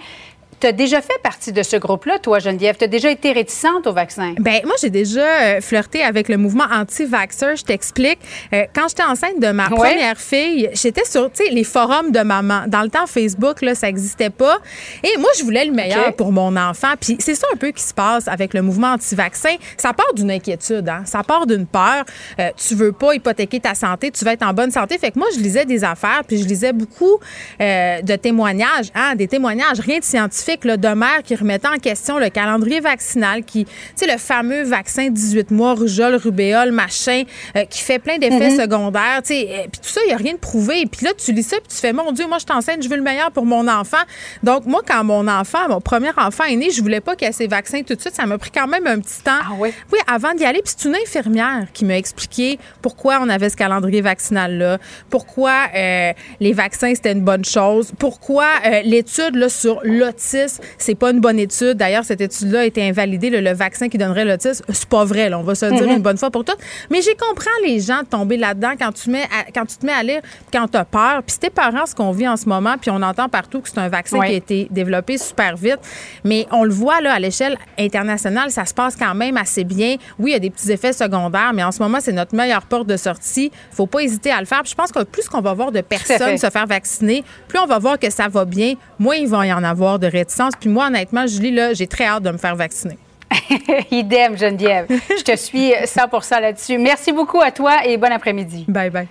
Tu 0.61 0.67
as 0.67 0.71
déjà 0.71 1.01
fait 1.01 1.19
partie 1.21 1.51
de 1.51 1.61
ce 1.63 1.75
groupe-là, 1.75 2.17
toi, 2.19 2.39
Geneviève? 2.39 2.77
Tu 2.77 2.85
as 2.85 2.87
déjà 2.87 3.11
été 3.11 3.31
réticente 3.33 3.87
au 3.87 3.93
vaccin? 3.93 4.33
Ben 4.39 4.61
moi 4.63 4.73
j'ai 4.81 4.89
déjà 4.89 5.21
euh, 5.25 5.61
flirté 5.61 6.01
avec 6.01 6.29
le 6.29 6.37
mouvement 6.37 6.63
anti-vaxxer. 6.71 7.57
Je 7.57 7.63
t'explique. 7.63 8.19
Euh, 8.53 8.63
quand 8.73 8.87
j'étais 8.87 9.03
enceinte 9.03 9.39
de 9.39 9.47
ma 9.51 9.65
Ouais. 9.67 9.75
première 9.75 10.17
fille, 10.17 10.69
j'étais 10.73 11.03
sur 11.05 11.29
tu 11.31 11.43
sais 11.43 11.51
les 11.51 11.63
forums 11.65 12.11
de 12.11 12.21
maman. 12.21 12.63
Dans 12.67 12.81
le 12.83 12.89
temps 12.89 13.05
Facebook 13.05 13.61
là, 13.61 13.75
ça 13.75 13.89
existait 13.89 14.29
pas. 14.29 14.57
Et 15.03 15.17
moi 15.17 15.29
je 15.37 15.43
voulais 15.43 15.65
le 15.65 15.71
meilleur 15.73 16.13
pour 16.15 16.31
mon 16.31 16.55
enfant. 16.55 16.93
Puis 16.99 17.17
c'est 17.19 17.35
ça 17.35 17.47
un 17.53 17.57
peu 17.57 17.71
qui 17.71 17.83
se 17.83 17.93
passe 17.93 18.27
avec 18.27 18.53
le 18.53 18.61
mouvement 18.61 18.93
anti-vaccin. 18.93 19.55
Ça 19.77 19.91
part 19.93 20.13
d'une 20.13 20.31
inquiétude, 20.31 20.87
hein. 20.87 21.03
Ça 21.05 21.21
part 21.23 21.45
d'une 21.47 21.65
peur. 21.67 22.05
Euh, 22.39 22.49
tu 22.55 22.75
veux 22.75 22.93
pas 22.93 23.13
hypothéquer 23.13 23.59
ta 23.59 23.75
santé, 23.75 24.09
tu 24.11 24.23
veux 24.23 24.31
être 24.31 24.43
en 24.45 24.53
bonne 24.53 24.71
santé. 24.71 24.97
Fait 24.97 25.11
que 25.11 25.19
moi 25.19 25.27
je 25.35 25.39
lisais 25.41 25.65
des 25.65 25.83
affaires, 25.83 26.21
puis 26.25 26.37
je 26.41 26.45
lisais 26.47 26.71
beaucoup 26.73 27.19
euh, 27.61 28.01
de 28.01 28.15
témoignages, 28.15 28.89
hein, 28.95 29.15
des 29.15 29.27
témoignages 29.27 29.79
rien 29.81 29.99
de 29.99 30.03
scientifique 30.03 30.44
de 30.47 30.93
mères 30.93 31.23
qui 31.23 31.35
remettaient 31.35 31.67
en 31.67 31.77
question 31.79 32.19
le 32.19 32.29
calendrier 32.29 32.79
vaccinal, 32.79 33.43
qui, 33.43 33.65
tu 33.65 33.71
sais, 33.95 34.05
le 34.11 34.17
fameux 34.17 34.63
vaccin 34.63 35.09
18 35.09 35.49
mois, 35.51 35.73
rougeole, 35.73 36.15
rubéole, 36.15 36.71
machin, 36.71 37.23
euh, 37.55 37.65
qui 37.65 37.81
fait 37.81 37.99
plein 37.99 38.17
d'effets 38.17 38.51
Mhm. 38.51 38.59
secondaires, 38.61 39.21
tu 39.23 39.33
sais. 39.33 39.47
euh, 39.49 39.61
Puis 39.71 39.81
tout 39.81 39.89
ça, 39.89 40.01
il 40.05 40.07
n'y 40.07 40.13
a 40.13 40.17
rien 40.17 40.33
de 40.33 40.37
prouvé. 40.37 40.85
Puis 40.85 41.05
là, 41.05 41.11
tu 41.17 41.31
lis 41.31 41.43
ça, 41.43 41.57
puis 41.57 41.67
tu 41.69 41.75
fais, 41.77 41.93
mon 41.93 42.11
Dieu, 42.11 42.27
moi, 42.27 42.37
je 42.39 42.45
t'enseigne, 42.45 42.81
je 42.81 42.87
veux 42.89 42.95
le 42.95 43.01
meilleur 43.01 43.31
pour 43.31 43.45
mon 43.45 43.67
enfant. 43.67 43.97
Donc, 44.43 44.65
moi, 44.65 44.81
quand 44.87 45.03
mon 45.03 45.27
enfant, 45.27 45.67
mon 45.67 45.81
premier 45.81 46.11
enfant 46.17 46.43
est 46.43 46.55
né, 46.55 46.69
je 46.69 46.81
voulais 46.81 47.01
pas 47.01 47.15
qu'il 47.15 47.27
ait 47.27 47.31
ses 47.31 47.47
vaccins 47.47 47.81
tout 47.81 47.95
de 47.95 48.01
suite. 48.01 48.13
Ça 48.15 48.25
m'a 48.27 48.37
pris 48.37 48.51
quand 48.51 48.67
même 48.67 48.85
un 48.87 48.99
petit 48.99 49.21
temps. 49.23 49.31
Ah 49.41 49.53
oui? 49.57 49.73
Oui, 49.91 49.99
avant 50.07 50.33
d'y 50.33 50.45
aller. 50.45 50.61
Puis 50.63 50.73
c'est 50.77 50.87
une 50.87 50.95
infirmière 50.95 51.65
qui 51.73 51.85
m'a 51.85 51.97
expliqué 51.97 52.59
pourquoi 52.81 53.19
on 53.21 53.29
avait 53.29 53.49
ce 53.49 53.55
calendrier 53.57 54.01
vaccinal-là, 54.01 54.77
pourquoi 55.09 55.53
euh, 55.75 56.13
les 56.39 56.53
vaccins, 56.53 56.93
c'était 56.93 57.11
une 57.13 57.21
bonne 57.23 57.45
chose, 57.45 57.91
pourquoi 57.97 58.45
euh, 58.65 58.81
l'étude 58.83 59.35
là, 59.35 59.49
sur 59.49 59.79
l'autisme, 59.83 60.34
c'est 60.77 60.95
pas 60.95 61.11
une 61.11 61.19
bonne 61.19 61.39
étude. 61.39 61.73
D'ailleurs, 61.77 62.03
cette 62.05 62.21
étude-là 62.21 62.61
a 62.61 62.65
été 62.65 62.87
invalidée, 62.87 63.29
le, 63.29 63.41
le 63.41 63.53
vaccin 63.53 63.89
qui 63.89 63.97
donnerait 63.97 64.25
l'autisme. 64.25 64.63
C'est 64.69 64.89
pas 64.89 65.03
vrai, 65.05 65.29
là, 65.29 65.39
on 65.39 65.43
va 65.43 65.55
se 65.55 65.65
le 65.65 65.71
dire 65.73 65.83
Mhm. 65.87 65.97
une 65.97 66.01
bonne 66.01 66.17
fois 66.17 66.31
pour 66.31 66.43
toutes. 66.45 66.57
Mais 66.89 67.01
j'ai 67.01 67.15
compris 67.15 67.47
les 67.65 67.79
gens 67.79 68.01
de 68.01 68.07
tomber 68.07 68.37
là-dedans 68.37 68.73
quand 68.79 68.91
tu, 68.91 69.09
mets 69.09 69.23
à- 69.23 69.51
quand 69.53 69.65
tu 69.65 69.77
te 69.77 69.85
mets 69.85 69.91
à 69.93 70.03
lire, 70.03 70.21
quand 70.51 70.67
tu 70.67 70.77
as 70.77 70.85
peur. 70.85 71.21
Puis 71.25 71.33
c'était 71.33 71.49
parents 71.49 71.85
ce 71.85 71.95
qu'on 71.95 72.11
vit 72.11 72.27
en 72.27 72.37
ce 72.37 72.47
moment, 72.49 72.75
puis 72.79 72.91
on 72.91 73.01
entend 73.01 73.29
partout 73.29 73.61
que 73.61 73.69
c'est 73.69 73.79
un 73.79 73.89
vaccin 73.89 74.19
Oui. 74.19 74.27
qui 74.27 74.33
a 74.33 74.37
été 74.37 74.67
développé 74.71 75.17
super 75.17 75.55
vite. 75.57 75.79
Mais 76.23 76.47
on 76.51 76.63
le 76.63 76.71
voit 76.73 77.01
là, 77.01 77.13
à 77.13 77.19
l'échelle 77.19 77.57
internationale, 77.79 78.51
ça 78.51 78.65
se 78.65 78.73
passe 78.73 78.95
quand 78.95 79.15
même 79.15 79.37
assez 79.37 79.63
bien. 79.63 79.95
Oui, 80.19 80.31
il 80.31 80.33
y 80.33 80.35
a 80.35 80.39
des 80.39 80.49
petits 80.49 80.71
effets 80.71 80.93
secondaires, 80.93 81.51
mais 81.53 81.63
en 81.63 81.71
ce 81.71 81.81
moment, 81.81 81.99
c'est 82.01 82.11
notre 82.11 82.35
meilleure 82.35 82.65
porte 82.65 82.87
de 82.87 82.97
sortie. 82.97 83.51
faut 83.71 83.87
pas 83.87 83.99
hésiter 84.01 84.31
à 84.31 84.39
le 84.39 84.45
faire. 84.45 84.61
Puis 84.63 84.71
je 84.71 84.75
pense 84.75 84.91
que 84.91 85.03
plus 85.03 85.27
qu'on 85.27 85.41
va 85.41 85.53
voir 85.53 85.71
de 85.71 85.81
personnes 85.81 86.37
se 86.37 86.49
faire 86.49 86.65
vacciner, 86.65 87.23
plus 87.47 87.59
on 87.59 87.65
va 87.65 87.77
voir 87.79 87.99
que 87.99 88.09
ça 88.09 88.27
va 88.27 88.45
bien, 88.45 88.73
moins 88.99 89.15
il 89.15 89.27
va 89.27 89.45
y 89.45 89.53
en 89.53 89.63
avoir 89.63 89.99
de 89.99 90.07
réticence. 90.25 90.53
Puis 90.59 90.69
moi, 90.69 90.87
honnêtement, 90.87 91.27
Julie, 91.27 91.51
là, 91.51 91.73
j'ai 91.73 91.87
très 91.87 92.05
hâte 92.05 92.23
de 92.23 92.31
me 92.31 92.37
faire 92.37 92.55
vacciner. 92.55 92.97
Idem, 93.91 94.37
Geneviève. 94.37 94.87
Je 94.89 95.23
te 95.23 95.35
suis 95.35 95.71
100% 95.71 96.41
là-dessus. 96.41 96.77
Merci 96.77 97.11
beaucoup 97.11 97.41
à 97.41 97.51
toi 97.51 97.85
et 97.85 97.97
bon 97.97 98.11
après-midi. 98.11 98.65
Bye 98.67 98.89
bye. 98.89 99.07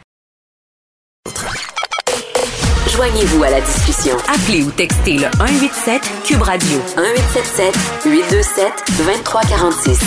Joignez-vous 2.95 3.43
à 3.43 3.51
la 3.51 3.61
discussion. 3.61 4.17
Appelez 4.29 4.63
ou 4.63 4.71
textez 4.71 5.15
le 5.15 5.29
187 5.37 6.03
Cube 6.25 6.43
Radio 6.43 6.79
1877 6.97 7.75
827 8.05 8.73
2346. 8.99 10.01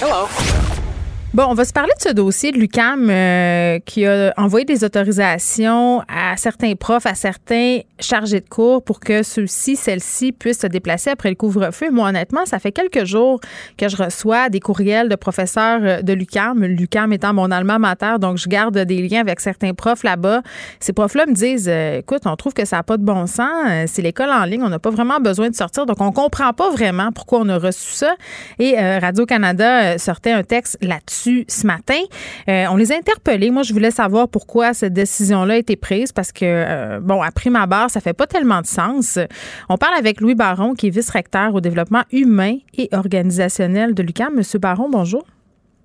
Hello. 0.00 0.69
Bon, 1.32 1.44
on 1.48 1.54
va 1.54 1.64
se 1.64 1.72
parler 1.72 1.92
de 1.96 2.02
ce 2.02 2.12
dossier 2.12 2.50
de 2.50 2.58
l'UCAM 2.58 3.08
euh, 3.08 3.78
qui 3.86 4.04
a 4.04 4.34
envoyé 4.36 4.64
des 4.64 4.82
autorisations 4.82 6.02
à 6.08 6.36
certains 6.36 6.74
profs, 6.74 7.06
à 7.06 7.14
certains 7.14 7.82
chargés 8.00 8.40
de 8.40 8.48
cours 8.48 8.82
pour 8.82 8.98
que 8.98 9.22
ceux-ci, 9.22 9.76
celles-ci 9.76 10.32
puissent 10.32 10.62
se 10.62 10.66
déplacer 10.66 11.10
après 11.10 11.28
le 11.28 11.36
couvre-feu. 11.36 11.92
Moi, 11.92 12.08
honnêtement, 12.08 12.46
ça 12.46 12.58
fait 12.58 12.72
quelques 12.72 13.04
jours 13.04 13.38
que 13.76 13.88
je 13.88 13.96
reçois 13.96 14.48
des 14.48 14.58
courriels 14.58 15.08
de 15.08 15.14
professeurs 15.14 15.78
euh, 15.84 16.02
de 16.02 16.12
l'UCAM, 16.12 16.64
l'UCAM 16.64 17.12
étant 17.12 17.32
mon 17.32 17.52
alma 17.52 17.78
mater, 17.78 18.16
donc 18.18 18.36
je 18.36 18.48
garde 18.48 18.76
des 18.76 19.08
liens 19.08 19.20
avec 19.20 19.38
certains 19.38 19.72
profs 19.72 20.02
là-bas. 20.02 20.42
Ces 20.80 20.92
profs-là 20.92 21.26
me 21.26 21.34
disent, 21.34 21.68
euh, 21.68 21.98
écoute, 21.98 22.22
on 22.24 22.34
trouve 22.34 22.54
que 22.54 22.64
ça 22.64 22.78
n'a 22.78 22.82
pas 22.82 22.96
de 22.96 23.04
bon 23.04 23.28
sens, 23.28 23.48
euh, 23.68 23.84
c'est 23.86 24.02
l'école 24.02 24.30
en 24.30 24.42
ligne, 24.46 24.64
on 24.64 24.68
n'a 24.68 24.80
pas 24.80 24.90
vraiment 24.90 25.20
besoin 25.20 25.48
de 25.48 25.54
sortir, 25.54 25.86
donc 25.86 26.00
on 26.00 26.10
comprend 26.10 26.52
pas 26.54 26.70
vraiment 26.70 27.12
pourquoi 27.12 27.38
on 27.38 27.48
a 27.50 27.58
reçu 27.58 27.92
ça. 27.92 28.16
Et 28.58 28.76
euh, 28.76 28.98
Radio-Canada 28.98 29.96
sortait 29.96 30.32
un 30.32 30.42
texte 30.42 30.76
là-dessus 30.82 31.19
ce 31.48 31.66
matin. 31.66 32.00
Euh, 32.48 32.66
on 32.70 32.76
les 32.76 32.92
a 32.92 32.96
interpellés. 32.96 33.50
Moi, 33.50 33.62
je 33.62 33.72
voulais 33.72 33.90
savoir 33.90 34.28
pourquoi 34.28 34.74
cette 34.74 34.92
décision-là 34.92 35.54
a 35.54 35.56
été 35.56 35.76
prise 35.76 36.12
parce 36.12 36.32
que, 36.32 36.44
euh, 36.44 37.00
bon, 37.00 37.22
à 37.22 37.30
prime 37.30 37.56
abord, 37.56 37.90
ça 37.90 38.00
fait 38.00 38.12
pas 38.12 38.26
tellement 38.26 38.60
de 38.60 38.66
sens. 38.66 39.18
On 39.68 39.76
parle 39.76 39.94
avec 39.98 40.20
Louis 40.20 40.34
Baron, 40.34 40.74
qui 40.74 40.88
est 40.88 40.90
vice-recteur 40.90 41.54
au 41.54 41.60
développement 41.60 42.02
humain 42.12 42.56
et 42.76 42.88
organisationnel 42.92 43.94
de 43.94 44.02
l'UQAM. 44.02 44.34
Monsieur 44.34 44.58
Baron, 44.58 44.88
bonjour. 44.90 45.24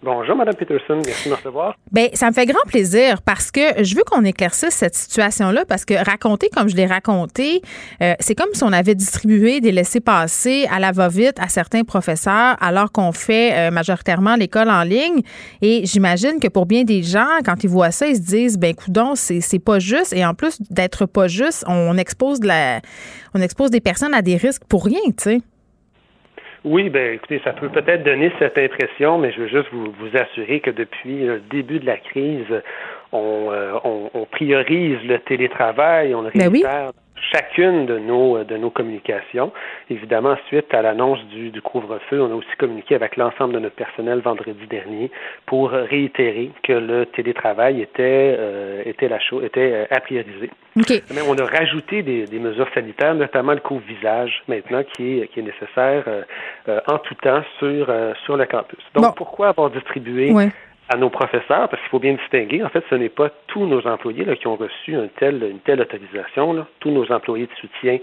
Bonjour, 0.03 0.35
Mme 0.35 0.53
Peterson. 0.53 1.01
Merci 1.03 1.25
de 1.25 1.29
me 1.31 1.37
recevoir. 1.37 1.75
Bien, 1.91 2.09
ça 2.13 2.27
me 2.27 2.33
fait 2.33 2.45
grand 2.45 2.61
plaisir 2.67 3.21
parce 3.23 3.49
que 3.49 3.83
je 3.83 3.95
veux 3.95 4.03
qu'on 4.03 4.23
éclaircisse 4.23 4.75
cette 4.75 4.93
situation-là 4.93 5.65
parce 5.65 5.83
que 5.83 5.93
raconter 5.93 6.49
comme 6.49 6.69
je 6.69 6.75
l'ai 6.75 6.85
raconté, 6.85 7.61
euh, 8.01 8.13
c'est 8.19 8.35
comme 8.35 8.53
si 8.53 8.63
on 8.63 8.71
avait 8.71 8.93
distribué 8.93 9.61
des 9.61 9.71
laissés-passer 9.71 10.67
à 10.71 10.79
la 10.79 10.91
va-vite 10.91 11.39
à 11.39 11.47
certains 11.47 11.83
professeurs 11.83 12.55
alors 12.61 12.91
qu'on 12.91 13.13
fait 13.13 13.53
euh, 13.53 13.71
majoritairement 13.71 14.35
l'école 14.35 14.69
en 14.69 14.83
ligne. 14.83 15.21
Et 15.61 15.85
j'imagine 15.85 16.39
que 16.39 16.49
pour 16.49 16.65
bien 16.65 16.83
des 16.83 17.01
gens, 17.01 17.39
quand 17.43 17.63
ils 17.63 17.69
voient 17.69 17.91
ça, 17.91 18.07
ils 18.07 18.17
se 18.17 18.21
disent, 18.21 18.57
ben 18.59 18.75
coudon, 18.75 19.15
c'est, 19.15 19.41
c'est 19.41 19.59
pas 19.59 19.79
juste. 19.79 20.13
Et 20.13 20.25
en 20.25 20.35
plus 20.35 20.61
d'être 20.69 21.07
pas 21.07 21.27
juste, 21.27 21.63
on 21.67 21.97
expose, 21.97 22.39
de 22.39 22.47
la, 22.47 22.81
on 23.33 23.41
expose 23.41 23.71
des 23.71 23.81
personnes 23.81 24.13
à 24.13 24.21
des 24.21 24.37
risques 24.37 24.63
pour 24.69 24.85
rien, 24.85 25.01
tu 25.17 25.23
sais. 25.23 25.41
Oui, 26.65 26.89
ben 26.89 27.13
écoutez, 27.13 27.39
ça 27.43 27.53
peut 27.53 27.69
peut-être 27.69 28.03
donner 28.03 28.31
cette 28.39 28.57
impression, 28.57 29.19
mais 29.19 29.31
je 29.31 29.41
veux 29.41 29.47
juste 29.47 29.69
vous, 29.71 29.93
vous 29.99 30.17
assurer 30.17 30.61
que 30.61 30.71
depuis 30.71 31.23
le 31.23 31.39
début 31.39 31.77
de 31.77 31.85
la 31.85 31.97
crise, 31.97 32.47
on, 33.11 33.49
euh, 33.51 33.73
on, 33.83 34.09
on 34.15 34.25
priorise 34.25 34.97
le 35.05 35.19
télétravail, 35.19 36.15
on 36.15 36.23
le 36.23 36.31
Ben 36.33 36.49
oui. 36.51 36.63
Chacune 37.31 37.85
de 37.85 37.97
nos 37.97 38.43
de 38.43 38.57
nos 38.57 38.69
communications. 38.69 39.51
Évidemment, 39.89 40.35
suite 40.47 40.73
à 40.73 40.81
l'annonce 40.81 41.23
du, 41.27 41.49
du 41.49 41.61
couvre-feu, 41.61 42.21
on 42.21 42.31
a 42.31 42.35
aussi 42.35 42.55
communiqué 42.57 42.95
avec 42.95 43.15
l'ensemble 43.17 43.53
de 43.53 43.59
notre 43.59 43.75
personnel 43.75 44.19
vendredi 44.19 44.67
dernier 44.67 45.11
pour 45.45 45.71
réitérer 45.71 46.51
que 46.63 46.73
le 46.73 47.05
télétravail 47.07 47.81
était 47.81 48.35
euh, 48.37 48.83
était 48.85 49.07
la 49.07 49.19
chose 49.19 49.43
était 49.43 49.71
euh, 49.73 49.85
à 49.91 49.99
prioriser. 49.99 50.49
OK. 50.77 50.91
Mais 51.13 51.21
on 51.27 51.37
a 51.37 51.45
rajouté 51.45 52.01
des, 52.03 52.25
des 52.25 52.39
mesures 52.39 52.67
sanitaires, 52.73 53.15
notamment 53.15 53.53
le 53.53 53.61
couvre-visage 53.61 54.43
maintenant, 54.49 54.83
qui 54.83 55.19
est, 55.19 55.27
qui 55.27 55.39
est 55.39 55.43
nécessaire 55.43 56.03
euh, 56.07 56.21
euh, 56.67 56.81
en 56.87 56.97
tout 56.97 57.15
temps 57.15 57.41
sur, 57.59 57.89
euh, 57.89 58.13
sur 58.25 58.35
le 58.35 58.45
campus. 58.45 58.79
Donc, 58.93 59.05
Bon. 59.05 59.11
pourquoi 59.15 59.49
avoir 59.49 59.69
distribué 59.69 60.31
Ouais. 60.31 60.49
À 60.89 60.97
nos 60.97 61.09
professeurs? 61.09 61.69
Parce 61.69 61.81
qu'il 61.81 61.89
faut 61.89 61.99
bien 61.99 62.13
distinguer. 62.13 62.63
En 62.63 62.69
fait, 62.69 62.83
ce 62.89 62.95
n'est 62.95 63.09
pas 63.09 63.29
tous 63.47 63.65
nos 63.65 63.85
employés 63.87 64.25
là, 64.25 64.35
qui 64.35 64.47
ont 64.47 64.55
reçu 64.55 64.95
un 64.95 65.07
tel, 65.07 65.43
une 65.43 65.59
telle 65.59 65.81
autorisation. 65.81 66.53
Là. 66.53 66.67
Tous 66.79 66.91
nos 66.91 67.11
employés 67.11 67.47
de 67.47 67.53
soutien 67.59 67.99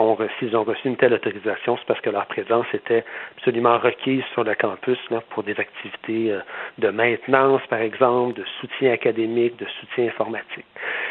ont 0.00 0.14
reçu, 0.14 0.46
ils 0.46 0.56
ont 0.56 0.64
reçu 0.64 0.88
une 0.88 0.96
telle 0.96 1.12
autorisation, 1.12 1.76
c'est 1.76 1.86
parce 1.86 2.00
que 2.00 2.10
leur 2.10 2.26
présence 2.26 2.66
était 2.72 3.04
absolument 3.36 3.78
requise 3.78 4.22
sur 4.32 4.44
le 4.44 4.54
campus 4.54 4.98
là, 5.10 5.22
pour 5.30 5.42
des 5.42 5.58
activités 5.58 6.32
euh, 6.32 6.40
de 6.78 6.88
maintenance, 6.88 7.62
par 7.68 7.80
exemple, 7.80 8.34
de 8.40 8.44
soutien 8.60 8.92
académique, 8.92 9.56
de 9.58 9.66
soutien 9.80 10.06
informatique. 10.06 10.64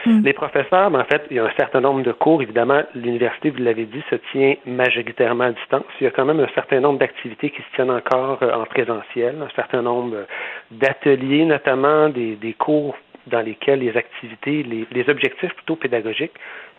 Les 0.05 0.33
professeurs, 0.33 0.89
ben, 0.91 1.01
en 1.01 1.05
fait, 1.05 1.23
il 1.29 1.37
y 1.37 1.39
a 1.39 1.45
un 1.45 1.51
certain 1.57 1.81
nombre 1.81 2.03
de 2.03 2.13
cours. 2.13 2.41
Évidemment, 2.41 2.83
l'université, 2.95 3.49
vous 3.49 3.61
l'avez 3.61 3.85
dit, 3.85 4.01
se 4.09 4.15
tient 4.31 4.55
majoritairement 4.65 5.45
à 5.45 5.51
distance. 5.51 5.83
Il 5.99 6.05
y 6.05 6.07
a 6.07 6.11
quand 6.11 6.25
même 6.25 6.39
un 6.39 6.47
certain 6.55 6.79
nombre 6.79 6.99
d'activités 6.99 7.49
qui 7.49 7.61
se 7.61 7.75
tiennent 7.75 7.91
encore 7.91 8.39
euh, 8.41 8.53
en 8.53 8.65
présentiel, 8.65 9.35
un 9.41 9.53
certain 9.55 9.81
nombre 9.81 10.15
euh, 10.15 10.25
d'ateliers, 10.71 11.45
notamment 11.45 12.09
des, 12.09 12.35
des 12.35 12.53
cours 12.53 12.95
dans 13.27 13.41
lesquels 13.41 13.79
les 13.79 13.95
activités, 13.95 14.63
les, 14.63 14.87
les 14.91 15.09
objectifs 15.09 15.53
plutôt 15.53 15.75
pédagogiques 15.75 16.33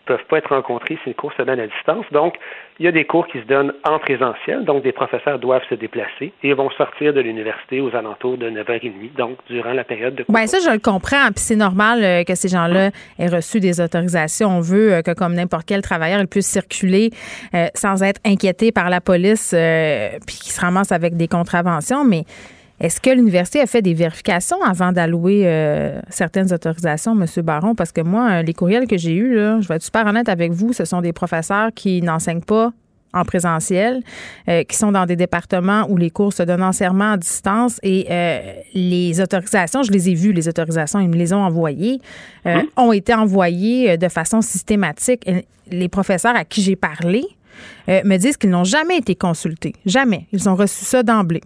peuvent 0.05 0.25
pas 0.29 0.37
être 0.39 0.53
rencontrés 0.53 0.97
si 1.03 1.09
les 1.09 1.13
cours 1.13 1.33
se 1.33 1.41
donnent 1.41 1.59
à 1.59 1.67
distance. 1.67 2.05
Donc, 2.11 2.35
il 2.79 2.85
y 2.85 2.87
a 2.87 2.91
des 2.91 3.05
cours 3.05 3.27
qui 3.27 3.39
se 3.39 3.45
donnent 3.45 3.73
en 3.83 3.99
présentiel, 3.99 4.65
donc 4.65 4.83
des 4.83 4.91
professeurs 4.91 5.37
doivent 5.39 5.63
se 5.69 5.75
déplacer 5.75 6.33
et 6.43 6.53
vont 6.53 6.69
sortir 6.71 7.13
de 7.13 7.21
l'université 7.21 7.79
aux 7.79 7.95
alentours 7.95 8.37
de 8.37 8.49
9h30, 8.49 9.15
donc 9.15 9.37
durant 9.47 9.73
la 9.73 9.83
période 9.83 10.15
de 10.15 10.23
cours. 10.23 10.33
Ben 10.33 10.47
ça, 10.47 10.57
je 10.59 10.71
le 10.71 10.79
comprends. 10.79 11.27
Puis 11.27 11.43
c'est 11.43 11.55
normal 11.55 12.03
euh, 12.03 12.23
que 12.23 12.35
ces 12.35 12.47
gens-là 12.47 12.89
aient 13.19 13.27
reçu 13.27 13.59
des 13.59 13.79
autorisations. 13.79 14.49
On 14.49 14.61
veut 14.61 14.93
euh, 14.93 15.01
que, 15.01 15.13
comme 15.13 15.35
n'importe 15.35 15.65
quel 15.67 15.81
travailleur, 15.81 16.19
ils 16.21 16.27
puissent 16.27 16.49
circuler 16.49 17.11
euh, 17.53 17.67
sans 17.75 18.01
être 18.01 18.19
inquiétés 18.25 18.71
par 18.71 18.89
la 18.89 19.01
police, 19.01 19.55
puis 20.25 20.37
qu'ils 20.37 20.51
se 20.51 20.61
ramassent 20.61 20.91
avec 20.91 21.15
des 21.15 21.27
contraventions. 21.27 22.03
Mais 22.03 22.23
est-ce 22.81 22.99
que 22.99 23.11
l'université 23.11 23.61
a 23.61 23.67
fait 23.67 23.81
des 23.81 23.93
vérifications 23.93 24.61
avant 24.63 24.91
d'allouer 24.91 25.43
euh, 25.45 26.01
certaines 26.09 26.51
autorisations, 26.51 27.13
M. 27.13 27.25
Baron? 27.43 27.75
Parce 27.75 27.91
que 27.91 28.01
moi, 28.01 28.41
les 28.41 28.53
courriels 28.53 28.87
que 28.87 28.97
j'ai 28.97 29.13
eus, 29.13 29.35
là, 29.35 29.61
je 29.61 29.67
vais 29.67 29.75
être 29.75 29.83
super 29.83 30.05
honnête 30.05 30.27
avec 30.27 30.51
vous, 30.51 30.73
ce 30.73 30.83
sont 30.83 30.99
des 30.99 31.13
professeurs 31.13 31.69
qui 31.73 32.01
n'enseignent 32.01 32.41
pas 32.41 32.73
en 33.13 33.25
présentiel, 33.25 34.01
euh, 34.47 34.63
qui 34.63 34.75
sont 34.75 34.91
dans 34.91 35.05
des 35.05 35.15
départements 35.15 35.85
où 35.89 35.97
les 35.97 36.09
cours 36.09 36.33
se 36.33 36.43
donnent 36.43 36.63
entièrement 36.63 37.13
à 37.13 37.17
distance 37.17 37.79
et 37.83 38.07
euh, 38.09 38.53
les 38.73 39.19
autorisations, 39.21 39.83
je 39.83 39.91
les 39.91 40.09
ai 40.09 40.13
vues, 40.13 40.31
les 40.31 40.47
autorisations, 40.47 40.99
ils 40.99 41.09
me 41.09 41.15
les 41.15 41.33
ont 41.33 41.43
envoyées, 41.43 41.99
euh, 42.45 42.61
ont 42.77 42.91
été 42.91 43.13
envoyées 43.13 43.97
de 43.97 44.07
façon 44.07 44.41
systématique. 44.41 45.27
Et 45.27 45.45
Les 45.69 45.89
professeurs 45.89 46.35
à 46.35 46.45
qui 46.45 46.61
j'ai 46.61 46.75
parlé 46.75 47.23
me 47.87 48.17
disent 48.17 48.37
qu'ils 48.37 48.49
n'ont 48.49 48.63
jamais 48.63 48.97
été 48.97 49.15
consultés. 49.15 49.75
Jamais. 49.85 50.25
Ils 50.31 50.47
ont 50.49 50.55
reçu 50.55 50.85
ça 50.85 51.03
d'emblée. 51.03 51.41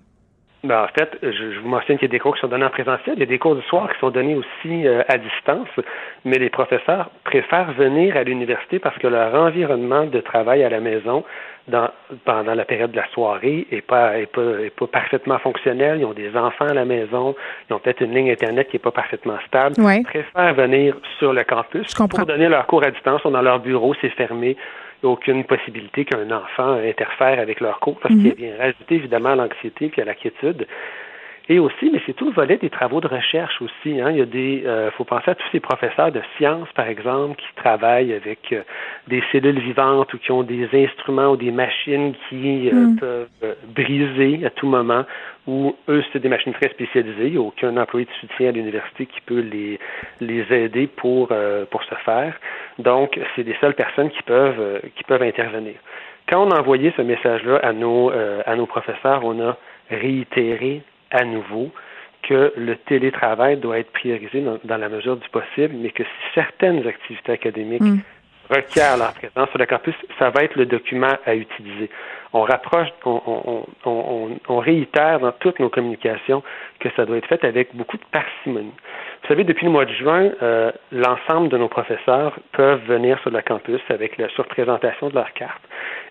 Ben, 0.66 0.84
en 0.84 0.88
fait, 0.88 1.18
je, 1.22 1.52
je 1.52 1.60
vous 1.60 1.70
mentionne 1.70 1.98
qu'il 1.98 2.08
y 2.08 2.12
a 2.12 2.12
des 2.12 2.20
cours 2.20 2.34
qui 2.34 2.42
sont 2.42 2.48
donnés 2.48 2.66
en 2.66 2.70
présentiel, 2.72 3.16
il 3.18 3.20
y 3.20 3.24
a 3.24 3.28
des 3.28 3.38
cours 3.38 3.56
du 3.56 3.62
soir 3.64 3.88
qui 3.94 4.00
sont 4.00 4.10
donnés 4.10 4.36
aussi 4.36 4.88
euh, 4.88 5.04
à 5.08 5.18
distance, 5.20 5.70
mais 6.24 6.40
les 6.40 6.50
professeurs 6.50 7.12
préfèrent 7.24 7.72
venir 7.74 8.18
à 8.18 8.24
l'université 8.24 8.80
parce 8.80 8.98
que 8.98 9.06
leur 9.06 9.36
environnement 9.36 10.06
de 10.06 10.20
travail 10.22 10.64
à 10.64 10.70
la 10.70 10.80
maison 10.80 11.24
dans, 11.68 11.90
pendant 12.26 12.56
la 12.56 12.66
période 12.66 12.92
de 12.92 12.98
la 12.98 13.08
soirée 13.10 13.68
est 13.72 13.82
pas, 13.82 14.18
est 14.18 14.26
pas, 14.26 14.60
est 14.60 14.76
pas 14.76 14.88
parfaitement 14.88 15.38
fonctionnel. 15.38 16.00
Ils 16.00 16.06
ont 16.06 16.14
des 16.14 16.36
enfants 16.36 16.68
à 16.68 16.74
la 16.74 16.86
maison, 16.86 17.36
ils 17.70 17.74
ont 17.74 17.80
peut-être 17.80 18.02
une 18.02 18.16
ligne 18.16 18.32
Internet 18.32 18.68
qui 18.70 18.78
est 18.78 18.80
pas 18.80 18.92
parfaitement 18.92 19.38
stable. 19.48 19.80
Ouais. 19.80 20.00
Ils 20.00 20.04
préfèrent 20.04 20.54
venir 20.56 20.96
sur 21.20 21.32
le 21.32 21.44
campus 21.44 21.94
pour 21.94 22.26
donner 22.26 22.50
leur 22.50 22.66
cours 22.66 22.84
à 22.84 22.90
distance. 22.92 23.22
Sont 23.22 23.32
dans 23.32 23.42
leur 23.42 23.60
bureau, 23.60 23.94
c'est 24.02 24.10
fermé. 24.10 24.58
Il 25.02 25.08
n'y 25.08 25.12
a 25.12 25.14
aucune 25.14 25.44
possibilité 25.44 26.06
qu'un 26.06 26.32
enfant 26.32 26.74
interfère 26.74 27.40
avec 27.40 27.60
leur 27.60 27.80
cours 27.80 28.00
parce 28.00 28.16
qu'il 28.16 28.34
vient 28.36 28.58
rajouter 28.58 28.96
évidemment 28.96 29.30
à 29.30 29.36
l'anxiété 29.36 29.90
puis 29.90 30.02
à 30.02 30.06
la 30.06 30.16
quiétude. 30.16 30.68
Et 31.50 31.60
aussi, 31.60 31.90
mais 31.92 32.02
c'est 32.06 32.14
tout 32.14 32.26
le 32.26 32.34
volet 32.34 32.58
des 32.58 32.70
travaux 32.70 33.02
de 33.02 33.08
recherche 33.08 33.62
aussi. 33.62 34.00
Hein. 34.02 34.12
Il 34.12 34.18
y 34.18 34.22
a 34.22 34.26
des, 34.26 34.64
euh, 34.66 34.90
faut 34.92 35.04
penser 35.04 35.32
à 35.32 35.36
tous 35.36 35.48
ces 35.52 35.60
professeurs 35.60 36.12
de 36.12 36.22
sciences, 36.38 36.72
par 36.74 36.88
exemple, 36.88 37.36
qui 37.36 37.48
travaillent 37.56 38.14
avec 38.14 38.52
euh, 38.52 38.62
des 39.08 39.22
cellules 39.32 39.60
vivantes 39.60 40.14
ou 40.14 40.18
qui 40.18 40.32
ont 40.32 40.44
des 40.44 40.68
instruments 40.74 41.32
ou 41.32 41.38
des 41.38 41.52
machines 41.52 42.14
qui 42.30 42.70
euh, 42.70 42.86
Mm. 42.86 42.96
peuvent 42.98 43.28
euh, 43.44 43.54
briser 43.76 44.46
à 44.46 44.50
tout 44.50 44.68
moment. 44.68 45.06
Ou 45.48 45.76
eux, 45.90 46.04
c'est 46.12 46.20
des 46.20 46.30
machines 46.30 46.54
très 46.54 46.70
spécialisées. 46.70 47.28
Il 47.28 47.32
n'y 47.34 47.38
a 47.38 47.42
aucun 47.42 47.76
employé 47.78 48.06
de 48.06 48.12
soutien 48.20 48.50
à 48.50 48.52
l'université 48.52 49.06
qui 49.06 49.22
peut 49.22 49.42
les 49.42 49.80
les 50.20 50.46
aider 50.52 50.88
pour 50.88 51.30
euh, 51.32 51.66
pour 51.66 51.84
ce 51.84 51.96
faire. 52.04 52.34
Donc, 52.80 53.20
c'est 53.36 53.44
des 53.44 53.56
seules 53.62 53.76
personnes 53.76 54.10
qui 54.10 54.24
peuvent 54.24 54.60
euh, 54.60 54.80
qui 54.96 55.04
peuvent 55.04 55.22
intervenir. 55.22 55.76
Quand 56.28 56.44
on 56.48 56.52
a 56.52 56.60
envoyé 56.60 56.92
ce 56.98 57.04
message-là 57.04 57.58
à 57.58 57.74
nos 57.74 58.12
euh, 58.12 58.42
à 58.46 58.56
nos 58.56 58.66
professeurs, 58.66 59.24
on 59.24 59.40
a 59.40 59.58
réitéré 59.92 60.82
à 61.12 61.24
nouveau 61.24 61.72
que 62.24 62.54
le 62.58 62.76
télétravail 62.76 63.58
doit 63.58 63.80
être 63.80 63.92
priorisé 63.92 64.42
dans, 64.42 64.58
dans 64.64 64.78
la 64.78 64.90
mesure 64.90 65.18
du 65.18 65.30
possible, 65.30 65.76
mais 65.76 65.92
que 65.92 66.04
si 66.04 66.34
certaines 66.34 66.86
activités 66.88 67.32
académiques 67.32 67.82
Mm. 67.82 68.00
requièrent 68.50 68.98
leur 68.98 69.14
présence 69.14 69.50
sur 69.50 69.60
le 69.60 69.66
campus, 69.66 69.96
ça 70.20 70.30
va 70.30 70.44
être 70.44 70.56
le 70.56 70.66
document 70.66 71.16
à 71.26 71.36
utiliser. 71.36 71.90
On 72.38 72.42
rapproche, 72.42 72.90
on, 73.06 73.22
on, 73.26 73.66
on, 73.86 73.92
on, 73.92 74.30
on 74.50 74.58
réitère 74.60 75.22
dans 75.22 75.32
toutes 75.40 75.60
nos 75.60 75.70
communications 75.70 76.44
que 76.82 76.90
ça 76.98 77.06
doit 77.06 77.16
être 77.18 77.28
fait 77.28 77.44
avec 77.46 77.74
beaucoup 77.74 77.96
de 77.96 78.04
parcimonie. 78.12 78.74
Vous 79.22 79.30
savez, 79.30 79.44
depuis 79.46 79.66
le 79.66 79.72
mois 79.72 79.86
de 79.86 79.94
juin, 79.94 80.30
euh, 80.44 80.72
l'ensemble 80.92 81.48
de 81.50 81.58
nos 81.58 81.70
professeurs 81.70 82.38
peuvent 82.52 82.82
venir 82.88 83.18
sur 83.22 83.32
le 83.32 83.42
campus 83.42 83.80
avec 83.90 84.18
la 84.18 84.28
surprésentation 84.30 85.10
de 85.10 85.16
leur 85.16 85.32
carte. 85.34 85.62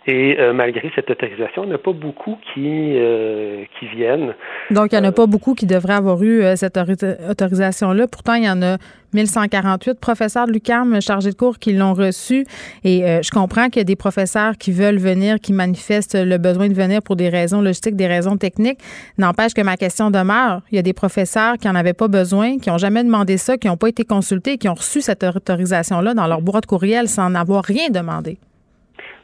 Et 0.06 0.36
euh, 0.40 0.52
malgré 0.52 0.90
cette 0.94 1.10
autorisation, 1.10 1.62
il 1.64 1.66
n'y 1.68 1.72
en 1.72 1.76
a 1.76 1.78
pas 1.78 1.92
beaucoup 1.92 2.38
qui, 2.52 2.94
euh, 2.96 3.64
qui 3.78 3.86
viennent. 3.86 4.34
Donc, 4.70 4.92
il 4.92 4.98
n'y 4.98 5.06
en 5.06 5.08
a 5.08 5.12
pas 5.12 5.26
beaucoup 5.26 5.54
qui 5.54 5.66
devraient 5.66 5.94
avoir 5.94 6.22
eu 6.22 6.42
cette 6.56 6.76
autori- 6.76 7.30
autorisation-là. 7.30 8.06
Pourtant, 8.08 8.34
il 8.34 8.44
y 8.44 8.50
en 8.50 8.60
a 8.62 8.78
1148 9.14 10.00
professeurs 10.00 10.46
de 10.46 10.52
l'UQAM 10.52 11.00
chargés 11.00 11.30
de 11.30 11.36
cours 11.36 11.58
qui 11.58 11.72
l'ont 11.72 11.94
reçu. 11.94 12.44
Et 12.84 13.04
je 13.22 13.30
comprends 13.30 13.66
qu'il 13.68 13.78
y 13.78 13.80
a 13.80 13.84
des 13.84 13.96
professeurs 13.96 14.54
qui 14.58 14.72
veulent 14.72 14.98
venir, 14.98 15.36
qui 15.40 15.52
manifestent 15.52 16.13
le 16.14 16.38
besoin 16.38 16.68
de 16.68 16.74
venir 16.74 17.00
pour 17.02 17.16
des 17.16 17.28
raisons 17.28 17.60
logistiques, 17.60 17.96
des 17.96 18.06
raisons 18.06 18.36
techniques. 18.36 18.78
N'empêche 19.18 19.54
que 19.54 19.62
ma 19.62 19.76
question 19.76 20.10
demeure. 20.10 20.60
Il 20.70 20.76
y 20.76 20.78
a 20.78 20.82
des 20.82 20.92
professeurs 20.92 21.54
qui 21.58 21.66
n'en 21.68 21.74
avaient 21.74 21.94
pas 21.94 22.08
besoin, 22.08 22.58
qui 22.58 22.70
n'ont 22.70 22.78
jamais 22.78 23.04
demandé 23.04 23.36
ça, 23.36 23.56
qui 23.56 23.68
n'ont 23.68 23.76
pas 23.76 23.88
été 23.88 24.04
consultés, 24.04 24.58
qui 24.58 24.68
ont 24.68 24.74
reçu 24.74 25.00
cette 25.00 25.24
autorisation-là 25.24 26.14
dans 26.14 26.26
leur 26.26 26.40
boîte 26.40 26.66
courriel 26.66 27.08
sans 27.08 27.34
avoir 27.34 27.64
rien 27.64 27.90
demandé. 27.90 28.38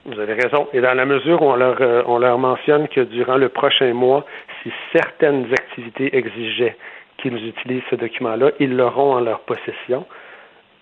Vous 0.06 0.18
avez 0.18 0.34
raison. 0.34 0.66
Et 0.72 0.80
dans 0.80 0.94
la 0.94 1.04
mesure 1.04 1.42
où 1.42 1.46
on 1.46 1.56
leur, 1.56 1.76
euh, 1.80 2.02
on 2.06 2.18
leur 2.18 2.38
mentionne 2.38 2.88
que 2.88 3.00
durant 3.02 3.36
le 3.36 3.48
prochain 3.50 3.92
mois, 3.92 4.24
si 4.62 4.72
certaines 4.92 5.46
activités 5.52 6.16
exigeaient 6.16 6.76
qu'ils 7.18 7.48
utilisent 7.48 7.82
ce 7.90 7.96
document-là, 7.96 8.52
ils 8.60 8.74
l'auront 8.74 9.14
en 9.14 9.20
leur 9.20 9.40
possession. 9.40 10.06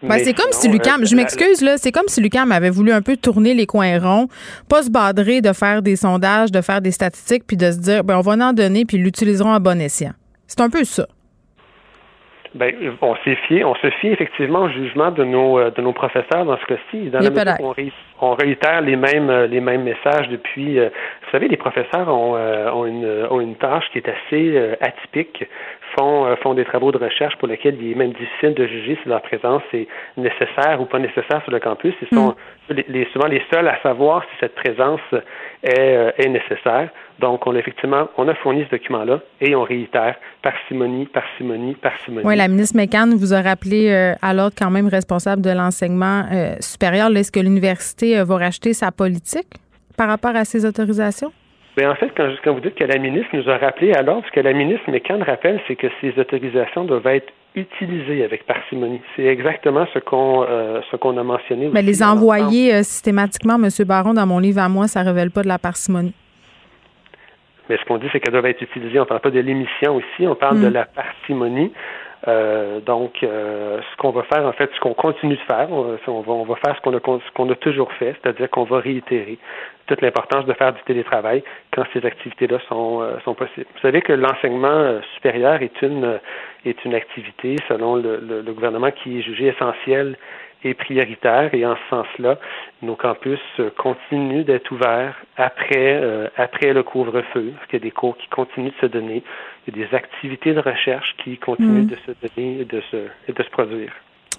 Ben, 0.01 0.19
c'est 0.21 0.33
comme 0.33 0.53
si 0.53 0.69
Lucam, 0.69 1.03
euh, 1.03 1.07
je 1.07 1.17
m'excuse 1.17 1.61
là, 1.61 1.77
c'est 1.77 1.91
comme 1.91 2.07
si 2.07 2.21
Lucam 2.21 2.53
avait 2.53 2.71
voulu 2.71 2.93
un 2.93 3.03
peu 3.03 3.17
tourner 3.17 3.53
les 3.53 3.67
coins 3.67 3.99
ronds, 3.99 4.29
pas 4.69 4.83
se 4.83 4.91
badrer 4.91 5.41
de 5.41 5.53
faire 5.53 5.83
des 5.83 5.97
sondages, 5.97 6.53
de 6.53 6.61
faire 6.61 6.81
des 6.81 6.93
statistiques, 6.93 7.45
puis 7.47 7.57
de 7.57 7.71
se 7.73 7.81
dire, 7.81 8.05
ben 8.05 8.17
on 8.17 8.21
va 8.21 8.33
en 8.47 8.53
donner, 8.53 8.85
puis 8.85 8.97
ils 8.97 9.03
l'utiliseront 9.03 9.53
à 9.53 9.59
bon 9.59 9.81
escient. 9.81 10.13
C'est 10.47 10.61
un 10.61 10.71
peu 10.71 10.85
ça. 10.85 11.07
Ben, 12.55 12.75
on 13.03 13.15
s'est 13.25 13.37
fié, 13.47 13.63
on 13.63 13.75
se 13.75 13.91
fie 14.01 14.09
effectivement 14.09 14.63
au 14.63 14.69
jugement 14.71 15.11
de 15.11 15.23
nos 15.23 15.59
euh, 15.59 15.71
de 15.71 15.83
nos 15.83 15.93
professeurs 15.93 16.47
dans 16.47 16.57
ce 16.59 16.65
cas-ci. 16.65 17.11
Dans 17.11 17.19
la 17.19 17.57
on, 17.61 17.71
ré- 17.73 17.93
on 18.23 18.35
réitère 18.35 18.81
les 18.81 18.97
mêmes 18.97 19.29
euh, 19.29 19.47
les 19.47 19.61
mêmes 19.61 19.83
messages 19.83 20.29
depuis. 20.31 20.79
euh, 20.79 20.89
vous 20.89 21.31
savez, 21.31 21.49
les 21.49 21.59
professeurs 21.59 22.09
ont 22.09 22.37
euh, 22.37 22.71
ont 22.73 22.87
une 22.87 23.27
ont 23.31 23.41
une 23.41 23.55
tâche 23.57 23.85
qui 23.93 23.99
est 23.99 24.09
assez 24.09 24.57
euh, 24.57 24.77
atypique. 24.81 25.45
Font, 25.99 26.27
euh, 26.27 26.37
font 26.43 26.55
des 26.55 26.65
travaux 26.65 26.93
de 26.93 26.99
recherche 26.99 27.37
pour 27.39 27.49
lesquels 27.49 27.77
il 27.81 27.93
est 27.93 27.95
même 27.95 28.13
difficile 28.13 28.55
de 28.55 28.67
juger 28.67 28.99
si 29.03 29.09
leur 29.09 29.23
présence 29.23 29.63
est 29.73 29.89
nécessaire 30.17 30.81
ou 30.81 30.85
pas 30.85 30.99
nécessaire 30.99 31.43
sur 31.43 31.51
le 31.53 31.61
campus. 31.61 31.95
Ils 32.03 32.09
sont 32.17 32.35
les, 32.71 32.85
les- 32.89 33.09
souvent 33.13 33.27
les 33.27 33.43
seuls 33.53 33.67
à 33.69 33.79
savoir 33.83 34.23
si 34.23 34.37
cette 34.41 34.55
présence 34.55 35.01
est, 35.63 35.79
euh, 35.79 36.11
est 36.19 36.29
nécessaire. 36.29 36.89
Donc, 37.19 37.47
on 37.47 37.55
a 37.57 37.59
effectivement, 37.59 38.09
on 38.17 38.29
a 38.29 38.35
fourni 38.37 38.65
ce 38.67 38.71
document-là 38.77 39.19
et 39.41 39.55
on 39.57 39.63
réitère 39.65 40.15
parcimonie, 40.43 41.07
parcimonie, 41.07 41.75
parcimonie. 41.75 42.25
Oui, 42.27 42.37
la 42.37 42.47
ministre 42.49 42.77
McCann 42.77 43.15
vous 43.17 43.35
a 43.35 43.43
rappelé 43.43 43.91
euh, 43.91 44.15
l'ordre 44.33 44.55
quand 44.57 44.71
même 44.71 44.87
responsable 44.87 45.43
de 45.43 45.51
l'enseignement 45.51 46.23
supérieur. 46.61 47.09
Est-ce 47.17 47.33
que 47.33 47.41
l'université 47.41 48.23
va 48.23 48.37
racheter 48.37 48.73
sa 48.73 48.93
politique 48.93 49.49
par 49.97 50.09
rapport 50.09 50.37
à 50.37 50.45
ces 50.45 50.65
autorisations? 50.65 51.33
Ben, 51.79 51.91
en 51.91 51.95
fait, 51.95 52.11
quand, 52.17 52.29
quand 52.43 52.53
vous 52.55 52.61
dites 52.61 52.75
que 52.75 52.83
la 52.85 52.99
ministre 52.99 53.29
nous 53.35 53.49
a 53.49 53.57
rappelé 53.57 53.93
l'ordre, 54.05 54.25
ce 54.27 54.33
que 54.33 54.41
la 54.41 54.53
ministre 54.53 54.91
McCann 54.91 55.23
rappelle, 55.23 55.61
c'est 55.69 55.77
que 55.77 55.87
ces 56.01 56.13
autorisations 56.19 56.85
doivent 56.85 57.07
être 57.07 57.33
utilisées 57.55 58.25
avec 58.25 58.45
parcimonie. 58.47 59.01
C'est 59.15 59.27
exactement 59.27 59.87
ce 59.95 60.01
qu'on 60.01 60.45
euh, 60.49 60.81
ce 60.91 60.97
qu'on 60.97 61.17
a 61.17 61.23
mentionné. 61.23 61.69
Mais 61.73 61.79
aussi 61.81 61.87
les 61.87 62.03
envoyer 62.03 62.75
euh, 62.75 62.83
systématiquement, 62.83 63.55
M. 63.63 63.69
Baron, 63.87 64.13
dans 64.15 64.27
mon 64.27 64.41
livre 64.41 64.61
à 64.61 64.69
moi, 64.69 64.89
ça 64.89 65.05
ne 65.05 65.09
révèle 65.11 65.31
pas 65.31 65.43
de 65.43 65.49
la 65.49 65.59
parcimonie. 65.61 66.15
Mais 67.69 67.77
ce 67.77 67.85
qu'on 67.85 67.99
dit, 67.99 68.07
c'est 68.11 68.19
qu'elles 68.19 68.33
doivent 68.33 68.47
être 68.47 68.63
utilisées. 68.63 68.99
On 68.99 69.03
ne 69.03 69.09
parle 69.09 69.21
pas 69.21 69.31
de 69.31 69.39
l'émission 69.41 70.01
ici, 70.01 70.27
on 70.27 70.35
parle 70.35 70.57
Mm. 70.59 70.63
de 70.65 70.69
la 70.69 70.85
parcimonie. 70.85 71.71
Euh, 72.27 72.81
donc, 72.81 73.23
euh, 73.23 73.81
ce 73.93 73.97
qu'on 73.99 74.11
va 74.11 74.25
faire, 74.25 74.45
en 74.45 74.53
fait, 74.53 74.69
ce 74.75 74.81
qu'on 74.81 74.95
continue 74.95 75.37
de 75.37 75.41
faire, 75.43 75.69
on, 75.71 76.21
va, 76.21 76.33
on 76.33 76.45
va 76.45 76.57
faire 76.57 76.75
ce 76.77 76.81
qu'on 76.81 76.95
a, 76.95 77.53
a 77.53 77.55
toujours 77.57 77.93
fait, 77.93 78.17
c'est-à-dire 78.21 78.51
qu'on 78.51 78.65
va 78.65 78.81
réitérer 78.81 79.39
toute 79.87 80.03
l'importance 80.03 80.45
de 80.45 80.53
faire 80.55 80.73
du 80.73 80.83
télétravail 80.83 81.43
quand 81.73 81.85
ces 81.93 82.05
activités-là 82.05 82.59
sont, 82.69 83.03
euh, 83.03 83.19
sont 83.25 83.35
possibles. 83.35 83.67
Vous 83.75 83.81
savez 83.81 84.03
que 84.03 84.13
l'enseignement 84.13 84.69
euh, 84.69 85.01
supérieur 85.15 85.63
est 85.63 85.81
une, 85.83 86.05
euh, 86.05 86.19
est 86.65 86.85
une 86.85 86.95
activité, 86.95 87.57
selon 87.69 87.95
le- 87.95 88.43
le 88.45 88.53
gouvernement, 88.53 88.91
qui 88.91 89.19
est 89.21 89.23
jugée 89.23 89.47
essentielle 89.47 90.17
et 90.65 90.75
prioritaire. 90.75 91.55
Et 91.55 91.65
en 91.65 91.77
ce 91.77 91.97
sens-là, 91.97 92.39
nos 92.83 92.97
campus 92.97 93.41
euh, 93.61 93.71
continuent 93.77 94.45
d'être 94.45 94.71
ouverts 94.73 95.15
après, 95.37 96.01
euh, 96.01 96.29
après 96.37 96.73
le 96.73 96.83
couvre-feu, 96.83 97.53
parce 97.57 97.67
qu'il 97.69 97.79
y 97.79 97.83
a 97.83 97.85
des 97.85 97.91
cours 97.91 98.17
qui 98.17 98.29
continuent 98.29 98.71
de 98.71 98.81
se 98.81 98.87
donner. 98.87 99.23
Il 99.67 99.77
y 99.77 99.83
a 99.83 99.87
des 99.87 99.95
activités 99.95 100.55
de 100.55 100.61
recherche 100.61 101.15
qui 101.23 101.37
continuent 101.39 101.85
Mm. 101.85 101.87
de 101.87 101.97
se 102.07 102.27
donner 102.27 102.61
et 102.61 102.65
de 102.65 102.83
se, 102.91 102.97
et 103.29 103.33
de 103.33 103.43
se 103.43 103.51
produire 103.51 103.93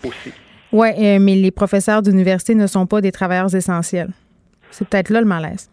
aussi. 0.05 0.33
Oui, 0.71 0.89
mais 1.19 1.35
les 1.35 1.51
professeurs 1.51 2.01
d'université 2.01 2.53
ne 2.55 2.67
sont 2.67 2.85
pas 2.85 3.01
des 3.01 3.11
travailleurs 3.11 3.53
essentiels. 3.55 4.09
C'est 4.71 4.87
peut-être 4.87 5.09
là 5.09 5.19
le 5.19 5.25
malaise. 5.25 5.69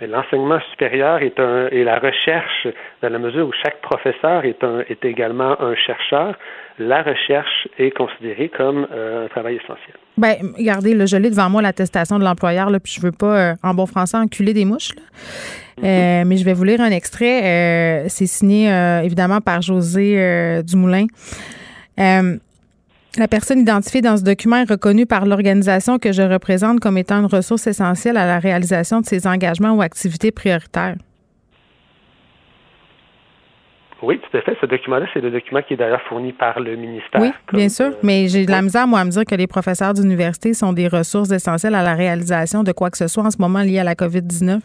L'enseignement 0.00 0.58
supérieur 0.70 1.22
est 1.22 1.38
un 1.38 1.68
et 1.70 1.84
la 1.84 1.98
recherche, 1.98 2.66
dans 3.02 3.10
la 3.10 3.18
mesure 3.18 3.48
où 3.48 3.52
chaque 3.62 3.80
professeur 3.82 4.44
est 4.44 4.62
un 4.64 4.80
est 4.88 5.04
également 5.04 5.60
un 5.60 5.74
chercheur, 5.74 6.36
la 6.78 7.02
recherche 7.02 7.68
est 7.78 7.90
considérée 7.90 8.48
comme 8.48 8.86
euh, 8.92 9.26
un 9.26 9.28
travail 9.28 9.56
essentiel. 9.56 9.96
Ben, 10.16 10.36
regardez, 10.56 10.94
là, 10.94 11.04
je 11.06 11.16
l'ai 11.16 11.28
devant 11.28 11.50
moi 11.50 11.60
l'attestation 11.60 12.18
de 12.18 12.24
l'employeur, 12.24 12.70
là, 12.70 12.80
puis 12.80 12.92
je 12.96 13.02
veux 13.02 13.12
pas, 13.12 13.50
euh, 13.50 13.54
en 13.62 13.74
bon 13.74 13.86
français, 13.86 14.16
enculer 14.16 14.54
des 14.54 14.64
mouches. 14.64 14.94
là. 14.96 15.02
Euh, 15.84 16.24
mais 16.26 16.36
je 16.36 16.44
vais 16.44 16.52
vous 16.52 16.64
lire 16.64 16.80
un 16.80 16.90
extrait. 16.90 17.42
Euh, 17.44 18.04
c'est 18.08 18.26
signé 18.26 18.72
euh, 18.72 19.00
évidemment 19.00 19.40
par 19.40 19.62
José 19.62 20.14
euh, 20.18 20.62
Dumoulin. 20.62 21.06
La 23.16 23.26
personne 23.26 23.58
identifiée 23.58 24.02
dans 24.02 24.16
ce 24.16 24.22
document 24.22 24.56
est 24.56 24.70
reconnue 24.70 25.04
par 25.04 25.26
l'organisation 25.26 25.98
que 25.98 26.12
je 26.12 26.22
représente 26.22 26.78
comme 26.78 26.96
étant 26.96 27.18
une 27.18 27.26
ressource 27.26 27.66
essentielle 27.66 28.16
à 28.16 28.24
la 28.24 28.38
réalisation 28.38 29.00
de 29.00 29.06
ses 29.06 29.26
engagements 29.26 29.72
ou 29.72 29.82
activités 29.82 30.30
prioritaires. 30.30 30.94
Oui, 34.02 34.18
tout 34.18 34.36
à 34.36 34.40
fait. 34.40 34.56
Ce 34.60 34.66
document-là, 34.66 35.06
c'est 35.12 35.20
le 35.20 35.30
document 35.30 35.60
qui 35.62 35.74
est 35.74 35.76
d'ailleurs 35.76 36.00
fourni 36.08 36.32
par 36.32 36.58
le 36.60 36.76
ministère. 36.76 37.20
Oui, 37.20 37.30
bien 37.52 37.68
sûr, 37.68 37.90
mais 38.02 38.28
j'ai 38.28 38.46
de 38.46 38.50
la 38.50 38.62
misère, 38.62 38.86
moi, 38.86 39.00
à 39.00 39.04
me 39.04 39.10
dire 39.10 39.24
que 39.24 39.34
les 39.34 39.46
professeurs 39.46 39.92
d'université 39.92 40.54
sont 40.54 40.72
des 40.72 40.88
ressources 40.88 41.32
essentielles 41.32 41.74
à 41.74 41.82
la 41.82 41.94
réalisation 41.94 42.62
de 42.62 42.72
quoi 42.72 42.90
que 42.90 42.96
ce 42.96 43.08
soit 43.08 43.24
en 43.24 43.30
ce 43.30 43.38
moment 43.38 43.60
lié 43.60 43.80
à 43.80 43.84
la 43.84 43.94
COVID-19. 43.94 44.60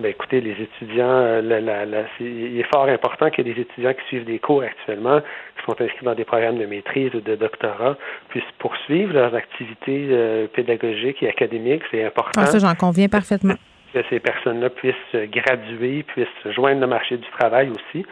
Ben, 0.00 0.08
écoutez, 0.08 0.40
les 0.40 0.52
étudiants, 0.52 1.04
euh, 1.10 1.42
la- 1.42 1.60
la- 1.60 1.84
la- 1.84 2.04
c'est- 2.16 2.24
il 2.24 2.58
est 2.58 2.66
fort 2.74 2.84
important 2.88 3.28
que 3.30 3.42
les 3.42 3.50
étudiants 3.50 3.92
qui 3.92 4.04
suivent 4.06 4.24
des 4.24 4.38
cours 4.38 4.62
actuellement, 4.62 5.20
qui 5.20 5.64
sont 5.66 5.78
inscrits 5.80 6.04
dans 6.06 6.14
des 6.14 6.24
programmes 6.24 6.58
de 6.58 6.64
maîtrise 6.64 7.14
ou 7.14 7.20
de 7.20 7.34
doctorat, 7.36 7.96
puissent 8.30 8.42
poursuivre 8.58 9.12
leurs 9.12 9.34
activités 9.34 10.08
euh, 10.10 10.46
pédagogiques 10.46 11.22
et 11.22 11.28
académiques. 11.28 11.82
C'est 11.90 12.02
important 12.04 12.40
Ah, 12.42 12.46
ça, 12.46 12.58
j'en 12.58 12.74
conviens 12.74 13.08
parfaitement. 13.08 13.54
que 13.92 13.98
ces 14.08 14.20
personnes-là 14.20 14.70
puissent 14.70 14.94
graduer, 15.30 16.02
puissent 16.04 16.26
se 16.44 16.50
joindre 16.52 16.80
le 16.80 16.86
marché 16.86 17.16
du 17.18 17.28
travail 17.38 17.68
aussi. 17.70 18.06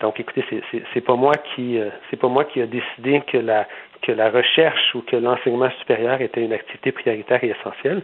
Donc, 0.00 0.18
écoutez, 0.18 0.42
c'est 0.94 1.00
pas 1.02 1.16
moi 1.16 1.34
qui 1.54 1.78
euh, 1.78 1.90
c'est 2.08 2.16
pas 2.18 2.28
moi 2.28 2.44
qui 2.46 2.62
a 2.62 2.66
décidé 2.66 3.20
que 3.30 3.36
la 3.36 3.66
que 4.02 4.12
la 4.12 4.30
recherche 4.30 4.94
ou 4.94 5.02
que 5.02 5.16
l'enseignement 5.16 5.70
supérieur 5.80 6.20
était 6.20 6.42
une 6.42 6.52
activité 6.52 6.92
prioritaire 6.92 7.42
et 7.44 7.54
essentielle. 7.58 8.02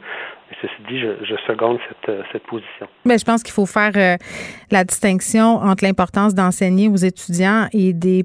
Ceci 0.60 0.74
dit, 0.88 1.00
je, 1.00 1.24
je 1.24 1.34
seconde 1.46 1.78
cette, 1.88 2.08
euh, 2.08 2.22
cette 2.32 2.44
position. 2.44 2.86
Ben, 3.04 3.18
je 3.18 3.24
pense 3.24 3.42
qu'il 3.42 3.52
faut 3.52 3.66
faire 3.66 3.92
euh, 3.96 4.16
la 4.70 4.84
distinction 4.84 5.56
entre 5.56 5.84
l'importance 5.84 6.34
d'enseigner 6.34 6.88
aux 6.88 6.96
étudiants 6.96 7.66
et 7.72 7.92
des 7.92 8.24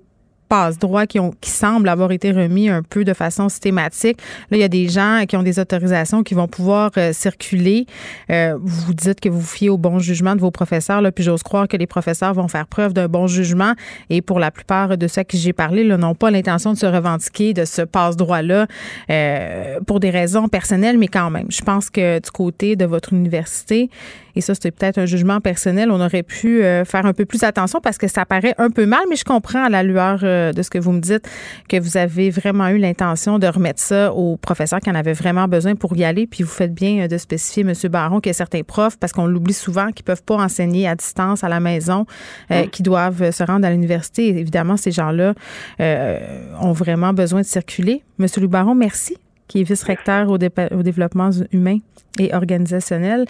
passe-droits 0.51 1.07
qui, 1.07 1.17
ont, 1.17 1.31
qui 1.39 1.49
semblent 1.49 1.87
avoir 1.87 2.11
été 2.11 2.29
remis 2.33 2.67
un 2.67 2.83
peu 2.83 3.05
de 3.05 3.13
façon 3.13 3.47
systématique. 3.47 4.17
Là, 4.49 4.57
il 4.57 4.59
y 4.59 4.65
a 4.65 4.67
des 4.67 4.89
gens 4.89 5.23
qui 5.25 5.37
ont 5.37 5.43
des 5.43 5.59
autorisations 5.59 6.23
qui 6.23 6.33
vont 6.33 6.49
pouvoir 6.49 6.91
euh, 6.97 7.13
circuler. 7.13 7.85
Euh, 8.29 8.57
vous 8.61 8.93
dites 8.93 9.21
que 9.21 9.29
vous 9.29 9.41
fiez 9.41 9.69
au 9.69 9.77
bon 9.77 9.99
jugement 9.99 10.35
de 10.35 10.41
vos 10.41 10.51
professeurs, 10.51 11.01
là, 11.01 11.13
puis 11.13 11.23
j'ose 11.23 11.41
croire 11.41 11.69
que 11.69 11.77
les 11.77 11.87
professeurs 11.87 12.33
vont 12.33 12.49
faire 12.49 12.67
preuve 12.67 12.91
d'un 12.91 13.07
bon 13.07 13.27
jugement. 13.27 13.75
Et 14.09 14.21
pour 14.21 14.39
la 14.39 14.51
plupart 14.51 14.97
de 14.97 15.07
ceux 15.07 15.21
à 15.21 15.23
qui 15.23 15.37
j'ai 15.37 15.53
parlé, 15.53 15.85
n'ont 15.85 16.15
pas 16.15 16.31
l'intention 16.31 16.73
de 16.73 16.77
se 16.77 16.85
revendiquer 16.85 17.53
de 17.53 17.63
ce 17.63 17.83
passe-droit-là 17.83 18.67
euh, 19.09 19.79
pour 19.87 20.01
des 20.01 20.09
raisons 20.09 20.49
personnelles, 20.49 20.97
mais 20.97 21.07
quand 21.07 21.29
même. 21.29 21.47
Je 21.49 21.61
pense 21.61 21.89
que 21.89 22.19
du 22.19 22.29
côté 22.29 22.75
de 22.75 22.83
votre 22.83 23.13
université, 23.13 23.89
et 24.35 24.41
ça, 24.41 24.53
c'était 24.53 24.71
peut-être 24.71 24.97
un 24.97 25.05
jugement 25.05 25.39
personnel. 25.41 25.91
On 25.91 25.99
aurait 25.99 26.23
pu 26.23 26.63
euh, 26.63 26.85
faire 26.85 27.05
un 27.05 27.13
peu 27.13 27.25
plus 27.25 27.43
attention 27.43 27.81
parce 27.81 27.97
que 27.97 28.07
ça 28.07 28.25
paraît 28.25 28.55
un 28.57 28.69
peu 28.69 28.85
mal, 28.85 29.01
mais 29.09 29.15
je 29.15 29.25
comprends 29.25 29.63
à 29.63 29.69
la 29.69 29.83
lueur 29.83 30.19
euh, 30.41 30.53
de 30.53 30.61
ce 30.61 30.69
que 30.69 30.77
vous 30.77 30.91
me 30.91 30.99
dites 30.99 31.27
que 31.69 31.79
vous 31.79 31.97
avez 31.97 32.29
vraiment 32.29 32.67
eu 32.69 32.77
l'intention 32.77 33.39
de 33.39 33.47
remettre 33.47 33.81
ça 33.81 34.13
aux 34.13 34.37
professeurs 34.37 34.79
qui 34.79 34.89
en 34.89 34.95
avaient 34.95 35.13
vraiment 35.13 35.47
besoin 35.47 35.75
pour 35.75 35.95
y 35.95 36.03
aller. 36.03 36.27
Puis 36.27 36.43
vous 36.43 36.49
faites 36.49 36.73
bien 36.73 37.03
euh, 37.03 37.07
de 37.07 37.17
spécifier, 37.17 37.63
M. 37.63 37.73
Baron, 37.89 38.19
qu'il 38.19 38.29
y 38.29 38.31
a 38.31 38.33
certains 38.33 38.63
profs, 38.63 38.97
parce 38.97 39.13
qu'on 39.13 39.25
l'oublie 39.25 39.53
souvent, 39.53 39.91
qui 39.91 40.03
peuvent 40.03 40.23
pas 40.23 40.35
enseigner 40.35 40.87
à 40.87 40.95
distance 40.95 41.43
à 41.43 41.49
la 41.49 41.59
maison, 41.59 42.05
euh, 42.51 42.67
qui 42.67 42.83
doivent 42.83 43.31
se 43.31 43.43
rendre 43.43 43.65
à 43.65 43.71
l'université. 43.71 44.27
Évidemment, 44.29 44.77
ces 44.77 44.91
gens-là 44.91 45.33
ont 45.79 46.73
vraiment 46.73 47.13
besoin 47.13 47.41
de 47.41 47.45
circuler. 47.45 48.03
M. 48.19 48.27
Baron, 48.47 48.75
merci 48.75 49.17
qui 49.47 49.59
est 49.59 49.63
vice-recteur 49.63 50.29
au, 50.29 50.35
au 50.35 50.83
développement 50.83 51.29
humain 51.51 51.77
et 52.19 52.33
organisationnel 52.33 53.25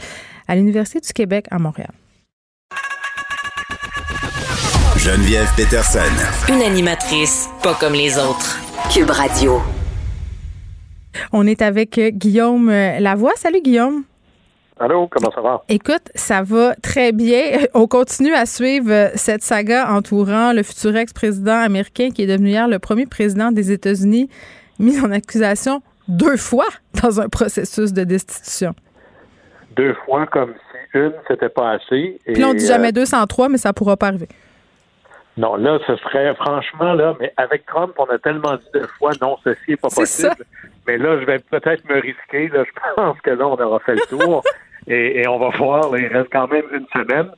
à 0.48 0.56
l'Université 0.56 1.00
du 1.00 1.14
Québec 1.14 1.48
à 1.50 1.58
Montréal. 1.58 1.92
Geneviève 5.04 5.48
Peterson. 5.58 6.14
Une 6.48 6.62
animatrice 6.62 7.50
pas 7.64 7.74
comme 7.74 7.94
les 7.94 8.20
autres. 8.20 8.60
Cube 8.94 9.10
Radio. 9.10 9.60
On 11.34 11.48
est 11.48 11.64
avec 11.64 11.98
euh, 11.98 12.12
Guillaume 12.12 12.70
euh, 12.70 13.00
Lavoie. 13.00 13.32
Salut 13.36 13.62
Guillaume. 13.62 14.04
Allô, 14.80 15.08
comment 15.08 15.32
ça 15.32 15.42
va? 15.42 15.64
Écoute, 15.70 16.04
ça 16.14 16.44
va 16.44 16.76
très 16.76 17.14
bien. 17.14 17.62
On 17.74 17.88
continue 17.88 18.36
à 18.36 18.46
suivre 18.46 18.92
euh, 18.92 19.10
cette 19.16 19.42
saga 19.42 19.92
entourant 19.92 20.54
le 20.54 20.62
futur 20.62 20.96
ex-président 20.96 21.60
américain 21.60 22.12
qui 22.12 22.22
est 22.22 22.28
devenu 22.28 22.50
hier 22.50 22.68
le 22.68 22.78
premier 22.78 23.08
président 23.08 23.52
des 23.52 23.72
États-Unis, 23.72 24.30
mis 24.78 25.00
en 25.00 25.10
accusation 25.10 25.82
deux 26.10 26.38
fois 26.38 26.68
dans 27.02 27.20
un 27.20 27.28
processus 27.28 27.92
de 27.92 28.04
destitution. 28.04 28.76
Deux 29.76 29.96
fois 30.06 30.28
comme 30.28 30.54
si 30.54 31.00
une, 31.00 31.14
c'était 31.28 31.50
pas 31.50 31.72
assez. 31.72 32.20
Et, 32.28 32.34
Puis 32.34 32.42
là, 32.44 32.50
on 32.50 32.54
dit 32.54 32.66
euh, 32.66 32.68
jamais 32.68 32.92
203, 32.92 33.50
mais 33.50 33.58
ça 33.58 33.74
pourra 33.74 33.98
pas 33.98 34.10
arriver. 34.10 34.28
Non, 35.38 35.56
là, 35.56 35.80
ce 35.88 35.96
serait 35.98 36.34
franchement, 36.36 36.94
là, 36.94 37.16
mais 37.20 37.34
avec 37.38 37.66
Trump, 37.66 37.94
on 37.98 38.06
a 38.06 38.18
tellement 38.20 38.56
dit 38.56 38.68
deux 38.74 38.88
fois, 38.98 39.12
non, 39.22 39.38
ceci 39.44 39.72
n'est 39.72 39.78
pas 39.78 39.90
possible. 39.90 40.46
Mais 40.88 40.98
là, 40.98 41.20
je 41.20 41.26
vais 41.26 41.40
peut-être 41.40 41.88
me 41.90 42.00
risquer. 42.00 42.50
Là, 42.50 42.64
je 42.66 42.72
pense 42.96 43.20
que 43.22 43.30
là, 43.32 43.48
on 43.48 43.56
aura 43.56 43.80
fait 43.80 43.96
le 43.96 44.08
tour. 44.10 44.44
et, 44.88 45.22
et 45.22 45.28
on 45.28 45.40
va 45.40 45.50
voir, 45.58 45.92
là, 45.92 46.00
il 46.00 46.08
reste 46.08 46.30
quand 46.32 46.48
même 46.48 46.66
une 46.74 46.88
semaine. 46.94 47.32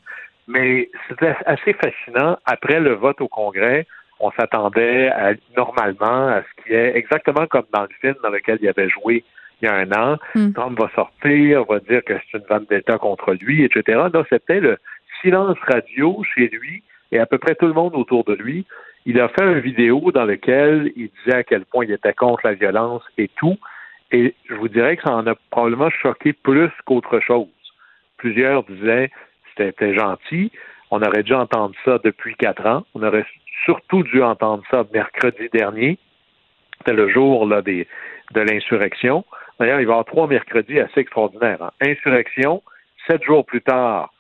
Mais 0.47 0.89
c'était 1.07 1.35
assez 1.45 1.73
fascinant. 1.73 2.37
Après 2.45 2.79
le 2.79 2.95
vote 2.95 3.21
au 3.21 3.27
Congrès, 3.27 3.85
on 4.19 4.31
s'attendait 4.31 5.11
normalement 5.55 6.27
à 6.27 6.41
ce 6.41 6.63
qui 6.63 6.73
est 6.73 6.95
exactement 6.95 7.45
comme 7.47 7.65
dans 7.73 7.83
le 7.83 7.89
film 8.01 8.15
dans 8.23 8.29
lequel 8.29 8.57
il 8.61 8.67
avait 8.67 8.89
joué 8.89 9.23
il 9.61 9.65
y 9.65 9.69
a 9.69 9.75
un 9.75 9.91
an. 9.91 10.17
Trump 10.53 10.77
va 10.79 10.89
sortir, 10.95 11.63
va 11.65 11.79
dire 11.79 12.03
que 12.03 12.13
c'est 12.31 12.37
une 12.37 12.45
vendetta 12.49 12.97
contre 12.97 13.33
lui, 13.33 13.63
etc. 13.63 13.99
Là, 14.13 14.23
c'était 14.29 14.59
le 14.59 14.77
silence 15.21 15.57
radio 15.67 16.21
chez 16.35 16.49
lui 16.49 16.83
et 17.13 17.19
à 17.19 17.27
peu 17.27 17.37
près 17.37 17.55
tout 17.55 17.67
le 17.67 17.73
monde 17.73 17.95
autour 17.95 18.23
de 18.23 18.33
lui. 18.33 18.65
Il 19.05 19.19
a 19.21 19.29
fait 19.29 19.43
une 19.43 19.59
vidéo 19.59 20.11
dans 20.11 20.25
laquelle 20.25 20.91
il 20.95 21.09
disait 21.23 21.37
à 21.37 21.43
quel 21.43 21.63
point 21.65 21.85
il 21.85 21.91
était 21.91 22.13
contre 22.13 22.41
la 22.45 22.53
violence 22.53 23.03
et 23.17 23.29
tout. 23.35 23.57
Et 24.11 24.33
je 24.49 24.55
vous 24.55 24.67
dirais 24.67 24.97
que 24.97 25.03
ça 25.03 25.15
en 25.15 25.27
a 25.27 25.35
probablement 25.51 25.89
choqué 25.91 26.33
plus 26.33 26.71
qu'autre 26.85 27.19
chose. 27.19 27.47
Plusieurs 28.17 28.63
disaient 28.63 29.11
c'était 29.55 29.93
gentil. 29.93 30.51
On 30.89 31.01
aurait 31.01 31.21
dû 31.21 31.33
entendre 31.33 31.75
ça 31.85 31.99
depuis 32.03 32.35
quatre 32.35 32.65
ans. 32.65 32.83
On 32.95 33.03
aurait 33.03 33.25
surtout 33.65 34.01
dû 34.03 34.23
entendre 34.23 34.63
ça 34.71 34.83
mercredi 34.91 35.49
dernier. 35.53 35.99
C'était 36.79 36.93
le 36.93 37.09
jour 37.09 37.45
là, 37.45 37.61
des, 37.61 37.87
de 38.31 38.41
l'insurrection. 38.41 39.23
D'ailleurs, 39.59 39.79
il 39.79 39.85
va 39.85 39.91
y 39.91 39.93
avoir 39.93 40.05
trois 40.05 40.27
mercredis 40.27 40.79
assez 40.79 41.01
extraordinaires. 41.01 41.61
hein. 41.61 41.71
Insurrection, 41.81 42.63
sept 43.07 43.23
jours 43.23 43.45
plus 43.45 43.61
tard, 43.61 44.11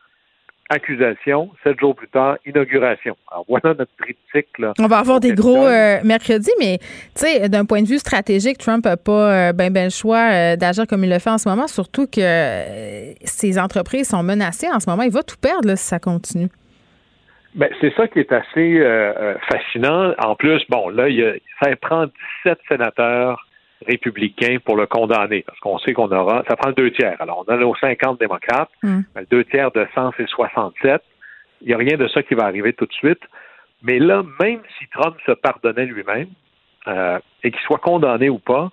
accusation, 0.69 1.51
sept 1.63 1.79
jours 1.79 1.95
plus 1.95 2.07
tard, 2.07 2.37
inauguration. 2.45 3.15
Alors 3.31 3.45
voilà 3.47 3.75
notre 3.77 3.91
triptyque. 3.97 4.57
Là. 4.57 4.73
On 4.79 4.87
va 4.87 4.99
avoir 4.99 5.19
des 5.19 5.33
gros 5.33 5.65
euh, 5.67 5.99
mercredis, 6.03 6.51
mais 6.59 6.77
tu 6.79 7.25
sais, 7.25 7.49
d'un 7.49 7.65
point 7.65 7.81
de 7.81 7.87
vue 7.87 7.99
stratégique, 7.99 8.57
Trump 8.57 8.85
n'a 8.85 8.97
pas 8.97 9.49
euh, 9.49 9.53
ben, 9.53 9.71
ben 9.71 9.85
le 9.85 9.89
choix 9.89 10.31
euh, 10.31 10.55
d'agir 10.55 10.87
comme 10.87 11.03
il 11.03 11.09
le 11.09 11.19
fait 11.19 11.29
en 11.29 11.37
ce 11.37 11.49
moment, 11.49 11.67
surtout 11.67 12.07
que 12.07 12.21
euh, 12.21 13.13
ses 13.23 13.59
entreprises 13.59 14.09
sont 14.09 14.23
menacées 14.23 14.69
en 14.71 14.79
ce 14.79 14.89
moment. 14.89 15.03
Il 15.03 15.11
va 15.11 15.23
tout 15.23 15.37
perdre 15.41 15.67
là, 15.67 15.75
si 15.75 15.85
ça 15.85 15.99
continue. 15.99 16.47
Ben, 17.55 17.69
c'est 17.81 17.93
ça 17.95 18.07
qui 18.07 18.19
est 18.19 18.31
assez 18.31 18.81
fascinant. 19.47 20.13
En 20.17 20.35
plus, 20.35 20.63
bon, 20.69 20.89
là, 20.89 21.07
il 21.07 21.17
y 21.17 21.23
a, 21.23 21.33
ça 21.61 21.75
prend 21.75 22.05
17 22.45 22.57
sénateurs 22.67 23.45
républicains 23.87 24.57
pour 24.63 24.75
le 24.75 24.85
condamner, 24.85 25.43
parce 25.45 25.59
qu'on 25.59 25.77
sait 25.79 25.93
qu'on 25.93 26.11
aura, 26.11 26.43
ça 26.47 26.55
prend 26.55 26.69
le 26.69 26.75
deux 26.75 26.91
tiers. 26.91 27.15
Alors, 27.19 27.43
on 27.47 27.51
a 27.51 27.57
nos 27.57 27.75
50 27.75 28.19
démocrates, 28.19 28.69
Mm. 28.83 29.01
ben, 29.13 29.21
le 29.21 29.27
deux 29.27 29.43
tiers 29.45 29.71
de 29.71 29.87
100, 29.95 30.11
c'est 30.17 30.27
67. 30.27 31.01
Il 31.61 31.67
n'y 31.67 31.73
a 31.73 31.77
rien 31.77 31.97
de 31.97 32.07
ça 32.07 32.23
qui 32.23 32.33
va 32.33 32.43
arriver 32.45 32.73
tout 32.73 32.85
de 32.85 32.93
suite. 32.93 33.21
Mais 33.81 33.99
là, 33.99 34.23
même 34.41 34.61
si 34.77 34.87
Trump 34.89 35.15
se 35.25 35.31
pardonnait 35.31 35.85
lui-même, 35.85 36.27
euh, 36.87 37.19
et 37.43 37.51
qu'il 37.51 37.61
soit 37.61 37.77
condamné 37.77 38.29
ou 38.29 38.39
pas, 38.39 38.69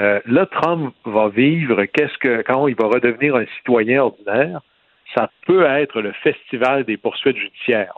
euh, 0.00 0.20
là, 0.26 0.46
Trump 0.46 0.94
va 1.04 1.28
vivre 1.28 1.84
qu'est-ce 1.84 2.16
que 2.18 2.42
quand 2.42 2.66
il 2.66 2.74
va 2.74 2.86
redevenir 2.86 3.36
un 3.36 3.44
citoyen 3.58 4.02
ordinaire, 4.02 4.60
ça 5.14 5.30
peut 5.46 5.64
être 5.64 6.00
le 6.00 6.12
festival 6.12 6.84
des 6.84 6.96
poursuites 6.96 7.36
judiciaires. 7.36 7.94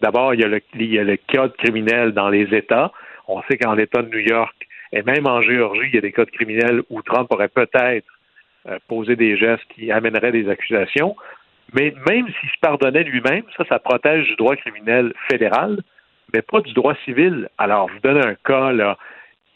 D'abord, 0.00 0.34
il 0.34 0.40
y, 0.40 0.44
a 0.44 0.48
le, 0.48 0.60
il 0.74 0.92
y 0.92 0.98
a 0.98 1.04
le 1.04 1.18
code 1.32 1.54
criminel 1.56 2.12
dans 2.12 2.28
les 2.28 2.54
États. 2.54 2.92
On 3.28 3.42
sait 3.42 3.58
qu'en 3.58 3.74
l'État 3.74 4.02
de 4.02 4.08
New 4.08 4.18
York 4.18 4.54
et 4.94 5.02
même 5.02 5.26
en 5.26 5.42
Géorgie, 5.42 5.88
il 5.88 5.94
y 5.94 5.98
a 5.98 6.00
des 6.00 6.12
codes 6.12 6.30
criminels 6.30 6.82
où 6.88 7.02
Trump 7.02 7.26
aurait 7.30 7.48
peut-être 7.48 8.06
euh, 8.68 8.78
posé 8.88 9.16
des 9.16 9.36
gestes 9.36 9.64
qui 9.74 9.90
amèneraient 9.90 10.32
des 10.32 10.48
accusations. 10.48 11.16
Mais 11.72 11.92
même 12.08 12.26
s'il 12.28 12.48
se 12.48 12.58
pardonnait 12.60 13.02
lui-même, 13.02 13.42
ça, 13.56 13.64
ça 13.68 13.80
protège 13.80 14.28
du 14.28 14.36
droit 14.36 14.54
criminel 14.54 15.12
fédéral, 15.28 15.80
mais 16.32 16.42
pas 16.42 16.60
du 16.60 16.72
droit 16.74 16.94
civil. 17.04 17.48
Alors, 17.58 17.88
je 17.88 17.94
vous 17.94 18.00
donne 18.00 18.24
un 18.24 18.34
cas 18.36 18.96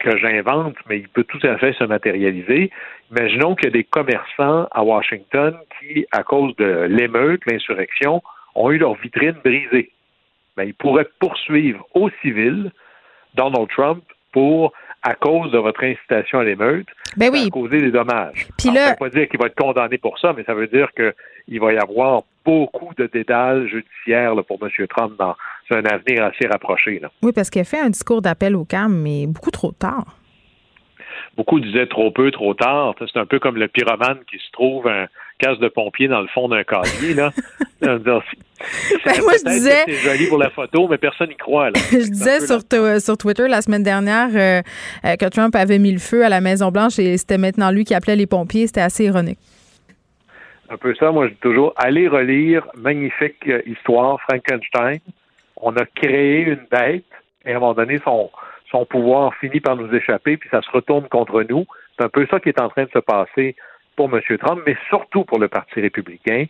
que 0.00 0.16
j'invente, 0.16 0.74
mais 0.88 0.98
il 0.98 1.08
peut 1.08 1.24
tout 1.24 1.44
à 1.44 1.56
fait 1.58 1.72
se 1.74 1.84
matérialiser. 1.84 2.70
Imaginons 3.12 3.54
qu'il 3.54 3.66
y 3.66 3.68
a 3.68 3.72
des 3.72 3.84
commerçants 3.84 4.66
à 4.72 4.82
Washington 4.82 5.56
qui, 5.78 6.04
à 6.10 6.24
cause 6.24 6.54
de 6.56 6.86
l'émeute, 6.90 7.42
l'insurrection, 7.46 8.22
ont 8.56 8.70
eu 8.72 8.78
leur 8.78 8.94
vitrine 8.94 9.36
brisée. 9.44 9.92
Ben, 10.56 10.64
ils 10.64 10.74
pourraient 10.74 11.08
poursuivre 11.20 11.86
au 11.94 12.10
civil 12.22 12.72
Donald 13.34 13.68
Trump 13.68 14.02
à 15.02 15.14
cause 15.14 15.50
de 15.52 15.58
votre 15.58 15.82
incitation 15.84 16.40
à 16.40 16.44
l'émeute, 16.44 16.86
Ben 17.16 17.30
oui. 17.32 17.42
ça 17.42 17.46
a 17.46 17.50
causé 17.50 17.80
des 17.80 17.90
dommages. 17.92 18.48
Puis 18.58 18.68
là- 18.70 18.80
Ça 18.80 18.86
ne 18.86 18.90
veut 18.90 18.96
pas 18.98 19.10
dire 19.10 19.28
qu'il 19.28 19.38
va 19.40 19.46
être 19.46 19.54
condamné 19.54 19.96
pour 19.98 20.18
ça, 20.18 20.32
mais 20.36 20.42
ça 20.44 20.54
veut 20.54 20.66
dire 20.66 20.88
qu'il 20.92 21.60
va 21.60 21.72
y 21.72 21.78
avoir 21.78 22.22
beaucoup 22.44 22.92
de 22.96 23.06
dédales 23.06 23.68
judiciaires 23.68 24.34
là, 24.34 24.42
pour 24.42 24.58
M. 24.62 24.70
Trump 24.88 25.12
dans 25.18 25.36
un 25.70 25.84
avenir 25.84 26.24
assez 26.24 26.46
rapproché. 26.48 26.98
Là. 26.98 27.10
Oui, 27.22 27.32
parce 27.32 27.48
qu'il 27.50 27.60
a 27.60 27.64
fait 27.64 27.78
un 27.78 27.90
discours 27.90 28.22
d'appel 28.22 28.56
au 28.56 28.64
calme, 28.64 28.94
mais 29.02 29.26
beaucoup 29.26 29.50
trop 29.52 29.70
tard. 29.72 30.16
Beaucoup 31.36 31.60
disaient 31.60 31.86
trop 31.86 32.10
peu, 32.10 32.30
trop 32.30 32.54
tard. 32.54 32.94
C'est 32.98 33.18
un 33.18 33.26
peu 33.26 33.38
comme 33.38 33.56
le 33.56 33.68
pyromane 33.68 34.18
qui 34.30 34.38
se 34.38 34.50
trouve 34.52 34.88
un 34.88 35.06
casse 35.38 35.58
de 35.58 35.68
pompier 35.68 36.08
dans 36.08 36.20
le 36.20 36.26
fond 36.28 36.48
d'un 36.48 36.64
casier. 36.64 37.14
Là. 37.14 37.30
C'est- 37.80 37.88
Ben, 39.04 39.22
moi, 39.22 39.32
je 39.38 39.48
disais- 39.50 39.84
C'est 39.86 39.92
joli 39.94 40.26
pour 40.26 40.38
la 40.38 40.50
photo, 40.50 40.88
mais 40.88 40.98
personne 40.98 41.28
n'y 41.28 41.36
croit. 41.36 41.70
Là. 41.70 41.78
Je 41.92 42.10
disais 42.10 42.40
sur, 42.40 43.16
Twitter 43.16 43.46
la 43.48 43.62
semaine 43.62 43.84
dernière 43.84 44.28
euh, 44.34 44.62
euh, 45.04 45.16
que 45.16 45.26
Trump 45.28 45.54
avait 45.54 45.78
mis 45.78 45.92
le 45.92 45.98
feu 46.00 46.24
à 46.24 46.28
la 46.28 46.40
Maison-Blanche 46.40 46.98
et 46.98 47.16
c'était 47.16 47.38
maintenant 47.38 47.70
lui 47.70 47.84
qui 47.84 47.94
appelait 47.94 48.16
les 48.16 48.26
pompiers. 48.26 48.66
C'était 48.66 48.80
assez 48.80 49.04
ironique. 49.04 49.38
un 50.70 50.76
peu 50.76 50.92
ça. 50.96 51.12
Moi, 51.12 51.28
je 51.28 51.32
dis 51.34 51.38
toujours, 51.40 51.72
allez 51.76 52.08
relire 52.08 52.66
magnifique 52.76 53.36
euh, 53.46 53.62
histoire, 53.66 54.20
Frankenstein. 54.22 54.98
On 55.56 55.76
a 55.76 55.84
créé 55.86 56.40
une 56.42 56.66
bête 56.70 57.04
et 57.46 57.52
à 57.52 57.56
un 57.56 57.60
moment 57.60 57.74
donné, 57.74 58.00
son, 58.04 58.30
son 58.72 58.84
pouvoir 58.86 59.34
finit 59.36 59.60
par 59.60 59.76
nous 59.76 59.92
échapper, 59.94 60.36
puis 60.36 60.48
ça 60.50 60.60
se 60.62 60.70
retourne 60.70 61.06
contre 61.08 61.42
nous. 61.48 61.64
C'est 61.96 62.04
un 62.04 62.08
peu 62.08 62.26
ça 62.30 62.40
qui 62.40 62.48
est 62.48 62.60
en 62.60 62.68
train 62.68 62.84
de 62.84 62.90
se 62.92 62.98
passer 62.98 63.54
pour 63.98 64.08
M. 64.14 64.20
Trump, 64.38 64.62
mais 64.64 64.76
surtout 64.88 65.24
pour 65.24 65.40
le 65.40 65.48
Parti 65.48 65.80
républicain, 65.80 66.44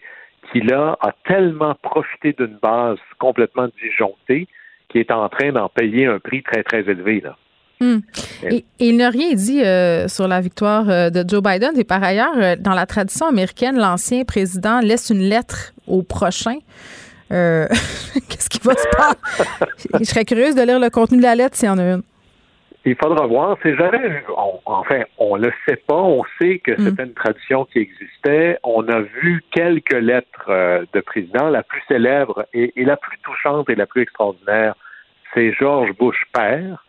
qui 0.52 0.60
là 0.60 0.98
a 1.00 1.12
tellement 1.26 1.74
profité 1.80 2.34
d'une 2.34 2.58
base 2.62 2.98
complètement 3.18 3.68
disjonctée 3.82 4.46
qui 4.90 4.98
est 4.98 5.10
en 5.10 5.28
train 5.28 5.52
d'en 5.52 5.68
payer 5.68 6.06
un 6.06 6.18
prix 6.18 6.42
très, 6.42 6.62
très 6.62 6.80
élevé. 6.80 7.20
Là. 7.20 7.36
Hmm. 7.80 8.00
Et, 8.42 8.64
et 8.80 8.88
il 8.88 8.96
n'a 8.96 9.08
rien 9.08 9.32
dit 9.32 9.62
euh, 9.62 10.08
sur 10.08 10.28
la 10.28 10.40
victoire 10.40 10.88
euh, 10.90 11.10
de 11.10 11.24
Joe 11.26 11.42
Biden. 11.42 11.72
Et 11.78 11.84
par 11.84 12.02
ailleurs, 12.02 12.36
euh, 12.36 12.56
dans 12.58 12.74
la 12.74 12.84
tradition 12.84 13.26
américaine, 13.26 13.78
l'ancien 13.78 14.24
président 14.24 14.80
laisse 14.80 15.10
une 15.10 15.22
lettre 15.22 15.72
au 15.86 16.02
prochain. 16.02 16.58
Qu'est-ce 17.30 18.48
qui 18.48 18.58
va 18.62 18.74
se 18.74 18.88
passer? 18.96 19.68
Je 20.00 20.04
serais 20.04 20.24
curieuse 20.24 20.54
de 20.54 20.62
lire 20.62 20.80
le 20.80 20.88
contenu 20.88 21.18
de 21.18 21.22
la 21.22 21.34
lettre 21.34 21.56
s'il 21.56 21.66
y 21.66 21.70
en 21.70 21.78
a 21.78 21.82
une. 21.82 22.02
Il 22.90 22.96
faudra 22.96 23.26
voir. 23.26 23.56
C'est 23.62 23.76
jamais. 23.76 24.22
on- 24.36 24.60
enfin, 24.66 25.02
on 25.18 25.36
le 25.36 25.52
sait 25.66 25.76
pas. 25.76 25.94
On 25.94 26.24
sait 26.40 26.58
que 26.58 26.72
c'était 26.82 27.02
une 27.04 27.14
tradition 27.14 27.64
qui 27.66 27.78
existait. 27.80 28.58
On 28.62 28.86
a 28.88 29.00
vu 29.00 29.42
quelques 29.50 29.92
lettres 29.92 30.46
euh, 30.48 30.84
de 30.92 31.00
président. 31.00 31.48
La 31.50 31.62
plus 31.62 31.82
célèbre 31.88 32.46
et, 32.54 32.72
et 32.80 32.84
la 32.84 32.96
plus 32.96 33.18
touchante 33.18 33.68
et 33.68 33.74
la 33.74 33.86
plus 33.86 34.02
extraordinaire, 34.02 34.74
c'est 35.34 35.52
George 35.52 35.90
Bush 35.98 36.22
père, 36.32 36.84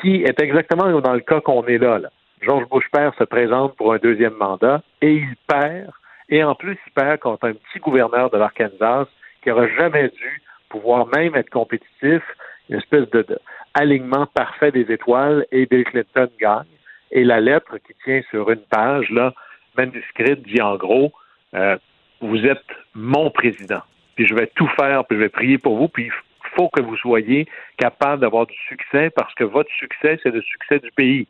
qui 0.00 0.22
est 0.22 0.40
exactement 0.42 1.00
dans 1.00 1.14
le 1.14 1.20
cas 1.20 1.40
qu'on 1.40 1.64
est 1.66 1.78
là, 1.78 1.98
là. 1.98 2.10
George 2.42 2.68
Bush 2.68 2.88
père 2.92 3.14
se 3.18 3.24
présente 3.24 3.76
pour 3.76 3.92
un 3.94 3.98
deuxième 3.98 4.34
mandat 4.34 4.82
et 5.00 5.12
il 5.14 5.34
perd. 5.46 5.90
Et 6.28 6.42
en 6.44 6.54
plus, 6.54 6.76
il 6.86 6.92
perd 6.92 7.20
contre 7.20 7.46
un 7.48 7.52
petit 7.52 7.78
gouverneur 7.78 8.28
de 8.30 8.36
l'Arkansas 8.38 9.06
qui 9.42 9.48
n'aurait 9.48 9.72
jamais 9.76 10.08
dû 10.08 10.42
pouvoir 10.68 11.06
même 11.14 11.34
être 11.36 11.50
compétitif. 11.50 12.22
Une 12.68 12.78
espèce 12.78 13.08
de, 13.10 13.22
de 13.22 13.38
alignement 13.74 14.26
parfait 14.26 14.70
des 14.70 14.90
étoiles 14.92 15.46
et 15.52 15.66
Bill 15.66 15.84
Clinton 15.84 16.28
gagne. 16.40 16.66
Et 17.10 17.24
la 17.24 17.40
lettre 17.40 17.78
qui 17.78 17.94
tient 18.04 18.22
sur 18.30 18.50
une 18.50 18.62
page, 18.62 19.10
là, 19.10 19.32
manuscrite, 19.76 20.42
dit 20.42 20.60
en 20.60 20.76
gros, 20.76 21.12
euh, 21.54 21.76
vous 22.20 22.46
êtes 22.46 22.64
mon 22.94 23.30
président. 23.30 23.82
Puis 24.14 24.26
je 24.26 24.34
vais 24.34 24.46
tout 24.54 24.68
faire, 24.76 25.04
puis 25.04 25.16
je 25.16 25.22
vais 25.22 25.28
prier 25.28 25.58
pour 25.58 25.76
vous, 25.76 25.88
puis 25.88 26.06
il 26.06 26.12
faut 26.56 26.68
que 26.68 26.80
vous 26.80 26.96
soyez 26.96 27.46
capable 27.76 28.20
d'avoir 28.20 28.46
du 28.46 28.56
succès 28.68 29.10
parce 29.10 29.34
que 29.34 29.44
votre 29.44 29.70
succès, 29.72 30.18
c'est 30.22 30.30
le 30.30 30.42
succès 30.42 30.78
du 30.78 30.90
pays. 30.92 31.26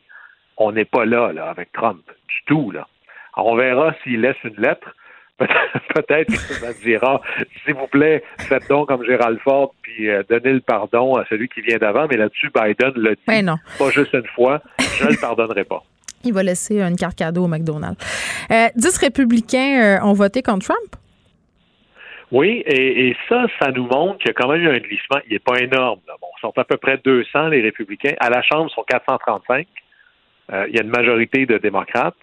On 0.57 0.71
n'est 0.71 0.85
pas 0.85 1.05
là, 1.05 1.31
là, 1.33 1.49
avec 1.49 1.71
Trump, 1.71 2.03
du 2.27 2.43
tout, 2.45 2.71
là. 2.71 2.87
Alors, 3.35 3.47
on 3.47 3.55
verra 3.55 3.95
s'il 4.03 4.21
laisse 4.21 4.37
une 4.43 4.55
lettre. 4.57 4.95
Peut-être 5.93 6.31
que 6.31 6.53
ça 6.53 6.73
dira, 6.73 7.21
s'il 7.63 7.75
vous 7.75 7.87
plaît, 7.87 8.23
faites 8.39 8.67
donc 8.67 8.87
comme 8.87 9.05
Gérald 9.05 9.39
Ford, 9.39 9.73
puis 9.81 10.09
euh, 10.09 10.23
donnez 10.29 10.53
le 10.53 10.61
pardon 10.61 11.15
à 11.15 11.25
celui 11.29 11.47
qui 11.49 11.61
vient 11.61 11.77
d'avant. 11.77 12.07
Mais 12.09 12.17
là-dessus, 12.17 12.49
Biden 12.53 12.93
l'a 12.95 13.15
dit, 13.15 13.43
non. 13.43 13.57
pas 13.77 13.89
juste 13.89 14.13
une 14.13 14.27
fois, 14.35 14.61
je 14.79 15.05
ne 15.05 15.11
le 15.11 15.17
pardonnerai 15.17 15.63
pas. 15.63 15.83
Il 16.23 16.33
va 16.33 16.43
laisser 16.43 16.81
une 16.81 16.95
carte 16.95 17.17
cadeau 17.17 17.45
au 17.45 17.47
McDonald's. 17.47 17.97
Euh, 18.49 18.67
Dix 18.75 18.97
républicains 18.97 19.99
euh, 20.01 20.05
ont 20.05 20.13
voté 20.13 20.41
contre 20.41 20.65
Trump? 20.65 20.95
Oui, 22.31 22.63
et, 22.65 23.09
et 23.09 23.17
ça, 23.29 23.45
ça 23.59 23.71
nous 23.71 23.85
montre 23.85 24.17
qu'il 24.17 24.27
y 24.27 24.31
a 24.31 24.33
quand 24.33 24.49
même 24.49 24.61
eu 24.61 24.69
un 24.69 24.79
glissement. 24.79 25.19
Il 25.27 25.33
n'est 25.33 25.39
pas 25.39 25.59
énorme. 25.59 25.99
Là. 26.07 26.15
Bon, 26.19 26.27
ils 26.37 26.41
sont 26.41 26.57
à 26.57 26.63
peu 26.63 26.77
près 26.77 26.97
200, 27.03 27.49
les 27.49 27.61
républicains. 27.61 28.13
À 28.19 28.29
la 28.29 28.41
Chambre, 28.41 28.69
ils 28.71 28.73
sont 28.73 28.83
435. 28.87 29.67
Euh, 30.51 30.65
il 30.67 30.75
y 30.75 30.79
a 30.79 30.83
une 30.83 30.89
majorité 30.89 31.45
de 31.45 31.57
démocrates. 31.57 32.15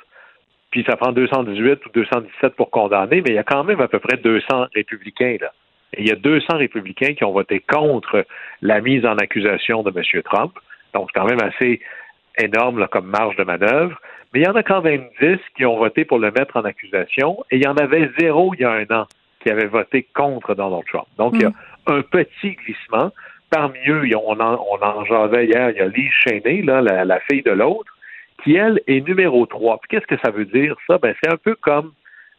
Puis 0.71 0.85
ça 0.89 0.97
prend 0.97 1.13
218 1.13 1.85
ou 1.87 1.89
217 1.95 2.55
pour 2.55 2.71
condamner, 2.71 3.23
mais 3.23 3.31
il 3.31 3.35
y 3.35 3.39
a 3.39 3.45
quand 3.45 3.65
même 3.65 3.81
à 3.81 3.89
peu 3.89 3.99
près 3.99 4.17
200 4.17 4.67
républicains. 4.75 5.37
Là. 5.41 5.53
Et 5.95 6.03
il 6.03 6.09
y 6.09 6.13
a 6.13 6.17
200 6.17 6.59
républicains 6.59 7.15
qui 7.15 7.25
ont 7.25 7.33
voté 7.33 7.61
contre 7.61 8.25
la 8.63 8.81
mise 8.81 9.05
en 9.05 9.17
accusation 9.17 9.83
de 9.83 9.93
M. 9.95 10.23
Trump. 10.23 10.53
Donc, 10.95 11.11
c'est 11.13 11.21
quand 11.21 11.27
même 11.27 11.43
assez 11.43 11.81
énorme 12.39 12.79
là, 12.79 12.87
comme 12.87 13.07
marge 13.07 13.37
de 13.37 13.45
manœuvre. 13.45 14.01
Mais 14.33 14.41
il 14.41 14.45
y 14.45 14.49
en 14.49 14.55
a 14.55 14.63
quand 14.63 14.83
même 14.83 15.05
10 15.21 15.39
qui 15.57 15.65
ont 15.67 15.77
voté 15.77 16.05
pour 16.05 16.19
le 16.19 16.31
mettre 16.31 16.57
en 16.57 16.65
accusation 16.65 17.43
et 17.51 17.57
il 17.57 17.65
y 17.65 17.69
en 17.69 17.77
avait 17.77 18.11
zéro 18.19 18.55
il 18.55 18.61
y 18.61 18.65
a 18.65 18.71
un 18.71 18.85
an 18.95 19.07
qui 19.41 19.51
avait 19.51 19.67
voté 19.67 20.07
contre 20.15 20.55
Donald 20.55 20.85
Trump. 20.87 21.07
Donc, 21.19 21.35
il 21.35 21.43
y 21.43 21.47
a 21.47 21.53
un 21.87 22.03
petit 22.03 22.53
glissement. 22.53 23.11
Parmi 23.51 23.79
eux, 23.89 24.05
on 24.15 24.39
en, 24.39 24.65
on 24.71 24.85
en 24.85 25.05
jasait 25.05 25.47
hier, 25.47 25.71
il 25.71 25.77
y 25.79 25.81
a 25.81 25.89
Lee 25.89 26.11
Cheney, 26.23 26.63
là, 26.63 26.81
la, 26.81 27.05
la 27.05 27.19
fille 27.21 27.43
de 27.43 27.51
l'autre, 27.51 27.93
qui, 28.43 28.57
elle, 28.57 28.81
est 28.87 29.07
numéro 29.07 29.47
3. 29.47 29.79
Puis 29.79 29.89
qu'est-ce 29.89 30.07
que 30.07 30.21
ça 30.25 30.31
veut 30.31 30.45
dire, 30.45 30.77
ça? 30.87 30.99
Ben, 30.99 31.15
c'est 31.23 31.33
un 31.33 31.37
peu 31.37 31.55
comme 31.57 31.93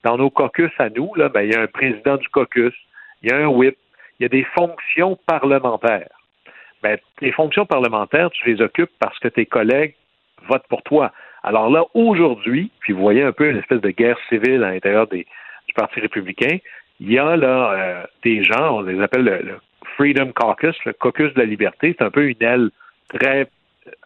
dans 0.04 0.18
nos 0.18 0.30
caucus 0.30 0.72
à 0.80 0.90
nous, 0.90 1.14
là, 1.16 1.30
ben, 1.30 1.42
il 1.42 1.54
y 1.54 1.56
a 1.56 1.62
un 1.62 1.68
président 1.68 2.18
du 2.18 2.28
caucus, 2.30 2.74
il 3.22 3.30
y 3.30 3.34
a 3.34 3.38
un 3.38 3.48
whip, 3.48 3.78
il 4.20 4.24
y 4.24 4.26
a 4.26 4.30
des 4.30 4.44
fonctions 4.56 5.18
parlementaires. 5.28 6.10
Ben, 6.82 6.98
les 7.22 7.32
fonctions 7.32 7.66
parlementaires, 7.66 8.32
tu 8.32 8.52
les 8.52 8.62
occupes 8.62 8.92
parce 9.00 9.18
que 9.20 9.28
tes 9.28 9.46
collègues 9.46 9.94
votent 10.48 10.68
pour 10.68 10.82
toi. 10.84 11.12
Alors 11.44 11.70
là, 11.70 11.84
aujourd'hui, 11.94 12.72
puis 12.80 12.94
vous 12.94 13.02
voyez 13.02 13.24
un 13.24 13.32
peu 13.32 13.50
une 13.50 13.58
espèce 13.58 13.82
de 13.82 13.90
guerre 13.92 14.18
civile 14.30 14.64
à 14.64 14.72
l'intérieur 14.72 15.08
des- 15.08 15.28
du 15.68 15.74
Parti 15.76 16.00
républicain, 16.00 16.58
il 17.00 17.12
y 17.12 17.20
a 17.20 17.36
là 17.36 17.72
euh, 17.72 18.04
des 18.24 18.44
gens, 18.44 18.78
on 18.78 18.82
les 18.82 19.02
appelle 19.02 19.24
le, 19.24 19.38
le 19.42 19.60
Freedom 19.96 20.32
Caucus, 20.34 20.76
le 20.86 20.94
caucus 20.94 21.34
de 21.34 21.40
la 21.40 21.46
liberté. 21.46 21.96
C'est 21.98 22.06
un 22.06 22.12
peu 22.12 22.28
une 22.28 22.42
aile 22.42 22.70
très 23.10 23.48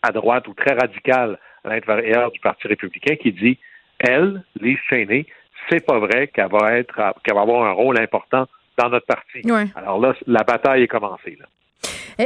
à 0.01 0.11
droite 0.11 0.47
ou 0.47 0.53
très 0.53 0.73
radicale 0.73 1.38
l'intérieur 1.67 2.31
du 2.31 2.39
Parti 2.39 2.67
républicain 2.67 3.15
qui 3.15 3.31
dit, 3.31 3.57
elle, 3.99 4.43
Lise 4.59 4.77
Cheney, 4.89 5.25
c'est 5.69 5.85
pas 5.85 5.99
vrai 5.99 6.27
qu'elle 6.27 6.49
va 6.51 6.73
être, 6.73 7.13
qu'elle 7.23 7.35
va 7.35 7.41
avoir 7.41 7.65
un 7.65 7.71
rôle 7.71 7.99
important 7.99 8.45
dans 8.77 8.89
notre 8.89 9.05
parti. 9.05 9.41
Ouais. 9.45 9.65
Alors 9.75 9.99
là, 9.99 10.13
la 10.27 10.43
bataille 10.43 10.83
est 10.83 10.87
commencée. 10.87 11.37
Là. 11.39 11.45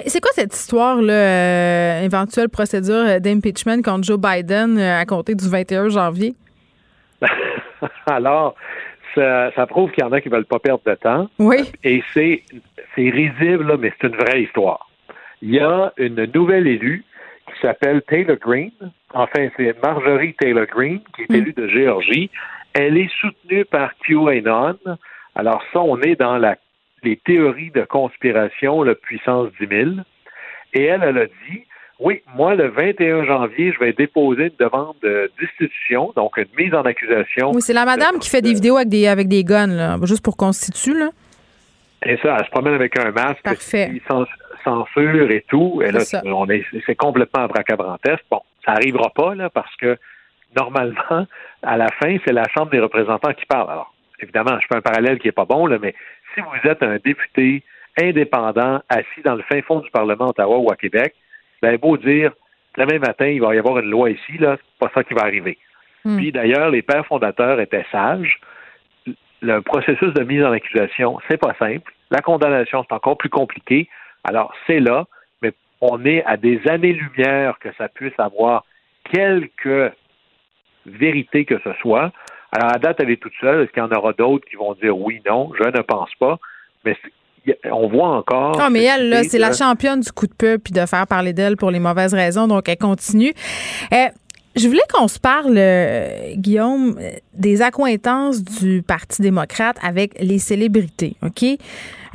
C'est 0.06 0.22
quoi 0.22 0.32
cette 0.34 0.54
histoire, 0.54 1.02
là, 1.02 1.14
euh, 1.14 2.06
éventuelle 2.06 2.50
procédure 2.50 3.06
euh, 3.08 3.20
d'impeachment 3.20 3.82
contre 3.82 4.04
Joe 4.04 4.20
Biden 4.20 4.78
euh, 4.78 5.00
à 5.00 5.06
compter 5.06 5.36
du 5.36 5.50
21 5.50 5.90
janvier? 5.90 6.36
Alors, 8.06 8.56
ça, 9.16 9.52
ça 9.56 9.66
prouve 9.66 9.92
qu'il 9.92 10.04
y 10.04 10.08
en 10.08 10.12
a 10.12 10.22
qui 10.22 10.30
veulent 10.30 10.46
pas 10.46 10.60
perdre 10.60 10.84
de 10.86 10.96
temps. 10.96 11.30
Oui. 11.40 11.72
Et 11.84 12.04
c'est, 12.14 12.44
c'est 12.96 13.10
risible, 13.10 13.68
là, 13.68 13.78
mais 13.78 13.92
c'est 14.00 14.08
une 14.08 14.16
vraie 14.16 14.44
histoire. 14.44 14.90
Il 15.42 15.52
y 15.52 15.60
a 15.60 15.92
une 15.98 16.26
nouvelle 16.26 16.68
élue 16.68 17.04
qui 17.60 17.68
s'appelle 17.68 18.02
Taylor 18.04 18.38
Green. 18.38 18.72
Enfin, 19.14 19.50
c'est 19.58 19.76
Marjorie 19.84 20.34
Taylor 20.40 20.66
Green, 20.66 21.02
qui 21.16 21.24
est 21.24 21.36
élue 21.36 21.54
de 21.54 21.68
Géorgie. 21.68 22.30
Elle 22.74 22.98
est 22.98 23.10
soutenue 23.20 23.66
par 23.66 23.92
QAnon. 24.06 24.78
Alors 25.36 25.62
ça, 25.74 25.80
on 25.80 26.00
est 26.02 26.16
dans 26.16 26.38
la, 26.38 26.56
les 27.04 27.18
théories 27.18 27.72
de 27.72 27.84
conspiration, 27.84 28.84
la 28.84 28.96
puissance 28.96 29.50
10 29.60 29.68
000. 29.68 29.90
Et 30.74 30.84
elle, 30.84 31.04
elle 31.04 31.18
a 31.18 31.26
dit, 31.26 31.64
oui, 32.00 32.22
moi, 32.36 32.56
le 32.56 32.70
21 32.70 33.26
janvier, 33.26 33.74
je 33.74 33.80
vais 33.80 33.94
déposer 33.94 34.44
une 34.44 34.68
demande 34.68 34.96
de 35.02 35.30
destitution, 35.40 36.14
donc 36.16 36.38
une 36.38 36.46
mise 36.58 36.74
en 36.74 36.84
accusation. 36.84 37.52
Oui, 37.54 37.62
c'est 37.62 37.74
la 37.74 37.86
madame 37.86 38.20
qui 38.20 38.30
fait 38.30 38.42
des 38.42 38.54
vidéos 38.54 38.78
avec 38.78 38.90
des, 38.90 39.08
avec 39.08 39.28
des 39.28 39.44
guns, 39.44 39.68
là, 39.68 39.98
juste 40.04 40.24
pour 40.24 40.38
constituer, 40.38 40.94
là. 40.94 41.10
Et 42.06 42.18
ça, 42.24 42.38
elle 42.40 42.46
se 42.46 42.52
promène 42.52 42.76
avec 42.76 42.98
un 42.98 43.12
masque, 43.12 43.42
Parfait. 43.44 43.92
Censure 44.64 45.32
et 45.32 45.46
tout. 45.48 45.82
Et 45.84 45.92
là, 45.92 46.02
C'est 46.02 46.18
est, 46.18 46.66
c'est 46.86 46.96
complètement 46.96 47.44
abracadabrantesque. 47.44 48.24
Bon, 48.30 48.42
ça 48.66 48.74
arrivera 48.74 49.10
pas, 49.10 49.36
là, 49.36 49.50
parce 49.50 49.76
que 49.78 49.98
normalement, 50.58 51.26
à 51.64 51.78
la 51.78 51.88
fin, 52.02 52.18
c'est 52.26 52.34
la 52.34 52.46
Chambre 52.54 52.72
des 52.72 52.80
représentants 52.80 53.34
qui 53.34 53.46
parle. 53.46 53.70
Alors, 53.70 53.94
évidemment, 54.20 54.60
je 54.60 54.68
fais 54.68 54.78
un 54.78 54.82
parallèle 54.82 55.20
qui 55.20 55.28
est 55.28 55.34
pas 55.34 55.46
bon, 55.46 55.66
là, 55.66 55.78
mais 55.82 55.94
si 56.34 56.42
vous 56.42 56.70
êtes 56.70 56.84
un 56.84 56.98
député 56.98 57.64
indépendant 58.02 58.82
assis 58.90 59.22
dans 59.24 59.36
le 59.36 59.44
fin 59.44 59.62
fond 59.62 59.80
du 59.80 59.90
Parlement 59.92 60.26
à 60.26 60.30
Ottawa 60.30 60.58
ou 60.58 60.72
à 60.72 60.76
Québec, 60.76 61.16
ben, 61.62 61.78
beau 61.78 61.98
dire, 61.98 62.32
demain 62.78 63.00
matin, 63.00 63.28
il 63.28 63.42
va 63.42 63.56
y 63.56 63.60
avoir 63.60 63.80
une 63.80 63.90
loi 63.90 64.10
ici, 64.12 64.38
là, 64.38 64.58
c'est 64.58 64.80
pas 64.80 64.92
ça 64.94 65.04
qui 65.04 65.14
va 65.14 65.22
arriver. 65.22 65.58
Puis 66.06 66.32
d'ailleurs, 66.32 66.70
les 66.70 66.82
pères 66.82 67.06
fondateurs 67.06 67.60
étaient 67.60 67.86
sages. 67.92 68.40
Le 69.42 69.60
processus 69.62 70.14
de 70.14 70.24
mise 70.24 70.44
en 70.44 70.52
accusation, 70.52 71.20
c'est 71.30 71.38
pas 71.38 71.54
simple. 71.60 71.94
La 72.10 72.22
condamnation, 72.22 72.86
c'est 72.88 72.96
encore 72.96 73.18
plus 73.18 73.30
compliqué. 73.30 73.90
Alors, 74.24 74.54
c'est 74.68 74.80
là, 74.80 75.06
mais 75.42 75.54
on 75.82 76.06
est 76.06 76.24
à 76.26 76.38
des 76.38 76.62
années-lumière 76.68 77.58
que 77.60 77.70
ça 77.78 77.88
puisse 77.88 78.18
avoir 78.18 78.66
quelque 79.12 79.92
vérité 80.86 81.46
que 81.46 81.60
ce 81.64 81.74
soit. 81.82 82.12
Alors, 82.52 82.76
à 82.76 82.80
date, 82.80 82.98
elle 83.00 83.12
est 83.12 83.22
toute 83.22 83.34
seule. 83.40 83.64
Est-ce 83.64 83.72
qu'il 83.72 83.84
y 83.84 83.86
en 83.86 83.92
aura 83.92 84.14
d'autres 84.14 84.48
qui 84.50 84.56
vont 84.56 84.74
dire 84.76 84.98
oui, 84.98 85.22
non? 85.28 85.52
Je 85.60 85.68
ne 85.68 85.82
pense 85.82 86.10
pas. 86.20 86.38
Mais 86.84 86.98
on 87.72 87.88
voit 87.88 88.10
encore. 88.10 88.60
Ah, 88.60 88.70
mais 88.70 88.84
elle, 88.84 89.10
là, 89.10 89.24
c'est 89.24 89.38
la 89.38 89.54
championne 89.54 90.02
du 90.02 90.12
coup 90.12 90.28
de 90.28 90.34
pub 90.34 90.62
puis 90.62 90.74
de 90.74 90.86
faire 90.86 91.08
parler 91.08 91.34
d'elle 91.34 91.58
pour 91.58 91.72
les 91.72 91.80
mauvaises 91.80 92.14
raisons, 92.14 92.48
donc 92.48 92.68
elle 92.68 92.78
continue. 92.78 93.34
Euh, 93.94 94.08
je 94.56 94.68
voulais 94.68 94.82
qu'on 94.92 95.08
se 95.08 95.20
parle, 95.20 95.56
euh, 95.58 96.34
Guillaume, 96.36 96.98
euh, 97.00 97.12
des 97.34 97.62
accointances 97.62 98.44
du 98.44 98.84
Parti 98.84 99.22
démocrate 99.22 99.78
avec 99.82 100.20
les 100.20 100.40
célébrités, 100.40 101.16
OK? 101.22 101.46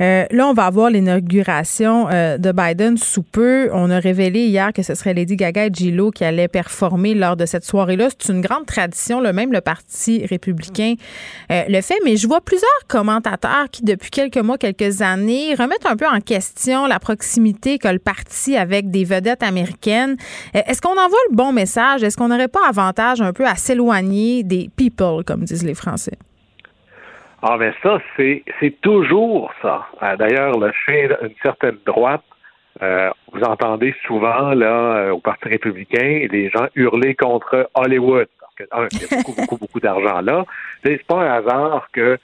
Euh, 0.01 0.25
là, 0.31 0.47
on 0.47 0.53
va 0.53 0.65
avoir 0.65 0.89
l'inauguration 0.89 2.07
euh, 2.09 2.37
de 2.37 2.51
Biden 2.51 2.97
sous 2.97 3.23
peu. 3.23 3.69
On 3.73 3.89
a 3.89 3.99
révélé 3.99 4.45
hier 4.47 4.73
que 4.73 4.83
ce 4.83 4.95
serait 4.95 5.13
Lady 5.13 5.35
Gaga 5.35 5.67
et 5.67 5.69
J-Lo 5.73 6.11
qui 6.11 6.23
allaient 6.23 6.47
performer 6.47 7.13
lors 7.13 7.35
de 7.35 7.45
cette 7.45 7.65
soirée-là. 7.65 8.09
C'est 8.17 8.33
une 8.33 8.41
grande 8.41 8.65
tradition, 8.65 9.21
là, 9.21 9.33
même 9.33 9.51
le 9.51 9.61
Parti 9.61 10.25
républicain 10.25 10.95
euh, 11.51 11.63
le 11.67 11.81
fait, 11.81 11.97
mais 12.03 12.17
je 12.17 12.27
vois 12.27 12.41
plusieurs 12.41 12.69
commentateurs 12.87 13.67
qui, 13.71 13.83
depuis 13.83 14.09
quelques 14.09 14.37
mois, 14.37 14.57
quelques 14.57 15.01
années, 15.01 15.55
remettent 15.55 15.85
un 15.85 15.95
peu 15.95 16.07
en 16.07 16.19
question 16.19 16.85
la 16.85 16.99
proximité 16.99 17.77
que 17.77 17.87
le 17.87 17.99
parti 17.99 18.57
avec 18.57 18.91
des 18.91 19.03
vedettes 19.03 19.43
américaines. 19.43 20.17
Euh, 20.55 20.61
Est-ce 20.67 20.81
qu'on 20.81 20.91
envoie 20.91 21.17
le 21.29 21.35
bon 21.35 21.51
message? 21.51 22.03
Est-ce 22.03 22.17
qu'on 22.17 22.27
n'aurait 22.27 22.47
pas 22.47 22.67
avantage 22.67 23.21
un 23.21 23.33
peu 23.33 23.45
à 23.45 23.55
s'éloigner 23.55 24.43
des 24.43 24.69
people, 24.75 25.23
comme 25.23 25.43
disent 25.45 25.63
les 25.63 25.73
Français? 25.73 26.17
Ah, 27.47 27.57
mais 27.59 27.73
ça, 27.83 27.99
c'est, 28.17 28.43
c'est 28.59 28.81
toujours 28.81 29.53
ça. 29.61 29.85
Euh, 30.01 30.15
D'ailleurs, 30.15 30.57
le 30.57 30.71
chien 30.71 31.09
d'une 31.21 31.35
certaine 31.43 31.77
droite, 31.85 32.23
euh, 32.81 33.11
vous 33.31 33.43
entendez 33.43 33.93
souvent, 34.07 34.49
là, 34.55 34.95
euh, 34.97 35.11
au 35.11 35.19
Parti 35.19 35.49
républicain, 35.49 36.25
les 36.31 36.49
gens 36.49 36.65
hurler 36.73 37.13
contre 37.13 37.69
Hollywood. 37.75 38.27
Parce 38.39 38.55
que, 38.55 38.63
un, 38.71 38.87
il 38.91 38.99
y 38.99 39.03
a 39.03 39.17
beaucoup, 39.17 39.35
beaucoup, 39.39 39.57
beaucoup 39.57 39.79
d'argent 39.79 40.21
là. 40.21 40.43
C'est 40.83 41.05
pas 41.05 41.17
un 41.17 41.33
hasard 41.35 41.87
que, 41.93 42.17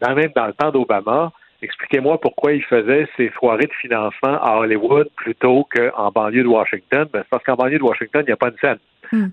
dans, 0.00 0.14
même 0.16 0.32
dans 0.34 0.46
le 0.46 0.52
temps 0.54 0.72
d'Obama, 0.72 1.30
expliquez-moi 1.62 2.20
pourquoi 2.20 2.52
il 2.52 2.64
faisait 2.64 3.06
ses 3.16 3.30
soirées 3.38 3.66
de 3.66 3.72
financement 3.80 4.42
à 4.42 4.56
Hollywood 4.58 5.08
plutôt 5.14 5.68
qu'en 5.72 6.10
banlieue 6.10 6.42
de 6.42 6.48
Washington. 6.48 7.06
Ben, 7.12 7.20
c'est 7.20 7.30
parce 7.30 7.44
qu'en 7.44 7.54
banlieue 7.54 7.78
de 7.78 7.84
Washington, 7.84 8.24
il 8.26 8.30
n'y 8.30 8.32
a 8.32 8.36
pas 8.36 8.50
de 8.50 8.58
scène. 8.60 8.78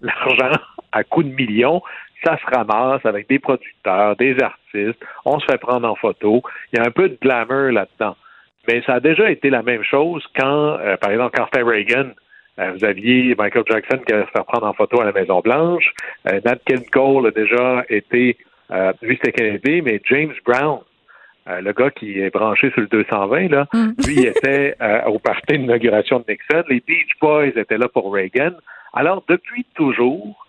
L'argent, 0.04 0.60
à 0.92 1.04
coups 1.04 1.26
de 1.26 1.34
millions, 1.34 1.82
ça 2.24 2.38
se 2.38 2.56
ramasse 2.56 3.06
avec 3.06 3.28
des 3.28 3.40
producteurs, 3.40 4.16
des 4.16 4.36
artistes, 4.42 5.00
on 5.26 5.40
se 5.40 5.46
fait 5.46 5.58
prendre 5.58 5.90
en 5.90 5.96
photo. 5.96 6.42
Il 6.72 6.80
y 6.80 6.82
a 6.82 6.86
un 6.86 6.92
peu 6.92 7.10
de 7.10 7.18
glamour 7.22 7.72
là-dedans. 7.72 8.16
Mais 8.68 8.84
ça 8.86 8.96
a 8.96 9.00
déjà 9.00 9.32
été 9.32 9.50
la 9.50 9.64
même 9.64 9.84
chose 9.84 10.24
quand, 10.36 10.78
euh, 10.80 10.96
par 10.98 11.12
exemple, 11.12 11.36
quand 11.36 11.46
c'était 11.46 11.64
Reagan, 11.64 12.12
euh, 12.60 12.74
vous 12.74 12.86
aviez 12.86 13.34
Michael 13.36 13.64
Jackson 13.68 14.00
qui 14.06 14.14
allait 14.14 14.26
se 14.26 14.32
faire 14.32 14.46
prendre 14.46 14.68
en 14.68 14.74
photo 14.74 15.02
à 15.02 15.06
la 15.06 15.12
Maison-Blanche. 15.12 15.92
Euh, 16.28 16.42
Nat 16.46 16.58
King 16.66 16.86
Cole 16.92 17.28
a 17.28 17.32
déjà 17.32 17.86
été, 17.90 18.38
euh, 18.72 18.94
lui 19.02 19.18
c'était 19.24 19.32
Kennedy, 19.32 19.82
mais 19.82 20.02
James 20.06 20.34
Brown, 20.46 20.80
le 21.48 21.72
gars 21.74 21.90
qui 21.90 22.20
est 22.20 22.30
branché 22.30 22.70
sur 22.72 22.82
le 22.82 22.88
220, 22.88 23.50
là, 23.50 23.68
lui 23.74 24.16
il 24.16 24.28
était 24.28 24.76
au 25.08 25.18
party 25.20 25.58
d'inauguration 25.58 26.20
de 26.20 26.26
Nixon. 26.30 26.64
Les 26.70 26.82
Beach 26.86 27.12
Boys 27.20 27.48
étaient 27.48 27.80
là 27.80 27.90
pour 27.90 28.14
Reagan. 28.14 28.52
Alors, 28.94 29.24
depuis 29.28 29.66
toujours, 29.74 30.46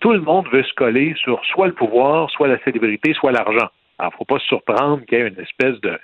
tout 0.00 0.12
le 0.12 0.20
monde 0.20 0.46
veut 0.52 0.62
se 0.62 0.72
coller 0.74 1.14
sur 1.22 1.44
soit 1.46 1.66
le 1.66 1.72
pouvoir, 1.74 2.30
soit 2.30 2.48
la 2.48 2.58
célébrité, 2.64 3.12
soit 3.14 3.32
l'argent. 3.32 3.68
Alors, 3.98 4.14
faut 4.14 4.24
pas 4.24 4.38
se 4.38 4.46
surprendre 4.46 5.04
qu'il 5.06 5.18
y 5.18 5.20
ait 5.22 5.28
une 5.28 5.40
espèce 5.40 5.80
de 5.80 5.98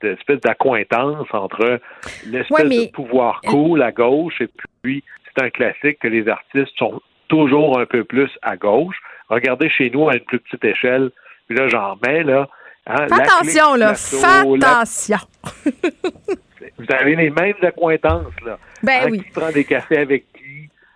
de- 0.00 0.10
espèce 0.10 0.40
d'accointance 0.42 1.26
entre 1.32 1.80
l'espèce 2.26 2.50
Ouais, 2.56 2.64
mais- 2.68 2.86
de 2.86 2.92
pouvoir 2.92 3.40
cool 3.40 3.82
à 3.82 3.90
gauche 3.90 4.40
et 4.40 4.48
puis 4.82 5.02
c'est 5.24 5.42
un 5.42 5.50
classique 5.50 5.98
que 5.98 6.06
les 6.06 6.28
artistes 6.28 6.72
sont 6.76 7.00
toujours 7.26 7.80
un 7.80 7.84
peu 7.86 8.04
plus 8.04 8.30
à 8.42 8.56
gauche. 8.56 8.94
Regardez 9.28 9.68
chez 9.70 9.90
nous 9.90 10.08
à 10.08 10.14
une 10.14 10.20
plus 10.20 10.38
petite 10.38 10.64
échelle, 10.64 11.10
puis 11.48 11.58
là 11.58 11.66
j'en 11.68 11.96
mets 12.06 12.22
là. 12.22 12.48
hein, 12.86 13.06
Fais 13.08 13.14
attention, 13.22 13.74
là. 13.74 13.94
Fais 13.94 14.16
la- 14.56 14.78
attention. 14.78 15.18
Vous 16.78 16.86
avez 16.90 17.16
les 17.16 17.30
mêmes 17.30 17.54
accointances 17.62 18.32
là. 18.44 18.58
Ben 18.82 19.00
Hein, 19.02 19.08
oui. 19.10 19.22
Qui 19.22 19.30
prend 19.30 19.50
des 19.50 19.64
cafés 19.64 19.98
avec 19.98 20.24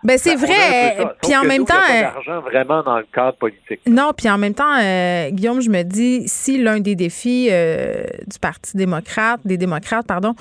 Ben, 0.03 0.17
c'est 0.17 0.35
Ben, 0.35 0.45
vrai. 0.45 0.97
euh, 0.99 1.05
Puis 1.21 1.35
en 1.35 1.43
même 1.43 1.65
temps. 1.65 1.73
euh, 1.75 2.01
d'argent 2.01 2.41
vraiment 2.41 2.83
dans 2.83 2.97
le 2.97 3.05
cadre 3.13 3.37
politique. 3.37 3.79
Non, 3.87 4.11
puis 4.15 4.29
en 4.29 4.37
même 4.37 4.53
temps, 4.53 4.75
euh, 4.81 5.29
Guillaume, 5.31 5.61
je 5.61 5.69
me 5.69 5.83
dis, 5.83 6.23
si 6.27 6.57
l'un 6.61 6.79
des 6.79 6.95
défis 6.95 7.47
euh, 7.51 8.03
du 8.27 8.37
Parti 8.39 8.75
démocrate, 8.75 9.39
des 9.45 9.57
démocrates, 9.57 10.05
pardon, 10.05 10.35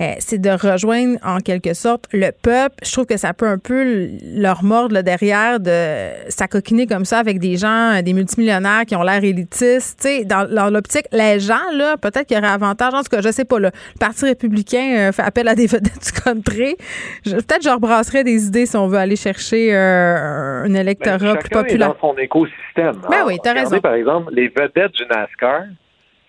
euh, 0.00 0.12
c'est 0.20 0.38
de 0.40 0.50
rejoindre 0.50 1.18
en 1.24 1.38
quelque 1.38 1.74
sorte 1.74 2.06
le 2.12 2.30
peuple, 2.30 2.76
je 2.84 2.92
trouve 2.92 3.06
que 3.06 3.16
ça 3.16 3.34
peut 3.34 3.46
un 3.48 3.58
peu 3.58 4.08
leur 4.22 4.62
mordre 4.62 4.94
le 4.94 5.02
derrière 5.02 5.58
de 5.60 6.08
s'acoquiner 6.28 6.86
comme 6.86 7.04
ça 7.04 7.18
avec 7.18 7.38
des 7.40 7.56
gens, 7.56 8.00
des 8.02 8.12
multimillionnaires 8.12 8.84
qui 8.86 8.94
ont 8.96 9.02
l'air 9.02 9.22
élitistes. 9.24 9.98
Tu 10.00 10.08
sais, 10.08 10.24
dans, 10.24 10.48
dans 10.48 10.70
l'optique, 10.70 11.06
les 11.12 11.40
gens, 11.40 11.58
là, 11.74 11.96
peut-être 11.96 12.26
qu'il 12.26 12.36
y 12.36 12.40
aurait 12.40 12.48
avantage. 12.52 12.94
En 12.94 13.02
tout 13.02 13.10
cas, 13.10 13.20
je 13.20 13.30
sais 13.32 13.44
pas, 13.44 13.58
là, 13.58 13.70
le 13.94 13.98
Parti 13.98 14.24
républicain 14.24 15.10
fait 15.12 15.22
appel 15.22 15.48
à 15.48 15.54
des 15.54 15.66
vedettes 15.66 16.04
du 16.04 16.12
country. 16.20 16.76
Peut-être 17.24 17.62
je 17.62 17.70
rebrasserais 17.70 18.24
des 18.24 18.46
idées 18.46 18.66
si 18.66 18.76
on 18.76 18.86
veut 18.86 18.99
aller 19.00 19.16
chercher 19.16 19.74
euh, 19.74 20.64
un 20.64 20.74
électorat 20.74 21.18
Ben, 21.18 21.36
plus 21.38 21.48
populaire. 21.50 21.90
est 21.90 21.92
dans 22.00 22.12
son 22.12 22.16
écosystème. 22.18 22.96
Ben 23.02 23.12
Alors, 23.12 23.26
oui, 23.28 23.38
t'as 23.42 23.50
regardez, 23.50 23.70
raison. 23.70 23.80
par 23.80 23.94
exemple, 23.94 24.32
les 24.34 24.48
vedettes 24.48 24.92
du 24.92 25.04
NASCAR, 25.06 25.62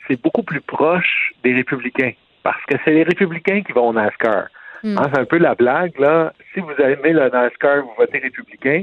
c'est 0.07 0.21
beaucoup 0.21 0.43
plus 0.43 0.61
proche 0.61 1.33
des 1.43 1.53
républicains. 1.53 2.13
Parce 2.43 2.63
que 2.67 2.75
c'est 2.83 2.91
les 2.91 3.03
républicains 3.03 3.61
qui 3.61 3.71
vont 3.71 3.89
au 3.89 3.93
NASCAR. 3.93 4.45
Hmm. 4.83 4.97
Hein, 4.97 5.09
c'est 5.13 5.19
un 5.19 5.25
peu 5.25 5.37
la 5.37 5.53
blague, 5.55 5.97
là. 5.99 6.33
Si 6.53 6.59
vous 6.59 6.71
aimez 6.79 7.13
le 7.13 7.29
NASCAR, 7.29 7.83
vous 7.83 7.93
votez 7.97 8.17
républicain. 8.17 8.81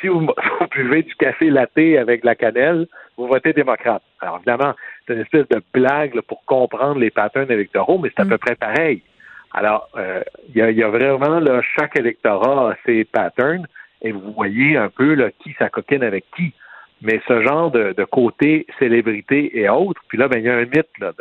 Si 0.00 0.08
vous, 0.08 0.20
vous 0.60 0.66
buvez 0.74 1.02
du 1.02 1.14
café 1.16 1.50
latte 1.50 1.76
avec 1.78 2.22
de 2.22 2.26
la 2.26 2.34
cannelle, 2.34 2.86
vous 3.18 3.26
votez 3.26 3.52
démocrate. 3.52 4.02
Alors, 4.20 4.36
évidemment, 4.36 4.74
c'est 5.06 5.14
une 5.14 5.20
espèce 5.20 5.46
de 5.48 5.62
blague 5.72 6.14
là, 6.14 6.22
pour 6.26 6.44
comprendre 6.46 6.98
les 6.98 7.10
patterns 7.10 7.50
électoraux, 7.50 7.98
mais 7.98 8.10
c'est 8.16 8.22
à 8.22 8.26
peu 8.26 8.38
près 8.38 8.54
pareil. 8.54 9.02
Alors, 9.54 9.88
euh, 9.96 10.22
il 10.48 10.56
y, 10.56 10.74
y 10.74 10.82
a 10.82 10.88
vraiment, 10.88 11.38
là, 11.38 11.62
chaque 11.78 11.96
électorat 11.96 12.70
a 12.70 12.76
ses 12.84 13.04
patterns 13.04 13.66
et 14.02 14.12
vous 14.12 14.32
voyez 14.32 14.76
un 14.76 14.90
peu 14.90 15.14
là, 15.14 15.30
qui 15.42 15.54
s'acoquine 15.58 16.02
avec 16.02 16.24
qui. 16.36 16.52
Mais 17.02 17.20
ce 17.28 17.42
genre 17.42 17.70
de, 17.70 17.92
de 17.96 18.04
côté 18.04 18.66
célébrité 18.78 19.58
et 19.58 19.68
autres, 19.68 20.02
puis 20.08 20.18
là, 20.18 20.28
ben, 20.28 20.38
il 20.38 20.44
y 20.44 20.50
a 20.50 20.56
un 20.56 20.64
mythe 20.64 20.98
là, 20.98 21.12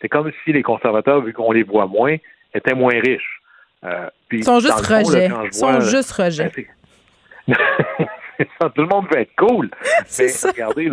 c'est 0.00 0.08
comme 0.08 0.30
si 0.44 0.52
les 0.52 0.62
conservateurs, 0.62 1.20
vu 1.20 1.32
qu'on 1.32 1.52
les 1.52 1.62
voit 1.62 1.86
moins, 1.86 2.16
étaient 2.54 2.74
moins 2.74 2.98
riches. 3.00 3.40
Euh, 3.84 4.08
puis, 4.28 4.38
Ils 4.38 4.44
sont 4.44 4.60
juste 4.60 4.86
rejets. 4.86 5.30
Ils 5.44 5.52
sont 5.52 5.80
juste 5.80 6.12
rejets. 6.12 6.50
Ça, 7.48 8.70
tout 8.74 8.82
le 8.82 8.88
monde 8.88 9.06
veut 9.10 9.20
être 9.20 9.34
cool. 9.36 9.70
Mais 10.18 10.26
regardez, 10.44 10.90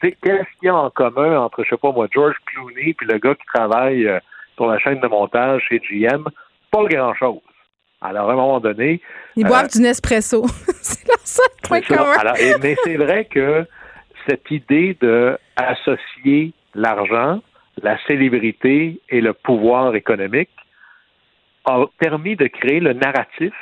qu'est-ce 0.00 0.58
qu'il 0.58 0.64
y 0.64 0.68
a 0.68 0.76
en 0.76 0.90
commun 0.90 1.38
entre, 1.40 1.64
je 1.64 1.70
sais 1.70 1.76
pas 1.76 1.92
moi, 1.92 2.06
George 2.10 2.36
Clooney 2.46 2.94
puis 2.94 3.06
le 3.06 3.18
gars 3.18 3.34
qui 3.34 3.46
travaille 3.46 4.06
euh, 4.06 4.18
sur 4.60 4.70
la 4.70 4.78
chaîne 4.78 5.00
de 5.00 5.06
montage 5.08 5.62
chez 5.68 5.78
GM? 5.78 6.24
Pas 6.70 6.84
grand-chose. 6.84 7.40
Alors, 8.02 8.28
à 8.28 8.32
un 8.32 8.36
moment 8.36 8.60
donné... 8.60 9.00
Ils 9.36 9.44
euh, 9.44 9.48
boivent 9.48 9.70
du 9.70 9.80
Nespresso. 9.80 10.46
c'est 10.82 11.06
leur 11.08 11.18
seul 11.20 11.46
point 11.62 11.80
commun. 11.80 12.12
Alors, 12.18 12.36
et- 12.38 12.52
mais 12.62 12.76
c'est 12.84 12.96
vrai 12.96 13.24
que 13.24 13.64
cette 14.28 14.50
idée 14.50 14.96
de 15.00 15.38
associer 15.56 16.52
l'argent, 16.74 17.40
la 17.82 17.96
célébrité 18.06 19.00
et 19.08 19.20
le 19.22 19.32
pouvoir 19.32 19.94
économique 19.94 20.50
a 21.64 21.84
permis 21.98 22.36
de 22.36 22.46
créer 22.46 22.80
le 22.80 22.92
narratif 22.92 23.54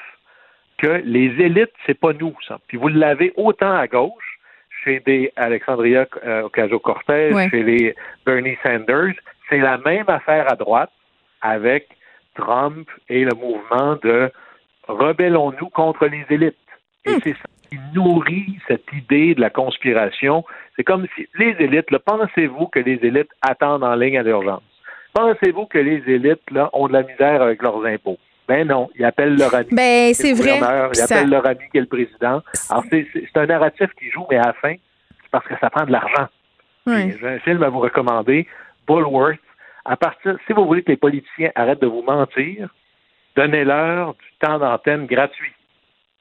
que 0.78 1.00
les 1.04 1.26
élites, 1.42 1.72
c'est 1.86 1.98
pas 1.98 2.12
nous, 2.12 2.34
ça. 2.46 2.58
Puis 2.68 2.76
vous 2.76 2.88
l'avez 2.88 3.32
autant 3.36 3.72
à 3.76 3.86
gauche, 3.86 4.38
chez 4.84 5.00
des 5.00 5.32
Alexandria 5.36 6.06
euh, 6.24 6.42
Ocasio-Cortez, 6.42 7.32
Ouais. 7.32 7.48
chez 7.50 7.62
les 7.64 7.94
Bernie 8.24 8.56
Sanders, 8.62 9.14
c'est 9.48 9.58
la 9.58 9.78
même 9.78 10.08
affaire 10.08 10.50
à 10.50 10.56
droite 10.56 10.90
avec 11.42 11.88
Trump 12.34 12.88
et 13.08 13.24
le 13.24 13.34
mouvement 13.34 13.96
de 14.02 14.30
rebellons-nous 14.86 15.68
contre 15.70 16.06
les 16.06 16.24
élites. 16.30 16.56
Et 17.04 17.16
c'est 17.22 17.32
ça 17.32 17.44
qui 17.70 17.78
nourrit 17.94 18.58
cette 18.66 18.90
idée 18.92 19.34
de 19.34 19.40
la 19.40 19.50
conspiration. 19.50 20.44
C'est 20.76 20.84
comme 20.84 21.06
si 21.14 21.28
les 21.38 21.54
élites, 21.58 21.90
là, 21.90 21.98
pensez-vous 21.98 22.66
que 22.68 22.78
les 22.78 22.98
élites 23.02 23.30
attendent 23.42 23.84
en 23.84 23.94
ligne 23.94 24.18
à 24.18 24.22
l'urgence? 24.22 24.62
Pensez-vous 25.14 25.66
que 25.66 25.78
les 25.78 26.02
élites 26.06 26.50
là, 26.50 26.70
ont 26.72 26.88
de 26.88 26.92
la 26.92 27.02
misère 27.02 27.42
avec 27.42 27.62
leurs 27.62 27.84
impôts? 27.84 28.18
Ben 28.46 28.66
non, 28.66 28.88
ils 28.98 29.04
appellent 29.04 29.36
leur 29.36 29.54
ami. 29.54 29.68
Ben, 29.72 30.14
c'est 30.14 30.32
vrai. 30.32 30.58
Ils 30.58 30.94
ça- 30.94 31.04
appellent 31.16 31.28
leur 31.28 31.46
ami 31.46 31.60
qui 31.70 31.76
est 31.76 31.82
le 31.82 31.86
président. 31.86 32.40
Alors, 32.70 32.84
c'est 32.90 33.36
un 33.36 33.46
narratif 33.46 33.90
qui 33.98 34.10
joue, 34.10 34.26
mais 34.30 34.38
à 34.38 34.46
la 34.46 34.52
fin, 34.54 34.72
c'est 35.22 35.30
parce 35.30 35.46
que 35.46 35.54
ça 35.60 35.68
prend 35.68 35.84
de 35.84 35.92
l'argent. 35.92 36.28
J'ai 36.86 37.18
un 37.28 37.38
film 37.40 37.62
à 37.62 37.68
vous 37.68 37.80
recommander, 37.80 38.46
Bullworth. 38.89 39.39
À 39.85 39.97
partir, 39.97 40.36
si 40.47 40.52
vous 40.52 40.66
voulez 40.66 40.82
que 40.82 40.90
les 40.90 40.97
politiciens 40.97 41.51
arrêtent 41.55 41.81
de 41.81 41.86
vous 41.86 42.02
mentir, 42.02 42.74
donnez-leur 43.36 44.15
du 44.15 44.27
temps 44.40 44.59
d'antenne 44.59 45.06
gratuit. 45.06 45.52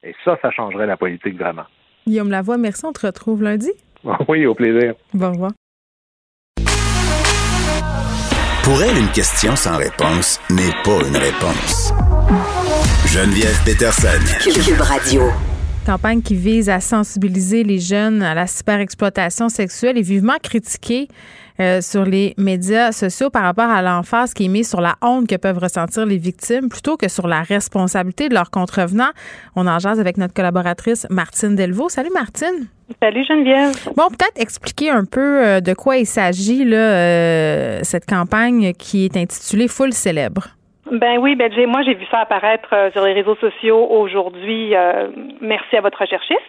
Et 0.03 0.13
ça, 0.23 0.37
ça 0.41 0.51
changerait 0.51 0.85
la 0.85 0.97
politique 0.97 1.37
vraiment. 1.37 1.65
Guillaume 2.05 2.29
Lavoie, 2.29 2.57
merci. 2.57 2.85
On 2.85 2.93
te 2.93 3.05
retrouve 3.05 3.43
lundi. 3.43 3.71
Oui, 4.27 4.45
au 4.45 4.53
plaisir. 4.53 4.93
Bon, 5.13 5.27
au 5.27 5.31
revoir. 5.31 5.51
Pour 8.63 8.81
elle, 8.83 8.97
une 8.97 9.11
question 9.11 9.55
sans 9.55 9.77
réponse 9.77 10.39
n'est 10.49 10.75
pas 10.83 10.99
une 11.07 11.17
réponse. 11.17 11.93
Geneviève 13.05 13.63
Peterson. 13.65 14.19
Cube 14.43 14.81
Radio. 14.81 15.23
Campagne 15.87 16.21
qui 16.21 16.35
vise 16.35 16.69
à 16.69 16.81
sensibiliser 16.81 17.63
les 17.63 17.79
jeunes 17.79 18.21
à 18.21 18.33
la 18.33 18.45
superexploitation 18.45 19.47
sexuelle 19.47 19.97
est 19.97 20.01
vivement 20.01 20.35
critiquée 20.43 21.07
euh, 21.61 21.79
sur 21.79 22.03
les 22.03 22.33
médias 22.37 22.91
sociaux 22.91 23.29
par 23.29 23.43
rapport 23.43 23.69
à 23.69 23.81
l'emphase 23.81 24.33
qui 24.33 24.45
est 24.45 24.49
mise 24.49 24.69
sur 24.69 24.81
la 24.81 24.95
honte 25.01 25.27
que 25.27 25.37
peuvent 25.37 25.59
ressentir 25.59 26.05
les 26.05 26.17
victimes 26.17 26.67
plutôt 26.67 26.97
que 26.97 27.07
sur 27.07 27.25
la 27.29 27.41
responsabilité 27.41 28.27
de 28.27 28.33
leurs 28.33 28.51
contrevenants. 28.51 29.11
On 29.55 29.65
en 29.65 29.79
jase 29.79 30.01
avec 30.01 30.17
notre 30.17 30.33
collaboratrice 30.33 31.07
Martine 31.09 31.55
Delvaux. 31.55 31.87
Salut 31.87 32.11
Martine. 32.13 32.67
Salut 33.01 33.23
Geneviève. 33.25 33.73
Bon, 33.95 34.09
peut-être 34.09 34.41
expliquer 34.41 34.89
un 34.89 35.05
peu 35.05 35.45
euh, 35.45 35.61
de 35.61 35.73
quoi 35.73 35.95
il 35.95 36.05
s'agit, 36.05 36.65
là, 36.65 36.77
euh, 36.77 37.79
cette 37.83 38.05
campagne 38.05 38.73
qui 38.73 39.05
est 39.05 39.15
intitulée 39.15 39.69
Full 39.69 39.93
célèbre. 39.93 40.56
Ben 40.91 41.17
oui, 41.19 41.35
ben 41.35 41.51
j'ai, 41.53 41.65
moi 41.65 41.81
j'ai 41.83 41.93
vu 41.93 42.05
ça 42.09 42.19
apparaître 42.19 42.69
euh, 42.73 42.91
sur 42.91 43.03
les 43.03 43.13
réseaux 43.13 43.35
sociaux 43.35 43.87
aujourd'hui. 43.89 44.75
euh, 44.75 45.09
merci 45.41 45.75
à 45.75 45.81
votre 45.81 45.99
recherchiste. 45.99 46.39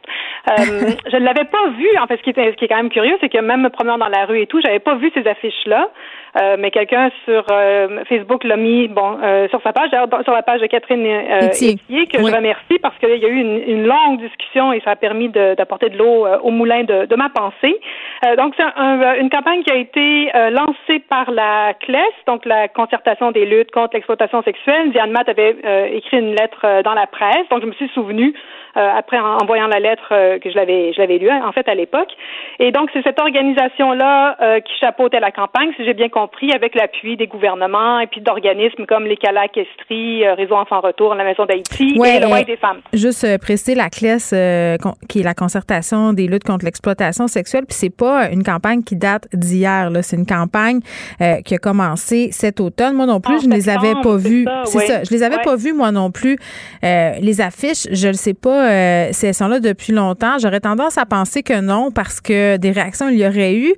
Euh, 0.50 0.90
je 1.10 1.16
ne 1.16 1.24
l'avais 1.24 1.44
pas 1.44 1.68
vu. 1.76 1.88
En 2.00 2.06
fait, 2.06 2.16
ce 2.18 2.22
qui, 2.22 2.30
était, 2.30 2.50
ce 2.50 2.56
qui 2.56 2.64
est 2.64 2.68
quand 2.68 2.76
même 2.76 2.90
curieux, 2.90 3.16
c'est 3.20 3.28
que 3.28 3.38
même 3.38 3.62
me 3.62 3.70
promenant 3.70 3.98
dans 3.98 4.08
la 4.08 4.26
rue 4.26 4.40
et 4.40 4.46
tout, 4.46 4.60
j'avais 4.60 4.78
pas 4.78 4.94
vu 4.94 5.10
ces 5.14 5.26
affiches-là. 5.26 5.90
Euh, 6.36 6.56
mais 6.58 6.70
quelqu'un 6.70 7.10
sur 7.24 7.44
euh, 7.50 8.04
Facebook 8.08 8.44
l'a 8.44 8.56
mis, 8.56 8.86
bon, 8.88 9.18
euh, 9.22 9.48
sur 9.48 9.62
sa 9.62 9.72
page, 9.72 9.90
d'ailleurs, 9.90 10.08
sur 10.24 10.32
la 10.34 10.42
page 10.42 10.60
de 10.60 10.66
Catherine 10.66 11.04
euh. 11.06 11.48
Étier, 11.72 12.06
que 12.06 12.18
je 12.18 12.22
remercie 12.36 12.78
parce 12.82 12.96
qu'il 12.98 13.08
y 13.16 13.24
a 13.24 13.28
eu 13.28 13.40
une, 13.40 13.62
une 13.66 13.86
longue 13.86 14.20
discussion 14.20 14.72
et 14.72 14.80
ça 14.80 14.90
a 14.90 14.96
permis 14.96 15.28
de- 15.30 15.54
d'apporter 15.54 15.88
de, 15.88 15.96
l'eau 15.96 16.26
euh, 16.26 16.38
au 16.42 16.50
moulin 16.50 16.84
de, 16.84 17.06
de 17.06 17.16
ma 17.16 17.30
pensée. 17.30 17.80
Euh, 18.26 18.36
donc, 18.36 18.54
c'est 18.56 18.62
un- 18.76 19.14
une 19.14 19.30
campagne 19.30 19.62
qui 19.62 19.70
a 19.72 19.76
été 19.76 20.30
euh, 20.34 20.50
lancée 20.50 20.98
par 21.08 21.30
la 21.30 21.72
CLES, 21.80 21.98
donc 22.26 22.44
la 22.44 22.68
concertation 22.68 23.30
des 23.32 23.46
luttes 23.46 23.70
contre 23.70 23.94
l'exploitation 23.94 24.42
sexuelle. 24.42 24.90
Diane 24.92 25.10
Matt 25.12 25.28
avait 25.28 25.56
euh, 25.64 25.86
écrit 25.92 26.18
une 26.18 26.34
lettre 26.34 26.82
dans 26.82 26.94
la 26.94 27.06
presse, 27.06 27.48
donc 27.50 27.62
je 27.62 27.66
me 27.66 27.72
suis 27.72 27.88
souvenue 27.94 28.34
euh, 28.76 28.90
après 28.96 29.18
en, 29.18 29.38
en 29.38 29.46
voyant 29.46 29.66
la 29.66 29.80
lettre 29.80 30.08
euh, 30.12 30.38
que 30.38 30.50
je 30.50 30.56
l'avais 30.56 30.92
je 30.92 31.00
l'avais 31.00 31.18
lue 31.18 31.30
en 31.30 31.52
fait 31.52 31.68
à 31.68 31.74
l'époque. 31.74 32.10
Et 32.58 32.70
donc 32.70 32.90
c'est 32.92 33.02
cette 33.02 33.18
organisation 33.20 33.92
là 33.92 34.36
qui 34.60 34.72
chapeautait 34.78 35.20
la 35.20 35.30
campagne, 35.30 35.72
si 35.76 35.84
j'ai 35.84 35.94
bien 35.94 36.08
compris, 36.08 36.17
avec 36.54 36.74
l'appui 36.74 37.16
des 37.16 37.26
gouvernements 37.26 38.00
et 38.00 38.06
puis 38.06 38.20
d'organismes 38.20 38.86
comme 38.86 39.04
les 39.04 39.16
Calac 39.16 39.56
Estrie, 39.56 40.24
euh, 40.24 40.34
Réseau 40.34 40.54
Enfants 40.54 40.80
Retour, 40.80 41.14
la 41.14 41.24
Maison 41.24 41.44
d'Haïti 41.46 41.94
Ouais, 41.98 42.16
et 42.16 42.20
le 42.20 42.26
euh, 42.26 42.30
White 42.32 42.46
des 42.46 42.56
femmes. 42.56 42.78
Juste 42.92 43.24
euh, 43.24 43.38
préciser 43.38 43.74
la 43.74 43.88
CLES, 43.90 44.16
euh, 44.32 44.76
qui 45.08 45.20
est 45.20 45.22
la 45.22 45.34
concertation 45.34 46.12
des 46.12 46.26
luttes 46.26 46.44
contre 46.44 46.64
l'exploitation 46.64 47.26
sexuelle, 47.28 47.64
puis 47.66 47.76
c'est 47.76 47.94
pas 47.94 48.30
une 48.30 48.42
campagne 48.42 48.82
qui 48.82 48.96
date 48.96 49.28
d'hier. 49.32 49.90
là. 49.90 50.02
C'est 50.02 50.16
une 50.16 50.26
campagne 50.26 50.80
euh, 51.20 51.40
qui 51.44 51.54
a 51.54 51.58
commencé 51.58 52.30
cet 52.32 52.60
automne. 52.60 52.94
Moi 52.96 53.06
non 53.06 53.20
plus, 53.20 53.36
En 53.36 53.40
je 53.40 53.46
ne 53.48 53.54
les 53.54 53.68
avais 53.68 53.94
pas 54.02 54.16
vues. 54.16 54.46
C'est 54.64 54.78
oui. 54.78 54.86
ça, 54.86 55.04
je 55.04 55.10
les 55.10 55.22
avais 55.22 55.36
Ouais. 55.36 55.42
pas 55.44 55.56
vues 55.56 55.72
moi 55.72 55.92
non 55.92 56.10
plus. 56.10 56.36
Euh, 56.84 57.12
les 57.20 57.40
affiches, 57.40 57.86
je 57.92 58.08
ne 58.08 58.12
sais 58.14 58.34
pas 58.34 58.70
euh, 58.70 59.08
si 59.12 59.26
elles 59.26 59.34
sont 59.34 59.46
là 59.48 59.60
depuis 59.60 59.92
longtemps. 59.92 60.38
J'aurais 60.40 60.60
tendance 60.60 60.98
à 60.98 61.06
penser 61.06 61.42
que 61.42 61.60
non, 61.60 61.90
parce 61.92 62.20
que 62.20 62.56
des 62.56 62.70
réactions 62.72 63.08
il 63.08 63.18
y 63.18 63.26
aurait 63.26 63.54
eu. 63.54 63.74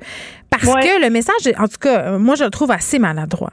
Parce 0.50 0.64
Ouais. 0.64 0.82
que 0.82 1.02
le 1.02 1.10
message, 1.10 1.52
en 1.58 1.68
tout 1.68 1.78
cas, 1.80 2.02
euh, 2.14 2.18
moi 2.18 2.34
je 2.34 2.44
le 2.44 2.50
trouve 2.50 2.70
assez 2.72 2.98
maladroit. 2.98 3.52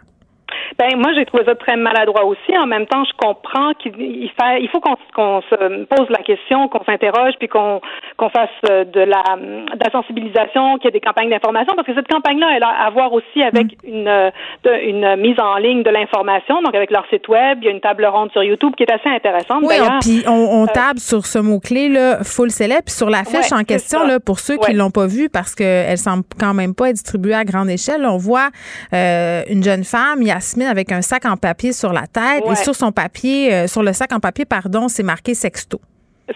Ben 0.80 0.96
moi 0.98 1.12
j'ai 1.16 1.26
trouvé 1.26 1.44
ça 1.46 1.56
très 1.56 1.76
maladroit 1.76 2.24
aussi. 2.26 2.56
En 2.62 2.68
même 2.68 2.86
temps, 2.86 3.04
je 3.04 3.12
comprends 3.18 3.74
qu'il 3.80 3.94
il 4.00 4.30
fait, 4.40 4.62
il 4.62 4.70
faut 4.70 4.80
qu'on 4.80 5.42
se 5.42 5.84
pose 5.86 6.08
la 6.10 6.22
question, 6.24 6.68
qu'on 6.68 6.84
s'interroge, 6.84 7.34
puis 7.40 7.48
qu'on 7.48 7.82
qu'on 8.18 8.30
fasse 8.30 8.50
euh, 8.70 8.84
de 8.84 9.00
la, 9.02 9.24
de 9.38 9.84
la 9.84 9.92
sensibilisation, 9.92 10.78
qu'il 10.78 10.86
y 10.86 10.88
ait 10.90 10.92
des 10.92 11.00
campagnes 11.02 11.30
d'information, 11.30 11.74
parce 11.76 11.88
que 11.88 11.94
cette 11.96 12.08
campagne-là, 12.08 12.48
elle 12.56 12.64
a 12.64 12.70
à 12.86 12.90
voir 12.92 13.12
aussi 13.14 13.42
avec 13.44 13.78
une 13.84 14.06
de- 14.06 14.88
une 14.88 15.16
mise 15.18 15.40
en 15.40 15.56
ligne 15.58 15.84
de 15.84 15.90
l'information, 15.90 16.62
donc 16.62 16.74
avec 16.76 16.92
leur 16.92 17.06
site 17.10 17.28
web. 17.28 17.60
Il 17.62 17.66
y 17.66 17.68
a 17.70 17.72
une 17.72 17.82
table 17.82 18.06
ronde 18.06 18.32
sur 18.32 18.44
YouTube 18.44 18.74
qui 18.78 18.84
est 18.84 18.92
assez 18.92 19.10
intéressante. 19.10 19.64
Oui, 19.64 19.76
on- 19.82 20.00
puis 20.00 20.24
on, 20.28 20.32
on 20.62 20.64
Euh, 20.64 20.68
table 20.74 21.00
sur 21.00 21.26
ce 21.26 21.40
mot-clé, 21.40 21.90
là, 21.90 22.24
full 22.24 22.50
célèbre, 22.52 22.84
puis 22.86 22.94
sur 22.96 23.10
l'affiche 23.10 23.52
Ouais, 23.52 23.58
en 23.60 23.64
question, 23.64 24.04
là, 24.06 24.20
pour 24.20 24.40
ceux 24.40 24.58
qui 24.58 24.72
Ouais. 24.72 24.74
l'ont 24.78 24.92
pas 24.92 25.08
vue, 25.08 25.30
parce 25.30 25.56
qu'elle 25.56 25.98
semble 25.98 26.24
quand 26.40 26.54
même 26.54 26.76
pas 26.76 26.90
être 26.90 26.96
distribuée 26.96 27.34
à 27.36 27.44
grande 27.46 27.70
échelle, 27.70 28.06
on 28.06 28.18
voit 28.18 28.50
euh, 28.94 29.42
une 29.50 29.64
jeune 29.64 29.84
femme, 29.84 30.22
Yasmine, 30.22 30.67
avec 30.68 30.92
un 30.92 31.02
sac 31.02 31.26
en 31.26 31.38
papier 31.38 31.74
sur 31.74 31.94
la 31.94 32.08
tête, 32.08 32.44
Ouais. 32.46 32.54
et 32.54 32.56
sur 32.56 32.76
son 32.76 32.92
papier, 32.92 33.54
euh, 33.54 33.68
sur 33.68 33.84
le 33.84 33.94
sac 33.94 34.12
en 34.14 34.20
papier, 34.20 34.46
pardon, 34.46 34.88
c'est 34.88 35.04
marqué 35.04 35.34
sexto. 35.34 35.82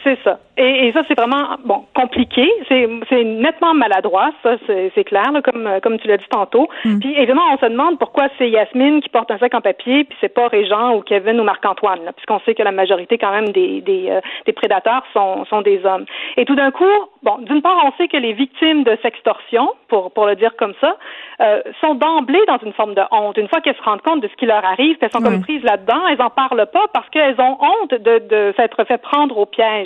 C'est 0.03 0.17
ça. 0.23 0.39
Et, 0.57 0.87
et 0.87 0.93
ça, 0.93 1.01
c'est 1.07 1.19
vraiment 1.19 1.57
bon 1.65 1.85
compliqué. 1.93 2.49
C'est 2.69 3.23
nettement 3.23 3.73
maladroit, 3.73 4.31
ça, 4.41 4.55
c'est 4.67 5.03
clair, 5.03 5.31
là, 5.33 5.41
comme 5.41 5.69
comme 5.83 5.99
tu 5.99 6.07
l'as 6.07 6.17
dit 6.17 6.29
tantôt. 6.29 6.69
Puis 6.81 7.13
évidemment, 7.17 7.41
on 7.53 7.57
se 7.57 7.65
demande 7.65 7.99
pourquoi 7.99 8.27
c'est 8.37 8.49
Yasmine 8.49 9.01
qui 9.01 9.09
porte 9.09 9.29
un 9.31 9.37
sac 9.37 9.53
en 9.53 9.59
papier, 9.61 10.05
puis 10.05 10.17
c'est 10.21 10.33
pas 10.33 10.47
Régent 10.47 10.95
ou 10.95 11.01
Kevin 11.01 11.39
ou 11.41 11.43
Marc-Antoine, 11.43 12.11
puisqu'on 12.15 12.39
sait 12.45 12.55
que 12.55 12.63
la 12.63 12.71
majorité 12.71 13.17
quand 13.17 13.31
même 13.31 13.49
des 13.49 13.81
des, 13.81 14.09
euh, 14.09 14.21
des 14.45 14.53
prédateurs 14.53 15.03
sont 15.13 15.43
sont 15.45 15.61
des 15.61 15.85
hommes. 15.85 16.05
Et 16.37 16.45
tout 16.45 16.55
d'un 16.55 16.71
coup, 16.71 16.85
bon, 17.23 17.39
d'une 17.39 17.61
part, 17.61 17.77
on 17.83 17.91
sait 17.97 18.07
que 18.07 18.17
les 18.17 18.33
victimes 18.33 18.83
de 18.83 18.97
sextorsion, 19.01 19.73
pour 19.89 20.11
pour 20.11 20.25
le 20.25 20.35
dire 20.35 20.55
comme 20.55 20.73
ça, 20.79 20.95
euh, 21.41 21.61
sont 21.81 21.95
d'emblée 21.95 22.41
dans 22.47 22.59
une 22.59 22.73
forme 22.73 22.93
de 22.93 23.03
honte. 23.11 23.37
Une 23.37 23.49
fois 23.49 23.59
qu'elles 23.59 23.75
se 23.75 23.83
rendent 23.83 24.01
compte 24.01 24.21
de 24.21 24.29
ce 24.29 24.35
qui 24.35 24.45
leur 24.45 24.63
arrive, 24.63 24.97
elles 25.01 25.11
sont 25.11 25.21
comme 25.21 25.41
prises 25.41 25.63
là-dedans, 25.63 26.07
elles 26.09 26.21
en 26.21 26.29
parlent 26.29 26.67
pas 26.71 26.85
parce 26.93 27.09
qu'elles 27.09 27.39
ont 27.41 27.57
honte 27.59 27.91
de, 27.91 28.19
de 28.19 28.53
s'être 28.55 28.83
fait 28.85 29.01
prendre 29.01 29.37
au 29.37 29.45
piège. 29.45 29.80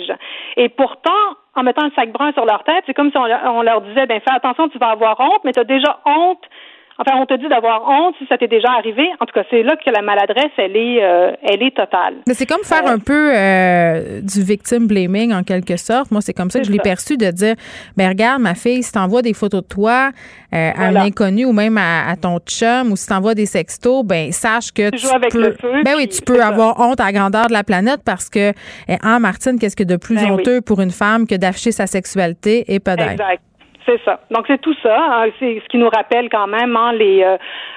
Et 0.56 0.68
pourtant, 0.68 1.10
en 1.54 1.62
mettant 1.62 1.84
un 1.84 1.90
sac 1.90 2.12
brun 2.12 2.32
sur 2.32 2.44
leur 2.44 2.64
tête, 2.64 2.84
c'est 2.86 2.94
comme 2.94 3.10
si 3.10 3.16
on, 3.18 3.24
leur- 3.24 3.80
disait, 3.82 4.06
ben 4.06 4.20
fais 4.20 4.34
attention, 4.34 4.68
tu 4.68 4.78
vas 4.78 4.90
avoir 4.90 5.18
honte, 5.20 5.40
mais 5.44 5.52
tu 5.52 5.60
as 5.60 5.64
déjà 5.64 6.00
honte. 6.04 6.42
Enfin, 6.98 7.12
on 7.20 7.26
te 7.26 7.34
dit 7.34 7.48
d'avoir 7.48 7.82
honte 7.88 8.14
si 8.18 8.26
ça 8.26 8.38
t'est 8.38 8.48
déjà 8.48 8.68
arrivé. 8.78 9.06
En 9.20 9.26
tout 9.26 9.32
cas, 9.34 9.44
c'est 9.50 9.62
là 9.62 9.76
que 9.76 9.90
la 9.90 10.00
maladresse, 10.02 10.50
elle 10.56 10.76
est, 10.76 11.02
euh, 11.02 11.32
elle 11.42 11.62
est 11.62 11.76
totale. 11.76 12.14
Mais 12.26 12.32
c'est 12.34 12.46
comme 12.46 12.62
faire 12.64 12.86
un 12.86 12.98
peu 12.98 13.32
euh, 13.34 14.20
du 14.22 14.42
victim 14.42 14.86
blaming 14.86 15.32
en 15.34 15.42
quelque 15.42 15.76
sorte. 15.76 16.10
Moi, 16.10 16.20
c'est 16.22 16.32
comme 16.32 16.50
ça 16.50 16.58
que 16.60 16.64
je 16.66 16.72
l'ai 16.72 16.78
perçu 16.78 17.16
de 17.18 17.30
dire 17.30 17.54
ben 17.96 18.08
regarde 18.08 18.40
ma 18.40 18.54
fille, 18.54 18.82
si 18.82 18.92
t'envoies 18.92 19.22
des 19.22 19.34
photos 19.34 19.62
de 19.62 19.68
toi 19.68 20.10
euh, 20.54 20.70
à 20.74 20.84
un 20.86 20.96
inconnu 20.96 21.44
ou 21.44 21.52
même 21.52 21.76
à, 21.76 22.08
à 22.08 22.16
ton 22.16 22.38
chum 22.38 22.92
ou 22.92 22.96
si 22.96 23.06
t'envoies 23.06 23.34
des 23.34 23.46
sextos, 23.46 24.02
ben 24.04 24.32
sache 24.32 24.72
que 24.72 24.90
Tu 24.90 24.98
joues 24.98 25.14
avec 25.14 25.32
peux 25.32 25.40
le 25.42 25.52
feu, 25.60 25.82
ben 25.84 25.94
oui, 25.96 26.08
tu 26.08 26.22
peux 26.22 26.38
ça. 26.38 26.48
avoir 26.48 26.80
honte 26.80 27.00
à 27.00 27.04
la 27.06 27.12
grandeur 27.12 27.46
de 27.48 27.52
la 27.52 27.64
planète 27.64 28.00
parce 28.04 28.30
que 28.30 28.52
eh, 28.88 28.96
hein, 29.02 29.18
Martine, 29.18 29.58
qu'est-ce 29.58 29.76
que 29.76 29.84
de 29.84 29.96
plus 29.96 30.14
Ben 30.14 30.24
oui. 30.24 30.30
honteux 30.30 30.60
pour 30.62 30.80
une 30.80 30.90
femme 30.90 31.26
que 31.26 31.34
d'afficher 31.34 31.72
sa 31.72 31.86
sexualité 31.86 32.64
et 32.72 32.80
peut-être. 32.80 33.12
Exact. 33.12 33.42
C'est 33.86 34.02
ça. 34.04 34.18
Donc 34.32 34.44
c'est 34.48 34.60
tout 34.60 34.74
ça. 34.82 34.98
hein. 34.98 35.30
C'est 35.38 35.60
ce 35.62 35.68
qui 35.68 35.78
nous 35.78 35.88
rappelle 35.88 36.28
quand 36.28 36.48
même 36.48 36.76
hein, 36.76 36.92
les 36.92 37.22
euh, 37.22 37.36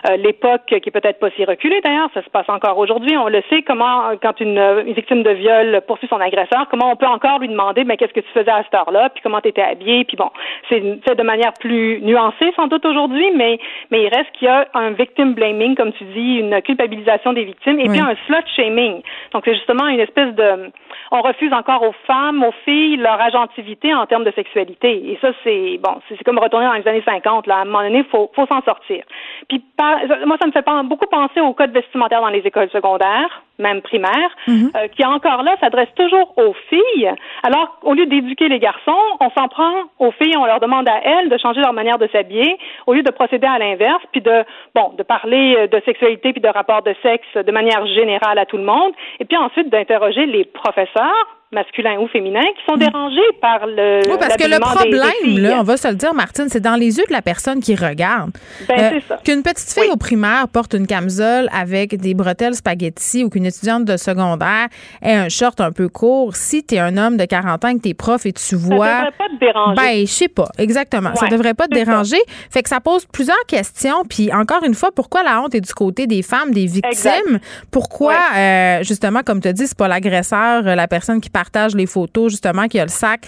euh, 0.09 0.17
l'époque 0.17 0.65
qui 0.65 0.75
est 0.75 0.91
peut-être 0.91 1.19
pas 1.19 1.29
si 1.35 1.45
reculée 1.45 1.81
d'ailleurs. 1.81 2.09
Ça 2.15 2.23
se 2.23 2.29
passe 2.29 2.49
encore 2.49 2.77
aujourd'hui. 2.79 3.15
On 3.15 3.27
le 3.27 3.43
sait 3.49 3.61
comment 3.61 4.11
quand 4.21 4.39
une, 4.39 4.57
euh, 4.57 4.83
une 4.85 4.93
victime 4.93 5.21
de 5.21 5.29
viol 5.29 5.81
poursuit 5.87 6.07
son 6.07 6.19
agresseur, 6.19 6.67
comment 6.71 6.91
on 6.91 6.95
peut 6.95 7.05
encore 7.05 7.39
lui 7.39 7.47
demander 7.47 7.83
mais 7.83 7.95
qu'est-ce 7.97 8.13
que 8.13 8.21
tu 8.21 8.31
faisais 8.33 8.49
à 8.49 8.63
cette 8.63 8.73
heure-là, 8.73 9.09
puis 9.09 9.21
comment 9.21 9.39
tu 9.39 9.49
étais 9.49 9.61
habillé, 9.61 10.03
puis 10.05 10.17
bon, 10.17 10.31
c'est 10.67 10.81
fait 11.07 11.15
de 11.15 11.23
manière 11.23 11.53
plus 11.59 12.01
nuancée 12.01 12.51
sans 12.55 12.67
doute 12.67 12.85
aujourd'hui, 12.85 13.31
mais 13.35 13.59
mais 13.91 14.03
il 14.03 14.07
reste 14.09 14.31
qu'il 14.33 14.47
y 14.47 14.51
a 14.51 14.67
un 14.73 14.91
victim 14.91 15.33
blaming 15.35 15.75
comme 15.75 15.93
tu 15.93 16.05
dis, 16.05 16.37
une 16.37 16.59
culpabilisation 16.63 17.33
des 17.33 17.43
victimes 17.43 17.79
et 17.79 17.87
puis 17.87 17.99
un 17.99 18.15
slut 18.25 18.43
shaming. 18.55 19.01
Donc 19.33 19.43
c'est 19.45 19.53
justement 19.53 19.87
une 19.87 19.99
espèce 19.99 20.33
de 20.33 20.71
on 21.11 21.21
refuse 21.21 21.53
encore 21.53 21.83
aux 21.83 21.95
femmes, 22.05 22.43
aux 22.43 22.53
filles 22.65 22.97
leur 22.97 23.19
agentivité 23.21 23.93
en 23.93 24.05
termes 24.05 24.23
de 24.23 24.31
sexualité. 24.31 25.11
Et 25.11 25.17
ça, 25.21 25.29
c'est 25.43 25.79
bon, 25.81 25.98
c'est 26.07 26.15
c'est 26.17 26.23
comme 26.23 26.39
retourner 26.39 26.65
dans 26.65 26.73
les 26.73 26.87
années 26.87 27.03
50. 27.05 27.47
Là, 27.47 27.57
à 27.57 27.61
un 27.61 27.65
moment 27.65 27.81
donné, 27.81 28.03
faut 28.03 28.29
faut 28.35 28.45
s'en 28.45 28.61
sortir. 28.61 29.03
Puis 29.47 29.59
par- 29.77 29.99
moi, 30.25 30.37
ça 30.39 30.47
me 30.47 30.51
fait 30.51 30.65
beaucoup 30.83 31.07
penser 31.07 31.41
au 31.41 31.53
code 31.53 31.71
vestimentaire 31.71 32.21
dans 32.21 32.29
les 32.29 32.39
écoles 32.39 32.69
secondaires, 32.69 33.43
même 33.57 33.81
primaires, 33.81 34.31
euh, 34.75 34.87
qui 34.89 35.05
encore 35.05 35.43
là 35.43 35.55
s'adresse 35.59 35.89
toujours 35.95 36.33
aux 36.37 36.53
filles. 36.69 37.11
Alors, 37.43 37.77
au 37.83 37.93
lieu 37.93 38.05
d'éduquer 38.05 38.47
les 38.47 38.59
garçons, 38.59 38.97
on 39.19 39.29
s'en 39.31 39.47
prend 39.47 39.73
aux 39.99 40.11
filles, 40.11 40.37
on 40.37 40.45
leur 40.45 40.59
demande 40.59 40.87
à 40.87 40.99
elles 41.03 41.29
de 41.29 41.37
changer 41.37 41.61
leur 41.61 41.73
manière 41.73 41.97
de 41.97 42.07
s'habiller, 42.07 42.57
au 42.87 42.93
lieu 42.93 43.03
de 43.03 43.11
procéder 43.11 43.47
à 43.47 43.57
l'inverse, 43.59 44.03
puis 44.11 44.21
de 44.21 44.43
bon, 44.75 44.93
de 44.97 45.03
parler 45.03 45.55
euh, 45.57 45.67
de 45.67 45.81
sexualité 45.85 46.31
puis 46.33 46.41
de 46.41 46.47
rapport 46.49 46.81
de 46.83 46.95
sexe 47.01 47.27
de 47.35 47.51
manière 47.51 47.85
générale 47.87 48.37
à 48.37 48.45
tout 48.45 48.57
le 48.57 48.63
monde, 48.63 48.93
et 49.19 49.25
puis 49.25 49.37
ensuite 49.37 49.69
d'interroger 49.69 50.25
les 50.25 50.45
professeurs 50.45 51.38
masculins 51.51 51.97
ou 51.99 52.07
féminins 52.07 52.39
qui 52.55 52.63
sont 52.69 52.77
dérangés 52.77 53.19
par 53.41 53.65
le 53.65 54.01
Oui, 54.07 54.17
parce 54.19 54.35
que 54.37 54.43
le 54.43 54.49
l'habillement 54.51 54.83
des- 54.83 54.89
des 54.91 54.97
problème, 54.99 55.43
là, 55.43 55.57
on 55.59 55.63
va 55.63 55.77
se 55.77 55.87
le 55.87 55.95
dire, 55.95 56.13
Martine, 56.13 56.45
c'est 56.49 56.59
dans 56.59 56.75
les 56.75 56.97
yeux 56.99 57.05
de 57.07 57.11
la 57.13 57.21
personne 57.23 57.59
qui 57.59 57.75
regarde. 57.75 58.31
Euh, 58.61 58.65
Ben, 58.67 58.91
c'est 59.01 59.07
ça. 59.07 59.19
Qu'une 59.23 59.41
petite 59.41 59.71
fille 59.71 59.89
au 59.91 59.97
primaire 59.97 60.47
porte 60.47 60.73
une 60.75 60.85
camisole 60.85 61.49
avec 61.51 61.95
des 61.99 62.13
bretelles 62.13 62.53
spaghetti 62.53 63.23
ou 63.23 63.29
qu'une 63.29 63.47
étudiante 63.47 63.85
de 63.85 63.97
secondaire 63.97 64.67
ait 65.01 65.15
un 65.15 65.29
short 65.29 65.59
un 65.61 65.71
peu 65.71 65.89
court, 65.89 66.35
si 66.35 66.63
tu 66.63 66.75
es 66.75 66.79
un 66.79 66.97
homme 66.97 67.17
de 67.17 67.25
40 67.25 67.65
ans 67.65 67.73
que 67.75 67.81
tu 67.81 67.89
es 67.89 67.93
prof 67.95 68.25
et 68.27 68.31
tu 68.33 68.55
vois. 68.55 68.87
devrait 68.87 69.11
pas 69.17 69.29
te 69.29 69.39
déranger. 69.39 69.75
Ben, 69.75 69.99
je 70.01 70.11
sais 70.11 70.27
pas, 70.27 70.49
exactement. 70.59 71.15
ça 71.15 71.25
Ouais, 71.25 71.31
devrait 71.31 71.53
pas 71.55 71.67
te 71.67 71.73
c'est 71.75 71.83
ça. 71.83 71.91
déranger. 71.91 72.17
Fait 72.51 72.61
que 72.61 72.69
ça 72.69 72.79
pose 72.79 73.05
plusieurs 73.07 73.45
questions. 73.47 74.03
Puis 74.07 74.31
encore 74.31 74.63
une 74.63 74.75
fois, 74.75 74.89
pourquoi 74.95 75.23
la 75.23 75.41
honte 75.41 75.55
est 75.55 75.61
du 75.61 75.73
côté 75.73 76.05
des 76.05 76.21
femmes, 76.21 76.51
des 76.51 76.67
victimes? 76.67 77.39
Pourquoi, 77.71 78.15
euh, 78.37 78.83
justement, 78.83 79.21
comme 79.25 79.41
tu 79.41 79.47
as 79.47 79.53
dit, 79.53 79.65
c'est 79.65 79.77
pas 79.77 79.87
l'agresseur, 79.87 80.67
euh, 80.67 80.75
la 80.75 80.87
personne 80.87 81.19
qui 81.21 81.29
partage 81.39 81.75
les 81.75 81.85
photos, 81.85 82.31
justement, 82.31 82.67
qui 82.67 82.79
a 82.79 82.83
le 82.83 82.89
sac, 82.89 83.21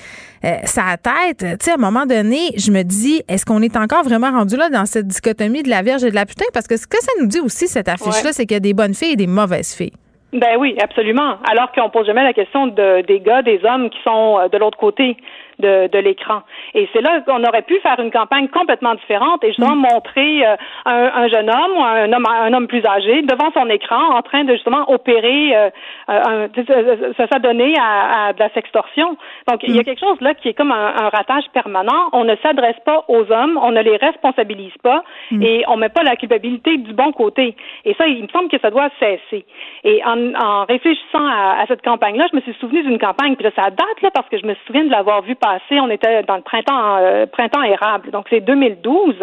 euh, 0.43 0.49
sa 0.65 0.97
tête. 0.97 1.39
Tu 1.59 1.65
sais, 1.65 1.71
à 1.71 1.75
un 1.75 1.77
moment 1.77 2.05
donné, 2.05 2.39
je 2.57 2.71
me 2.71 2.83
dis, 2.83 3.21
est-ce 3.29 3.45
qu'on 3.45 3.61
est 3.61 3.77
encore 3.77 4.03
vraiment 4.03 4.31
rendu 4.31 4.57
là 4.57 4.69
dans 4.69 4.85
cette 4.85 5.07
dichotomie 5.07 5.63
de 5.63 5.69
la 5.69 5.81
Vierge 5.81 6.03
et 6.03 6.09
de 6.09 6.15
la 6.15 6.25
putain? 6.25 6.45
Parce 6.53 6.67
que 6.67 6.77
ce 6.77 6.87
que 6.87 6.97
ça 7.01 7.11
nous 7.19 7.27
dit 7.27 7.39
aussi, 7.39 7.67
cette 7.67 7.87
affiche-là, 7.87 8.29
Ouais. 8.29 8.33
c'est 8.33 8.45
qu'il 8.45 8.55
y 8.55 8.57
a 8.57 8.59
des 8.71 8.73
bonnes 8.73 8.93
filles 8.93 9.13
et 9.13 9.15
des 9.15 9.27
mauvaises 9.27 9.73
filles. 9.73 9.93
Ben 10.33 10.55
oui, 10.59 10.77
absolument. 10.81 11.35
Alors 11.51 11.71
qu'on 11.73 11.89
pose 11.89 12.05
jamais 12.05 12.23
la 12.23 12.31
question 12.33 12.67
de, 12.67 13.05
des 13.05 13.19
gars, 13.19 13.41
des 13.41 13.59
hommes 13.65 13.89
qui 13.89 13.97
sont 14.03 14.39
euh, 14.39 14.47
de 14.47 14.57
l'autre 14.57 14.77
côté 14.77 15.17
de, 15.59 15.87
de 15.87 15.99
l'écran. 15.99 16.41
Et 16.73 16.89
c'est 16.93 17.01
là 17.01 17.21
qu'on 17.21 17.43
aurait 17.43 17.61
pu 17.61 17.79
faire 17.79 17.99
une 17.99 18.11
campagne 18.11 18.47
complètement 18.47 18.95
différente 18.95 19.43
et 19.43 19.47
justement 19.47 19.75
montrer 19.75 20.45
euh, 20.45 20.55
un, 20.85 21.11
un 21.23 21.27
jeune 21.27 21.49
homme 21.49 21.71
ou 21.77 21.83
un 21.83 22.11
homme, 22.13 22.25
un 22.27 22.53
homme 22.53 22.67
plus 22.67 22.85
âgé 22.85 23.21
devant 23.23 23.51
son 23.53 23.69
écran 23.69 24.15
en 24.17 24.21
train 24.21 24.43
de 24.43 24.53
justement 24.53 24.89
opérer, 24.91 25.55
euh, 25.55 25.69
un, 26.07 26.49
tu 26.49 26.63
sais, 26.65 26.73
se- 26.73 27.27
s'adonner 27.31 27.75
à, 27.79 28.27
à 28.27 28.33
de 28.33 28.39
la 28.39 28.49
sextorsion. 28.49 29.17
Donc 29.47 29.61
il 29.63 29.75
y 29.75 29.79
a 29.79 29.83
quelque 29.83 29.99
chose 29.99 30.19
là 30.21 30.33
qui 30.33 30.49
est 30.49 30.53
comme 30.53 30.71
un, 30.71 30.93
un 31.03 31.09
ratage 31.09 31.45
permanent. 31.53 32.09
On 32.13 32.23
ne 32.23 32.35
s'adresse 32.37 32.79
pas 32.85 33.03
aux 33.07 33.31
hommes, 33.31 33.59
on 33.61 33.71
ne 33.71 33.81
les 33.81 33.97
responsabilise 33.97 34.73
pas 34.83 35.03
et 35.41 35.63
on 35.67 35.77
met 35.77 35.89
pas 35.89 36.03
la 36.03 36.15
culpabilité 36.15 36.77
du 36.77 36.93
bon 36.93 37.11
côté. 37.11 37.55
Et 37.85 37.93
ça, 37.95 38.07
il 38.07 38.23
me 38.23 38.27
semble 38.29 38.49
que 38.49 38.59
ça 38.59 38.69
doit 38.69 38.89
cesser. 38.99 39.45
Et 39.83 40.01
en, 40.05 40.33
en 40.35 40.65
réfléchissant 40.65 41.25
à, 41.25 41.61
à 41.61 41.65
cette 41.67 41.81
campagne-là, 41.83 42.27
je 42.31 42.35
me 42.35 42.41
suis 42.41 42.53
souvenu 42.55 42.83
d'une 42.83 42.99
campagne, 42.99 43.35
puis 43.35 43.43
là, 43.43 43.51
ça 43.55 43.69
date 43.69 44.01
là 44.01 44.09
parce 44.13 44.27
que 44.29 44.37
je 44.37 44.45
me 44.45 44.55
souviens 44.65 44.83
de 44.85 44.91
l'avoir 44.91 45.21
vue 45.21 45.35
On 45.71 45.89
était 45.89 46.23
dans 46.23 46.35
le 46.35 46.41
printemps, 46.41 46.97
euh, 46.99 47.25
printemps 47.25 47.63
érable, 47.63 48.11
donc 48.11 48.25
c'est 48.29 48.39
2012, 48.41 49.15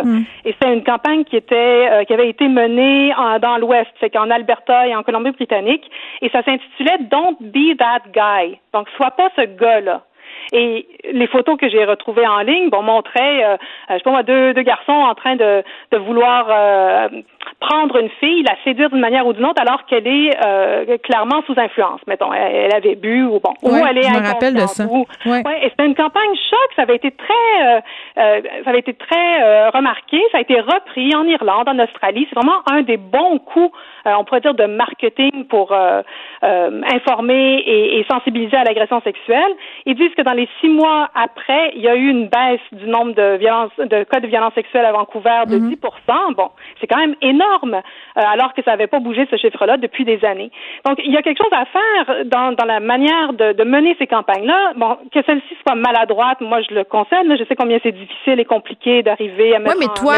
et 0.44 0.52
c'était 0.52 0.72
une 0.72 0.84
campagne 0.84 1.24
qui 1.24 1.36
était, 1.36 1.88
euh, 1.90 2.04
qui 2.04 2.12
avait 2.12 2.28
été 2.28 2.48
menée 2.48 3.12
en- 3.16 3.38
dans 3.38 3.58
l'Ouest, 3.58 3.90
c'est 4.00 4.10
qu'en 4.10 4.30
Alberta 4.30 4.86
et 4.86 4.94
en 4.96 5.02
Colombie-Britannique, 5.02 5.88
et 6.22 6.28
ça 6.30 6.42
s'intitulait 6.42 6.98
Don't 7.10 7.36
be 7.40 7.76
that 7.78 8.02
guy. 8.12 8.58
Donc, 8.72 8.88
sois 8.96 9.10
pas 9.12 9.28
ce 9.36 9.42
gars-là. 9.42 10.02
Et 10.52 10.86
les 11.12 11.26
photos 11.26 11.58
que 11.58 11.68
j'ai 11.68 11.84
retrouvées 11.84 12.26
en 12.26 12.38
ligne, 12.40 12.70
bon, 12.70 12.82
montraient, 12.82 13.44
euh, 13.44 13.54
euh, 13.54 13.56
je 13.90 13.94
sais 13.96 14.00
pas 14.04 14.10
moi, 14.10 14.22
deux, 14.22 14.54
deux 14.54 14.62
garçons 14.62 14.92
en 14.92 15.14
train 15.14 15.36
de, 15.36 15.62
de 15.92 15.98
vouloir 15.98 16.46
euh, 16.50 17.08
prendre 17.60 17.96
une 17.98 18.08
fille, 18.20 18.42
la 18.42 18.54
séduire 18.64 18.90
d'une 18.90 19.00
manière 19.00 19.26
ou 19.26 19.32
d'une 19.32 19.44
autre, 19.46 19.60
alors 19.60 19.84
qu'elle 19.86 20.06
est 20.06 20.30
euh, 20.44 20.96
clairement 20.98 21.42
sous 21.46 21.54
influence. 21.58 22.00
Mettons, 22.06 22.32
elle, 22.32 22.74
avait 22.74 22.94
bu 22.94 23.24
ou 23.24 23.40
bon, 23.40 23.54
ou 23.62 23.70
Ouais, 23.72 23.82
elle 23.90 23.98
est 23.98 24.02
je 24.02 24.12
me 24.20 24.26
rappelle 24.26 24.54
de 24.54 24.60
ça. 24.60 24.84
ou- 24.84 25.06
Ouais. 25.26 25.42
Ouais, 25.44 25.58
et 25.66 25.70
c'était 25.70 25.86
une 25.86 25.94
campagne 25.94 26.34
choc. 26.50 26.68
Ça 26.76 26.82
avait 26.82 26.96
été 26.96 27.10
très, 27.10 27.66
euh, 27.66 27.80
euh, 28.18 28.40
ça 28.64 28.70
avait 28.70 28.78
été 28.80 28.94
très 28.94 29.42
euh, 29.42 29.70
remarqué. 29.70 30.20
Ça 30.32 30.38
a 30.38 30.40
été 30.40 30.60
repris 30.60 31.14
en 31.14 31.24
Irlande, 31.24 31.68
en 31.68 31.78
Australie. 31.78 32.26
C'est 32.28 32.34
vraiment 32.38 32.60
un 32.70 32.82
des 32.82 32.96
bons 32.96 33.38
coups, 33.38 33.76
euh, 34.06 34.12
on 34.18 34.24
pourrait 34.24 34.40
dire, 34.40 34.54
de 34.54 34.64
marketing 34.66 35.44
pour 35.46 35.72
euh, 35.72 36.02
informer 36.92 37.58
et, 37.66 37.98
et 38.00 38.06
sensibiliser 38.10 38.56
à 38.56 38.64
l'agression 38.64 39.00
sexuelle. 39.02 39.52
Ils 39.86 39.94
disent 39.94 40.14
que 40.16 40.22
dans 40.22 40.32
les 40.32 40.48
six 40.60 40.68
mois 40.68 41.08
après, 41.14 41.72
il 41.74 41.82
y 41.82 41.88
a 41.88 41.94
eu 41.96 42.08
une 42.08 42.28
baisse 42.28 42.60
du 42.72 42.86
nombre 42.88 43.12
de 43.14 43.36
violences, 43.36 43.70
de 43.78 44.04
cas 44.04 44.20
de 44.20 44.26
violence 44.26 44.54
sexuelle 44.54 44.84
à 44.84 44.92
Vancouver 44.92 45.42
de 45.46 45.58
10% 45.58 46.34
Bon, 46.36 46.50
c'est 46.80 46.86
quand 46.86 46.98
même 46.98 47.14
énorme, 47.22 47.37
euh, 47.44 47.80
alors 48.14 48.54
que 48.54 48.62
ça 48.62 48.72
n'avait 48.72 48.86
pas 48.86 48.98
bougé 49.00 49.26
ce 49.30 49.36
chiffre-là 49.36 49.76
depuis 49.76 50.04
des 50.04 50.24
années. 50.24 50.50
Donc, 50.86 50.98
il 51.04 51.12
y 51.12 51.16
a 51.16 51.22
quelque 51.22 51.38
chose 51.42 51.52
à 51.52 51.64
faire 51.66 52.24
dans, 52.26 52.52
dans 52.52 52.64
la 52.64 52.80
manière 52.80 53.32
de, 53.32 53.52
de 53.52 53.64
mener 53.64 53.94
ces 53.98 54.06
campagnes-là. 54.06 54.72
Bon, 54.76 54.96
que 55.12 55.20
celle-ci 55.24 55.54
soit 55.66 55.74
maladroite, 55.76 56.40
moi, 56.40 56.60
je 56.68 56.74
le 56.74 56.84
concède. 56.84 57.26
Je 57.38 57.44
sais 57.44 57.56
combien 57.56 57.78
c'est 57.82 57.92
difficile 57.92 58.40
et 58.40 58.44
compliqué 58.44 59.02
d'arriver 59.02 59.54
à 59.54 59.58
Oui, 59.58 59.64
mettre 59.64 59.76
mais 59.78 59.86
en- 59.86 59.94
toi, 59.94 60.14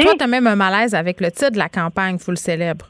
toi, 0.00 0.12
t'as 0.18 0.26
même 0.26 0.46
un 0.46 0.56
malaise 0.56 0.94
avec 0.94 1.20
le 1.20 1.30
titre 1.30 1.52
de 1.52 1.58
la 1.58 1.68
campagne, 1.68 2.18
faut 2.18 2.30
le 2.32 2.36
célèbre. 2.36 2.86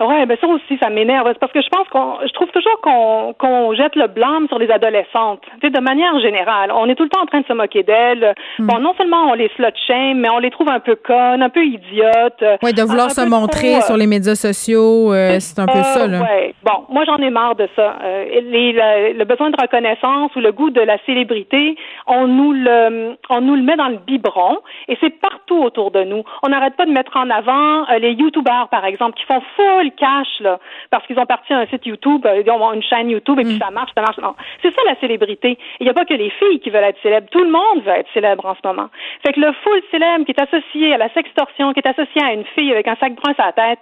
Ouais, 0.00 0.26
ben 0.26 0.36
ça 0.40 0.46
aussi, 0.48 0.78
ça 0.82 0.90
m'énerve. 0.90 1.26
C'est 1.28 1.38
parce 1.38 1.52
que 1.52 1.60
je 1.62 1.68
pense 1.68 1.86
qu'on, 1.88 2.16
je 2.26 2.32
trouve 2.32 2.48
toujours 2.50 2.80
qu'on 2.82 3.34
qu'on 3.38 3.74
jette 3.74 3.94
le 3.96 4.06
blâme 4.08 4.48
sur 4.48 4.58
les 4.58 4.70
adolescentes. 4.70 5.42
Tu 5.60 5.66
sais, 5.66 5.70
de 5.70 5.80
manière 5.80 6.18
générale, 6.20 6.72
on 6.74 6.88
est 6.88 6.94
tout 6.94 7.04
le 7.04 7.08
temps 7.08 7.22
en 7.22 7.26
train 7.26 7.40
de 7.40 7.46
se 7.46 7.52
moquer 7.52 7.82
d'elles. 7.82 8.34
Hmm. 8.58 8.66
Bon, 8.66 8.78
non 8.78 8.94
seulement 8.96 9.30
on 9.30 9.34
les 9.34 9.48
slut 9.56 9.66
shame, 9.86 10.18
mais 10.18 10.28
on 10.30 10.38
les 10.38 10.50
trouve 10.50 10.68
un 10.70 10.80
peu 10.80 10.96
connes, 10.96 11.42
un 11.42 11.50
peu 11.50 11.64
idiotes. 11.64 12.44
Oui, 12.62 12.72
de 12.72 12.82
vouloir 12.82 13.06
un 13.06 13.10
se 13.10 13.28
montrer 13.28 13.72
trop, 13.74 13.82
sur 13.82 13.96
les 13.96 14.06
médias 14.06 14.34
sociaux, 14.34 15.12
euh, 15.12 15.38
c'est 15.40 15.58
un 15.60 15.66
peu 15.66 15.82
ça, 15.82 16.06
là. 16.06 16.20
ouais. 16.20 16.54
Bon, 16.64 16.84
moi 16.88 17.04
j'en 17.04 17.18
ai 17.18 17.30
marre 17.30 17.54
de 17.56 17.68
ça. 17.76 17.96
Euh, 18.02 18.24
les- 18.50 18.72
le, 18.72 19.12
le 19.18 19.24
besoin 19.24 19.50
de 19.50 19.56
reconnaissance 19.60 20.34
ou 20.36 20.40
le 20.40 20.52
goût 20.52 20.70
de 20.70 20.80
la 20.80 20.96
célébrité, 21.06 21.76
on 22.06 22.26
nous 22.26 22.52
le, 22.52 23.16
on 23.30 23.40
nous 23.40 23.54
le 23.56 23.62
met 23.62 23.76
dans 23.76 23.88
le 23.88 23.98
biberon 24.06 24.58
et 24.88 24.96
c'est 25.00 25.10
partout 25.20 25.62
autour 25.62 25.90
de 25.90 26.02
nous. 26.04 26.22
On 26.42 26.48
n'arrête 26.48 26.76
pas 26.76 26.86
de 26.86 26.90
mettre 26.92 27.16
en 27.16 27.28
avant 27.30 27.82
euh, 27.90 27.98
les 27.98 28.12
YouTubers, 28.12 28.68
par 28.70 28.84
exemple, 28.84 29.16
qui 29.18 29.24
font 29.26 29.42
full 29.82 29.92
cash 29.92 30.40
là, 30.40 30.58
parce 30.90 31.06
qu'ils 31.06 31.18
ont 31.18 31.26
parti 31.26 31.52
un 31.52 31.66
site 31.66 31.84
YouTube, 31.86 32.24
euh, 32.26 32.42
ils 32.44 32.50
ont 32.50 32.72
une 32.72 32.82
chaîne 32.82 33.10
YouTube 33.10 33.38
et 33.38 33.44
puis 33.44 33.58
ça 33.58 33.70
marche, 33.70 33.90
ça 33.94 34.02
marche. 34.02 34.18
Non, 34.18 34.34
c'est 34.62 34.74
ça 34.74 34.80
la 34.86 34.96
célébrité. 34.96 35.58
Il 35.80 35.84
n'y 35.84 35.90
a 35.90 35.94
pas 35.94 36.04
que 36.04 36.14
les 36.14 36.30
filles 36.30 36.60
qui 36.60 36.70
veulent 36.70 36.84
être 36.84 37.00
célèbres. 37.02 37.28
Tout 37.30 37.42
le 37.42 37.50
monde 37.50 37.84
veut 37.84 37.92
être 37.92 38.08
célèbre 38.14 38.46
en 38.46 38.54
ce 38.54 38.60
moment. 38.64 38.88
Fait 39.24 39.32
que 39.32 39.40
le 39.40 39.52
full 39.64 39.82
célèbre 39.90 40.24
qui 40.24 40.32
est 40.32 40.40
associé 40.40 40.94
à 40.94 40.98
la 40.98 41.12
sextorsion, 41.12 41.72
qui 41.72 41.80
est 41.80 41.88
associé 41.88 42.22
à 42.22 42.32
une 42.32 42.44
fille 42.56 42.70
avec 42.70 42.86
un 42.88 42.96
sac 42.96 43.14
brun 43.14 43.34
sur 43.34 43.44
la 43.44 43.52
tête, 43.52 43.80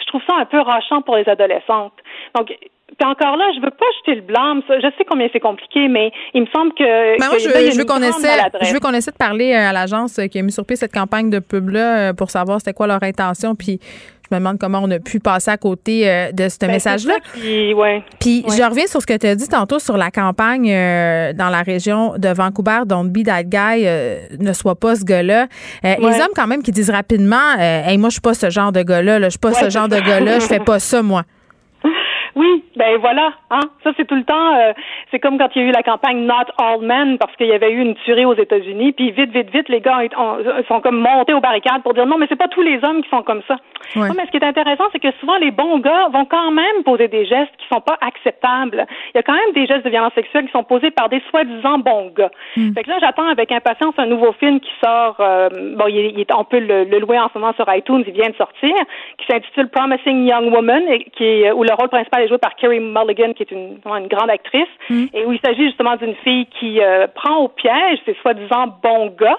je 0.00 0.06
trouve 0.06 0.22
ça 0.26 0.36
un 0.36 0.44
peu 0.44 0.60
rachant 0.60 1.02
pour 1.02 1.16
les 1.16 1.28
adolescentes. 1.28 1.94
Donc, 2.34 2.52
puis 2.98 3.08
encore 3.08 3.36
là, 3.36 3.50
je 3.54 3.60
veux 3.60 3.70
pas 3.70 3.86
jeter 4.00 4.16
le 4.16 4.20
blâme. 4.20 4.62
Je 4.68 4.88
sais 4.98 5.04
combien 5.08 5.28
c'est 5.32 5.40
compliqué, 5.40 5.88
mais 5.88 6.12
il 6.34 6.42
me 6.42 6.46
semble 6.54 6.72
que. 6.74 7.12
Mais 7.12 7.16
Ben, 7.18 7.26
moi, 7.26 7.36
que 7.36 7.42
je, 7.42 7.48
là, 7.48 7.62
y 7.62 7.68
a 7.68 7.70
je 7.70 7.78
veux 7.78 7.84
qu'on 7.84 8.02
essaie, 8.02 8.38
je 8.62 8.72
veux 8.72 8.80
qu'on 8.80 8.92
essaie 8.92 9.10
de 9.10 9.16
parler 9.16 9.52
euh, 9.52 9.70
à 9.70 9.72
l'agence 9.72 10.18
euh, 10.18 10.26
qui 10.26 10.38
a 10.38 10.42
mis 10.42 10.52
sur 10.52 10.66
pied 10.66 10.76
cette 10.76 10.92
campagne 10.92 11.30
de 11.30 11.38
pub-là 11.38 12.10
euh, 12.10 12.12
pour 12.12 12.30
savoir 12.30 12.58
c'était 12.58 12.74
quoi 12.74 12.86
leur 12.86 13.02
intention. 13.02 13.54
Puis 13.54 13.80
je 14.21 14.21
me 14.32 14.38
demande 14.38 14.58
comment 14.58 14.80
on 14.82 14.90
a 14.90 14.98
pu 14.98 15.20
passer 15.20 15.50
à 15.50 15.56
côté 15.56 16.08
euh, 16.08 16.32
de 16.32 16.48
ce 16.48 16.58
Ben, 16.60 16.68
message-là. 16.70 17.14
ouais. 17.42 18.02
Puis 18.20 18.44
Ouais. 18.48 18.56
je 18.56 18.62
reviens 18.62 18.86
sur 18.86 19.00
ce 19.02 19.06
que 19.06 19.16
tu 19.16 19.26
as 19.26 19.34
dit 19.34 19.48
tantôt 19.48 19.78
sur 19.78 19.96
la 19.96 20.10
campagne 20.10 20.70
euh, 20.72 21.32
dans 21.32 21.48
la 21.48 21.62
région 21.62 22.14
de 22.18 22.28
Vancouver, 22.28 22.80
Don't 22.86 23.08
be 23.10 23.24
that 23.24 23.44
guy, 23.44 23.84
euh, 23.86 24.18
ne 24.38 24.52
sois 24.52 24.74
pas 24.74 24.96
ce 24.96 25.04
gars-là. 25.04 25.46
Euh, 25.84 25.94
Les 25.98 26.04
Ouais. 26.04 26.20
hommes 26.20 26.32
quand 26.34 26.46
même 26.46 26.62
qui 26.62 26.72
disent 26.72 26.90
rapidement, 26.90 27.56
hey, 27.58 27.98
moi 27.98 28.08
je 28.08 28.14
suis 28.14 28.20
pas 28.20 28.34
ce 28.34 28.50
genre 28.50 28.72
de 28.72 28.82
gars-là, 28.82 29.18
là, 29.18 29.26
je 29.28 29.30
suis 29.32 29.38
pas 29.38 29.50
Ouais, 29.50 29.60
ce 29.64 29.70
genre 29.70 29.88
de 29.88 29.96
gars-là, 29.96 30.38
je 30.38 30.46
fais 30.46 30.60
pas 30.60 30.78
ça 30.78 31.02
moi. 31.02 31.24
Oui, 32.34 32.64
ben 32.76 32.96
voilà, 32.98 33.32
hein. 33.50 33.60
Ça 33.84 33.90
c'est 33.96 34.06
tout 34.06 34.14
le 34.14 34.24
temps. 34.24 34.54
euh, 34.56 34.72
c'est 35.10 35.18
comme 35.18 35.38
quand 35.38 35.48
il 35.54 35.62
y 35.62 35.64
a 35.66 35.68
eu 35.68 35.72
la 35.72 35.82
campagne 35.82 36.24
Not 36.26 36.48
All 36.58 36.80
Men 36.80 37.18
parce 37.18 37.34
qu'il 37.36 37.46
y 37.48 37.52
avait 37.52 37.70
eu 37.70 37.80
une 37.80 37.94
tuerie 37.96 38.24
aux 38.24 38.34
États-Unis, 38.34 38.92
puis 38.92 39.10
vite, 39.10 39.30
vite, 39.30 39.50
vite, 39.50 39.68
les 39.68 39.80
gars 39.80 39.98
ont- 40.16 40.22
ont- 40.22 40.64
sont 40.68 40.80
comme 40.80 40.98
montés 40.98 41.34
aux 41.34 41.40
barricades 41.40 41.82
pour 41.82 41.94
dire 41.94 42.06
non, 42.06 42.16
mais 42.18 42.26
c'est 42.28 42.36
pas 42.36 42.48
tous 42.48 42.62
les 42.62 42.82
hommes 42.84 43.02
qui 43.02 43.08
sont 43.10 43.22
comme 43.22 43.42
ça. 43.46 43.56
Ouais. 43.96 44.08
Non, 44.08 44.14
mais 44.16 44.24
ce 44.26 44.30
qui 44.30 44.38
est 44.38 44.44
intéressant, 44.44 44.84
c'est 44.92 44.98
que 45.00 45.10
souvent 45.20 45.36
les 45.36 45.50
bons 45.50 45.78
gars 45.78 46.08
vont 46.12 46.24
quand 46.24 46.50
même 46.50 46.82
poser 46.84 47.08
des 47.08 47.26
gestes 47.26 47.52
qui 47.58 47.66
sont 47.72 47.80
pas 47.80 47.98
acceptables. 48.00 48.86
Il 49.14 49.16
y 49.16 49.18
a 49.18 49.22
quand 49.22 49.34
même 49.34 49.52
des 49.54 49.66
gestes 49.66 49.84
de 49.84 49.90
violence 49.90 50.14
sexuelle 50.14 50.46
qui 50.46 50.52
sont 50.52 50.64
posés 50.64 50.90
par 50.90 51.08
des 51.08 51.20
soi-disant 51.30 51.78
bons 51.78 52.12
gars. 52.16 52.30
Fait 52.74 52.82
que 52.84 52.88
là, 52.90 52.96
j'attends 53.00 53.26
avec 53.28 53.50
impatience 53.52 53.94
un 53.98 54.06
nouveau 54.06 54.32
film 54.32 54.60
qui 54.60 54.70
sort. 54.82 55.16
euh, 55.20 55.48
bon, 55.76 55.86
il 55.88 55.98
est, 55.98 56.14
il 56.16 56.26
on 56.34 56.44
peut 56.44 56.60
le, 56.60 56.84
le 56.84 56.98
louer 56.98 57.18
en 57.18 57.28
ce 57.32 57.38
moment 57.38 57.52
sur 57.54 57.66
iTunes. 57.74 58.04
Il 58.06 58.12
vient 58.14 58.30
de 58.30 58.34
sortir, 58.36 58.70
qui 59.18 59.26
s'intitule 59.26 59.68
Promising 59.68 60.26
Young 60.26 60.52
Woman, 60.52 60.82
et 60.88 61.04
qui 61.16 61.24
est, 61.24 61.52
où 61.52 61.62
le 61.62 61.74
rôle 61.74 61.88
principal 61.88 62.21
est 62.22 62.28
joué 62.28 62.38
par 62.38 62.54
Kerry 62.56 62.80
Mulligan, 62.80 63.32
qui 63.34 63.42
est 63.42 63.50
une, 63.50 63.78
une 63.84 64.08
grande 64.08 64.30
actrice, 64.30 64.68
et 65.12 65.24
où 65.24 65.32
il 65.32 65.40
s'agit 65.44 65.66
justement 65.66 65.96
d'une 65.96 66.14
fille 66.16 66.46
qui 66.58 66.80
euh, 66.80 67.06
prend 67.08 67.36
au 67.38 67.48
piège 67.48 67.98
ces 68.06 68.14
soi-disant 68.22 68.78
bons 68.82 69.08
gars. 69.18 69.38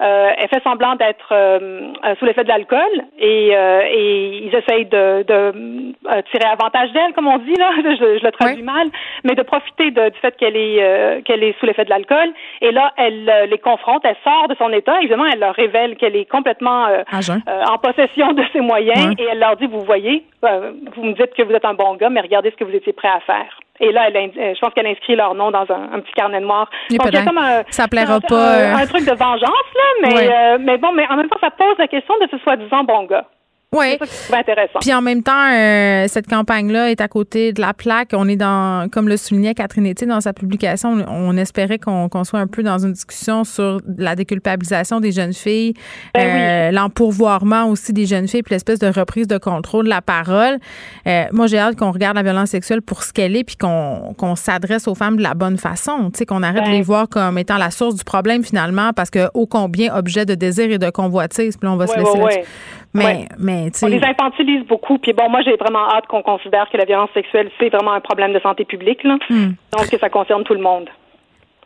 Euh, 0.00 0.30
elle 0.38 0.48
fait 0.48 0.62
semblant 0.64 0.94
d'être 0.96 1.28
euh, 1.32 1.92
euh, 2.04 2.14
sous 2.18 2.24
l'effet 2.24 2.42
de 2.44 2.48
l'alcool 2.48 2.80
et, 3.18 3.50
euh, 3.54 3.82
et 3.88 4.38
ils 4.46 4.54
essayent 4.54 4.86
de, 4.86 5.22
de 5.22 5.34
euh, 5.34 6.22
tirer 6.32 6.48
avantage 6.50 6.90
d'elle, 6.92 7.12
comme 7.14 7.28
on 7.28 7.38
dit 7.38 7.54
là. 7.54 7.70
Je, 7.82 8.18
je 8.18 8.24
le 8.24 8.32
traduis 8.32 8.62
mal, 8.62 8.88
mais 9.24 9.34
de 9.34 9.42
profiter 9.42 9.90
de- 9.90 10.08
du 10.08 10.18
fait 10.18 10.36
qu'elle 10.36 10.56
est 10.56 10.82
euh, 10.82 11.20
qu'elle 11.22 11.44
est 11.44 11.58
sous 11.60 11.66
l'effet 11.66 11.84
de 11.84 11.90
l'alcool. 11.90 12.30
Et 12.60 12.72
là, 12.72 12.92
elle 12.96 13.28
euh, 13.28 13.46
les 13.46 13.58
confronte, 13.58 14.02
elle 14.04 14.16
sort 14.24 14.48
de 14.48 14.54
son 14.56 14.70
état. 14.72 14.98
Évidemment, 15.00 15.26
elle 15.32 15.38
leur 15.40 15.54
révèle 15.54 15.96
qu'elle 15.96 16.16
est 16.16 16.24
complètement 16.30 16.86
euh, 16.86 17.02
euh, 17.48 17.62
en 17.70 17.78
possession 17.78 18.32
de 18.32 18.42
ses 18.52 18.60
moyens 18.60 19.14
et 19.18 19.24
elle 19.30 19.38
leur 19.38 19.56
dit 19.56 19.66
vous 19.66 19.82
voyez, 19.82 20.24
euh, 20.44 20.72
vous 20.96 21.04
me 21.04 21.12
dites 21.12 21.34
que 21.34 21.42
vous 21.42 21.52
êtes 21.52 21.64
un 21.64 21.74
bon 21.74 21.94
gars, 21.96 22.08
mais 22.10 22.20
regardez 22.20 22.50
ce 22.50 22.56
que 22.56 22.64
vous 22.64 22.74
étiez 22.74 22.92
prêt 22.92 23.08
à 23.08 23.20
faire. 23.20 23.58
Et 23.84 23.90
là, 23.92 24.08
elle, 24.08 24.16
euh, 24.16 24.54
je 24.54 24.60
pense 24.60 24.72
qu'elle 24.74 24.86
inscrit 24.86 25.16
leur 25.16 25.34
nom 25.34 25.50
dans 25.50 25.66
un, 25.68 25.92
un 25.92 26.00
petit 26.00 26.12
carnet 26.12 26.38
noir. 26.40 26.70
Et 26.90 26.96
Donc, 26.96 27.12
comme 27.24 27.36
un, 27.38 27.62
Ça 27.68 27.88
plaira 27.88 28.14
un- 28.14 28.20
pas, 28.20 28.36
un- 28.36 28.58
euh. 28.60 28.74
un 28.76 28.86
truc 28.86 29.04
de 29.04 29.10
vengeance 29.12 29.68
là, 29.74 29.88
mais 30.02 30.14
Ouais. 30.14 30.30
euh, 30.32 30.58
mais 30.60 30.78
bon, 30.78 30.92
mais 30.92 31.04
en 31.10 31.16
même 31.16 31.28
temps, 31.28 31.38
ça 31.40 31.50
pose 31.50 31.74
la 31.78 31.88
question 31.88 32.14
de 32.22 32.28
ce 32.30 32.38
soi-disant 32.38 32.84
bon 32.84 33.02
gars. 33.04 33.24
Oui. 33.72 33.98
Intéressant. 34.32 34.78
Puis 34.80 34.92
en 34.92 35.00
même 35.00 35.22
temps, 35.22 35.50
euh, 35.50 36.06
cette 36.06 36.28
campagne-là 36.28 36.90
est 36.90 37.00
à 37.00 37.08
côté 37.08 37.52
de 37.52 37.60
la 37.60 37.72
plaque. 37.72 38.10
On 38.12 38.28
est 38.28 38.36
dans, 38.36 38.90
comme 38.90 39.08
le 39.08 39.16
soulignait 39.16 39.54
Catherine 39.54 39.86
Etier 39.86 40.06
dans 40.06 40.20
sa 40.20 40.32
publication, 40.32 40.92
on, 41.08 41.32
on 41.32 41.36
espérait 41.36 41.78
qu'on 41.78 42.08
qu'on 42.08 42.24
soit 42.24 42.40
un 42.40 42.46
peu 42.46 42.62
dans 42.62 42.78
une 42.78 42.92
discussion 42.92 43.44
sur 43.44 43.80
la 43.96 44.14
déculpabilisation 44.14 45.00
des 45.00 45.12
jeunes 45.12 45.32
filles, 45.32 45.74
Ben 46.14 46.72
euh, 46.72 47.66
aussi 47.68 47.92
des 47.92 48.06
jeunes 48.06 48.28
filles, 48.28 48.42
puis 48.42 48.54
l'espèce 48.54 48.78
de 48.78 48.88
reprise 48.88 49.26
de 49.26 49.38
contrôle 49.38 49.84
de 49.84 49.90
la 49.90 50.02
parole. 50.02 50.58
Euh, 51.06 51.24
moi, 51.32 51.46
j'ai 51.46 51.58
hâte 51.58 51.76
qu'on 51.76 51.90
regarde 51.90 52.16
la 52.16 52.22
violence 52.22 52.50
sexuelle 52.50 52.82
pour 52.82 53.02
ce 53.02 53.12
qu'elle 53.12 53.36
est, 53.36 53.44
puis 53.44 53.56
qu'on 53.56 54.14
qu'on 54.18 54.36
s'adresse 54.36 54.86
aux 54.88 54.94
femmes 54.94 55.16
de 55.16 55.22
la 55.22 55.34
bonne 55.34 55.56
façon. 55.56 56.10
Tu 56.12 56.18
sais, 56.18 56.26
qu'on 56.26 56.42
arrête 56.42 56.64
de 56.64 56.68
Ben. 56.68 56.72
les 56.72 56.82
voir 56.82 57.08
comme 57.08 57.38
étant 57.38 57.56
la 57.56 57.70
source 57.70 57.94
du 57.94 58.04
problème 58.04 58.44
finalement, 58.44 58.92
parce 58.92 59.10
que 59.10 59.28
ô 59.34 59.46
combien 59.46 59.94
objet 59.94 60.26
de 60.26 60.34
désir 60.34 60.70
et 60.70 60.78
de 60.78 60.90
convoitise. 60.90 61.56
Puis 61.56 61.66
là, 61.66 61.72
on 61.72 61.76
va 61.76 61.86
se 61.86 61.96
laisser 61.96 62.18
ouais, 62.18 62.18
là-dessus. 62.18 62.48
Ouais. 62.94 63.02
Mais, 63.04 63.04
Ouais. 63.04 63.28
mais 63.38 63.70
tu 63.70 63.84
On 63.84 63.88
les 63.88 64.02
infantilise 64.04 64.66
beaucoup. 64.66 64.98
Puis 64.98 65.12
bon, 65.12 65.28
moi, 65.30 65.40
j'ai 65.44 65.56
vraiment 65.56 65.88
hâte 65.90 66.06
qu'on 66.08 66.22
considère 66.22 66.68
que 66.70 66.76
la 66.76 66.84
violence 66.84 67.10
sexuelle, 67.14 67.50
c'est 67.58 67.68
vraiment 67.70 67.92
un 67.92 68.00
problème 68.00 68.32
de 68.32 68.40
santé 68.40 68.64
publique. 68.64 69.02
Là. 69.04 69.16
Hmm. 69.30 69.52
Donc, 69.72 69.88
que 69.90 69.98
ça 69.98 70.08
concerne 70.10 70.44
tout 70.44 70.54
le 70.54 70.60
monde. 70.62 70.88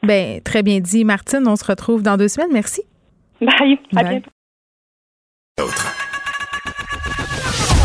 Ben, 0.03 0.41
très 0.43 0.63
bien 0.63 0.79
dit. 0.81 1.05
Martine, 1.05 1.45
on 1.47 1.57
se 1.57 1.65
retrouve 1.65 2.03
dans 2.03 2.17
deux 2.17 2.29
semaines. 2.29 2.53
Merci. 2.53 2.83
Bye. 3.41 3.79
À 3.97 4.03
Bye. 4.03 4.23
bientôt. 5.57 5.73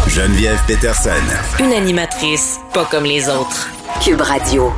Geneviève 0.08 0.60
Peterson. 0.68 1.64
Une 1.64 1.72
animatrice 1.74 2.60
pas 2.74 2.86
comme 2.86 3.06
les 3.06 3.30
autres. 3.30 3.70
Cube 4.04 4.22
Radio. 4.22 4.72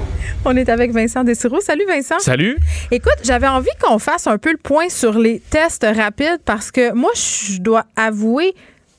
On 0.45 0.57
est 0.57 0.67
avec 0.67 0.91
Vincent 0.91 1.23
Dessureau. 1.23 1.61
Salut, 1.61 1.85
Vincent. 1.87 2.19
Salut. 2.19 2.57
Écoute, 2.91 3.15
j'avais 3.23 3.47
envie 3.47 3.69
qu'on 3.81 3.97
fasse 3.97 4.27
un 4.27 4.37
peu 4.37 4.51
le 4.51 4.57
point 4.57 4.89
sur 4.89 5.17
les 5.17 5.39
tests 5.39 5.85
rapides 5.89 6.41
parce 6.43 6.69
que 6.69 6.91
moi, 6.91 7.11
je 7.15 7.61
dois 7.61 7.85
avouer, 7.95 8.53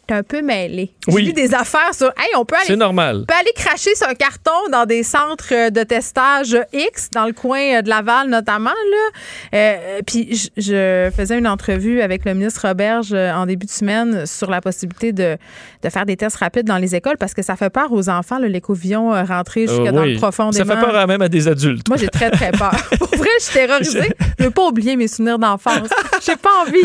t'es 0.06 0.14
un 0.14 0.22
peu 0.22 0.42
mêlé. 0.42 0.92
Oui. 1.08 1.22
J'ai 1.22 1.26
lu 1.28 1.32
des 1.32 1.54
affaires 1.54 1.94
sur. 1.94 2.06
Hey, 2.16 2.30
on 2.36 2.44
peut 2.44 2.56
aller. 2.56 2.64
C'est 2.66 2.76
normal. 2.76 3.20
On 3.22 3.26
peut 3.26 3.38
aller 3.38 3.52
cracher 3.54 3.94
sur 3.94 4.08
un 4.08 4.14
carton 4.14 4.50
dans 4.72 4.86
des 4.86 5.02
centres 5.02 5.52
euh, 5.52 5.70
de 5.70 5.82
testage 5.82 6.56
X, 6.72 7.10
dans 7.12 7.26
le 7.26 7.32
coin 7.32 7.78
euh, 7.78 7.82
de 7.82 7.88
Laval 7.88 8.28
notamment. 8.28 8.70
Là. 8.70 9.10
Euh, 9.54 10.00
puis 10.06 10.50
je, 10.56 11.10
faisais 11.14 11.38
une 11.38 11.46
entrevue 11.48 12.00
avec 12.00 12.24
le 12.24 12.34
ministre 12.34 12.66
Roberge 12.66 13.12
en 13.12 13.46
début 13.46 13.66
de 13.66 13.70
semaine 13.70 14.26
sur 14.26 14.50
la 14.50 14.60
possibilité 14.60 15.12
de, 15.12 15.36
de 15.82 15.88
faire 15.88 16.06
des 16.06 16.16
tests 16.16 16.36
rapides 16.36 16.66
dans 16.66 16.78
les 16.78 16.94
écoles 16.94 17.16
parce 17.18 17.34
que 17.34 17.42
ça 17.42 17.56
fait 17.56 17.70
peur 17.70 17.92
aux 17.92 18.08
enfants, 18.08 18.38
euh, 18.40 19.24
rentré 19.24 19.66
jusque 19.66 19.80
Euh, 19.80 19.92
dans 19.92 20.02
oui. 20.02 20.14
le 20.14 20.18
profond 20.18 20.52
Ça 20.52 20.64
fait 20.64 20.74
peur 20.74 20.94
à- 20.96 21.06
même 21.06 21.22
à 21.22 21.28
des 21.28 21.48
adultes. 21.48 21.88
Moi, 21.88 21.96
j'ai 21.98 22.08
très, 22.08 22.30
très 22.30 22.52
peur. 22.52 22.74
Pour 22.98 23.08
vrai, 23.08 23.28
je 23.38 23.44
suis 23.44 23.54
terrorisée. 23.54 24.12
Je 24.38 24.44
veux 24.44 24.50
pas 24.50 24.66
oublier 24.66 24.96
mes 24.96 25.08
souvenirs 25.08 25.38
d'enfance. 25.38 25.88
J'ai 26.24 26.36
pas 26.36 26.50
envie. 26.62 26.84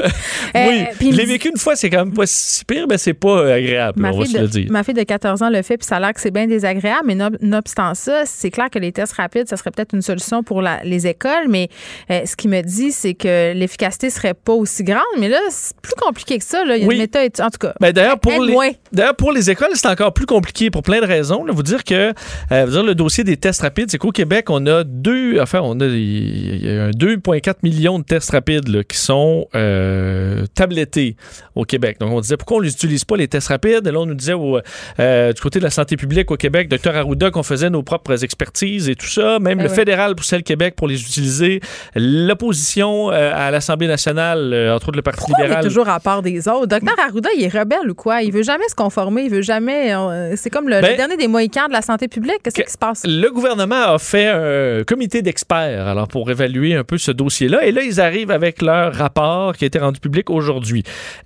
Euh, 0.56 0.66
oui, 1.00 1.12
je 1.12 1.16
l'ai 1.18 1.26
vécu 1.26 1.50
une 1.50 1.58
fois, 1.58 1.76
c'est 1.76 1.90
quand 1.90 2.06
même 2.06 2.14
pas 2.14 2.26
si 2.26 2.66
pire, 2.66 2.86
mais 2.90 2.98
c'est 2.98 3.09
pas 3.14 3.40
euh, 3.40 3.56
agréable, 3.56 4.02
Ma 4.02 4.11
on 4.11 4.18
va 4.19 4.26
fille, 4.26 4.34
se 4.34 4.38
de, 4.38 4.41
le 4.44 4.48
dire. 4.49 4.68
ma 4.72 4.84
fille 4.84 4.94
de 4.94 5.03
14 5.03 5.41
ans 5.44 5.49
le 5.49 5.61
fait, 5.61 5.77
puis 5.77 5.86
ça 5.86 5.98
a 5.98 5.99
l'air 5.99 6.14
que 6.14 6.22
c'est 6.22 6.31
bien 6.31 6.48
désagréable, 6.48 7.03
mais 7.06 7.15
non- 7.15 7.30
nonobstant 7.41 7.94
ça, 7.95 8.23
c'est 8.26 8.49
clair 8.52 8.69
que 8.69 8.80
les 8.80 8.91
tests 8.91 9.14
rapides, 9.14 9.48
ça 9.49 9.57
serait 9.57 9.72
peut-être 9.72 9.94
une 9.94 10.02
solution 10.02 10.44
pour 10.44 10.61
la- 10.61 10.81
les 10.84 11.07
écoles, 11.07 11.48
mais 11.48 11.69
euh, 12.11 12.22
ce 12.26 12.36
qu'il 12.36 12.49
me 12.49 12.61
dit, 12.61 12.91
c'est 12.91 13.14
que 13.14 13.53
l'efficacité 13.53 14.10
serait 14.10 14.34
pas 14.34 14.53
aussi 14.53 14.84
grande, 14.84 14.99
mais 15.19 15.30
là, 15.30 15.40
c'est 15.49 15.76
plus 15.81 15.95
compliqué 15.95 16.38
que 16.38 16.44
ça. 16.45 16.64
Là. 16.65 16.76
Il 16.77 16.81
y 16.81 16.86
a 16.86 16.88
Oui. 16.88 16.95
une 16.95 17.02
méthode, 17.02 17.31
en 17.41 17.49
tout 17.49 17.57
cas. 17.60 17.73
Ben, 17.80 17.91
d'ailleurs, 17.91 18.19
pour 18.19 18.44
les, 18.44 18.53
d'ailleurs, 18.91 19.16
pour 19.16 19.32
les 19.32 19.49
écoles, 19.49 19.70
c'est 19.74 19.88
encore 19.88 20.14
plus 20.14 20.26
compliqué 20.26 20.70
pour 20.70 20.84
plein 20.84 21.02
de 21.02 21.06
raisons. 21.06 21.44
Là. 21.45 21.53
Vous 21.53 21.64
dire 21.64 21.84
que 21.84 22.14
euh, 22.52 22.66
vous 22.66 22.72
dire, 22.72 22.84
le 22.84 22.95
dossier 22.95 23.24
des 23.24 23.38
tests 23.38 23.61
rapides, 23.61 23.90
c'est 23.91 23.98
qu'au 23.98 24.11
Québec, 24.11 24.49
on 24.49 24.66
a 24.68 24.84
deux, 24.84 25.40
enfin, 25.40 25.60
on 25.64 25.80
a 25.80 25.86
il 25.86 26.66
y 26.66 26.70
a 26.70 26.86
un 26.86 26.90
2,4 26.91 27.56
millions 27.64 27.99
de 27.99 28.03
tests 28.03 28.32
rapides 28.32 28.68
là, 28.68 28.84
qui 28.84 28.98
sont 28.98 29.48
euh, 29.56 30.45
tablettés 30.56 31.16
au 31.56 31.64
Québec. 31.66 31.98
Donc, 31.99 32.11
on 32.11 32.22
disait 32.22 32.38
pourquoi 32.38 32.57
on 32.57 32.61
n'utilise 32.61 33.06
pas 33.06 33.18
les 33.18 33.28
tests 33.28 33.48
rapides? 33.49 33.86
Et 33.88 33.91
là, 33.91 33.99
on 33.99 34.06
nous 34.06 34.16
disait 34.16 34.34
au, 34.34 34.60
euh, 34.99 35.34
du 35.34 35.41
côté 35.41 35.60
de 35.60 35.64
la 35.64 35.70
santé 35.70 35.95
publique 35.98 36.32
au 36.32 36.38
Québec, 36.38 36.70
Dr 36.70 36.95
Arruda, 36.95 37.32
qu'on 37.32 37.44
faisait 37.44 37.70
nos 37.70 37.84
propres 37.84 38.24
expertises 38.24 38.90
et 38.90 38.95
tout 38.95 39.07
ça. 39.07 39.40
Même 39.40 39.60
Eh 39.60 39.64
le 39.64 39.70
fédéral 39.70 40.16
poussait 40.16 40.38
le 40.38 40.44
Québec 40.44 40.76
pour 40.76 40.88
les 40.88 41.02
utiliser. 41.02 41.61
L'opposition 41.95 43.11
euh, 43.11 43.32
à 43.34 43.52
l'Assemblée 43.52 43.88
nationale, 43.88 44.53
euh, 44.53 44.76
entre 44.76 44.90
autres 44.90 44.98
le 44.98 45.02
Parti 45.02 45.20
Pourquoi 45.20 45.38
on 45.38 45.41
est 45.41 45.48
libéral. 45.48 45.64
toujours 45.66 45.90
à 45.90 45.99
part 45.99 46.22
des 46.22 46.48
autres? 46.48 46.68
Docteur 46.68 46.95
Arruda, 46.99 47.30
il 47.36 47.44
est 47.44 47.48
rebelle 47.60 47.90
ou 47.90 47.95
quoi? 47.95 48.22
Il 48.22 48.32
veut 48.32 48.44
jamais 48.44 48.68
se 48.70 48.76
conformer, 48.80 49.23
il 49.23 49.30
veut 49.30 49.41
jamais. 49.41 49.93
euh, 49.93 50.34
c'est 50.38 50.49
comme 50.49 50.69
le, 50.69 50.80
Ben, 50.81 50.91
le 50.91 50.97
dernier 50.97 51.18
des 51.18 51.27
Mohicans 51.27 51.68
de 51.68 51.73
la 51.73 51.81
santé 51.81 52.07
publique. 52.07 52.39
Qu'est-ce 52.43 52.61
qui 52.61 52.72
se 52.72 52.77
passe? 52.77 53.03
Le 53.06 53.30
gouvernement 53.30 53.93
a 53.93 53.99
fait 53.99 54.27
un 54.27 54.84
comité 54.85 55.22
d'experts 55.22 55.88
alors 55.88 56.07
pour 56.07 56.31
évaluer 56.31 56.76
un 56.76 56.84
peu 56.85 56.97
ce 56.97 57.11
dossier-là. 57.11 57.65
Et 57.65 57.72
là, 57.72 57.81
ils 57.84 57.99
arrivent 57.99 58.31
avec 58.31 58.61
leur 58.61 58.93
rapport 58.93 59.56
qui 59.56 59.65
a 59.65 59.68
été 59.68 59.80
rendu 59.80 59.99
public 59.99 60.30
aujourd'hui. 60.30 60.84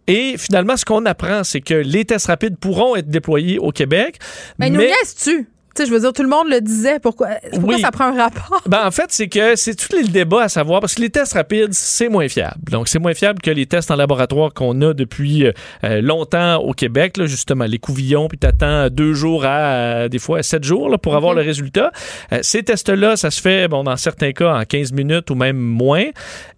Et 0.07 0.35
finalement, 0.38 0.77
ce 0.77 0.85
qu'on 0.85 1.05
apprend, 1.05 1.43
c'est 1.43 1.61
que 1.61 1.75
les 1.75 2.05
tests 2.05 2.27
rapides 2.27 2.57
pourront 2.57 2.95
être 2.95 3.09
déployés 3.09 3.59
au 3.59 3.71
Québec. 3.71 4.17
Mais, 4.57 4.69
nous 4.69 4.81
niaises-tu? 4.81 5.47
Tu 5.75 5.81
sais, 5.81 5.87
je 5.87 5.93
veux 5.93 5.99
dire, 6.01 6.13
tout 6.13 6.21
le 6.21 6.29
monde 6.29 6.47
le 6.49 6.61
disait. 6.61 6.99
Pourquoi, 6.99 7.29
pourquoi 7.51 7.75
Oui. 7.75 7.81
ça 7.81 7.89
prend 7.91 8.05
un 8.05 8.15
rapport? 8.23 8.61
Ben, 8.67 8.85
en 8.85 8.91
fait, 8.91 9.07
c'est 9.09 9.27
que 9.27 9.55
c'est 9.55 9.75
tout 9.75 9.95
le 9.95 10.07
débat 10.07 10.43
à 10.43 10.49
savoir 10.49 10.81
parce 10.81 10.93
que 10.95 11.01
les 11.01 11.09
tests 11.09 11.33
rapides, 11.33 11.73
c'est 11.73 12.09
moins 12.09 12.27
fiable. 12.27 12.59
Donc, 12.69 12.87
c'est 12.87 12.99
moins 12.99 13.13
fiable 13.15 13.41
que 13.41 13.49
les 13.49 13.65
tests 13.65 13.89
en 13.89 13.95
laboratoire 13.95 14.53
qu'on 14.53 14.79
a 14.81 14.93
depuis 14.93 15.47
euh, 15.83 16.01
longtemps 16.01 16.57
au 16.57 16.73
Québec, 16.73 17.17
là, 17.17 17.25
justement, 17.25 17.65
les 17.65 17.79
couvillons, 17.79 18.27
puis 18.27 18.37
t'attends 18.37 18.89
deux 18.89 19.13
jours 19.13 19.45
à, 19.45 19.57
euh, 20.03 20.07
des 20.09 20.19
fois, 20.19 20.43
sept 20.43 20.63
jours 20.63 20.89
là, 20.89 20.97
pour 20.97 21.15
avoir 21.15 21.33
le 21.33 21.41
résultat. 21.41 21.91
Euh, 22.31 22.39
ces 22.43 22.61
tests-là, 22.63 23.15
ça 23.15 23.31
se 23.31 23.41
fait, 23.41 23.67
bon, 23.67 23.83
dans 23.83 23.97
certains 23.97 24.31
cas, 24.31 24.55
en 24.55 24.63
15 24.65 24.91
minutes 24.93 25.31
ou 25.31 25.35
même 25.35 25.57
moins. 25.57 26.05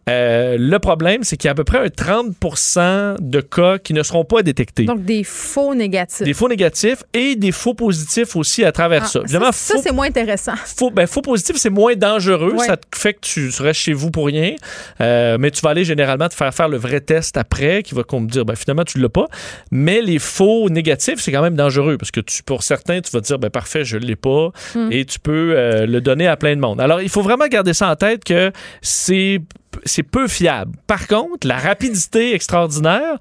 Euh, 0.08 0.58
le 0.60 0.78
problème, 0.80 1.24
c'est 1.24 1.36
qu'il 1.38 1.48
y 1.48 1.50
a 1.50 1.52
à 1.52 1.56
peu 1.56 1.64
près 1.64 1.80
un 1.80 1.88
30% 1.88 3.16
de 3.20 3.42
cas 3.42 3.78
qui 3.80 3.94
ne 3.94 4.04
seront 4.04 4.24
pas 4.24 4.44
détectés. 4.44 4.86
Donc, 4.86 5.04
des 5.04 5.24
faux 5.24 5.74
négatifs. 5.74 6.24
des 6.26 6.34
faux 6.34 6.48
négatifs 6.48 7.04
et 7.14 7.36
des 7.36 7.52
faux 7.52 7.74
positifs 7.74 8.36
aussi 8.36 8.64
à 8.64 8.72
travers 8.72 9.04
Ah, 9.06 9.08
ça. 9.08 9.20
Évidemment, 9.22 9.52
ça, 9.52 9.76
c'est 9.82 9.92
moins 9.92 10.08
intéressant. 10.08 10.54
faux, 10.56 10.92
ben, 10.92 11.08
faux 11.08 11.22
positif, 11.22 11.56
c'est 11.58 11.70
moins 11.70 11.96
dangereux. 11.96 12.54
Ouais. 12.54 12.66
Ça 12.66 12.78
te 12.78 12.86
fait 12.96 13.14
que 13.14 13.20
tu 13.22 13.50
restes 13.60 13.82
chez 13.82 13.94
vous 13.94 14.12
pour 14.12 14.28
rien. 14.28 14.56
Euh, 15.02 15.38
mais 15.40 15.50
tu 15.52 15.62
vas 15.62 15.72
aller 15.72 15.86
généralement 15.86 16.30
te 16.30 16.36
faire 16.36 16.54
faire 16.54 16.70
le 16.70 16.78
vrai 16.78 17.02
test 17.02 17.38
après 17.38 17.82
qui 17.84 17.96
va 17.96 18.04
me 18.14 18.28
dire, 18.28 18.46
ben, 18.46 18.56
finalement, 18.56 18.84
tu 18.84 19.00
l'as 19.00 19.10
pas. 19.10 19.28
Mais 19.72 20.02
les 20.02 20.20
faux 20.20 20.70
négatifs, 20.70 21.20
c'est 21.20 21.32
quand 21.32 21.42
même 21.42 21.56
dangereux 21.56 21.98
parce 21.98 22.12
que 22.12 22.20
tu, 22.20 22.44
pour 22.44 22.64
certains, 22.64 23.02
tu 23.02 23.12
vas 23.12 23.22
te 23.22 23.26
dire, 23.26 23.40
ben, 23.40 23.50
parfait, 23.50 23.84
je 23.84 23.98
l'ai 23.98 24.16
pas. 24.16 24.50
Hmm. 24.76 24.90
Et 24.92 25.06
tu 25.06 25.20
peux 25.20 25.54
euh, 25.56 25.86
le 25.86 26.02
donner 26.02 26.28
à 26.28 26.38
plein 26.38 26.56
de 26.56 26.62
monde. 26.62 26.80
Alors, 26.80 27.02
il 27.02 27.10
faut 27.10 27.22
vraiment 27.22 27.48
garder 27.48 27.74
ça 27.74 27.90
en 27.90 27.96
tête 27.96 28.24
que 28.24 28.52
c'est 28.82 29.42
c'est 29.86 30.04
peu 30.04 30.28
fiable. 30.28 30.72
Par 30.88 31.08
contre, 31.08 31.48
la 31.48 31.58
rapidité 31.58 32.34
extraordinaire 32.36 33.18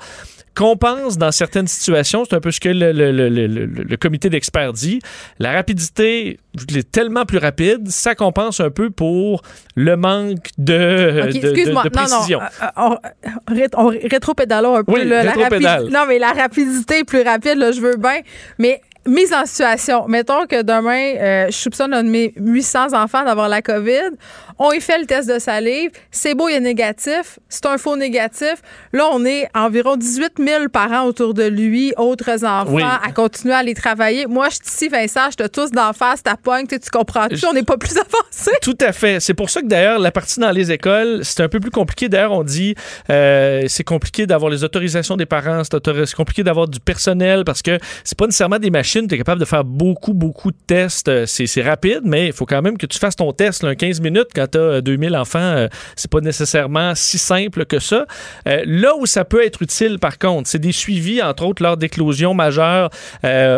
compense 0.54 1.18
dans 1.18 1.32
certaines 1.32 1.66
situations, 1.66 2.24
c'est 2.24 2.36
un 2.36 2.40
peu 2.40 2.52
ce 2.52 2.60
que 2.60 2.68
le, 2.68 2.92
le- 2.92 3.10
le- 3.10 3.28
le- 3.28 3.46
le- 3.48 3.66
le 3.66 3.96
comité 3.96 4.30
d'experts 4.30 4.72
dit, 4.72 5.00
la 5.40 5.52
rapidité 5.52 6.38
est 6.72 6.90
tellement 6.92 7.24
plus 7.24 7.38
rapide, 7.38 7.88
ça 7.88 8.14
compense 8.14 8.60
un 8.60 8.70
peu 8.70 8.90
pour 8.90 9.42
le 9.74 9.96
manque 9.96 10.46
de, 10.58 11.22
OK, 11.24 11.26
de- 11.34 11.40
de- 11.40 11.46
excuse-moi. 11.48 11.82
de 11.82 11.88
Non, 11.88 12.02
non. 12.02 12.08
précision. 12.08 12.40
euh, 12.40 12.66
euh, 12.78 13.66
on, 13.74 13.86
on 13.86 13.86
rétropédalons 13.88 14.76
un 14.76 14.84
peu. 14.84 14.92
Oui, 14.92 15.04
là, 15.08 15.24
la 15.24 15.32
rapidi- 15.32 15.90
Non, 15.90 16.04
mais 16.06 16.20
la 16.20 16.30
rapidité 16.32 17.02
plus 17.02 17.22
rapide, 17.22 17.56
là, 17.58 17.72
je 17.72 17.80
veux 17.80 17.96
bien. 17.96 18.20
Mais 18.58 18.80
mise 19.06 19.32
en 19.32 19.44
situation. 19.46 20.06
Mettons 20.08 20.46
que 20.46 20.62
demain, 20.62 21.14
euh, 21.16 21.46
je 21.46 21.56
soupçonne 21.56 21.92
un 21.94 22.02
de 22.02 22.08
mes 22.08 22.32
800 22.36 22.92
enfants 22.94 23.24
d'avoir 23.24 23.48
la 23.48 23.62
COVID. 23.62 24.10
On 24.58 24.70
y 24.72 24.80
fait 24.80 24.98
le 24.98 25.06
test 25.06 25.28
de 25.28 25.38
salive. 25.38 25.90
C'est 26.10 26.34
beau, 26.34 26.48
il 26.48 26.54
est 26.54 26.60
négatif. 26.60 27.38
C'est 27.48 27.66
un 27.66 27.76
faux 27.76 27.96
négatif. 27.96 28.54
Là, 28.92 29.08
on 29.12 29.24
est 29.24 29.48
environ 29.54 29.96
18 29.96 30.34
000 30.38 30.68
parents 30.68 31.04
autour 31.06 31.34
de 31.34 31.42
lui, 31.44 31.92
autres 31.96 32.44
enfants, 32.44 32.72
Oui. 32.72 32.82
à 32.82 33.10
continuer 33.12 33.54
à 33.54 33.58
aller 33.58 33.74
travailler. 33.74 34.26
Moi, 34.26 34.48
je 34.50 34.54
suis 34.56 34.64
ici, 34.66 34.88
Vincent, 34.88 35.30
je 35.32 35.36
te 35.36 35.46
tous 35.48 35.70
d'en 35.72 35.92
face, 35.92 36.22
ta 36.22 36.36
pogne, 36.36 36.66
tu 36.66 36.78
comprends-tu? 36.92 37.44
On 37.46 37.52
n'est 37.52 37.62
pas 37.64 37.76
plus 37.76 37.96
avancé. 37.98 38.52
Tout 38.62 38.78
à 38.80 38.92
fait. 38.92 39.18
C'est 39.20 39.34
pour 39.34 39.50
ça 39.50 39.60
que 39.60 39.66
d'ailleurs, 39.66 39.98
la 39.98 40.12
partie 40.12 40.38
dans 40.38 40.50
les 40.52 40.70
écoles, 40.70 41.20
c'est 41.24 41.42
un 41.42 41.48
peu 41.48 41.58
plus 41.60 41.70
compliqué. 41.72 42.08
D'ailleurs, 42.08 42.32
on 42.32 42.44
dit 42.44 42.74
euh, 43.10 43.64
c'est 43.68 43.84
compliqué 43.84 44.26
d'avoir 44.26 44.50
les 44.50 44.62
autorisations 44.62 45.16
des 45.16 45.26
parents, 45.26 45.62
c'est 45.64 46.14
compliqué 46.14 46.42
d'avoir 46.44 46.68
du 46.68 46.78
personnel 46.80 47.44
parce 47.44 47.60
que 47.62 47.78
c'est 48.04 48.16
pas 48.16 48.26
nécessairement 48.26 48.58
des 48.58 48.70
machines. 48.70 48.93
Tu 48.94 49.14
es 49.14 49.18
capable 49.18 49.40
de 49.40 49.44
faire 49.44 49.64
beaucoup, 49.64 50.14
beaucoup 50.14 50.52
de 50.52 50.56
tests. 50.66 51.08
Euh, 51.08 51.24
C'est 51.26 51.62
rapide, 51.62 52.02
mais 52.04 52.28
il 52.28 52.32
faut 52.32 52.46
quand 52.46 52.62
même 52.62 52.78
que 52.78 52.86
tu 52.86 52.96
fasses 52.96 53.16
ton 53.16 53.32
test 53.32 53.64
là, 53.64 53.70
en 53.70 53.74
15 53.74 54.00
minutes 54.00 54.28
quand 54.32 54.46
tu 54.52 54.58
as 54.58 54.80
2000 54.80 55.16
enfants. 55.16 55.38
euh, 55.40 55.68
c'est 55.96 56.10
pas 56.10 56.20
nécessairement 56.20 56.94
si 56.94 57.18
simple 57.18 57.64
que 57.64 57.80
ça. 57.80 58.06
Euh, 58.46 58.62
là 58.66 58.94
où 58.96 59.06
ça 59.06 59.24
peut 59.24 59.44
être 59.44 59.62
utile, 59.62 59.98
par 59.98 60.18
contre, 60.18 60.48
c'est 60.48 60.60
des 60.60 60.70
suivis, 60.70 61.20
entre 61.22 61.44
autres, 61.44 61.62
lors 61.62 61.76
d'éclosions 61.76 62.34
majeures 62.34 62.90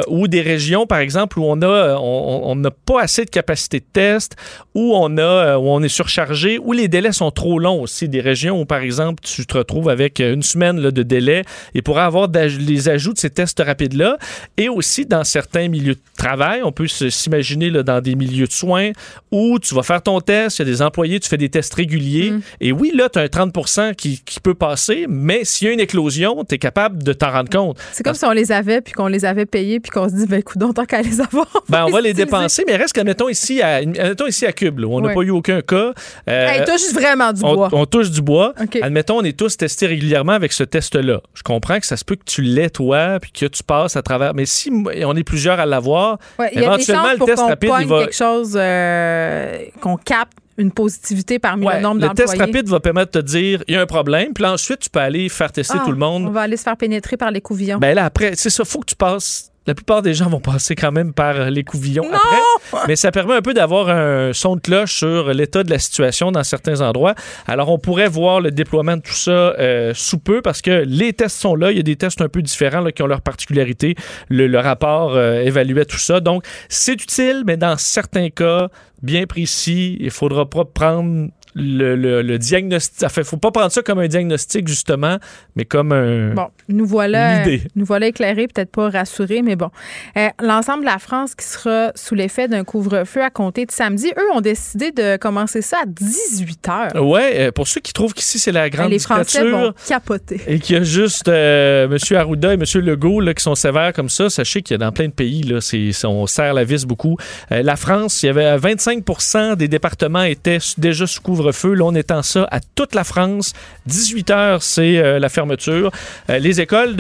ou 0.09 0.27
des 0.29 0.41
régions, 0.41 0.87
par 0.87 1.01
exemple, 1.01 1.39
où 1.39 1.45
on 1.45 1.61
on 1.63 2.57
n'a 2.57 2.71
pas 2.71 3.03
assez 3.03 3.25
de 3.25 3.31
capacité 3.31 3.81
de 3.81 3.87
test, 3.93 4.37
où 4.75 4.95
on 4.95 5.19
a 5.19 5.59
où 5.59 5.69
on 5.69 5.83
est 5.83 5.89
surchargé, 5.89 6.59
où 6.59 6.73
les 6.73 6.89
délais 6.89 7.13
sont 7.13 7.31
trop 7.31 7.59
longs 7.59 7.83
aussi. 7.83 8.09
Des 8.09 8.21
régions 8.21 8.61
où, 8.61 8.65
par 8.65 8.81
exemple, 8.81 9.23
tu 9.23 9.47
te 9.47 9.59
retrouves 9.59 9.89
avec 9.89 10.21
une 10.21 10.43
semaine 10.43 10.81
de 10.81 11.03
délai 11.03 11.43
et 11.75 11.83
pour 11.83 11.99
avoir 11.99 12.29
les 12.29 12.89
ajouts 12.89 13.13
de 13.13 13.19
ces 13.19 13.31
tests 13.31 13.63
rapides-là, 13.65 14.19
et 14.57 14.69
aussi 14.69 15.05
dans 15.07 15.25
certains 15.27 15.69
milieux 15.69 15.95
de 15.95 16.01
travail, 16.17 16.63
on 16.63 16.73
peut 16.73 16.87
s'imaginer 16.87 17.71
dans 17.71 18.01
des 18.01 18.15
milieux 18.15 18.47
de 18.47 18.53
soins 18.53 18.91
où 19.31 19.59
tu 19.59 19.75
vas 19.75 19.83
faire 19.83 20.03
ton 20.03 20.21
test, 20.21 20.59
il 20.59 20.63
y 20.63 20.69
a 20.69 20.71
des 20.73 20.83
employés, 20.83 21.21
tu 21.21 21.29
fais 21.29 21.37
des 21.37 21.49
tests 21.49 21.75
réguliers, 21.75 22.33
et 22.61 22.73
oui, 22.73 22.93
là, 22.95 23.09
tu 23.09 23.19
as 23.19 23.23
un 23.23 23.29
30 23.29 23.95
qui, 23.97 24.21
qui 24.25 24.41
peut 24.41 24.55
passer, 24.55 25.07
mais 25.09 25.45
s'il 25.45 25.67
y 25.69 25.71
a 25.71 25.75
une 25.75 25.81
éclosion, 25.81 26.45
tu 26.49 26.55
es 26.55 26.59
capable 26.59 27.03
de 27.03 27.13
t'en 27.13 27.31
rendre 27.33 27.51
compte. 27.51 27.79
C'est 27.93 28.03
comme 28.03 28.15
si 28.15 28.25
on 28.25 28.33
les 28.33 28.53
avait, 28.53 28.81
puis 28.81 28.93
qu'on 28.93 29.09
les 29.09 29.25
avait 29.25 29.47
payés, 29.47 29.81
puis 29.81 29.91
qu'on 29.91 30.09
se 30.09 30.15
dit, 30.15 30.27
ben 30.27 30.41
écoute, 30.41 30.59
tant 30.75 30.85
qu'à 30.85 31.03
les 31.03 31.21
avoir. 31.21 31.47
Ben, 31.69 31.85
on 31.87 31.91
va 31.91 32.01
les 32.01 32.13
dépenser, 32.15 32.65
mais 32.67 32.77
reste 32.77 32.93
qu'admettons 32.93 33.29
ici 33.29 33.61
à, 33.63 33.77
admettons 33.77 34.27
ici 34.27 34.47
à 34.47 34.53
Cube, 34.53 34.79
là, 34.79 34.87
où 34.87 34.95
on 34.97 35.01
n'a 35.01 35.13
pas 35.15 35.23
eu 35.23 35.31
aucun 35.31 35.61
cas. 35.61 35.93
euh, 36.29 36.47
Hey, 36.49 36.65
touche 36.65 36.93
vraiment 36.93 37.33
du 37.33 37.43
on, 37.45 37.55
bois. 37.55 37.69
on 37.73 37.87
touche 37.87 38.11
du 38.11 38.23
bois. 38.23 38.55
Admettons, 38.83 39.19
on 39.19 39.25
est 39.25 39.37
tous 39.37 39.57
testés 39.57 39.87
régulièrement 39.87 40.33
avec 40.33 40.53
ce 40.53 40.63
test-là. 40.65 41.21
Je 41.35 41.43
comprends 41.43 41.79
que 41.81 41.87
ça 41.87 41.97
se 41.97 42.05
peut 42.05 42.17
que 42.17 42.25
tu 42.25 42.43
l'aies, 42.43 42.71
toi, 42.71 43.19
puis 43.21 43.31
que 43.33 43.47
tu 43.47 43.63
passes 43.63 43.97
à 43.97 44.03
travers. 44.03 44.35
Mais 44.35 44.47
si 44.47 44.69
m- 44.69 44.89
on 45.17 45.21
est 45.21 45.25
plusieurs 45.25 45.59
à 45.59 45.67
l'avoir, 45.67 46.19
Ouais, 46.39 46.51
éventuellement, 46.53 47.13
le 47.19 47.25
test 47.25 47.43
rapide, 47.43 47.71
il 47.81 47.87
va. 47.87 48.01
quelque 48.01 48.15
chose, 48.15 48.53
euh, 48.57 49.57
qu'on 49.81 49.97
capte 49.97 50.33
une 50.59 50.71
positivité 50.73 51.39
parmi 51.39 51.67
Ouais, 51.67 51.77
le 51.77 51.83
nombre 51.83 52.01
le 52.01 52.07
d'employés. 52.09 52.31
test 52.31 52.39
rapide 52.41 52.69
va 52.69 52.81
permettre 52.81 53.13
de 53.13 53.21
te 53.21 53.25
dire 53.27 53.63
il 53.69 53.75
y 53.75 53.77
a 53.77 53.81
un 53.83 53.87
problème, 53.87 54.33
puis 54.33 54.45
ensuite, 54.47 54.79
tu 54.81 54.91
peux 54.91 55.01
aller 55.01 55.29
faire 55.29 55.53
tester 55.53 55.77
Ah, 55.81 55.85
tout 55.85 55.91
le 55.93 55.99
monde. 55.99 56.25
On 56.27 56.31
va 56.31 56.43
aller 56.43 56.57
se 56.57 56.63
faire 56.63 56.77
pénétrer 56.77 57.17
par 57.17 57.31
les 57.31 57.41
couvillons. 57.41 57.79
Ben 57.79 57.95
là, 57.95 58.05
après, 58.07 58.33
c'est 58.37 58.51
ça, 58.51 58.65
faut 58.65 58.81
que 58.81 58.87
tu 58.87 58.97
passes. 58.97 59.51
La 59.67 59.75
plupart 59.75 60.03
des 60.03 60.15
gens 60.15 60.29
vont 60.29 60.41
passer 60.41 60.75
quand 60.75 60.93
même 60.93 61.13
par 61.13 61.51
les 61.51 61.65
couvillons 61.65 62.07
après. 62.07 62.83
Mais 62.89 62.97
ça 62.97 63.11
permet 63.11 63.35
un 63.35 63.43
peu 63.43 63.55
d'avoir 63.55 63.89
un 63.89 64.33
son 64.33 64.57
de 64.57 64.61
cloche 64.61 64.95
sur 64.95 65.33
l'état 65.33 65.63
de 65.65 65.71
la 65.71 65.79
situation 65.79 66.31
dans 66.33 66.45
certains 66.45 66.81
endroits. 66.81 67.15
Alors, 67.47 67.71
on 67.71 67.79
pourrait 67.79 68.09
voir 68.09 68.41
le 68.41 68.51
déploiement 68.51 68.97
de 68.97 69.03
tout 69.03 69.13
ça 69.13 69.31
euh, 69.31 69.93
sous 69.95 70.19
peu 70.19 70.43
parce 70.43 70.63
que 70.63 70.85
les 70.87 71.13
tests 71.13 71.41
sont 71.41 71.57
là. 71.57 71.71
Il 71.71 71.77
y 71.77 71.81
a 71.81 71.83
des 71.83 71.97
tests 71.97 72.21
un 72.21 72.29
peu 72.29 72.43
différents 72.43 72.81
là, 72.81 72.93
qui 72.93 73.03
ont 73.03 73.07
leurs 73.07 73.23
particularités. 73.23 73.97
Le, 74.29 74.47
le 74.47 74.59
rapport 74.59 75.15
euh, 75.15 75.41
évaluait 75.41 75.85
tout 75.85 75.99
ça. 75.99 76.21
Donc, 76.21 76.45
c'est 76.69 76.95
utile, 76.95 77.43
mais 77.47 77.57
dans 77.57 77.77
certains 77.77 78.31
cas 78.31 78.69
bien 79.03 79.27
précis, 79.27 79.97
il 80.01 80.11
faudra 80.11 80.49
pas 80.49 80.65
prendre 80.65 81.29
le, 81.57 81.97
le, 81.97 82.21
le 82.23 82.39
diagnostic. 82.39 83.03
Enfin, 83.05 83.25
faut 83.25 83.39
pas 83.39 83.51
prendre 83.51 83.73
ça 83.73 83.83
comme 83.83 83.99
un 83.99 84.09
diagnostic, 84.09 84.69
justement, 84.69 85.17
mais 85.57 85.65
comme 85.65 85.93
un. 85.93 86.35
Bon, 86.35 86.49
nous 86.69 86.85
voilà, 86.87 87.37
Une 87.43 87.49
idée. 87.55 87.63
nous 87.75 87.85
voilà 87.87 88.09
éclairés, 88.09 88.47
peut-être 88.47 88.71
pas 88.71 88.91
rassurés, 88.91 89.41
mais 89.43 89.57
bon. 89.57 89.71
Euh, 90.19 90.29
L'ensemble 90.43 90.81
de 90.83 90.87
la 90.87 90.99
France 90.99 91.35
qui 91.35 91.47
sera 91.47 91.93
sous 91.95 92.15
l'effet 92.15 92.47
d'un 92.47 92.63
couvre-feu 92.65 93.23
à 93.23 93.31
compter 93.31 93.65
de 93.65 93.73
samedi, 93.73 94.13
eux 94.19 94.33
ont 94.35 94.41
décidé 94.43 94.93
de 94.93 95.17
commencer 95.17 95.63
ça 95.63 95.79
à 95.83 95.87
18 95.87 96.69
heures. 96.69 97.07
Ouais, 97.09 97.33
euh, 97.49 97.53
pour 97.53 97.67
ceux 97.67 97.81
qui 97.81 97.93
trouvent 97.93 98.13
qu'ici 98.13 98.39
c'est 98.39 98.53
la 98.53 98.69
grande 98.69 98.91
les 98.91 98.99
Français 98.99 99.49
vont 99.51 99.73
capoter. 99.89 100.41
et 100.47 100.59
qu'il 100.59 100.77
y 100.77 100.79
a 100.79 100.83
juste 100.83 101.29
euh, 101.29 101.87
M. 101.91 102.17
Arruda 102.17 102.51
et 102.53 102.55
M. 102.55 102.65
Legault 102.83 103.21
là, 103.21 103.33
qui 103.33 103.43
sont 103.43 103.55
sévères 103.55 103.93
comme 103.95 104.09
ça, 104.11 104.29
sachez 104.29 104.63
qu'il 104.63 104.75
y 104.75 104.77
a 104.77 104.79
dans 104.85 104.93
plein 104.93 105.07
de 105.07 105.13
pays, 105.13 105.43
là, 105.43 105.59
on 106.05 106.27
serre 106.27 106.55
la 106.55 106.65
vis 106.65 106.85
beaucoup. 106.85 107.17
Euh, 107.53 107.63
la 107.63 107.77
France, 107.77 108.23
il 108.23 108.27
y 108.27 108.29
avait 108.29 108.57
25% 108.59 109.57
des 109.57 109.69
départements 109.69 110.23
étaient 110.23 110.59
déjà 110.79 111.07
sous 111.07 111.23
couvre-feu. 111.47 111.75
Là, 111.75 111.85
on 111.85 111.95
étend 111.95 112.23
ça 112.23 112.47
à 112.51 112.61
toute 112.61 112.95
la 112.95 113.05
France. 113.05 113.53
18 113.87 114.31
heures, 114.31 114.63
c'est 114.63 114.99
euh, 114.99 115.19
la 115.19 115.29
fermeture. 115.29 115.91
Euh, 116.31 116.39
les 116.39 116.61
écoles, 116.61 116.97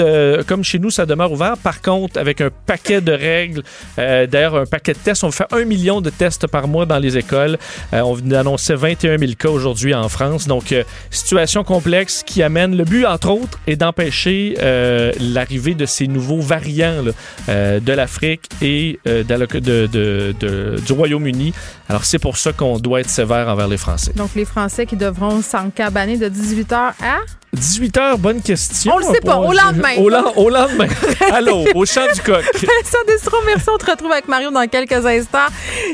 comme 0.46 0.64
chez 0.64 0.78
nous, 0.78 0.90
ça 0.90 1.06
demeure 1.06 1.32
ouvert. 1.32 1.56
Par 1.58 1.82
contre, 1.82 2.18
avec 2.18 2.40
un 2.40 2.50
paquet 2.66 3.00
de 3.00 3.12
règles, 3.12 3.62
euh, 3.98 4.26
d'ailleurs, 4.26 4.56
un 4.56 4.66
paquet 4.66 4.92
de 4.92 4.98
tests, 4.98 5.24
on 5.24 5.30
fait 5.30 5.46
un 5.52 5.64
million 5.64 6.00
de 6.00 6.10
tests 6.10 6.46
par 6.46 6.68
mois 6.68 6.86
dans 6.86 6.98
les 6.98 7.16
écoles. 7.16 7.58
On 7.92 8.16
d'annoncer 8.16 8.74
21 8.74 9.18
000 9.18 9.32
cas 9.38 9.48
aujourd'hui 9.48 9.94
en 9.94 10.08
France. 10.08 10.46
Donc, 10.46 10.74
situation 11.10 11.64
complexe 11.64 12.22
qui 12.24 12.42
amène. 12.42 12.76
Le 12.76 12.84
but, 12.84 13.04
entre 13.06 13.30
autres, 13.30 13.58
est 13.66 13.76
d'empêcher 13.76 14.54
l'arrivée 15.20 15.74
de 15.74 15.86
ces 15.86 16.06
nouveaux 16.06 16.40
variants 16.40 17.02
de 17.48 17.92
l'Afrique 17.92 18.48
et 18.62 18.98
du 19.04 20.92
Royaume-Uni. 20.92 21.52
Alors, 21.88 22.04
c'est 22.04 22.18
pour 22.18 22.36
ça 22.36 22.52
qu'on 22.52 22.78
doit 22.78 23.00
être 23.00 23.10
sévère 23.10 23.48
envers 23.48 23.68
les 23.68 23.76
Français. 23.76 24.12
Les 24.36 24.44
Français 24.44 24.86
qui 24.86 24.96
devront 24.96 25.42
s'encabaner 25.42 26.16
de 26.16 26.28
18 26.28 26.72
heures 26.72 26.92
à? 27.02 27.18
18 27.52 27.96
heures, 27.96 28.18
bonne 28.18 28.42
question. 28.42 28.92
On 28.94 28.98
le 28.98 29.04
sait 29.06 29.20
pas, 29.20 29.36
au 29.38 29.52
lendemain. 29.52 29.96
Au, 29.98 30.08
lan- 30.10 30.32
au 30.36 30.50
lendemain. 30.50 30.88
Allô, 31.32 31.64
au 31.74 31.86
champ 31.86 32.02
du 32.14 32.20
coq. 32.20 32.42
Vincent 32.54 32.98
Destro, 33.06 33.36
merci. 33.46 33.66
On 33.74 33.78
te 33.78 33.90
retrouve 33.90 34.12
avec 34.12 34.28
Mario 34.28 34.50
dans 34.50 34.66
quelques 34.68 34.92
instants. 35.06 35.38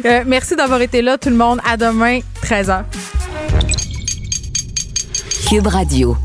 Euh, 0.05 0.25
merci 0.27 0.57
d'avoir 0.57 0.81
été 0.83 1.03
là, 1.03 1.17
tout 1.19 1.31
le 1.31 1.37
monde. 1.37 1.61
À 1.65 1.77
demain, 1.77 2.19
13h. 2.43 2.83
Cube 5.49 5.67
Radio. 5.69 6.17